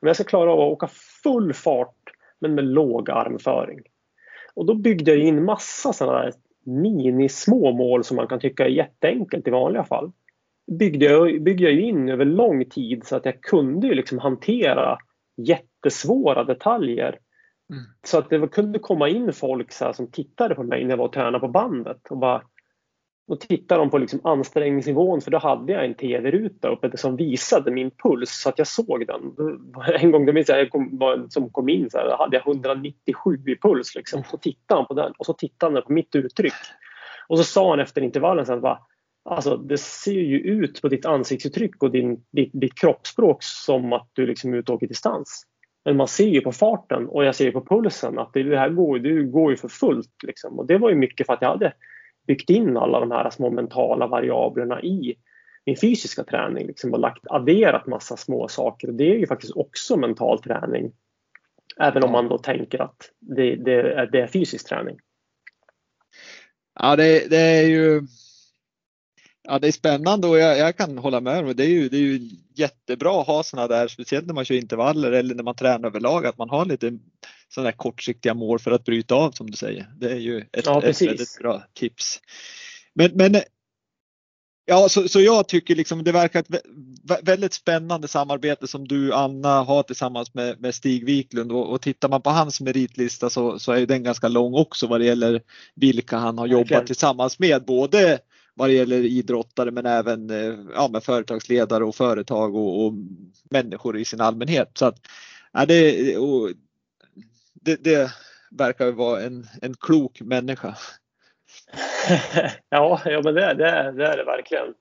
Men 0.00 0.08
jag 0.08 0.16
ska 0.16 0.24
klara 0.24 0.52
av 0.52 0.60
att 0.60 0.72
åka 0.72 0.88
full 1.22 1.54
fart 1.54 1.96
men 2.38 2.54
med 2.54 2.64
låg 2.64 3.10
armföring. 3.10 3.80
Och 4.54 4.66
då 4.66 4.74
byggde 4.74 5.10
jag 5.10 5.20
in 5.20 5.44
massa 5.44 5.92
sådana 5.92 6.18
där 6.18 6.32
mini-små 6.64 7.72
mål 7.72 8.04
som 8.04 8.16
man 8.16 8.26
kan 8.26 8.40
tycka 8.40 8.64
är 8.64 8.68
jätteenkelt 8.68 9.48
i 9.48 9.50
vanliga 9.50 9.84
fall. 9.84 10.12
Byggde 10.78 11.04
jag, 11.04 11.42
byggde 11.42 11.64
jag 11.64 11.72
in 11.72 12.08
över 12.08 12.24
lång 12.24 12.64
tid 12.64 13.06
så 13.06 13.16
att 13.16 13.24
jag 13.24 13.40
kunde 13.40 13.94
liksom 13.94 14.18
hantera 14.18 14.98
jättesvåra 15.36 16.44
detaljer 16.44 17.18
Mm. 17.70 17.84
Så 18.02 18.18
att 18.18 18.30
det 18.30 18.48
kunde 18.48 18.78
komma 18.78 19.08
in 19.08 19.32
folk 19.32 19.72
så 19.72 19.92
som 19.92 20.10
tittade 20.10 20.54
på 20.54 20.62
mig 20.62 20.84
när 20.84 20.90
jag 20.90 20.96
var 20.96 21.04
och 21.04 21.12
tränade 21.12 21.40
på 21.40 21.48
bandet 21.48 22.06
och 22.10 22.18
bara 22.18 22.42
då 23.30 23.36
tittade 23.36 23.80
de 23.80 23.90
på 23.90 23.98
liksom 23.98 24.20
ansträngningsnivån 24.24 25.20
för 25.20 25.30
då 25.30 25.38
hade 25.38 25.72
jag 25.72 25.84
en 25.84 25.94
tv-ruta 25.94 26.68
uppe 26.68 26.96
som 26.96 27.16
visade 27.16 27.70
min 27.70 27.90
puls 27.90 28.30
så 28.30 28.48
att 28.48 28.58
jag 28.58 28.66
såg 28.66 29.06
den. 29.06 29.20
En 30.00 30.10
gång 30.10 30.34
minns 30.34 30.48
jag, 30.48 30.60
jag 30.60 30.70
kom, 30.70 31.26
som 31.30 31.50
kom 31.50 31.68
in 31.68 31.90
så 31.90 31.98
här, 31.98 32.16
hade 32.18 32.36
jag 32.36 32.46
197 32.46 33.38
i 33.46 33.56
puls. 33.56 33.94
Liksom. 33.94 34.22
Så 34.24 34.36
tittade 34.36 34.80
han 34.80 34.86
på 34.86 34.94
den 34.94 35.12
och 35.18 35.26
så 35.26 35.32
tittade 35.32 35.74
han 35.74 35.82
på 35.82 35.92
mitt 35.92 36.14
uttryck. 36.14 36.52
Och 37.28 37.38
så 37.38 37.44
sa 37.44 37.70
han 37.70 37.80
efter 37.80 38.00
intervallen 38.00 38.46
så 38.46 38.60
här, 38.60 38.78
alltså, 39.24 39.56
det 39.56 39.78
ser 39.78 40.12
ju 40.12 40.38
ut 40.38 40.82
på 40.82 40.88
ditt 40.88 41.06
ansiktsuttryck 41.06 41.82
och 41.82 41.90
din, 41.90 42.24
ditt, 42.32 42.50
ditt 42.52 42.80
kroppsspråk 42.80 43.38
som 43.40 43.92
att 43.92 44.08
du 44.12 44.26
liksom 44.26 44.54
är 44.54 44.58
ute 44.58 44.72
och 44.72 44.76
åker 44.76 44.86
distans. 44.86 45.46
Men 45.84 45.96
man 45.96 46.08
ser 46.08 46.28
ju 46.28 46.40
på 46.40 46.52
farten 46.52 47.08
och 47.08 47.24
jag 47.24 47.34
ser 47.34 47.44
ju 47.44 47.52
på 47.52 47.64
pulsen 47.64 48.18
att 48.18 48.32
det 48.32 48.58
här 48.58 48.68
går, 48.68 48.98
det 48.98 49.22
går 49.22 49.50
ju 49.50 49.56
för 49.56 49.68
fullt. 49.68 50.22
Liksom. 50.26 50.58
Och 50.58 50.66
det 50.66 50.78
var 50.78 50.90
ju 50.90 50.96
mycket 50.96 51.26
för 51.26 51.32
att 51.32 51.42
jag 51.42 51.48
hade 51.48 51.72
byggt 52.26 52.50
in 52.50 52.76
alla 52.76 53.00
de 53.00 53.10
här 53.10 53.30
små 53.30 53.50
mentala 53.50 54.06
variablerna 54.06 54.82
i 54.82 55.14
min 55.66 55.76
fysiska 55.76 56.24
träning 56.24 56.66
liksom, 56.66 56.92
och 56.92 57.00
lagt, 57.00 57.26
adderat 57.26 57.86
massa 57.86 58.16
små 58.16 58.48
saker. 58.48 58.88
Och 58.88 58.94
det 58.94 59.10
är 59.14 59.18
ju 59.18 59.26
faktiskt 59.26 59.56
också 59.56 59.96
mental 59.96 60.42
träning. 60.42 60.92
Även 61.80 62.04
om 62.04 62.12
man 62.12 62.28
då 62.28 62.38
tänker 62.38 62.82
att 62.82 63.10
det, 63.18 63.56
det, 63.56 63.72
är, 63.72 64.06
det 64.06 64.20
är 64.20 64.26
fysisk 64.26 64.68
träning. 64.68 64.98
Ja, 66.80 66.96
det, 66.96 67.30
det 67.30 67.36
är 67.36 67.68
ju 67.68 68.02
Ja, 69.50 69.58
det 69.58 69.68
är 69.68 69.72
spännande 69.72 70.26
och 70.26 70.38
jag, 70.38 70.58
jag 70.58 70.76
kan 70.76 70.98
hålla 70.98 71.20
med. 71.20 71.56
Det 71.56 71.64
är, 71.64 71.68
ju, 71.68 71.88
det 71.88 71.96
är 71.96 72.00
ju 72.00 72.30
jättebra 72.54 73.20
att 73.20 73.26
ha 73.26 73.42
sådana 73.42 73.68
där, 73.68 73.88
speciellt 73.88 74.26
när 74.26 74.34
man 74.34 74.44
kör 74.44 74.54
intervaller 74.54 75.12
eller 75.12 75.34
när 75.34 75.42
man 75.42 75.54
tränar 75.54 75.88
överlag, 75.88 76.26
att 76.26 76.38
man 76.38 76.50
har 76.50 76.64
lite 76.64 76.98
sådana 77.48 77.70
där 77.70 77.76
kortsiktiga 77.76 78.34
mål 78.34 78.58
för 78.58 78.70
att 78.70 78.84
bryta 78.84 79.14
av 79.14 79.30
som 79.30 79.50
du 79.50 79.56
säger. 79.56 79.86
Det 79.96 80.10
är 80.10 80.16
ju 80.16 80.38
ett, 80.52 80.66
ja, 80.66 80.82
ett 80.82 81.02
väldigt 81.02 81.38
bra 81.38 81.62
tips. 81.74 82.20
Men, 82.94 83.10
men 83.14 83.36
Ja, 84.64 84.88
så, 84.88 85.08
så 85.08 85.20
jag 85.20 85.48
tycker 85.48 85.76
liksom 85.76 86.04
det 86.04 86.12
verkar 86.12 86.40
ett 86.40 86.62
väldigt 87.22 87.52
spännande 87.52 88.08
samarbete 88.08 88.66
som 88.66 88.88
du 88.88 89.12
Anna 89.14 89.62
har 89.62 89.82
tillsammans 89.82 90.34
med, 90.34 90.60
med 90.60 90.74
Stig 90.74 91.04
Wiklund 91.06 91.52
och, 91.52 91.72
och 91.72 91.80
tittar 91.80 92.08
man 92.08 92.22
på 92.22 92.30
hans 92.30 92.60
meritlista 92.60 93.30
så, 93.30 93.58
så 93.58 93.72
är 93.72 93.86
den 93.86 94.02
ganska 94.02 94.28
lång 94.28 94.54
också 94.54 94.86
vad 94.86 95.00
det 95.00 95.06
gäller 95.06 95.42
vilka 95.74 96.16
han 96.16 96.38
har 96.38 96.46
jobbat 96.46 96.86
tillsammans 96.86 97.38
med. 97.38 97.64
Både 97.64 98.18
vad 98.54 98.68
det 98.68 98.74
gäller 98.74 99.04
idrottare 99.04 99.70
men 99.70 99.86
även 99.86 100.30
eh, 100.30 100.58
ja, 100.74 100.88
med 100.92 101.04
företagsledare 101.04 101.84
och 101.84 101.94
företag 101.94 102.54
och, 102.54 102.86
och 102.86 102.92
människor 103.50 103.98
i 103.98 104.04
sin 104.04 104.20
allmänhet. 104.20 104.70
Så 104.74 104.86
att, 104.86 104.96
ja, 105.52 105.66
det, 105.66 106.14
det, 107.54 107.84
det 107.84 108.12
verkar 108.50 108.92
vara 108.92 109.22
en, 109.22 109.46
en 109.62 109.74
klok 109.74 110.20
människa. 110.20 110.76
ja, 112.68 113.00
ja 113.04 113.20
men 113.24 113.34
det, 113.34 113.54
det, 113.54 113.92
det 113.92 114.06
är 114.06 114.16
det 114.16 114.24
verkligen. 114.24 114.74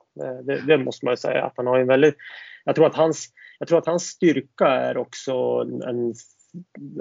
Det, 0.43 0.61
det, 0.67 0.77
måste 0.77 1.05
man 1.05 1.11
ju 1.11 1.17
säga 1.17 1.45
att 1.45 1.53
han 1.55 1.67
har 1.67 1.79
en 1.79 1.87
väldigt. 1.87 2.15
Jag 2.63 2.75
tror 2.75 2.87
att 2.87 2.95
hans, 2.95 3.27
jag 3.59 3.67
tror 3.67 3.77
att 3.77 3.85
hans 3.85 4.03
styrka 4.03 4.67
är 4.67 4.97
också 4.97 5.33
en, 5.87 6.13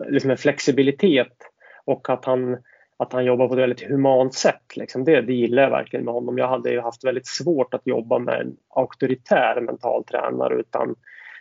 liksom 0.08 0.30
en 0.30 0.36
flexibilitet 0.36 1.36
och 1.84 2.10
att 2.10 2.24
han 2.24 2.56
att 3.00 3.12
han 3.12 3.24
jobbar 3.24 3.48
på 3.48 3.54
ett 3.54 3.60
väldigt 3.60 3.88
humant 3.88 4.34
sätt. 4.34 4.76
Liksom. 4.76 5.04
Det, 5.04 5.20
det 5.20 5.32
gillar 5.32 5.62
jag 5.62 5.70
verkligen 5.70 6.04
med 6.04 6.14
honom. 6.14 6.38
Jag 6.38 6.48
hade 6.48 6.70
ju 6.70 6.80
haft 6.80 7.04
väldigt 7.04 7.26
svårt 7.26 7.74
att 7.74 7.86
jobba 7.86 8.18
med 8.18 8.40
en 8.40 8.56
auktoritär 8.68 9.60
mental 9.60 10.04
tränare 10.04 10.60
utan, 10.60 10.94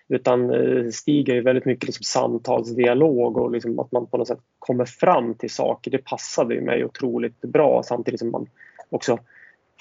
utan 0.07 0.49
eh, 0.49 0.89
Stig 0.89 1.29
är 1.29 1.33
ju 1.33 1.41
väldigt 1.41 1.65
mycket 1.65 1.85
liksom 1.85 2.03
samtalsdialog 2.03 3.37
och 3.37 3.51
liksom 3.51 3.79
att 3.79 3.91
man 3.91 4.07
på 4.07 4.17
något 4.17 4.27
sätt 4.27 4.39
kommer 4.59 4.85
fram 4.85 5.33
till 5.33 5.49
saker. 5.49 5.91
Det 5.91 5.97
passade 6.05 6.53
ju 6.53 6.61
mig 6.61 6.85
otroligt 6.85 7.41
bra 7.41 7.83
samtidigt 7.83 8.19
som 8.19 8.31
man 8.31 8.49
också 8.89 9.17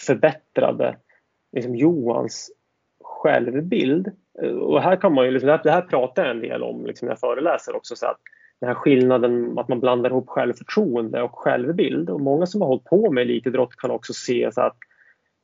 förbättrade 0.06 0.96
liksom 1.52 1.76
Johans 1.76 2.50
självbild. 3.04 4.12
Eh, 4.42 4.50
och 4.50 4.82
här 4.82 4.96
kan 4.96 5.14
man 5.14 5.24
ju, 5.24 5.30
liksom, 5.30 5.58
det 5.64 5.70
här 5.70 5.82
pratar 5.82 6.22
jag 6.22 6.30
en 6.30 6.42
del 6.42 6.62
om 6.62 6.86
liksom 6.86 7.06
när 7.06 7.12
jag 7.12 7.20
föreläser 7.20 7.76
också. 7.76 7.96
Så 7.96 8.06
att 8.06 8.20
den 8.60 8.68
här 8.68 8.74
skillnaden 8.74 9.58
att 9.58 9.68
man 9.68 9.80
blandar 9.80 10.10
ihop 10.10 10.28
självförtroende 10.28 11.22
och 11.22 11.38
självbild. 11.38 12.10
Och 12.10 12.20
många 12.20 12.46
som 12.46 12.60
har 12.60 12.68
hållit 12.68 12.84
på 12.84 13.10
med 13.10 13.22
elitidrott 13.22 13.76
kan 13.76 13.90
också 13.90 14.12
se 14.12 14.52
så 14.52 14.60
att 14.60 14.76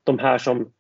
de 0.05 0.19
här 0.19 0.39
som 0.39 0.73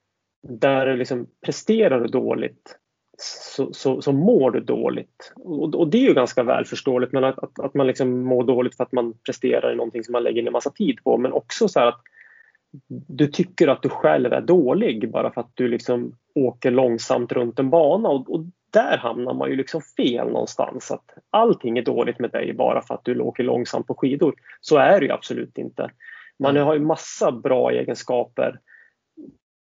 där 0.48 0.96
liksom 0.96 1.26
presterar 1.44 2.00
du 2.00 2.06
dåligt 2.06 2.78
så, 3.18 3.72
så, 3.72 4.02
så 4.02 4.12
mår 4.12 4.50
du 4.50 4.60
dåligt. 4.60 5.32
Och, 5.36 5.74
och, 5.74 5.88
det 5.88 5.98
är 5.98 6.08
ju 6.08 6.14
ganska 6.14 6.42
välförståeligt 6.42 7.12
men 7.12 7.24
att, 7.24 7.38
att, 7.38 7.60
att, 7.60 7.74
man 7.74 7.86
liksom 7.86 8.20
mår 8.20 8.44
dåligt 8.44 8.76
för 8.76 8.84
att 8.84 8.92
man 8.92 9.14
presterar 9.26 9.72
i 9.72 9.76
någonting 9.76 10.04
som 10.04 10.12
man 10.12 10.22
lägger 10.22 10.42
ner 10.42 10.50
massa 10.50 10.70
tid 10.70 10.98
på 11.04 11.18
men 11.18 11.32
också 11.32 11.68
så 11.68 11.80
att 11.80 12.00
du 12.88 13.26
tycker 13.26 13.68
att 13.68 13.82
du 13.82 13.88
själv 13.88 14.32
är 14.32 14.40
dålig 14.40 15.10
bara 15.10 15.32
för 15.32 15.40
att 15.40 15.50
du 15.54 15.68
liksom 15.68 16.16
åker 16.34 16.70
långsamt 16.70 17.32
runt 17.32 17.58
en 17.58 17.70
bana 17.70 18.08
och, 18.08 18.30
och 18.30 18.44
där 18.72 18.96
hamnar 18.96 19.34
man 19.34 19.50
ju 19.50 19.56
liksom 19.56 19.82
fel 19.96 20.26
någonstans. 20.26 20.90
Att 20.90 21.14
allting 21.30 21.78
är 21.78 21.82
dåligt 21.82 22.18
med 22.18 22.30
dig 22.30 22.52
bara 22.52 22.82
för 22.82 22.94
att 22.94 23.04
du 23.04 23.20
åker 23.20 23.44
långsamt 23.44 23.86
på 23.86 23.94
skidor. 23.94 24.34
Så 24.60 24.76
är 24.76 25.00
det 25.00 25.06
ju 25.06 25.12
absolut 25.12 25.58
inte. 25.58 25.90
Man 26.38 26.56
har 26.56 26.74
ju 26.74 26.80
massa 26.80 27.32
bra 27.32 27.70
egenskaper. 27.70 28.58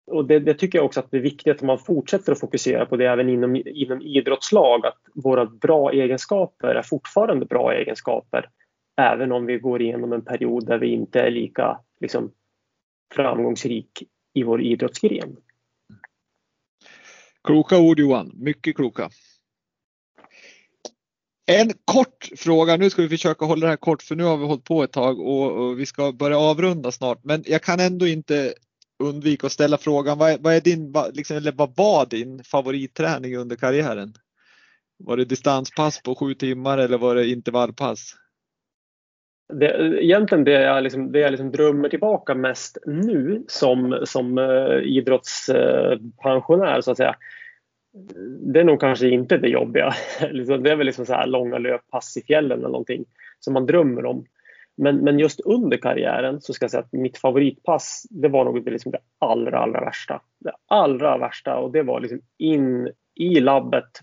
Och 0.07 0.25
det, 0.25 0.39
det, 0.39 0.55
tycker 0.55 0.79
jag 0.79 0.85
också 0.85 1.01
att 1.01 1.11
det 1.11 1.17
är 1.17 1.21
viktigt 1.21 1.57
att 1.57 1.63
man 1.63 1.79
fortsätter 1.79 2.33
att 2.33 2.41
fokusera 2.41 2.87
på 2.87 2.97
det 2.97 3.07
även 3.07 3.29
inom, 3.29 3.63
inom 3.67 4.03
idrottslag. 4.03 4.87
Att 4.87 4.99
våra 5.15 5.47
bra 5.47 5.93
egenskaper 5.93 6.75
är 6.75 6.83
fortfarande 6.83 7.47
bra 7.47 7.73
egenskaper. 7.73 8.49
Även 8.97 9.33
om 9.33 9.47
vi 9.47 9.59
går 9.59 9.83
igenom 9.83 10.13
en 10.13 10.25
period 10.25 10.67
där 10.67 10.79
vi 10.79 10.87
inte 10.87 11.21
är 11.21 11.31
lika 11.31 11.79
liksom, 12.01 12.33
framgångsrik 13.15 14.03
i 14.35 14.43
vår 14.43 14.63
idrottsgren. 14.63 15.37
Kloka 17.45 17.79
ord 17.79 17.99
Johan, 17.99 18.33
mycket 18.35 18.77
kloka. 18.77 19.11
En 21.47 21.73
kort 21.85 22.31
fråga, 22.37 22.77
nu 22.77 22.91
ska 22.91 23.03
vi 23.03 23.09
försöka 23.09 23.45
hålla 23.45 23.67
det 23.67 23.71
här 23.71 23.77
kort 23.77 24.03
för 24.03 24.17
nu 24.17 24.25
har 24.25 24.37
vi 24.37 24.47
hållit 24.47 24.65
på 24.65 24.83
ett 24.83 24.93
tag 24.93 25.21
och, 25.21 25.53
och 25.53 25.81
vi 25.81 25.87
ska 25.87 26.13
börja 26.13 26.39
avrunda 26.39 26.93
snart. 26.93 27.25
Men 27.25 27.45
jag 27.47 27.63
kan 27.63 27.81
ändå 27.81 28.07
inte 28.07 28.55
undvika 29.03 29.47
att 29.47 29.53
ställa 29.53 29.79
frågan, 29.79 30.19
vad 30.19 30.43
vad 30.43 30.55
är 30.55 30.61
din, 30.61 30.95
liksom, 31.13 31.37
eller 31.37 31.53
vad 31.53 31.77
var 31.77 32.07
din 32.07 32.45
favoritträning 32.45 33.37
under 33.37 33.57
karriären? 33.57 34.15
Var 34.99 35.17
det 35.17 35.25
distanspass 35.25 36.03
på 36.03 36.15
sju 36.15 36.35
timmar 36.35 36.79
eller 36.79 36.99
var 36.99 37.15
det 37.15 37.29
intervallpass? 37.31 38.15
Det, 39.53 40.01
egentligen 40.05 40.45
det 40.45 40.63
jag, 40.63 40.83
liksom, 40.83 41.13
det 41.13 41.19
jag 41.19 41.31
liksom 41.31 41.51
drömmer 41.51 41.89
tillbaka 41.89 42.35
mest 42.35 42.79
nu 42.87 43.45
som, 43.49 44.01
som 44.05 44.39
uh, 44.39 44.83
idrottspensionär 44.83 46.81
så 46.81 46.91
att 46.91 46.97
säga. 46.97 47.17
Det 48.53 48.61
är 48.61 48.65
nog 48.65 48.81
kanske 48.81 49.09
inte 49.09 49.37
det 49.39 49.49
jobbiga. 49.49 49.95
Liksom, 50.31 50.63
det 50.63 50.71
är 50.71 50.77
väl 50.77 50.87
liksom 50.87 51.07
så 51.07 51.13
här 51.13 51.27
långa 51.27 51.59
löppass 51.59 52.17
i 52.17 52.23
fjällen 52.23 52.59
eller 52.59 52.69
någonting 52.69 53.05
som 53.41 53.55
man 53.55 53.67
drömmer 53.67 54.05
om. 54.05 54.27
Men, 54.77 54.97
men 54.97 55.19
just 55.19 55.41
under 55.41 55.77
karriären 55.77 56.41
så 56.41 56.53
ska 56.53 56.65
jag 56.65 56.71
säga 56.71 56.83
att 56.83 56.93
mitt 56.93 57.19
favoritpass 57.19 58.07
det 58.11 58.29
var 58.29 58.45
nog 58.45 58.71
liksom 58.71 58.93
det 58.93 58.99
allra, 59.19 59.59
allra 59.59 59.81
värsta. 59.81 60.21
Det 60.41 60.53
allra 60.69 61.19
värsta 61.19 61.57
och 61.57 61.73
det 61.73 61.83
var 61.83 62.01
liksom 62.01 62.21
in 62.39 62.91
i 63.15 63.41
labbet 63.41 64.01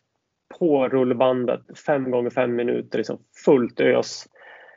på 0.59 0.87
rullbandet 0.87 1.61
fem 1.85 2.11
gånger 2.11 2.29
fem 2.29 2.55
minuter, 2.55 2.97
liksom 2.97 3.19
fullt 3.45 3.79
ös. 3.79 4.25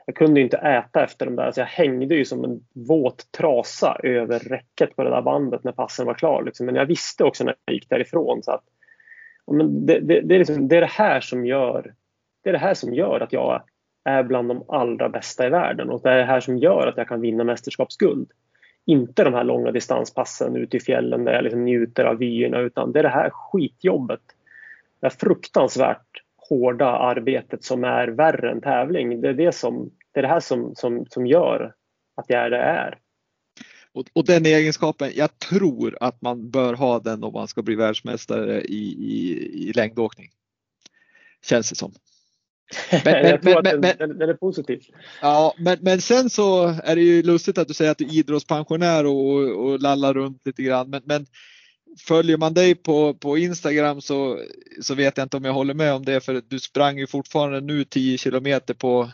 Jag 0.06 0.16
kunde 0.16 0.40
inte 0.40 0.56
äta 0.56 1.04
efter 1.04 1.26
de 1.26 1.36
där, 1.36 1.52
så 1.52 1.60
jag 1.60 1.66
hängde 1.66 2.14
ju 2.14 2.24
som 2.24 2.44
en 2.44 2.60
våt 2.72 3.32
trasa 3.32 3.96
över 4.02 4.38
räcket 4.38 4.96
på 4.96 5.04
det 5.04 5.10
där 5.10 5.22
bandet 5.22 5.64
när 5.64 5.72
passen 5.72 6.06
var 6.06 6.14
klar. 6.14 6.42
Liksom. 6.42 6.66
Men 6.66 6.74
jag 6.74 6.86
visste 6.86 7.24
också 7.24 7.44
när 7.44 7.54
jag 7.64 7.74
gick 7.74 7.88
därifrån 7.88 8.42
så 8.42 8.50
att 8.50 8.64
men 9.46 9.86
det, 9.86 10.00
det, 10.00 10.20
det, 10.20 10.34
är 10.34 10.38
liksom, 10.38 10.68
det, 10.68 10.76
är 10.76 10.80
det 10.80 10.86
här 10.86 11.20
som 11.20 11.46
gör 11.46 11.94
det 12.42 12.50
är 12.50 12.52
det 12.52 12.58
här 12.58 12.74
som 12.74 12.94
gör 12.94 13.20
att 13.20 13.32
jag 13.32 13.62
är 14.04 14.22
bland 14.22 14.48
de 14.48 14.64
allra 14.68 15.08
bästa 15.08 15.46
i 15.46 15.50
världen 15.50 15.90
och 15.90 16.00
det 16.02 16.10
är 16.10 16.16
det 16.16 16.24
här 16.24 16.40
som 16.40 16.58
gör 16.58 16.86
att 16.86 16.96
jag 16.96 17.08
kan 17.08 17.20
vinna 17.20 17.44
mästerskapsguld. 17.44 18.30
Inte 18.84 19.24
de 19.24 19.34
här 19.34 19.44
långa 19.44 19.70
distanspassen 19.70 20.56
ute 20.56 20.76
i 20.76 20.80
fjällen 20.80 21.24
där 21.24 21.32
jag 21.32 21.44
liksom 21.44 21.64
njuter 21.64 22.04
av 22.04 22.16
vyerna 22.16 22.58
utan 22.58 22.92
det 22.92 22.98
är 22.98 23.02
det 23.02 23.08
här 23.08 23.30
skitjobbet. 23.30 24.20
Det 25.00 25.06
här 25.06 25.10
fruktansvärt 25.10 26.23
hårda 26.48 26.86
arbetet 26.86 27.64
som 27.64 27.84
är 27.84 28.08
värre 28.08 28.50
än 28.50 28.60
tävling. 28.60 29.20
Det 29.20 29.28
är 29.28 29.34
det, 29.34 29.54
som, 29.54 29.90
det, 30.12 30.20
är 30.20 30.22
det 30.22 30.28
här 30.28 30.40
som, 30.40 30.74
som, 30.74 31.06
som 31.06 31.26
gör 31.26 31.74
att 32.16 32.24
jag 32.28 32.40
är 32.40 32.50
det 32.50 32.58
är. 32.58 32.98
Och, 33.92 34.04
och, 34.12 34.24
den 34.24 34.46
egenskapen, 34.46 35.10
jag 35.14 35.38
tror 35.38 35.98
att 36.00 36.22
man 36.22 36.50
bör 36.50 36.74
ha 36.74 36.98
den 36.98 37.24
om 37.24 37.32
man 37.32 37.48
ska 37.48 37.62
bli 37.62 37.74
världsmästare 37.74 38.62
i, 38.62 38.96
i, 39.00 39.68
i 39.68 39.72
längdåkning. 39.72 40.28
Känns 41.44 41.70
det 41.70 41.76
som. 41.76 41.92
Men, 43.04 43.14
jag 43.14 43.42
tror 43.42 43.62
men, 43.62 43.76
att 43.76 43.98
den, 43.98 44.18
den, 44.18 44.28
är 44.28 44.34
positiv. 44.34 44.80
Ja, 45.22 45.54
men, 45.58 45.78
men 45.80 46.00
sen 46.00 46.30
så 46.30 46.66
är 46.84 46.96
det 46.96 47.02
ju 47.02 47.22
lustigt 47.22 47.58
att 47.58 47.68
du 47.68 47.74
säger 47.74 47.90
att 47.90 47.98
du 47.98 48.04
är 48.04 48.14
idrottspensionär 48.14 49.06
och, 49.06 49.64
och 49.64 49.80
lallar 49.80 50.14
runt 50.14 50.46
lite 50.46 50.62
grann. 50.62 50.90
Men, 50.90 51.02
men 51.04 51.26
följer 51.98 52.36
man 52.36 52.54
dig 52.54 52.74
på, 52.74 53.14
på 53.14 53.38
Instagram 53.38 54.00
så, 54.00 54.40
så 54.82 54.94
vet 54.94 55.16
jag 55.16 55.24
inte 55.24 55.36
om 55.36 55.44
jag 55.44 55.52
håller 55.52 55.74
med 55.74 55.92
om 55.92 56.04
det 56.04 56.20
för 56.20 56.42
du 56.48 56.60
sprang 56.60 56.98
ju 56.98 57.06
fortfarande 57.06 57.60
nu 57.60 57.84
10 57.84 58.18
kilometer 58.18 58.74
på, 58.74 59.10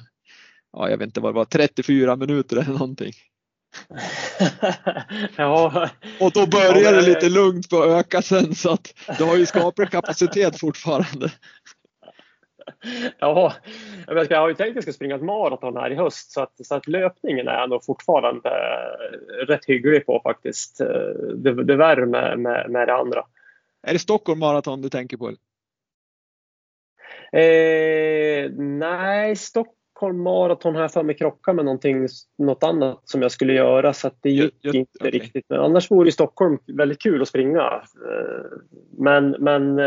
ja 0.73 0.91
jag 0.91 0.99
vet 0.99 1.07
inte 1.07 1.21
vad 1.21 1.33
det 1.33 1.37
var, 1.37 1.45
34 1.45 2.17
minuter 2.17 2.57
eller 2.57 2.73
någonting. 2.73 3.13
ja. 5.37 5.91
Och 6.21 6.33
då 6.33 6.47
börjar 6.47 6.93
det 6.93 7.03
lite 7.03 7.29
lugnt 7.29 7.71
på 7.71 7.83
att 7.83 7.91
öka 7.91 8.23
sen 8.23 8.55
så 8.55 8.71
att 8.71 8.95
du 9.19 9.25
har 9.25 9.37
ju 9.37 9.47
skaplig 9.47 9.91
kapacitet 9.91 10.61
fortfarande. 10.61 11.33
Ja, 13.19 13.53
jag 14.07 14.41
har 14.41 14.49
ju 14.49 14.55
tänkt 14.55 14.69
att 14.71 14.75
jag 14.75 14.83
ska 14.83 14.93
springa 14.93 15.15
ett 15.15 15.23
maraton 15.23 15.77
här 15.77 15.91
i 15.91 15.95
höst 15.95 16.33
så 16.33 16.41
att, 16.41 16.67
så 16.67 16.75
att 16.75 16.87
löpningen 16.87 17.49
är 17.49 17.61
jag 17.61 17.71
nog 17.71 17.85
fortfarande 17.85 18.49
eh, 18.49 19.47
rätt 19.47 19.65
hygglig 19.65 20.07
på 20.07 20.21
faktiskt. 20.25 20.81
Eh, 20.81 20.87
det, 21.35 21.65
det 21.65 21.77
värmer 21.77 22.37
med, 22.37 22.71
med 22.71 22.89
det 22.89 22.95
andra. 22.95 23.25
Är 23.83 23.93
det 23.93 23.99
Stockholm 23.99 24.41
maraton 24.41 24.83
du 24.83 24.89
tänker 24.89 25.17
på? 25.17 25.29
Eh, 27.33 28.51
nej, 28.57 29.37
Stockholm 29.37 30.23
maraton 30.23 30.75
har 30.75 30.83
jag 30.83 30.93
för 30.93 31.03
mig 31.03 31.17
krocka 31.17 31.53
med 31.53 31.65
någonting, 31.65 32.09
något 32.39 32.63
annat 32.63 33.01
som 33.05 33.23
jag 33.23 33.31
skulle 33.31 33.53
göra 33.53 33.93
så 33.93 34.07
att 34.07 34.19
det 34.21 34.31
gick 34.31 34.55
just, 34.61 34.75
inte 34.75 34.99
okay. 35.01 35.11
riktigt. 35.11 35.45
Men 35.49 35.61
annars 35.61 35.91
vore 35.91 36.13
Stockholm 36.13 36.59
väldigt 36.67 37.03
kul 37.03 37.23
att 37.23 37.29
springa. 37.29 37.83
Eh, 38.07 38.59
men, 38.99 39.31
men 39.31 39.79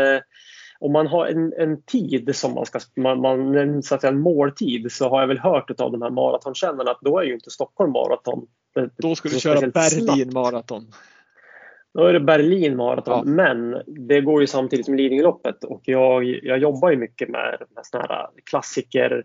om 0.78 0.92
man 0.92 1.06
har 1.06 1.26
en, 1.26 1.52
en 1.52 1.82
tid 1.82 2.36
som 2.36 2.54
man 2.54 2.66
ska, 2.66 2.80
man, 2.96 3.20
man, 3.20 3.82
så 3.82 3.94
att 3.94 4.00
säga, 4.00 4.12
en 4.12 4.20
måltid 4.20 4.92
så 4.92 5.08
har 5.08 5.20
jag 5.20 5.28
väl 5.28 5.38
hört 5.38 5.80
av 5.80 5.92
de 5.92 6.02
här 6.02 6.10
maratonkännarna 6.10 6.90
att 6.90 7.00
då 7.00 7.18
är 7.18 7.24
ju 7.24 7.34
inte 7.34 7.50
Stockholm 7.50 7.92
maraton. 7.92 8.46
Då 8.96 9.14
ska 9.14 9.28
du 9.28 9.40
köra 9.40 9.60
Berlin 9.60 10.32
maraton. 10.32 10.86
Då 11.94 12.04
är 12.04 12.12
det 12.12 12.20
Berlin 12.20 12.76
maraton, 12.76 13.22
ja. 13.26 13.32
men 13.32 13.82
det 13.86 14.20
går 14.20 14.40
ju 14.40 14.46
samtidigt 14.46 14.86
som 14.86 14.94
Lidingöloppet 14.94 15.64
och 15.64 15.82
jag, 15.84 16.24
jag 16.24 16.58
jobbar 16.58 16.90
ju 16.90 16.96
mycket 16.96 17.28
med, 17.28 17.62
med 17.74 17.86
såna 17.86 18.06
här 18.08 18.28
klassiker 18.50 19.24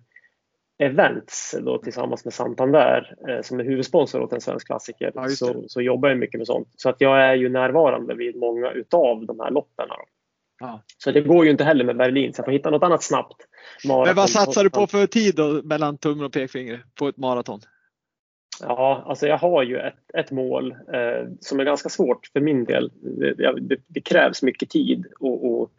events 0.80 1.56
då, 1.62 1.78
tillsammans 1.78 2.26
med 2.26 2.34
Santander 2.34 3.16
eh, 3.30 3.42
som 3.42 3.60
är 3.60 3.64
huvudsponsor 3.64 4.22
åt 4.22 4.34
en 4.34 4.42
svensk 4.42 4.68
klassiker 4.68 5.12
ja, 5.16 5.28
så, 5.28 5.64
så 5.68 5.82
jobbar 5.82 6.10
jag 6.10 6.18
mycket 6.18 6.38
med 6.38 6.48
sånt. 6.48 6.68
Så 6.76 6.90
att 6.90 7.02
jag 7.02 7.22
är 7.22 7.36
ju 7.36 7.50
närvarande 7.50 8.16
vid 8.16 8.36
många 8.36 8.72
utav 8.72 9.26
de 9.26 9.40
här 9.40 9.52
loppen. 9.52 9.88
Ja. 10.60 10.84
Så 10.98 11.12
det 11.12 11.22
går 11.22 11.46
ju 11.46 11.52
inte 11.52 11.64
heller 11.64 11.86
med 11.86 11.98
Berlin, 11.98 12.34
så 12.34 12.40
jag 12.40 12.46
får 12.46 12.52
hitta 12.52 12.70
något 12.70 12.84
annat 12.84 13.04
snabbt. 13.04 13.38
Maraton. 13.88 14.08
Men 14.08 14.16
vad 14.16 14.30
satsar 14.30 14.64
du 14.64 14.70
på 14.70 14.88
för 14.88 15.08
tid 15.08 15.36
då, 15.36 15.62
mellan 15.64 15.98
tummen 15.98 16.26
och 16.26 16.34
pekfingret 16.34 16.82
på 16.96 17.08
ett 17.08 17.18
maraton? 17.18 17.60
Ja, 18.62 19.04
alltså 19.06 19.28
jag 19.28 19.38
har 19.38 19.64
ju 19.64 19.78
ett, 19.78 20.16
ett 20.18 20.32
mål 20.32 20.72
eh, 20.72 21.28
som 21.40 21.60
är 21.60 21.64
ganska 21.64 21.90
svårt 21.90 22.28
för 22.34 22.40
min 22.40 22.66
del. 22.66 22.92
Det, 23.20 23.34
det, 23.34 23.78
det 23.88 24.02
krävs 24.02 24.44
mycket 24.44 24.70
tid 24.70 25.06
och, 25.20 25.46
och, 25.46 25.72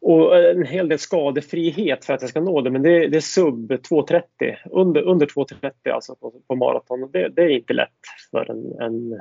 och, 0.00 0.38
en 0.38 0.66
hel 0.66 0.88
del 0.88 0.98
skadefrihet 0.98 2.04
för 2.04 2.14
att 2.14 2.20
jag 2.20 2.30
ska 2.30 2.40
nå 2.40 2.60
det. 2.60 2.70
Men 2.70 2.82
det, 2.82 3.08
det 3.08 3.16
är 3.16 3.20
sub 3.20 3.72
2.30, 3.72 4.22
under, 4.70 5.02
under 5.02 5.26
2.30 5.26 5.90
alltså 5.90 6.14
på, 6.14 6.32
på 6.48 6.54
maraton. 6.54 7.10
Det, 7.12 7.28
det, 7.28 7.42
är 7.42 7.48
inte 7.48 7.72
lätt 7.72 7.88
för 8.30 8.50
en, 8.50 8.80
en, 8.80 9.20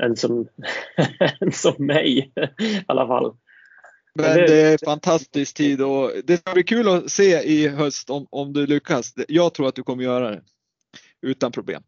en, 0.00 0.16
som, 0.16 0.48
en 1.40 1.52
som 1.52 1.86
mig 1.86 2.18
i 2.18 2.80
alla 2.86 3.06
fall. 3.06 3.34
Men 4.14 4.36
det 4.36 4.60
är 4.60 4.78
fantastisk 4.84 5.56
tid 5.56 5.82
och 5.82 6.12
det 6.24 6.36
ska 6.36 6.52
bli 6.52 6.62
kul 6.62 6.88
att 6.88 7.10
se 7.10 7.42
i 7.42 7.68
höst 7.68 8.10
om, 8.10 8.26
om 8.30 8.52
du 8.52 8.66
lyckas. 8.66 9.14
Jag 9.28 9.54
tror 9.54 9.68
att 9.68 9.74
du 9.74 9.82
kommer 9.82 10.04
göra 10.04 10.30
det 10.30 10.42
utan 11.22 11.52
problem. 11.52 11.82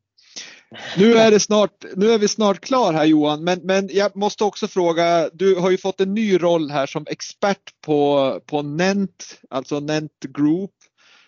Nu 0.96 1.14
är, 1.14 1.30
det 1.30 1.40
snart, 1.40 1.84
nu 1.96 2.10
är 2.10 2.18
vi 2.18 2.28
snart 2.28 2.60
klar 2.60 2.92
här 2.92 3.04
Johan, 3.04 3.44
men, 3.44 3.60
men 3.62 3.88
jag 3.92 4.16
måste 4.16 4.44
också 4.44 4.68
fråga, 4.68 5.30
du 5.32 5.54
har 5.54 5.70
ju 5.70 5.78
fått 5.78 6.00
en 6.00 6.14
ny 6.14 6.38
roll 6.38 6.70
här 6.70 6.86
som 6.86 7.06
expert 7.10 7.80
på, 7.80 8.40
på 8.46 8.62
Nent, 8.62 9.40
alltså 9.50 9.80
Nent 9.80 10.20
Group, 10.20 10.70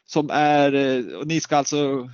som 0.06 0.30
är, 0.30 0.74
och 1.16 1.26
ni 1.26 1.40
ska 1.40 1.56
alltså, 1.56 2.10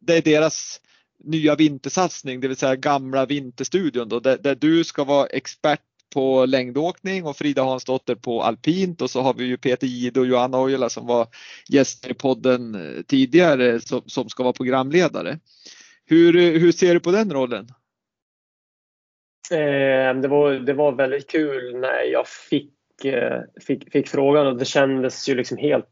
det 0.00 0.16
är 0.16 0.22
deras 0.22 0.80
nya 1.24 1.54
vintersatsning, 1.54 2.40
det 2.40 2.48
vill 2.48 2.56
säga 2.56 2.76
gamla 2.76 3.26
vinterstudion 3.26 4.08
då, 4.08 4.20
där, 4.20 4.38
där 4.38 4.54
du 4.54 4.84
ska 4.84 5.04
vara 5.04 5.26
expert 5.26 5.80
på 6.14 6.46
längdåkning 6.46 7.24
och 7.24 7.36
Frida 7.36 7.62
Hansdotter 7.62 8.14
på 8.14 8.42
alpint 8.42 9.02
och 9.02 9.10
så 9.10 9.20
har 9.20 9.34
vi 9.34 9.44
ju 9.44 9.56
Peter 9.56 9.86
Gide 9.86 10.20
och 10.20 10.26
Johanna 10.26 10.62
Ojala 10.62 10.88
som 10.88 11.06
var 11.06 11.26
gäster 11.68 12.10
i 12.10 12.14
podden 12.14 12.74
eh, 12.74 13.02
tidigare 13.02 13.80
som, 13.80 14.02
som 14.06 14.28
ska 14.28 14.42
vara 14.42 14.52
programledare. 14.52 15.38
Hur, 16.06 16.36
eh, 16.36 16.60
hur 16.60 16.72
ser 16.72 16.94
du 16.94 17.00
på 17.00 17.10
den 17.10 17.32
rollen? 17.32 17.66
Eh, 19.52 20.20
det, 20.20 20.28
var, 20.28 20.52
det 20.52 20.72
var 20.72 20.92
väldigt 20.92 21.30
kul 21.30 21.80
när 21.80 22.02
jag 22.02 22.28
fick, 22.28 23.04
eh, 23.04 23.40
fick, 23.66 23.92
fick 23.92 24.08
frågan 24.08 24.46
och 24.46 24.56
det 24.56 24.64
kändes 24.64 25.28
ju 25.28 25.34
liksom 25.34 25.56
helt, 25.56 25.88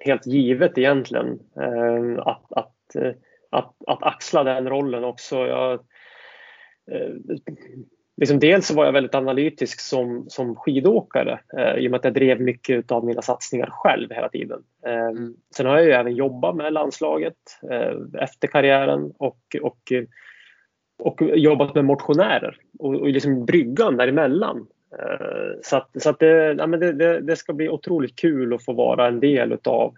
helt 0.00 0.26
givet 0.26 0.78
egentligen 0.78 1.38
eh, 1.56 2.18
att, 2.18 2.52
att, 2.52 2.94
eh, 2.94 3.12
att, 3.50 3.74
att 3.86 4.02
axla 4.02 4.44
den 4.44 4.68
rollen 4.68 5.04
också. 5.04 5.36
Jag, 5.46 5.80
liksom 8.20 8.38
dels 8.38 8.66
så 8.66 8.74
var 8.74 8.84
jag 8.84 8.92
väldigt 8.92 9.14
analytisk 9.14 9.80
som, 9.80 10.24
som 10.28 10.56
skidåkare 10.56 11.40
eh, 11.58 11.74
i 11.74 11.86
och 11.86 11.90
med 11.90 11.98
att 11.98 12.04
jag 12.04 12.14
drev 12.14 12.40
mycket 12.40 12.92
av 12.92 13.04
mina 13.04 13.22
satsningar 13.22 13.68
själv 13.70 14.10
hela 14.10 14.28
tiden. 14.28 14.62
Eh, 14.86 15.06
mm. 15.06 15.34
Sen 15.56 15.66
har 15.66 15.76
jag 15.76 15.86
ju 15.86 15.92
även 15.92 16.14
jobbat 16.14 16.56
med 16.56 16.72
landslaget 16.72 17.36
eh, 17.70 18.22
efter 18.22 18.48
karriären 18.48 19.12
och, 19.18 19.56
och, 19.62 19.92
och 20.98 21.22
jobbat 21.22 21.74
med 21.74 21.84
motionärer 21.84 22.56
och, 22.78 22.94
och 22.94 23.08
liksom 23.08 23.46
bryggan 23.46 23.96
däremellan. 23.96 24.66
Eh, 24.98 25.60
så 25.62 25.76
att, 25.76 25.90
så 25.98 26.10
att 26.10 26.18
det, 26.18 26.52
ja, 26.58 26.66
men 26.66 26.80
det, 26.80 26.92
det, 26.92 27.20
det, 27.20 27.36
ska 27.36 27.52
bli 27.52 27.68
otroligt 27.68 28.16
kul 28.16 28.54
att 28.54 28.64
få 28.64 28.72
vara 28.72 29.08
en 29.08 29.20
del 29.20 29.52
utav 29.52 29.94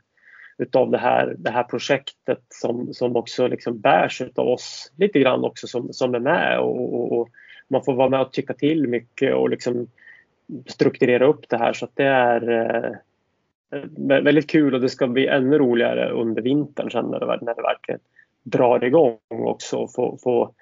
utav 0.58 0.90
det 0.90 0.98
här, 0.98 1.34
det 1.38 1.50
här 1.50 1.62
projektet 1.62 2.42
som, 2.48 2.94
som 2.94 3.16
också 3.16 3.46
liksom 3.46 3.80
bärs 3.80 4.20
utav 4.20 4.48
oss 4.48 4.92
lite 4.96 5.20
grann 5.20 5.44
också 5.44 5.66
som, 5.66 5.92
som 5.92 6.14
är 6.14 6.20
med 6.20 6.58
och, 6.58 6.94
och, 6.94 7.20
och 7.20 7.28
man 7.72 7.84
får 7.84 7.94
vara 7.94 8.08
med 8.08 8.20
och 8.20 8.32
tycka 8.32 8.54
till 8.54 8.88
mycket 8.88 9.34
och 9.34 9.50
liksom 9.50 9.86
strukturera 10.66 11.26
upp 11.26 11.48
det 11.48 11.56
här 11.56 11.72
så 11.72 11.84
att 11.84 11.96
det 11.96 12.04
är, 12.04 12.50
eh, 12.50 12.92
väldigt 13.98 14.50
kul 14.50 14.74
och 14.74 14.80
det 14.80 14.88
ska 14.88 15.06
bli 15.06 15.26
ännu 15.26 15.58
roligare 15.58 16.10
under 16.10 16.42
vintern 16.42 16.90
sen 16.90 17.04
när 17.04 17.20
det, 17.20 17.26
när 17.26 17.54
det 17.54 17.62
verkligen 17.62 18.00
drar 18.42 18.84
igång 18.84 19.18
också. 19.28 19.88
Få, 19.88 20.18
få 20.22 20.54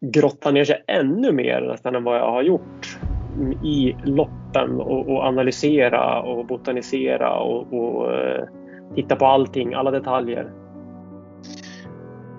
grotta 0.00 0.50
ner 0.50 0.64
sig 0.64 0.82
ännu 0.86 1.32
mer 1.32 1.60
nästan 1.60 1.94
än 1.94 2.04
vad 2.04 2.18
jag 2.18 2.30
har 2.30 2.42
gjort 2.42 2.98
i 3.64 3.96
loppen 4.04 4.80
och, 4.80 5.08
och 5.08 5.24
analysera 5.24 6.22
och 6.22 6.46
botanisera 6.46 7.38
och, 7.38 7.72
och 7.72 8.14
eh, 8.14 8.44
titta 8.94 9.16
på 9.16 9.26
allting, 9.26 9.74
alla 9.74 9.90
detaljer. 9.90 10.65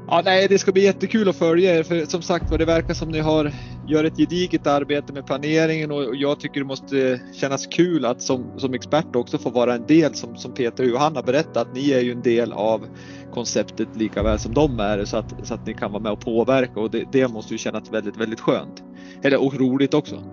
Ja, 0.10 0.22
nej, 0.26 0.48
det 0.48 0.60
ska 0.60 0.72
bli 0.72 0.84
jättekul 0.84 1.30
att 1.30 1.36
följa 1.36 1.76
er 1.76 1.84
för 1.84 2.06
som 2.06 2.22
sagt 2.22 2.52
var 2.52 2.58
det 2.58 2.66
verkar 2.66 2.94
som 2.94 3.10
ni 3.10 3.20
har 3.20 3.52
gör 3.88 4.04
ett 4.04 4.18
gediget 4.18 4.68
arbete 4.68 5.14
med 5.14 5.26
planeringen 5.26 5.92
och 5.92 6.16
jag 6.16 6.40
tycker 6.40 6.60
det 6.60 6.66
måste 6.66 7.22
kännas 7.34 7.68
kul 7.68 8.06
att 8.06 8.22
som, 8.22 8.60
som 8.60 8.74
expert 8.74 9.16
också 9.16 9.38
få 9.38 9.50
vara 9.50 9.74
en 9.74 9.86
del 9.86 10.16
som, 10.16 10.38
som 10.38 10.54
Peter 10.54 10.84
och 10.84 10.90
Johanna 10.90 11.22
berättat. 11.22 11.68
Ni 11.74 11.92
är 11.92 12.00
ju 12.00 12.12
en 12.12 12.22
del 12.22 12.54
av 12.54 12.86
konceptet 13.34 13.88
lika 13.96 14.24
väl 14.24 14.40
som 14.40 14.54
de 14.54 14.80
är 14.80 15.06
så 15.06 15.18
att, 15.18 15.34
så 15.44 15.54
att 15.54 15.66
ni 15.66 15.74
kan 15.74 15.92
vara 15.92 16.04
med 16.04 16.12
och 16.12 16.20
påverka 16.20 16.80
och 16.80 16.92
det, 16.92 17.04
det 17.12 17.28
måste 17.28 17.54
ju 17.54 17.58
kännas 17.58 17.92
väldigt, 17.92 18.18
väldigt 18.18 18.40
skönt. 18.40 18.84
Eller 19.24 19.44
och 19.44 19.54
roligt 19.54 19.94
också. 19.94 20.24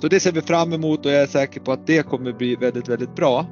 Så 0.00 0.08
det 0.08 0.20
ser 0.20 0.32
vi 0.32 0.40
fram 0.40 0.72
emot 0.72 1.06
och 1.06 1.12
jag 1.12 1.22
är 1.22 1.26
säker 1.26 1.60
på 1.60 1.72
att 1.72 1.86
det 1.86 2.02
kommer 2.02 2.32
bli 2.32 2.56
väldigt, 2.56 2.88
väldigt 2.88 3.16
bra. 3.16 3.46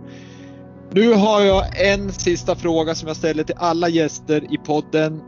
Nu 0.92 1.12
har 1.12 1.40
jag 1.40 1.92
en 1.92 2.12
sista 2.12 2.54
fråga 2.54 2.94
som 2.94 3.08
jag 3.08 3.16
ställer 3.16 3.44
till 3.44 3.54
alla 3.58 3.88
gäster 3.88 4.54
i 4.54 4.58
podden 4.66 5.20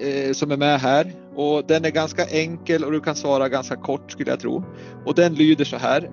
eh, 0.00 0.32
som 0.32 0.50
är 0.50 0.56
med 0.56 0.80
här 0.80 1.12
och 1.34 1.64
den 1.66 1.84
är 1.84 1.90
ganska 1.90 2.24
enkel 2.24 2.84
och 2.84 2.92
du 2.92 3.00
kan 3.00 3.14
svara 3.14 3.48
ganska 3.48 3.76
kort 3.76 4.12
skulle 4.12 4.30
jag 4.30 4.40
tro. 4.40 4.64
Och 5.04 5.14
den 5.14 5.34
lyder 5.34 5.64
så 5.64 5.76
här. 5.76 6.10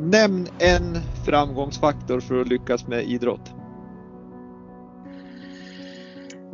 Nämn 0.00 0.46
en 0.58 0.96
framgångsfaktor 1.24 2.20
för 2.20 2.40
att 2.40 2.48
lyckas 2.48 2.86
med 2.86 3.04
idrott. 3.04 3.54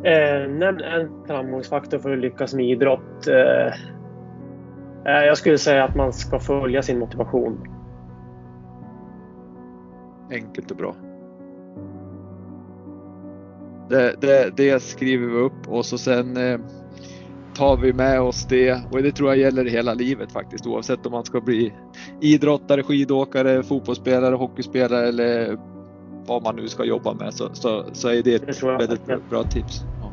Eh, 0.05 0.51
nämn 0.51 0.81
en 0.81 1.27
framgångsfaktor 1.27 1.99
för 1.99 2.13
att 2.13 2.19
lyckas 2.19 2.55
med 2.55 2.65
idrott. 2.65 3.27
Eh, 3.27 3.67
eh 5.07 5.25
jag 5.27 5.39
skulle 5.39 5.59
säga 5.59 5.85
att 5.85 5.97
man 5.97 6.13
ska 6.13 6.39
följa 6.41 6.83
sin 6.83 6.99
motivation. 6.99 7.69
Enkelt 10.31 10.71
och 10.71 10.77
bra. 10.77 10.95
Det, 13.89 14.15
det, 14.21 14.53
det 14.57 14.83
skriver 14.83 15.27
vi 15.27 15.39
upp 15.39 15.69
och 15.69 15.87
så 15.87 15.99
sen 15.99 16.37
eh, 16.37 16.59
tar 17.55 17.77
vi 17.77 17.93
med 17.93 18.21
oss 18.21 18.47
det 18.49 18.81
och 18.91 19.03
det 19.03 19.13
tror 19.13 19.29
jag 19.29 19.39
gäller 19.39 19.65
hela 19.65 19.95
livet 19.95 20.33
faktiskt 20.33 20.67
oavsett 20.67 21.07
om 21.07 21.13
man 21.13 21.25
ska 21.25 21.41
bli 21.41 21.73
idrottare, 22.21 22.83
skidåkare, 22.83 23.63
fotbollsspelare, 23.63 24.35
hockeyspelare 24.35 25.09
eller 25.09 25.59
vad 26.27 26.43
man 26.43 26.57
nu 26.57 26.69
ska 26.69 26.85
jobba 26.85 27.15
med 27.15 27.35
så, 27.35 27.49
så, 27.53 27.85
så 27.93 28.09
är 28.09 28.23
det 28.23 28.35
ett 28.35 28.63
väldigt 28.63 29.07
bra, 29.07 29.19
bra 29.31 29.43
tips. 29.43 29.81
Ja. 30.01 30.13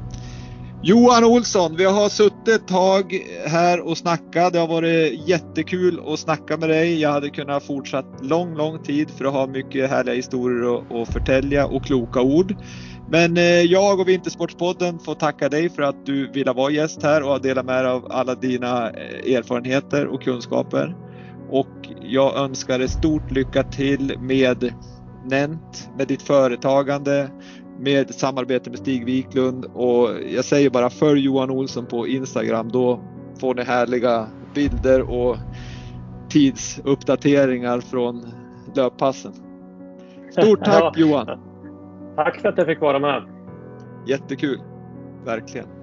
Johan 0.84 1.24
Olsson, 1.24 1.76
vi 1.76 1.86
har 1.86 2.10
suttit 2.10 2.48
ett 2.48 2.68
tag 2.68 3.14
här 3.46 3.80
och 3.80 3.98
snackat. 3.98 4.54
Det 4.54 4.60
har 4.60 4.68
varit 4.68 5.28
jättekul 5.28 6.02
att 6.08 6.20
snacka 6.20 6.58
med 6.58 6.70
dig. 6.70 7.02
Jag 7.02 7.12
hade 7.12 7.30
kunnat 7.30 7.64
fortsatt 7.64 8.06
lång, 8.22 8.56
lång 8.58 8.84
tid 8.84 9.10
för 9.10 9.26
att 9.26 9.34
ha 9.34 9.48
mycket 9.48 9.90
härliga 9.90 10.16
historier 10.16 10.78
att, 10.78 10.92
att 10.92 11.14
förtälja 11.14 11.68
och 11.68 11.86
kloka 11.86 12.22
ord. 12.22 12.56
Men 13.12 13.38
eh, 13.38 13.44
jag 13.44 14.00
och 14.00 14.08
Vintersportspodden 14.08 15.00
får 15.00 15.16
tacka 15.16 15.50
dig 15.50 15.70
för 15.70 15.82
att 15.82 16.06
du 16.06 16.32
ville 16.32 16.54
vara 16.54 16.72
gäst 16.72 17.04
här 17.04 17.24
och 17.24 17.42
dela 17.42 17.64
med 17.64 17.86
dig 17.86 17.92
av 17.92 18.12
alla 18.12 18.36
dina 18.36 18.90
eh, 18.90 19.36
erfarenheter 19.36 20.08
och 20.08 20.22
kunskaper. 20.22 20.96
Och 21.50 21.90
jag 22.02 22.38
önskar 22.38 22.80
dig 22.80 22.90
stort 22.90 23.32
lycka 23.32 23.64
till 23.64 24.20
med 24.20 24.74
Nent, 25.26 25.90
med 25.98 26.08
ditt 26.08 26.22
företagande, 26.22 27.30
med 27.80 28.16
samarbete 28.16 28.70
med 28.70 28.80
Stig 28.80 29.06
Wiklund 29.06 29.66
och 29.66 30.10
jag 30.36 30.46
säger 30.46 30.70
bara 30.70 30.90
följ 30.90 31.22
Johan 31.22 31.50
Olsson 31.50 31.86
på 31.86 32.08
Instagram. 32.08 32.70
Då 32.70 33.02
får 33.40 33.56
ni 33.56 33.64
härliga 33.64 34.28
bilder 34.56 35.02
och 35.02 35.38
tidsuppdateringar 36.30 37.82
från 37.82 38.26
löppassen. 38.76 39.34
Stort 40.32 40.66
tack 40.66 40.98
Johan! 40.98 41.49
Tack 42.24 42.42
för 42.42 42.50
att 42.50 42.58
jag 42.58 42.68
fick 42.68 42.82
vara 42.82 43.00
med. 43.00 43.24
Jättekul, 44.08 44.62
verkligen. 45.26 45.79